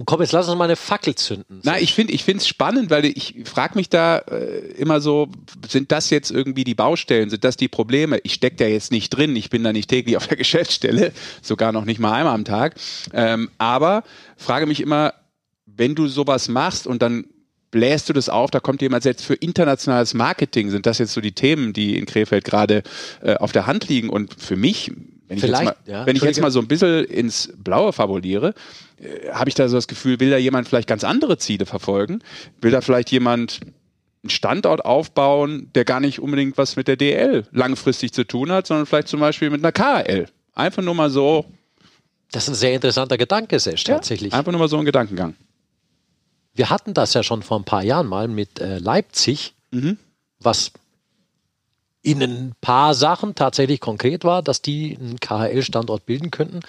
Und 0.00 0.06
komm, 0.06 0.22
jetzt 0.22 0.32
lass 0.32 0.48
uns 0.48 0.56
mal 0.56 0.64
eine 0.64 0.76
Fackel 0.76 1.14
zünden. 1.14 1.60
Na, 1.62 1.78
ich 1.78 1.92
finde, 1.92 2.14
ich 2.14 2.24
finde 2.24 2.40
es 2.40 2.48
spannend, 2.48 2.88
weil 2.88 3.04
ich 3.04 3.34
frage 3.44 3.74
mich 3.74 3.90
da 3.90 4.16
äh, 4.16 4.72
immer 4.78 4.98
so, 5.02 5.28
sind 5.68 5.92
das 5.92 6.08
jetzt 6.08 6.30
irgendwie 6.30 6.64
die 6.64 6.74
Baustellen, 6.74 7.28
sind 7.28 7.44
das 7.44 7.58
die 7.58 7.68
Probleme? 7.68 8.18
Ich 8.22 8.32
stecke 8.32 8.56
da 8.56 8.64
jetzt 8.64 8.92
nicht 8.92 9.10
drin, 9.10 9.36
ich 9.36 9.50
bin 9.50 9.62
da 9.62 9.74
nicht 9.74 9.90
täglich 9.90 10.16
auf 10.16 10.26
der 10.26 10.36
Geschäftsstelle, 10.38 11.12
sogar 11.42 11.72
noch 11.72 11.84
nicht 11.84 12.00
mal 12.00 12.14
einmal 12.14 12.32
am 12.32 12.46
Tag. 12.46 12.76
Ähm, 13.12 13.50
aber 13.58 14.02
frage 14.38 14.64
mich 14.64 14.80
immer, 14.80 15.12
wenn 15.66 15.94
du 15.94 16.08
sowas 16.08 16.48
machst 16.48 16.86
und 16.86 17.02
dann 17.02 17.26
bläst 17.70 18.08
du 18.08 18.14
das 18.14 18.30
auf, 18.30 18.50
da 18.50 18.58
kommt 18.58 18.80
jemand 18.80 19.04
jetzt 19.04 19.22
für 19.22 19.34
internationales 19.34 20.14
Marketing, 20.14 20.70
sind 20.70 20.86
das 20.86 20.96
jetzt 20.96 21.12
so 21.12 21.20
die 21.20 21.32
Themen, 21.32 21.74
die 21.74 21.98
in 21.98 22.06
Krefeld 22.06 22.46
gerade 22.46 22.84
äh, 23.20 23.34
auf 23.34 23.52
der 23.52 23.66
Hand 23.66 23.86
liegen 23.90 24.08
und 24.08 24.32
für 24.40 24.56
mich, 24.56 24.92
wenn 25.30 25.36
ich, 25.38 25.42
jetzt 25.44 25.56
Vielleicht, 25.56 25.86
mal, 25.86 25.92
ja, 25.92 26.06
wenn 26.06 26.16
ich 26.16 26.22
jetzt 26.22 26.40
mal 26.40 26.50
so 26.50 26.58
ein 26.58 26.66
bisschen 26.66 27.04
ins 27.04 27.52
Blaue 27.56 27.92
fabuliere, 27.92 28.52
äh, 28.98 29.30
habe 29.30 29.48
ich 29.48 29.54
da 29.54 29.68
so 29.68 29.76
das 29.76 29.86
Gefühl, 29.86 30.18
will 30.18 30.28
da 30.30 30.36
jemand 30.36 30.68
vielleicht 30.68 30.88
ganz 30.88 31.04
andere 31.04 31.38
Ziele 31.38 31.66
verfolgen? 31.66 32.20
Will 32.60 32.72
da 32.72 32.80
vielleicht 32.80 33.10
jemand 33.12 33.60
einen 34.22 34.30
Standort 34.30 34.84
aufbauen, 34.84 35.70
der 35.74 35.84
gar 35.84 36.00
nicht 36.00 36.18
unbedingt 36.18 36.58
was 36.58 36.74
mit 36.76 36.88
der 36.88 36.96
DL 36.96 37.46
langfristig 37.52 38.12
zu 38.12 38.24
tun 38.24 38.50
hat, 38.50 38.66
sondern 38.66 38.86
vielleicht 38.86 39.06
zum 39.08 39.20
Beispiel 39.20 39.50
mit 39.50 39.64
einer 39.64 39.72
KL? 39.72 40.26
Einfach 40.54 40.82
nur 40.82 40.94
mal 40.94 41.10
so, 41.10 41.46
Das 42.32 42.42
ist 42.42 42.48
ein 42.50 42.54
sehr 42.56 42.74
interessanter 42.74 43.16
Gedanke, 43.16 43.58
Sesh, 43.60 43.84
tatsächlich. 43.84 44.34
einfach 44.34 44.50
nur 44.52 44.58
mal 44.60 44.68
so 44.68 44.78
ein 44.78 44.84
Gedankengang. 44.84 45.36
Wir 46.54 46.68
hatten 46.70 46.92
das 46.92 47.14
ja 47.14 47.22
schon 47.22 47.42
vor 47.44 47.58
ein 47.60 47.64
paar 47.64 47.84
Jahren 47.84 48.08
mal 48.08 48.26
mit 48.28 48.58
äh, 48.60 48.78
Leipzig, 48.78 49.54
Mhm. 49.70 49.96
was 50.40 50.72
in 52.02 52.22
ein 52.22 52.52
paar 52.60 52.94
Sachen 52.94 53.34
tatsächlich 53.34 53.80
konkret 53.80 54.24
war, 54.24 54.42
dass 54.42 54.62
die 54.62 54.96
einen 54.98 55.20
KHL-Standort 55.20 56.06
bilden 56.06 56.30
könnten. 56.30 56.60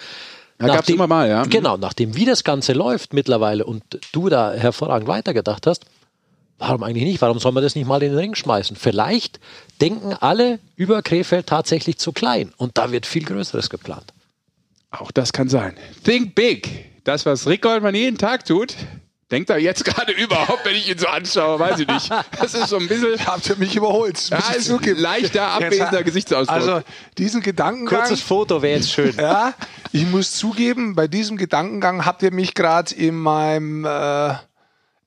Ja, 0.60 0.66
gab's 0.66 0.78
Nachdem- 0.80 0.94
immer 0.96 1.06
mal, 1.06 1.28
ja. 1.28 1.42
Genau, 1.44 1.76
nachdem 1.76 2.14
wie 2.14 2.24
das 2.24 2.44
Ganze 2.44 2.72
läuft 2.72 3.14
mittlerweile 3.14 3.64
und 3.64 3.82
du 4.12 4.28
da 4.28 4.52
hervorragend 4.52 5.08
weitergedacht 5.08 5.66
hast, 5.66 5.86
warum 6.58 6.82
eigentlich 6.82 7.04
nicht? 7.04 7.20
Warum 7.22 7.38
soll 7.38 7.52
man 7.52 7.62
das 7.62 7.74
nicht 7.74 7.86
mal 7.88 8.02
in 8.02 8.10
den 8.10 8.18
Ring 8.18 8.34
schmeißen? 8.34 8.76
Vielleicht 8.76 9.40
denken 9.80 10.12
alle 10.12 10.60
über 10.76 11.02
Krefeld 11.02 11.46
tatsächlich 11.46 11.98
zu 11.98 12.12
klein 12.12 12.52
und 12.58 12.78
da 12.78 12.92
wird 12.92 13.06
viel 13.06 13.24
Größeres 13.24 13.70
geplant. 13.70 14.12
Auch 14.90 15.10
das 15.10 15.32
kann 15.32 15.48
sein. 15.48 15.74
Think 16.04 16.34
big. 16.34 16.90
Das, 17.04 17.26
was 17.26 17.46
Rick 17.48 17.62
Goldmann 17.62 17.94
jeden 17.96 18.18
Tag 18.18 18.44
tut, 18.44 18.76
denkt 19.32 19.50
er 19.50 19.58
jetzt 19.58 19.84
gerade 19.86 20.12
überhaupt, 20.12 20.64
wenn 20.64 20.76
ich 20.76 20.88
ihn 20.88 20.98
so 20.98 21.08
anschaue, 21.08 21.58
weiß 21.58 21.80
ich 21.80 21.88
nicht. 21.88 22.10
Das 22.38 22.54
ist 22.54 22.68
so 22.68 22.76
ein 22.76 22.86
bisschen 22.86 23.26
Habt 23.26 23.48
ihr 23.48 23.56
mich 23.56 23.74
überholt? 23.74 24.28
Ja, 24.28 24.38
ist 24.56 24.66
zugeben. 24.66 25.00
leichter, 25.00 25.48
abwesender 25.48 25.98
Jetzt, 25.98 26.04
Gesichtsausdruck. 26.04 26.54
Also 26.54 26.82
diesen 27.18 27.40
Gedankengang. 27.40 28.16
Foto 28.16 28.62
wäre 28.62 28.76
jetzt 28.76 28.92
schön. 28.92 29.16
Ja, 29.16 29.54
ich 29.90 30.06
muss 30.06 30.32
zugeben, 30.32 30.94
bei 30.94 31.08
diesem 31.08 31.36
Gedankengang 31.36 32.04
habt 32.04 32.22
ihr 32.22 32.32
mich 32.32 32.54
gerade 32.54 32.94
in 32.94 33.16
meinem 33.16 33.84
äh, 33.84 34.34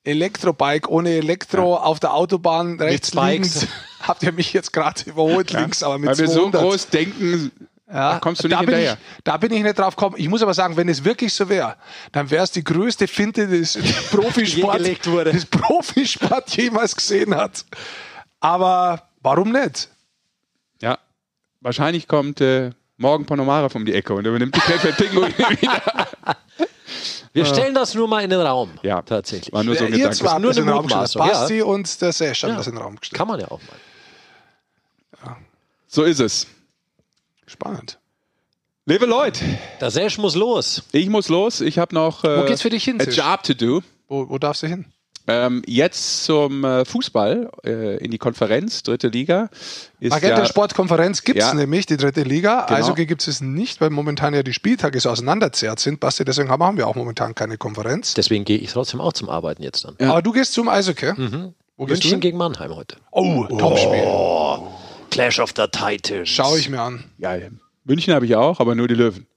Elektrobike 0.03 0.89
ohne 0.89 1.11
Elektro 1.11 1.78
auf 1.78 1.99
der 1.99 2.13
Autobahn 2.13 2.80
rechts 2.80 3.13
liegend, 3.13 3.67
habt 4.01 4.23
ihr 4.23 4.32
mich 4.32 4.53
jetzt 4.53 4.73
gerade 4.73 5.01
überholt 5.05 5.51
links, 5.51 5.84
aber 5.84 5.97
mit 5.97 6.09
Weil 6.09 6.17
wir 6.17 6.28
so 6.28 6.49
200. 6.49 6.61
groß 6.61 6.88
denken, 6.89 7.51
Ja, 7.95 8.13
da 8.13 8.19
kommst 8.19 8.43
du 8.43 8.49
da 8.49 8.57
nicht 8.59 8.65
bin 8.67 8.75
hinterher. 8.75 8.97
Ich, 9.17 9.23
da 9.23 9.37
bin 9.37 9.53
ich 9.53 9.63
nicht 9.63 9.79
drauf 9.79 9.95
gekommen. 9.95 10.15
Ich 10.19 10.27
muss 10.27 10.41
aber 10.41 10.53
sagen, 10.53 10.75
wenn 10.75 10.89
es 10.89 11.03
wirklich 11.05 11.33
so 11.33 11.47
wäre, 11.47 11.77
dann 12.11 12.29
wäre 12.29 12.43
es 12.43 12.51
die 12.51 12.63
größte 12.63 13.07
Finte 13.07 13.47
des 13.47 13.73
Profisport, 14.11 14.81
des 14.85 15.45
Profisport 15.45 16.57
jemals 16.57 16.93
gesehen 16.95 17.33
hat. 17.33 17.63
Aber 18.41 19.01
warum 19.21 19.51
nicht? 19.53 19.89
Ja, 20.81 20.97
wahrscheinlich 21.61 22.07
kommt 22.07 22.41
äh, 22.41 22.71
morgen 22.97 23.25
Panomara 23.25 23.69
um 23.73 23.85
die 23.85 23.93
Ecke 23.93 24.13
und 24.13 24.25
übernimmt 24.27 24.55
die 24.55 24.59
Pinguine 25.03 25.29
wieder. 25.37 25.81
Wir 27.31 27.45
stellen 27.45 27.73
das 27.73 27.93
nur 27.93 28.07
mal 28.09 28.23
in 28.23 28.29
den 28.29 28.41
Raum. 28.41 28.71
Ja, 28.81 29.01
tatsächlich. 29.01 29.53
War 29.53 29.63
nur 29.63 29.75
so 29.75 29.85
ein 29.85 29.93
Ihr 29.93 30.09
Gedanke. 30.09 30.29
habt 30.29 30.41
nur 30.41 30.51
eine. 30.51 30.63
Mutmaßung, 30.73 31.21
ja. 31.25 31.27
Basti 31.31 31.61
und 31.61 32.01
der 32.01 32.11
Sesh 32.11 32.43
haben 32.43 32.51
Ja. 32.51 32.57
das 32.57 32.67
in 32.67 32.75
den 32.75 32.81
Raum 32.81 32.95
gestellt. 32.97 33.17
Kann 33.17 33.27
man 33.27 33.39
ja 33.39 33.47
auch 33.49 33.61
mal. 33.61 35.35
So 35.87 36.03
ist 36.03 36.19
es. 36.19 36.47
Spannend. 37.55 37.99
Liebe 38.85 39.05
Leute, 39.05 39.43
Der 39.79 39.89
Sesh 39.89 40.17
muss 40.17 40.35
los. 40.35 40.83
ich 40.91 41.07
muss 41.09 41.29
los. 41.29 41.61
Ich 41.61 41.79
habe 41.79 41.95
noch 41.95 42.23
äh, 42.25 42.41
Wo 42.41 42.45
geht's 42.45 42.61
für 42.61 42.69
dich 42.69 42.83
hin, 42.83 42.99
a 43.01 43.05
job 43.05 43.43
to 43.43 43.53
do. 43.53 43.81
Wo, 44.09 44.29
wo 44.29 44.37
darfst 44.37 44.61
du 44.63 44.67
hin? 44.67 44.85
Ähm, 45.27 45.63
jetzt 45.65 46.25
zum 46.25 46.63
äh, 46.65 46.85
Fußball 46.85 47.49
äh, 47.65 47.97
in 47.97 48.11
die 48.11 48.19
Konferenz, 48.19 48.83
dritte 48.83 49.07
Liga. 49.07 49.49
Ist 49.99 50.11
Agent 50.11 50.33
der 50.33 50.39
ja, 50.39 50.45
Sportkonferenz 50.45 51.23
gibt 51.23 51.39
es 51.39 51.45
Ja. 51.45 51.53
nämlich, 51.55 51.87
die 51.87 51.97
dritte 51.97 52.21
Liga. 52.21 52.65
Genau. 52.67 52.75
Also 52.77 52.93
gibt 52.93 53.25
es 53.27 53.41
nicht, 53.41 53.81
weil 53.81 53.89
momentan 53.89 54.35
ja 54.35 54.43
die 54.43 54.53
Spieltage 54.53 54.99
so 54.99 55.09
auseinanderzerrt 55.09 55.79
sind. 55.79 55.99
Basti, 56.01 56.25
deswegen 56.25 56.49
haben 56.49 56.77
wir 56.77 56.87
auch 56.87 56.93
momentan 56.95 57.33
keine 57.33 57.57
Konferenz. 57.57 58.13
Deswegen 58.13 58.43
gehe 58.45 58.57
ich 58.59 58.73
trotzdem 58.73 59.01
auch 59.01 59.13
zum 59.13 59.29
Arbeiten 59.29 59.63
jetzt 59.63 59.85
dann. 59.85 59.95
Aber 60.07 60.21
du 60.21 60.31
gehst 60.33 60.53
zum 60.53 60.67
Eishockey. 60.69 61.13
Wo 61.77 61.85
gehst 61.85 62.03
du 62.03 62.07
München 62.07 62.19
gegen 62.19 62.37
Mannheim 62.37 62.75
heute. 62.75 62.97
Oh, 63.11 63.45
Topspiel. 63.45 64.03
Clash 65.16 65.39
of 65.39 65.53
the 65.55 65.63
Titans. 65.72 66.28
Schau 66.28 66.57
ich 66.57 66.70
mir 66.70 66.82
an. 66.82 67.05
Geil. 67.22 67.51
München 67.86 68.13
habe 68.13 68.26
ich 68.26 68.36
auch, 68.36 68.59
aber 68.59 68.76
nur 68.76 68.89
die 68.89 68.95
Löwen. 68.95 69.28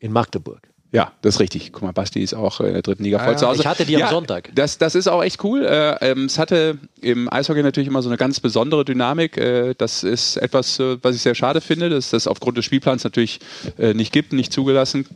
In 0.00 0.10
Magdeburg. 0.12 0.66
Ja, 0.92 1.12
das 1.22 1.36
ist 1.36 1.40
richtig. 1.40 1.72
Guck 1.72 1.82
mal, 1.82 1.92
Basti 1.92 2.20
ist 2.20 2.34
auch 2.34 2.58
in 2.60 2.72
der 2.72 2.82
dritten 2.82 3.04
Liga 3.04 3.18
Ja, 3.18 3.22
voll 3.24 3.34
ja. 3.34 3.38
zu 3.38 3.46
Hause. 3.46 3.60
Ich 3.60 3.66
hatte 3.68 3.84
die 3.86 4.02
am 4.02 4.10
Sonntag. 4.10 4.50
Das, 4.56 4.78
das 4.78 4.96
ist 4.96 5.06
auch 5.06 5.22
echt 5.22 5.44
cool. 5.44 5.64
Äh, 5.64 6.10
ähm, 6.10 6.24
es 6.24 6.36
hatte 6.40 6.78
im 7.00 7.32
Eishockey 7.32 7.62
natürlich 7.62 7.86
immer 7.86 8.02
so 8.02 8.08
eine 8.08 8.16
ganz 8.16 8.40
besondere 8.40 8.84
Dynamik. 8.84 9.36
Äh, 9.36 9.74
das 9.78 10.02
ist 10.02 10.36
etwas, 10.38 10.80
äh, 10.80 10.96
was 11.00 11.14
ich 11.14 11.22
sehr 11.22 11.36
schade 11.36 11.60
finde, 11.60 11.88
dass 11.90 12.10
das 12.10 12.26
aufgrund 12.26 12.58
des 12.58 12.64
Spielplans 12.64 13.04
natürlich 13.04 13.38
äh, 13.78 13.94
nicht 13.94 14.12
gibt, 14.12 14.32
nicht 14.32 14.52
zugelassen 14.52 15.06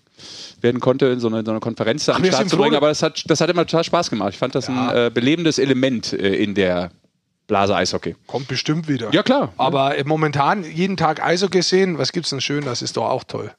werden 0.61 0.81
konnte, 0.81 1.07
in 1.07 1.19
so 1.19 1.27
eine, 1.27 1.43
so 1.45 1.51
eine 1.51 1.59
Konferenz 1.59 2.05
da 2.05 2.15
am 2.15 2.25
Start 2.25 2.49
zu 2.49 2.57
bringen. 2.57 2.77
Aber 2.77 2.87
das 2.89 3.03
hat, 3.03 3.25
das 3.29 3.41
hat 3.41 3.51
immer 3.51 3.67
total 3.67 3.83
Spaß 3.83 4.11
gemacht. 4.11 4.31
Ich 4.35 4.39
fand 4.39 4.55
das 4.55 4.69
Ja. 4.69 4.91
ein 4.91 4.97
äh, 5.07 5.11
belebendes 5.13 5.59
Element 5.59 6.13
äh, 6.13 6.37
in 6.37 6.55
der 6.55 6.93
Blase 7.47 7.75
Eishockey. 7.77 8.17
Kommt 8.27 8.49
bestimmt 8.49 8.89
wieder. 8.89 9.13
Ja, 9.13 9.23
klar. 9.23 9.53
Aber 9.57 9.95
momentan 10.05 10.65
jeden 10.65 10.97
Tag 10.97 11.23
Eishockey 11.23 11.63
sehen, 11.63 11.99
was 11.99 12.13
gibt's 12.13 12.31
denn 12.31 12.41
schön? 12.41 12.65
Das 12.65 12.81
ist 12.83 12.97
doch 12.97 13.09
auch 13.11 13.25
toll. 13.25 13.53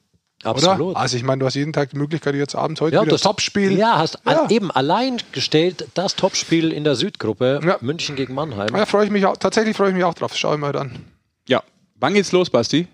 Absolut. 0.44 0.80
Oder? 0.80 0.98
Also 1.00 1.16
ich 1.16 1.22
meine, 1.22 1.40
du 1.40 1.46
hast 1.46 1.54
jeden 1.54 1.72
Tag 1.72 1.90
die 1.90 1.96
Möglichkeit, 1.96 2.34
jetzt 2.34 2.54
abends 2.54 2.80
heute 2.80 2.94
Ja, 2.96 3.02
wieder 3.02 3.12
das 3.12 3.22
Topspiel. 3.22 3.72
Ja, 3.78 3.98
hast 3.98 4.18
Ja. 4.26 4.48
Eben 4.50 4.70
allein 4.70 5.16
gestellt 5.32 5.86
das 5.94 6.14
Topspiel 6.14 6.72
in 6.72 6.84
der 6.84 6.94
Südgruppe 6.94 7.60
Ja. 7.64 7.78
München 7.80 8.16
gegen 8.16 8.34
Mannheim. 8.34 8.68
Ja, 8.74 8.86
freue 8.86 9.06
ich 9.06 9.10
mich 9.10 9.24
auch, 9.24 9.36
tatsächlich 9.36 9.76
freue 9.76 9.88
ich 9.90 9.94
mich 9.94 10.04
auch 10.04 10.14
drauf. 10.14 10.36
Schau 10.36 10.52
ich 10.54 10.60
mal 10.60 10.76
an. 10.76 11.04
Ja. 11.48 11.62
Wann 11.98 12.14
geht's 12.14 12.32
los, 12.32 12.50
Basti? 12.50 12.86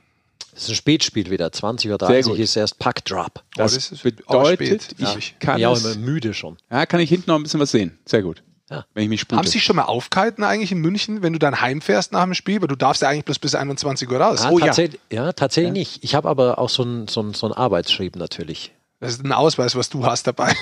Das 0.55 0.65
ist 0.65 0.69
ein 0.69 0.75
Spätspiel 0.77 1.31
wieder. 1.31 1.47
20.30 1.49 2.07
Sehr 2.23 2.27
Uhr 2.33 2.39
ist 2.39 2.57
erst 2.57 2.79
Packdrop. 2.79 3.43
Das, 3.57 3.75
das 3.75 3.91
ist 3.91 4.03
bedeutet, 4.03 4.27
auch 4.29 4.47
spät, 4.53 4.89
ich 4.93 4.97
glaub 4.99 5.17
ich. 5.19 5.39
kann, 5.41 5.59
Ja, 5.61 5.69
auch 5.71 5.77
es, 5.77 5.85
immer 5.85 5.97
müde 6.05 6.35
schon. 6.35 6.59
ja, 6.71 6.85
kann 6.87 7.01
ich 7.01 7.09
hinten 7.09 7.31
noch 7.31 7.37
ein 7.37 7.43
bisschen 7.43 7.59
was 7.61 7.71
sehen. 7.73 7.99
Sehr 8.07 8.23
gut. 8.23 8.43
Ja. 8.73 8.85
Wenn 8.95 9.05
ich 9.05 9.09
mich 9.11 9.21
spute. 9.21 9.37
Haben 9.39 9.47
Sie 9.47 9.53
sich 9.53 9.65
schon 9.65 9.77
mal 9.77 9.85
aufgehalten 9.85 10.43
eigentlich 10.45 10.73
in 10.73 10.79
München, 10.79 11.23
wenn 11.23 11.33
du 11.33 11.39
dann 11.39 11.61
heimfährst 11.61 12.13
nach 12.13 12.25
dem 12.25 12.35
Spiel? 12.35 12.61
Weil 12.61 12.69
du 12.69 12.77
darfst 12.77 13.03
ja 13.03 13.09
eigentlich 13.09 13.25
bloß 13.27 13.39
bis 13.39 13.55
21 13.55 14.11
Uhr 14.11 14.19
raus. 14.21 14.43
Ah, 14.43 14.51
oh 14.51 14.59
ja, 14.59 14.67
tatsächlich, 14.67 15.01
ja. 15.11 15.33
tatsächlich 15.33 15.73
nicht. 15.73 16.05
Ich 16.05 16.15
habe 16.15 16.29
aber 16.29 16.59
auch 16.59 16.69
so 16.71 16.83
einen 16.83 17.07
so 17.09 17.21
einen- 17.21 17.35
so 17.35 17.47
einen 17.47 17.55
Arbeitsschrieb 17.55 18.17
natürlich. 18.17 18.73
das 19.01 19.13
ist 19.15 19.25
ein 19.25 19.33
Ausweis, 19.33 19.75
was 19.77 19.89
du 19.91 20.07
hast 20.07 20.27
dabei. 20.27 20.55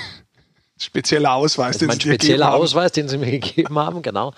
Spezieller 0.77 1.33
Ausweis, 1.33 1.75
Das 1.75 1.83
ist 1.83 1.87
mein 1.89 1.99
sie 1.99 2.09
spezieller. 2.09 2.53
Ausweis, 2.55 2.91
den 2.91 3.07
sie 3.07 3.19
mir 3.19 3.29
gegeben 3.39 3.77
haben, 3.77 4.01
genau. 4.01 4.33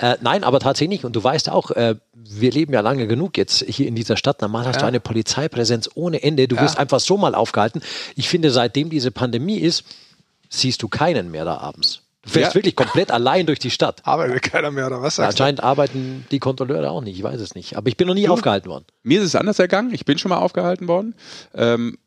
Äh, 0.00 0.16
nein, 0.22 0.42
aber 0.42 0.58
tatsächlich 0.58 0.88
nicht. 1.00 1.04
Und 1.04 1.14
du 1.14 1.22
weißt 1.22 1.50
auch, 1.50 1.70
äh, 1.72 1.96
wir 2.14 2.50
leben 2.50 2.72
ja 2.72 2.80
lange 2.80 3.06
genug 3.06 3.36
jetzt 3.36 3.62
hier 3.68 3.86
in 3.86 3.94
dieser 3.94 4.16
Stadt. 4.16 4.40
Normal 4.40 4.64
hast 4.64 4.80
du 4.80 4.86
eine 4.86 5.00
Polizeipräsenz 5.00 5.90
ohne 5.94 6.22
Ende. 6.22 6.48
Du 6.48 6.58
wirst 6.58 6.78
einfach 6.78 6.98
so 6.98 7.18
mal 7.18 7.34
aufgehalten. 7.34 7.82
Ich 8.16 8.28
finde, 8.28 8.50
seitdem 8.50 8.88
diese 8.88 9.10
Pandemie 9.10 9.58
ist, 9.58 9.84
siehst 10.48 10.82
du 10.82 10.88
keinen 10.88 11.30
mehr 11.30 11.44
da 11.44 11.58
abends. 11.58 12.00
Du 12.22 12.30
fährst 12.30 12.50
Ja. 12.52 12.54
wirklich 12.54 12.76
komplett 12.76 13.10
allein 13.10 13.46
durch 13.46 13.58
die 13.58 13.70
Stadt. 13.70 14.00
Arbeitet 14.04 14.42
keiner 14.42 14.70
mehr, 14.70 14.86
oder 14.86 15.02
was 15.02 15.16
du? 15.16 15.22
Anscheinend 15.22 15.62
arbeiten 15.62 16.24
die 16.30 16.38
Kontrolleure 16.38 16.90
auch 16.90 17.00
nicht, 17.02 17.16
ich 17.16 17.22
weiß 17.22 17.40
es 17.40 17.54
nicht. 17.54 17.76
Aber 17.76 17.88
ich 17.88 17.96
bin 17.96 18.06
noch 18.06 18.14
nie 18.14 18.28
aufgehalten 18.28 18.68
worden. 18.70 18.84
Mir 19.02 19.20
ist 19.20 19.26
es 19.26 19.34
anders 19.34 19.58
ergangen. 19.58 19.92
Ich 19.92 20.04
bin 20.04 20.18
schon 20.18 20.28
mal 20.28 20.38
aufgehalten 20.38 20.86
worden. 20.88 21.14
Ähm, 21.54 21.98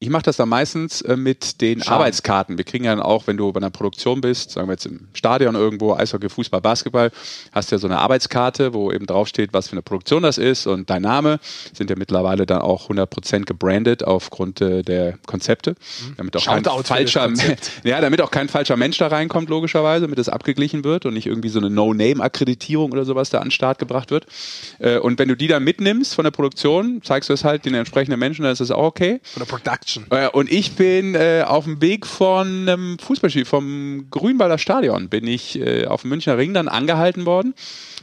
ich 0.00 0.10
mache 0.10 0.24
das 0.24 0.36
dann 0.36 0.50
meistens 0.50 1.00
äh, 1.02 1.16
mit 1.16 1.60
den 1.62 1.80
Schade. 1.80 1.96
Arbeitskarten. 1.96 2.58
Wir 2.58 2.64
kriegen 2.64 2.84
ja 2.84 2.94
dann 2.94 3.02
auch, 3.02 3.26
wenn 3.26 3.36
du 3.36 3.50
bei 3.52 3.58
einer 3.58 3.70
Produktion 3.70 4.20
bist, 4.20 4.50
sagen 4.50 4.68
wir 4.68 4.72
jetzt 4.72 4.84
im 4.84 5.08
Stadion 5.14 5.54
irgendwo, 5.54 5.94
Eishockey, 5.94 6.28
Fußball, 6.28 6.60
Basketball, 6.60 7.10
hast 7.52 7.70
du 7.70 7.76
ja 7.76 7.78
so 7.78 7.86
eine 7.86 7.98
Arbeitskarte, 7.98 8.74
wo 8.74 8.92
eben 8.92 9.06
draufsteht, 9.06 9.54
was 9.54 9.68
für 9.68 9.72
eine 9.72 9.82
Produktion 9.82 10.22
das 10.22 10.36
ist 10.36 10.66
und 10.66 10.90
dein 10.90 11.02
Name. 11.02 11.38
Sind 11.72 11.88
ja 11.88 11.96
mittlerweile 11.96 12.44
dann 12.44 12.60
auch 12.60 12.90
100% 12.90 13.44
gebrandet 13.44 14.04
aufgrund 14.04 14.60
äh, 14.60 14.82
der 14.82 15.16
Konzepte. 15.26 15.74
Damit 16.16 16.36
auch, 16.36 16.44
kein 16.44 16.64
falscher, 16.64 17.30
ja, 17.84 18.00
damit 18.00 18.20
auch 18.20 18.30
kein 18.30 18.48
falscher 18.48 18.76
Mensch 18.76 18.98
da 18.98 19.06
reinkommt, 19.06 19.48
logischerweise, 19.48 20.02
damit 20.02 20.18
das 20.18 20.28
abgeglichen 20.28 20.84
wird 20.84 21.06
und 21.06 21.14
nicht 21.14 21.26
irgendwie 21.26 21.48
so 21.48 21.60
eine 21.60 21.70
No-Name-Akkreditierung 21.70 22.92
oder 22.92 23.06
sowas 23.06 23.30
da 23.30 23.38
an 23.38 23.46
den 23.46 23.52
Start 23.52 23.78
gebracht 23.78 24.10
wird. 24.10 24.26
Äh, 24.80 24.98
und 24.98 25.18
wenn 25.18 25.28
du 25.28 25.36
die 25.36 25.46
dann 25.46 25.64
mitnimmst 25.64 26.14
von 26.14 26.24
der 26.24 26.30
Produktion, 26.32 27.00
zeigst 27.02 27.30
du 27.30 27.32
es 27.32 27.44
halt 27.44 27.64
den 27.64 27.74
entsprechenden 27.74 28.18
Menschen, 28.18 28.42
dann 28.42 28.52
ist 28.52 28.60
das 28.60 28.70
auch 28.70 28.84
okay. 28.84 29.20
Von 29.22 29.40
der 29.40 29.46
Production. 29.46 29.83
Äh, 30.10 30.28
und 30.28 30.50
ich 30.50 30.76
bin 30.76 31.14
äh, 31.14 31.44
auf 31.46 31.64
dem 31.64 31.80
Weg 31.80 32.06
von 32.06 32.68
einem 32.68 32.98
Fußballspiel, 32.98 33.44
vom 33.44 34.06
Grünwalder 34.10 34.58
Stadion, 34.58 35.08
bin 35.08 35.26
ich 35.26 35.58
äh, 35.58 35.86
auf 35.86 36.02
dem 36.02 36.10
Münchner 36.10 36.38
Ring 36.38 36.54
dann 36.54 36.68
angehalten 36.68 37.26
worden. 37.26 37.54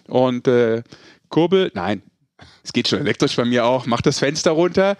Und 0.08 0.48
äh, 0.48 0.84
Kurbel, 1.30 1.72
nein, 1.74 2.02
es 2.64 2.74
geht 2.74 2.88
schon 2.88 3.00
elektrisch 3.00 3.36
bei 3.36 3.46
mir 3.46 3.66
auch, 3.66 3.86
macht 3.86 4.06
das 4.06 4.20
Fenster 4.20 4.52
runter. 4.52 4.98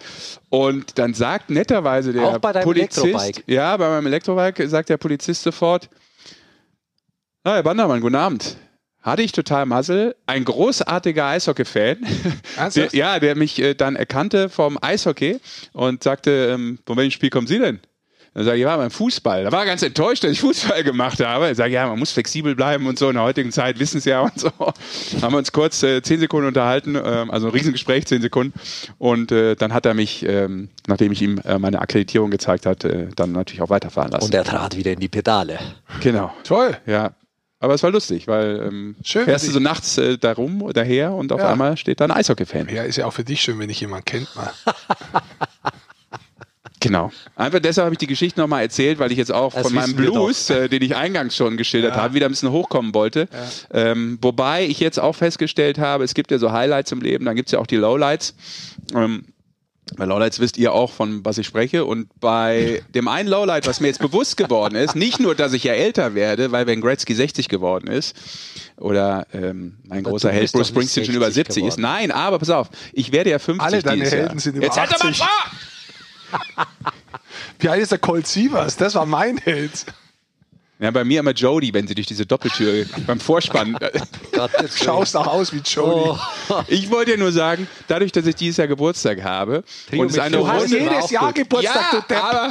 Und 0.48 0.98
dann 0.98 1.14
sagt 1.14 1.50
netterweise 1.50 2.12
der 2.12 2.24
Auch 2.24 2.38
bei 2.38 2.52
deinem 2.52 2.64
Polizist, 2.64 3.04
Elektrobike? 3.04 3.52
ja, 3.52 3.76
bei 3.76 3.88
meinem 3.88 4.06
Elektrobike 4.06 4.68
sagt 4.68 4.88
der 4.88 4.96
Polizist 4.96 5.42
sofort, 5.42 5.88
na, 7.44 7.54
Herr 7.54 7.62
Bandermann, 7.62 8.00
guten 8.00 8.14
Abend. 8.14 8.56
Hatte 9.02 9.22
ich 9.22 9.32
total 9.32 9.66
Muzzle. 9.66 10.14
Ein 10.26 10.44
großartiger 10.44 11.26
Eishockey-Fan. 11.26 11.98
Der, 12.00 12.32
Ernsthaft? 12.56 12.94
ja, 12.94 13.18
der 13.18 13.34
mich 13.34 13.60
äh, 13.60 13.74
dann 13.74 13.96
erkannte 13.96 14.48
vom 14.48 14.78
Eishockey 14.80 15.40
und 15.72 16.02
sagte, 16.02 16.50
ähm, 16.54 16.78
von 16.86 16.96
welchem 16.96 17.10
Spiel 17.10 17.30
kommen 17.30 17.46
Sie 17.46 17.58
denn? 17.58 17.80
Dann 18.34 18.44
sage 18.44 18.56
ich, 18.56 18.62
ja, 18.62 18.74
beim 18.76 18.90
Fußball. 18.90 19.44
Da 19.44 19.52
war 19.52 19.60
er 19.60 19.66
ganz 19.66 19.82
enttäuscht, 19.82 20.24
dass 20.24 20.30
ich 20.30 20.40
Fußball 20.40 20.82
gemacht 20.84 21.20
habe. 21.20 21.50
Ich 21.50 21.56
sage, 21.58 21.74
ja, 21.74 21.86
man 21.86 21.98
muss 21.98 22.12
flexibel 22.12 22.54
bleiben 22.54 22.86
und 22.86 22.98
so. 22.98 23.08
In 23.10 23.16
der 23.16 23.24
heutigen 23.24 23.52
Zeit 23.52 23.78
wissen 23.78 23.98
es 23.98 24.06
ja 24.06 24.20
und 24.20 24.38
so. 24.38 24.50
Haben 25.20 25.34
wir 25.34 25.38
uns 25.38 25.52
kurz 25.52 25.82
äh, 25.82 26.00
zehn 26.00 26.18
Sekunden 26.18 26.48
unterhalten, 26.48 26.94
äh, 26.94 27.26
also 27.28 27.48
ein 27.48 27.52
Riesengespräch, 27.52 28.06
zehn 28.06 28.22
Sekunden. 28.22 28.58
Und 28.96 29.32
äh, 29.32 29.54
dann 29.54 29.74
hat 29.74 29.84
er 29.84 29.92
mich, 29.92 30.24
ähm, 30.26 30.70
nachdem 30.86 31.12
ich 31.12 31.20
ihm 31.20 31.42
äh, 31.44 31.58
meine 31.58 31.82
Akkreditierung 31.82 32.30
gezeigt 32.30 32.64
hatte, 32.64 33.10
dann 33.16 33.32
natürlich 33.32 33.60
auch 33.60 33.70
weiterfahren 33.70 34.12
lassen. 34.12 34.24
Und 34.24 34.34
er 34.34 34.44
trat 34.44 34.76
wieder 34.76 34.92
in 34.92 35.00
die 35.00 35.08
Pedale. 35.08 35.58
Genau. 36.00 36.32
Toll. 36.44 36.78
Ja. 36.86 37.12
Aber 37.62 37.74
es 37.74 37.82
war 37.84 37.92
lustig, 37.92 38.26
weil 38.26 38.60
ähm, 38.66 38.96
Schön, 39.04 39.24
fährst 39.24 39.46
du 39.46 39.52
so 39.52 39.60
nachts 39.60 39.96
äh, 39.96 40.18
da 40.18 40.32
rum, 40.32 40.68
daher 40.74 41.12
und 41.12 41.30
auf 41.30 41.38
Ja. 41.40 41.50
einmal 41.52 41.76
steht 41.76 42.00
da 42.00 42.06
ein 42.06 42.10
Eishockey-Fan. 42.10 42.68
Ja, 42.74 42.82
ist 42.82 42.96
ja 42.96 43.06
auch 43.06 43.12
für 43.12 43.22
dich 43.22 43.40
schön, 43.40 43.56
wenn 43.60 43.68
dich 43.68 43.80
jemand 43.80 44.04
kennt. 44.04 44.28
Mal. 44.34 44.52
Genau. 46.80 47.12
Einfach 47.36 47.60
deshalb 47.60 47.84
habe 47.84 47.94
ich 47.94 47.98
die 48.00 48.08
Geschichte 48.08 48.40
nochmal 48.40 48.62
erzählt, 48.62 48.98
weil 48.98 49.12
ich 49.12 49.18
jetzt 49.18 49.30
auch 49.32 49.54
Das 49.54 49.62
von 49.62 49.72
meinem 49.72 49.94
Blues, 49.94 50.50
äh, 50.50 50.68
den 50.68 50.82
ich 50.82 50.96
eingangs 50.96 51.36
schon 51.36 51.56
geschildert 51.56 51.94
habe, 51.94 52.14
wieder 52.14 52.26
ein 52.26 52.32
bisschen 52.32 52.50
hochkommen 52.50 52.92
wollte. 52.92 53.28
Ähm, 53.72 54.18
wobei 54.20 54.64
ich 54.66 54.80
jetzt 54.80 54.98
auch 54.98 55.14
festgestellt 55.14 55.78
habe, 55.78 56.02
es 56.02 56.12
gibt 56.12 56.32
ja 56.32 56.38
so 56.38 56.50
Highlights 56.50 56.90
im 56.90 57.00
Leben, 57.00 57.24
dann 57.24 57.36
gibt 57.36 57.46
es 57.48 57.52
ja 57.52 57.60
auch 57.60 57.68
die 57.68 57.76
Lowlights. 57.76 58.34
Ähm, 58.96 59.26
bei 59.96 60.04
Lowlights 60.04 60.38
wisst 60.40 60.56
ihr 60.58 60.72
auch, 60.72 60.92
von 60.92 61.24
was 61.24 61.38
ich 61.38 61.46
spreche. 61.46 61.84
Und 61.84 62.08
bei 62.20 62.82
dem 62.94 63.08
einen 63.08 63.28
Lowlight, 63.28 63.66
was 63.66 63.80
mir 63.80 63.88
jetzt 63.88 64.00
bewusst 64.00 64.36
geworden 64.36 64.74
ist, 64.74 64.94
nicht 64.96 65.20
nur, 65.20 65.34
dass 65.34 65.52
ich 65.52 65.64
ja 65.64 65.72
älter 65.72 66.14
werde, 66.14 66.52
weil 66.52 66.66
wenn 66.66 66.80
Gretzky 66.80 67.14
60 67.14 67.48
geworden 67.48 67.88
ist 67.88 68.16
oder 68.76 69.26
ähm, 69.32 69.76
mein 69.84 70.00
Aber 70.00 70.10
großer 70.10 70.30
Held 70.32 70.52
Bruce 70.52 70.68
Springsteen 70.68 71.04
schon 71.04 71.14
über 71.14 71.26
60 71.26 71.54
70 71.54 71.64
ist. 71.64 71.76
geworden. 71.76 71.82
Nein, 71.82 72.10
aber 72.10 72.38
pass 72.38 72.50
auf, 72.50 72.68
ich 72.92 73.12
werde 73.12 73.30
ja 73.30 73.38
50 73.38 73.62
Alle 73.64 73.82
deine 73.82 73.96
dieses 73.98 74.12
Helden 74.12 74.28
Jahr. 74.30 74.40
sind 74.40 74.56
über 74.56 74.64
Jetzt 74.66 74.78
halt 74.78 74.92
doch 74.92 75.02
mal 75.02 75.10
80. 75.10 75.24
vor! 75.24 76.66
Wie 77.58 77.68
alt 77.68 77.82
ist 77.82 77.92
der 77.92 77.98
Colt 77.98 78.26
Sievers? 78.26 78.76
Das 78.76 78.94
war 78.94 79.06
mein 79.06 79.36
Held. 79.38 79.86
Ja, 80.78 80.90
bei 80.90 81.04
mir 81.04 81.20
immer 81.20 81.30
Jody, 81.30 81.72
wenn 81.72 81.86
sie 81.86 81.94
durch 81.94 82.08
diese 82.08 82.26
Doppeltür 82.26 82.86
beim 83.06 83.20
Vorspann. 83.20 83.78
Jetzt- 83.80 84.82
Schaust 84.82 85.16
auch 85.16 85.28
aus 85.28 85.52
wie 85.52 85.58
Jody. 85.58 86.18
Oh. 86.48 86.62
Ich 86.66 86.90
wollte 86.90 87.12
ja 87.12 87.16
nur 87.16 87.30
sagen, 87.30 87.68
dadurch, 87.86 88.10
dass 88.10 88.26
ich 88.26 88.34
dieses 88.34 88.56
Jahr 88.56 88.66
Geburtstag 88.66 89.22
habe 89.22 89.62
Trio 89.88 90.02
und 90.02 90.10
es 90.10 90.18
eine 90.18 90.38
Du 90.38 90.48
hast 90.48 90.70
jedes 90.70 91.10
Jahr. 91.10 91.32
Geburtstag, 91.32 91.90
du 91.92 91.96
ja, 91.98 92.02
Depp. 92.08 92.24
aber 92.24 92.48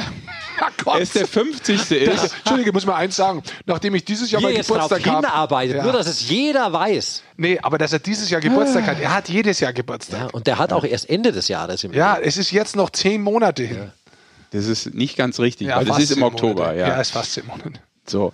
Ja, 0.60 0.68
Gott. 0.82 1.00
es 1.02 1.12
der 1.12 1.26
50. 1.26 1.74
ist. 1.90 1.92
Entschuldige, 1.92 2.70
ich 2.70 2.74
muss 2.74 2.86
mal 2.86 2.94
eins 2.96 3.16
sagen. 3.16 3.42
Nachdem 3.66 3.94
ich 3.96 4.04
dieses 4.06 4.30
Jahr 4.30 4.40
er 4.42 4.48
darauf 4.50 4.66
Geburtstag 4.66 5.06
habe. 5.06 5.16
hinarbeitet, 5.26 5.76
Ja. 5.76 5.82
nur 5.82 5.92
dass 5.92 6.06
es 6.06 6.26
jeder 6.28 6.72
weiß. 6.72 7.22
Nee, 7.36 7.58
aber 7.62 7.76
dass 7.76 7.92
er 7.92 7.98
dieses 7.98 8.30
Jahr 8.30 8.40
Geburtstag 8.40 8.86
hat. 8.86 8.98
Er 9.00 9.12
hat 9.14 9.28
jedes 9.28 9.60
Jahr 9.60 9.74
Geburtstag. 9.74 10.20
Ja, 10.20 10.26
und 10.32 10.46
der 10.46 10.58
hat 10.58 10.72
auch 10.72 10.84
erst 10.84 11.10
Ende 11.10 11.32
des 11.32 11.48
Jahres 11.48 11.84
im 11.84 11.92
Ja, 11.92 12.16
es 12.16 12.38
ist 12.38 12.50
jetzt 12.50 12.76
noch 12.76 12.88
zehn 12.90 13.20
Monate 13.20 13.62
hin. 13.64 13.92
Das 14.52 14.66
ist 14.66 14.94
nicht 14.94 15.16
ganz 15.16 15.38
richtig, 15.38 15.68
Ja, 15.68 15.76
weil 15.76 15.84
das 15.86 15.98
ist 15.98 16.12
im 16.12 16.22
Oktober. 16.22 16.62
Monate. 16.62 16.78
Ja. 16.78 16.88
ja, 16.88 17.00
ist 17.00 17.10
fast 17.10 17.32
zehn 17.32 17.46
Monate. 17.46 17.72
So. 18.06 18.32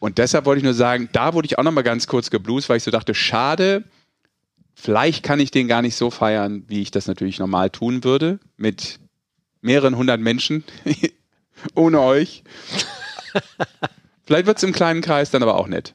Und 0.00 0.18
deshalb 0.18 0.46
wollte 0.46 0.58
ich 0.58 0.64
nur 0.64 0.74
sagen, 0.74 1.08
da 1.12 1.32
wurde 1.34 1.46
ich 1.46 1.58
auch 1.58 1.62
noch 1.62 1.72
mal 1.72 1.82
ganz 1.82 2.06
kurz 2.06 2.30
geblues, 2.30 2.68
weil 2.68 2.78
ich 2.78 2.82
so 2.82 2.90
dachte, 2.90 3.14
schade, 3.14 3.84
vielleicht 4.74 5.22
kann 5.22 5.38
ich 5.38 5.50
den 5.50 5.68
gar 5.68 5.82
nicht 5.82 5.94
so 5.96 6.10
feiern, 6.10 6.64
wie 6.66 6.82
ich 6.82 6.90
das 6.90 7.06
natürlich 7.06 7.38
normal 7.38 7.70
tun 7.70 8.02
würde, 8.02 8.40
mit 8.56 8.98
mehreren 9.60 9.96
hundert 9.96 10.20
Menschen, 10.20 10.64
ohne 11.74 12.00
euch. 12.00 12.42
vielleicht 14.24 14.46
wird 14.46 14.56
es 14.56 14.64
im 14.64 14.72
kleinen 14.72 15.02
Kreis 15.02 15.30
dann 15.30 15.42
aber 15.42 15.56
auch 15.56 15.68
nett. 15.68 15.94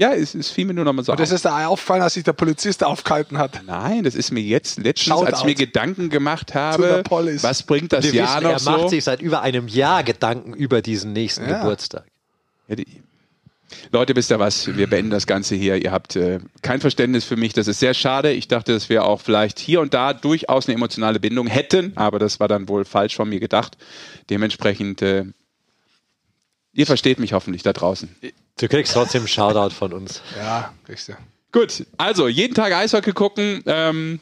Ja, 0.00 0.12
es, 0.14 0.34
es 0.34 0.50
fiel 0.50 0.64
mir 0.64 0.72
nur 0.72 0.84
noch 0.86 0.94
mal 0.94 1.04
so 1.04 1.12
Und 1.12 1.20
das 1.20 1.28
auf. 1.30 1.36
ist 1.36 1.44
da 1.44 1.66
aufgefallen, 1.66 2.00
als 2.02 2.14
sich 2.14 2.24
der 2.24 2.32
Polizist 2.32 2.82
aufgehalten 2.82 3.36
hat. 3.36 3.60
Nein, 3.66 4.02
das 4.02 4.14
ist 4.14 4.30
mir 4.32 4.40
jetzt 4.42 4.78
letztens, 4.78 5.08
Shoutout. 5.08 5.26
als 5.26 5.38
ich 5.40 5.44
mir 5.44 5.54
Gedanken 5.54 6.08
gemacht 6.08 6.54
habe, 6.54 7.02
Police. 7.04 7.42
was 7.42 7.62
bringt 7.62 7.92
das 7.92 8.04
Wir 8.06 8.14
Jahr 8.14 8.36
wissen, 8.36 8.44
noch 8.44 8.52
er 8.52 8.58
so? 8.60 8.70
macht 8.70 8.88
sich 8.90 9.04
seit 9.04 9.20
über 9.20 9.42
einem 9.42 9.68
Jahr 9.68 10.02
Gedanken 10.02 10.54
über 10.54 10.80
diesen 10.80 11.12
nächsten 11.12 11.46
Ja. 11.48 11.58
Geburtstag. 11.58 12.04
Ja, 12.68 12.76
die, 12.76 12.86
Leute, 13.92 14.16
wisst 14.16 14.30
ihr 14.30 14.38
was? 14.38 14.74
Wir 14.74 14.88
beenden 14.88 15.10
das 15.10 15.26
Ganze 15.26 15.54
hier. 15.54 15.76
Ihr 15.76 15.92
habt 15.92 16.16
äh, 16.16 16.40
kein 16.62 16.80
Verständnis 16.80 17.24
für 17.24 17.36
mich. 17.36 17.52
Das 17.52 17.68
ist 17.68 17.78
sehr 17.78 17.94
schade. 17.94 18.32
Ich 18.32 18.48
dachte, 18.48 18.72
dass 18.72 18.88
wir 18.88 19.04
auch 19.04 19.20
vielleicht 19.20 19.58
hier 19.60 19.80
und 19.80 19.92
da 19.94 20.12
durchaus 20.14 20.66
eine 20.66 20.74
emotionale 20.76 21.20
Bindung 21.20 21.46
hätten, 21.46 21.92
aber 21.96 22.18
das 22.18 22.40
war 22.40 22.48
dann 22.48 22.68
wohl 22.68 22.84
falsch 22.84 23.14
von 23.16 23.28
mir 23.28 23.38
gedacht. 23.38 23.76
Dementsprechend, 24.28 25.02
äh, 25.02 25.24
ihr 26.72 26.86
versteht 26.86 27.18
mich 27.18 27.32
hoffentlich 27.32 27.62
da 27.62 27.72
draußen. 27.72 28.14
Du 28.58 28.68
kriegst 28.68 28.92
trotzdem 28.92 29.22
einen 29.22 29.28
Shoutout 29.28 29.74
von 29.74 29.92
uns. 29.92 30.22
Ja, 30.36 30.72
richtig. 30.88 31.16
Gut, 31.52 31.84
also 31.96 32.28
jeden 32.28 32.54
Tag 32.54 32.72
Eishockey 32.72 33.12
gucken. 33.12 33.62
Ähm, 33.66 34.20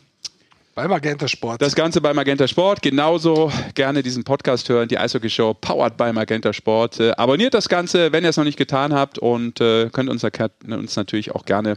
Bei 0.74 0.86
Magenta 0.88 1.26
Sport. 1.28 1.60
Das 1.60 1.74
Ganze 1.74 2.00
bei 2.00 2.14
Magenta 2.14 2.46
Sport. 2.48 2.80
Genauso 2.82 3.52
gerne 3.74 4.02
diesen 4.02 4.22
Podcast 4.24 4.68
hören, 4.68 4.88
die 4.88 4.96
Eishockey 4.96 5.28
Show, 5.28 5.52
powered 5.52 5.96
by 5.96 6.12
Magenta 6.12 6.52
Sport. 6.52 7.00
Äh, 7.00 7.10
abonniert 7.16 7.52
das 7.52 7.68
Ganze, 7.68 8.12
wenn 8.12 8.22
ihr 8.24 8.30
es 8.30 8.36
noch 8.36 8.44
nicht 8.44 8.56
getan 8.56 8.94
habt 8.94 9.18
und 9.18 9.60
äh, 9.60 9.90
könnt 9.90 10.08
uns, 10.08 10.22
uns 10.24 10.96
natürlich 10.96 11.34
auch 11.34 11.44
gerne 11.44 11.76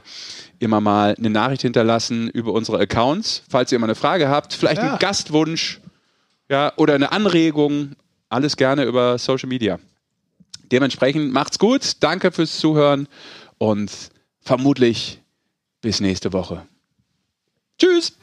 immer 0.60 0.80
mal 0.80 1.16
eine 1.18 1.32
Nachricht 1.32 1.64
hinterlassen 1.64 2.30
über 2.30 2.54
unsere 2.54 2.80
Accounts, 2.80 3.42
falls 3.50 3.72
ihr 3.72 3.78
immer 3.78 3.88
eine 3.88 3.96
Frage 3.96 4.30
habt, 4.30 4.54
vielleicht 4.54 4.82
Ja. 4.84 4.90
einen 4.92 5.00
Gastwunsch 5.00 5.82
ja, 6.48 6.72
oder 6.78 6.94
eine 6.94 7.12
Anregung. 7.12 7.94
Alles 8.30 8.56
gerne 8.56 8.84
über 8.86 9.18
Social 9.18 9.50
Media. 9.50 9.80
Dementsprechend 10.72 11.34
macht's 11.34 11.60
gut. 11.60 11.98
Danke 12.00 12.32
fürs 12.32 12.58
Zuhören 12.58 13.08
und 13.58 13.92
vermutlich 14.40 15.22
bis 15.82 16.00
nächste 16.00 16.34
Woche. 16.34 16.66
Tschüss! 17.78 18.18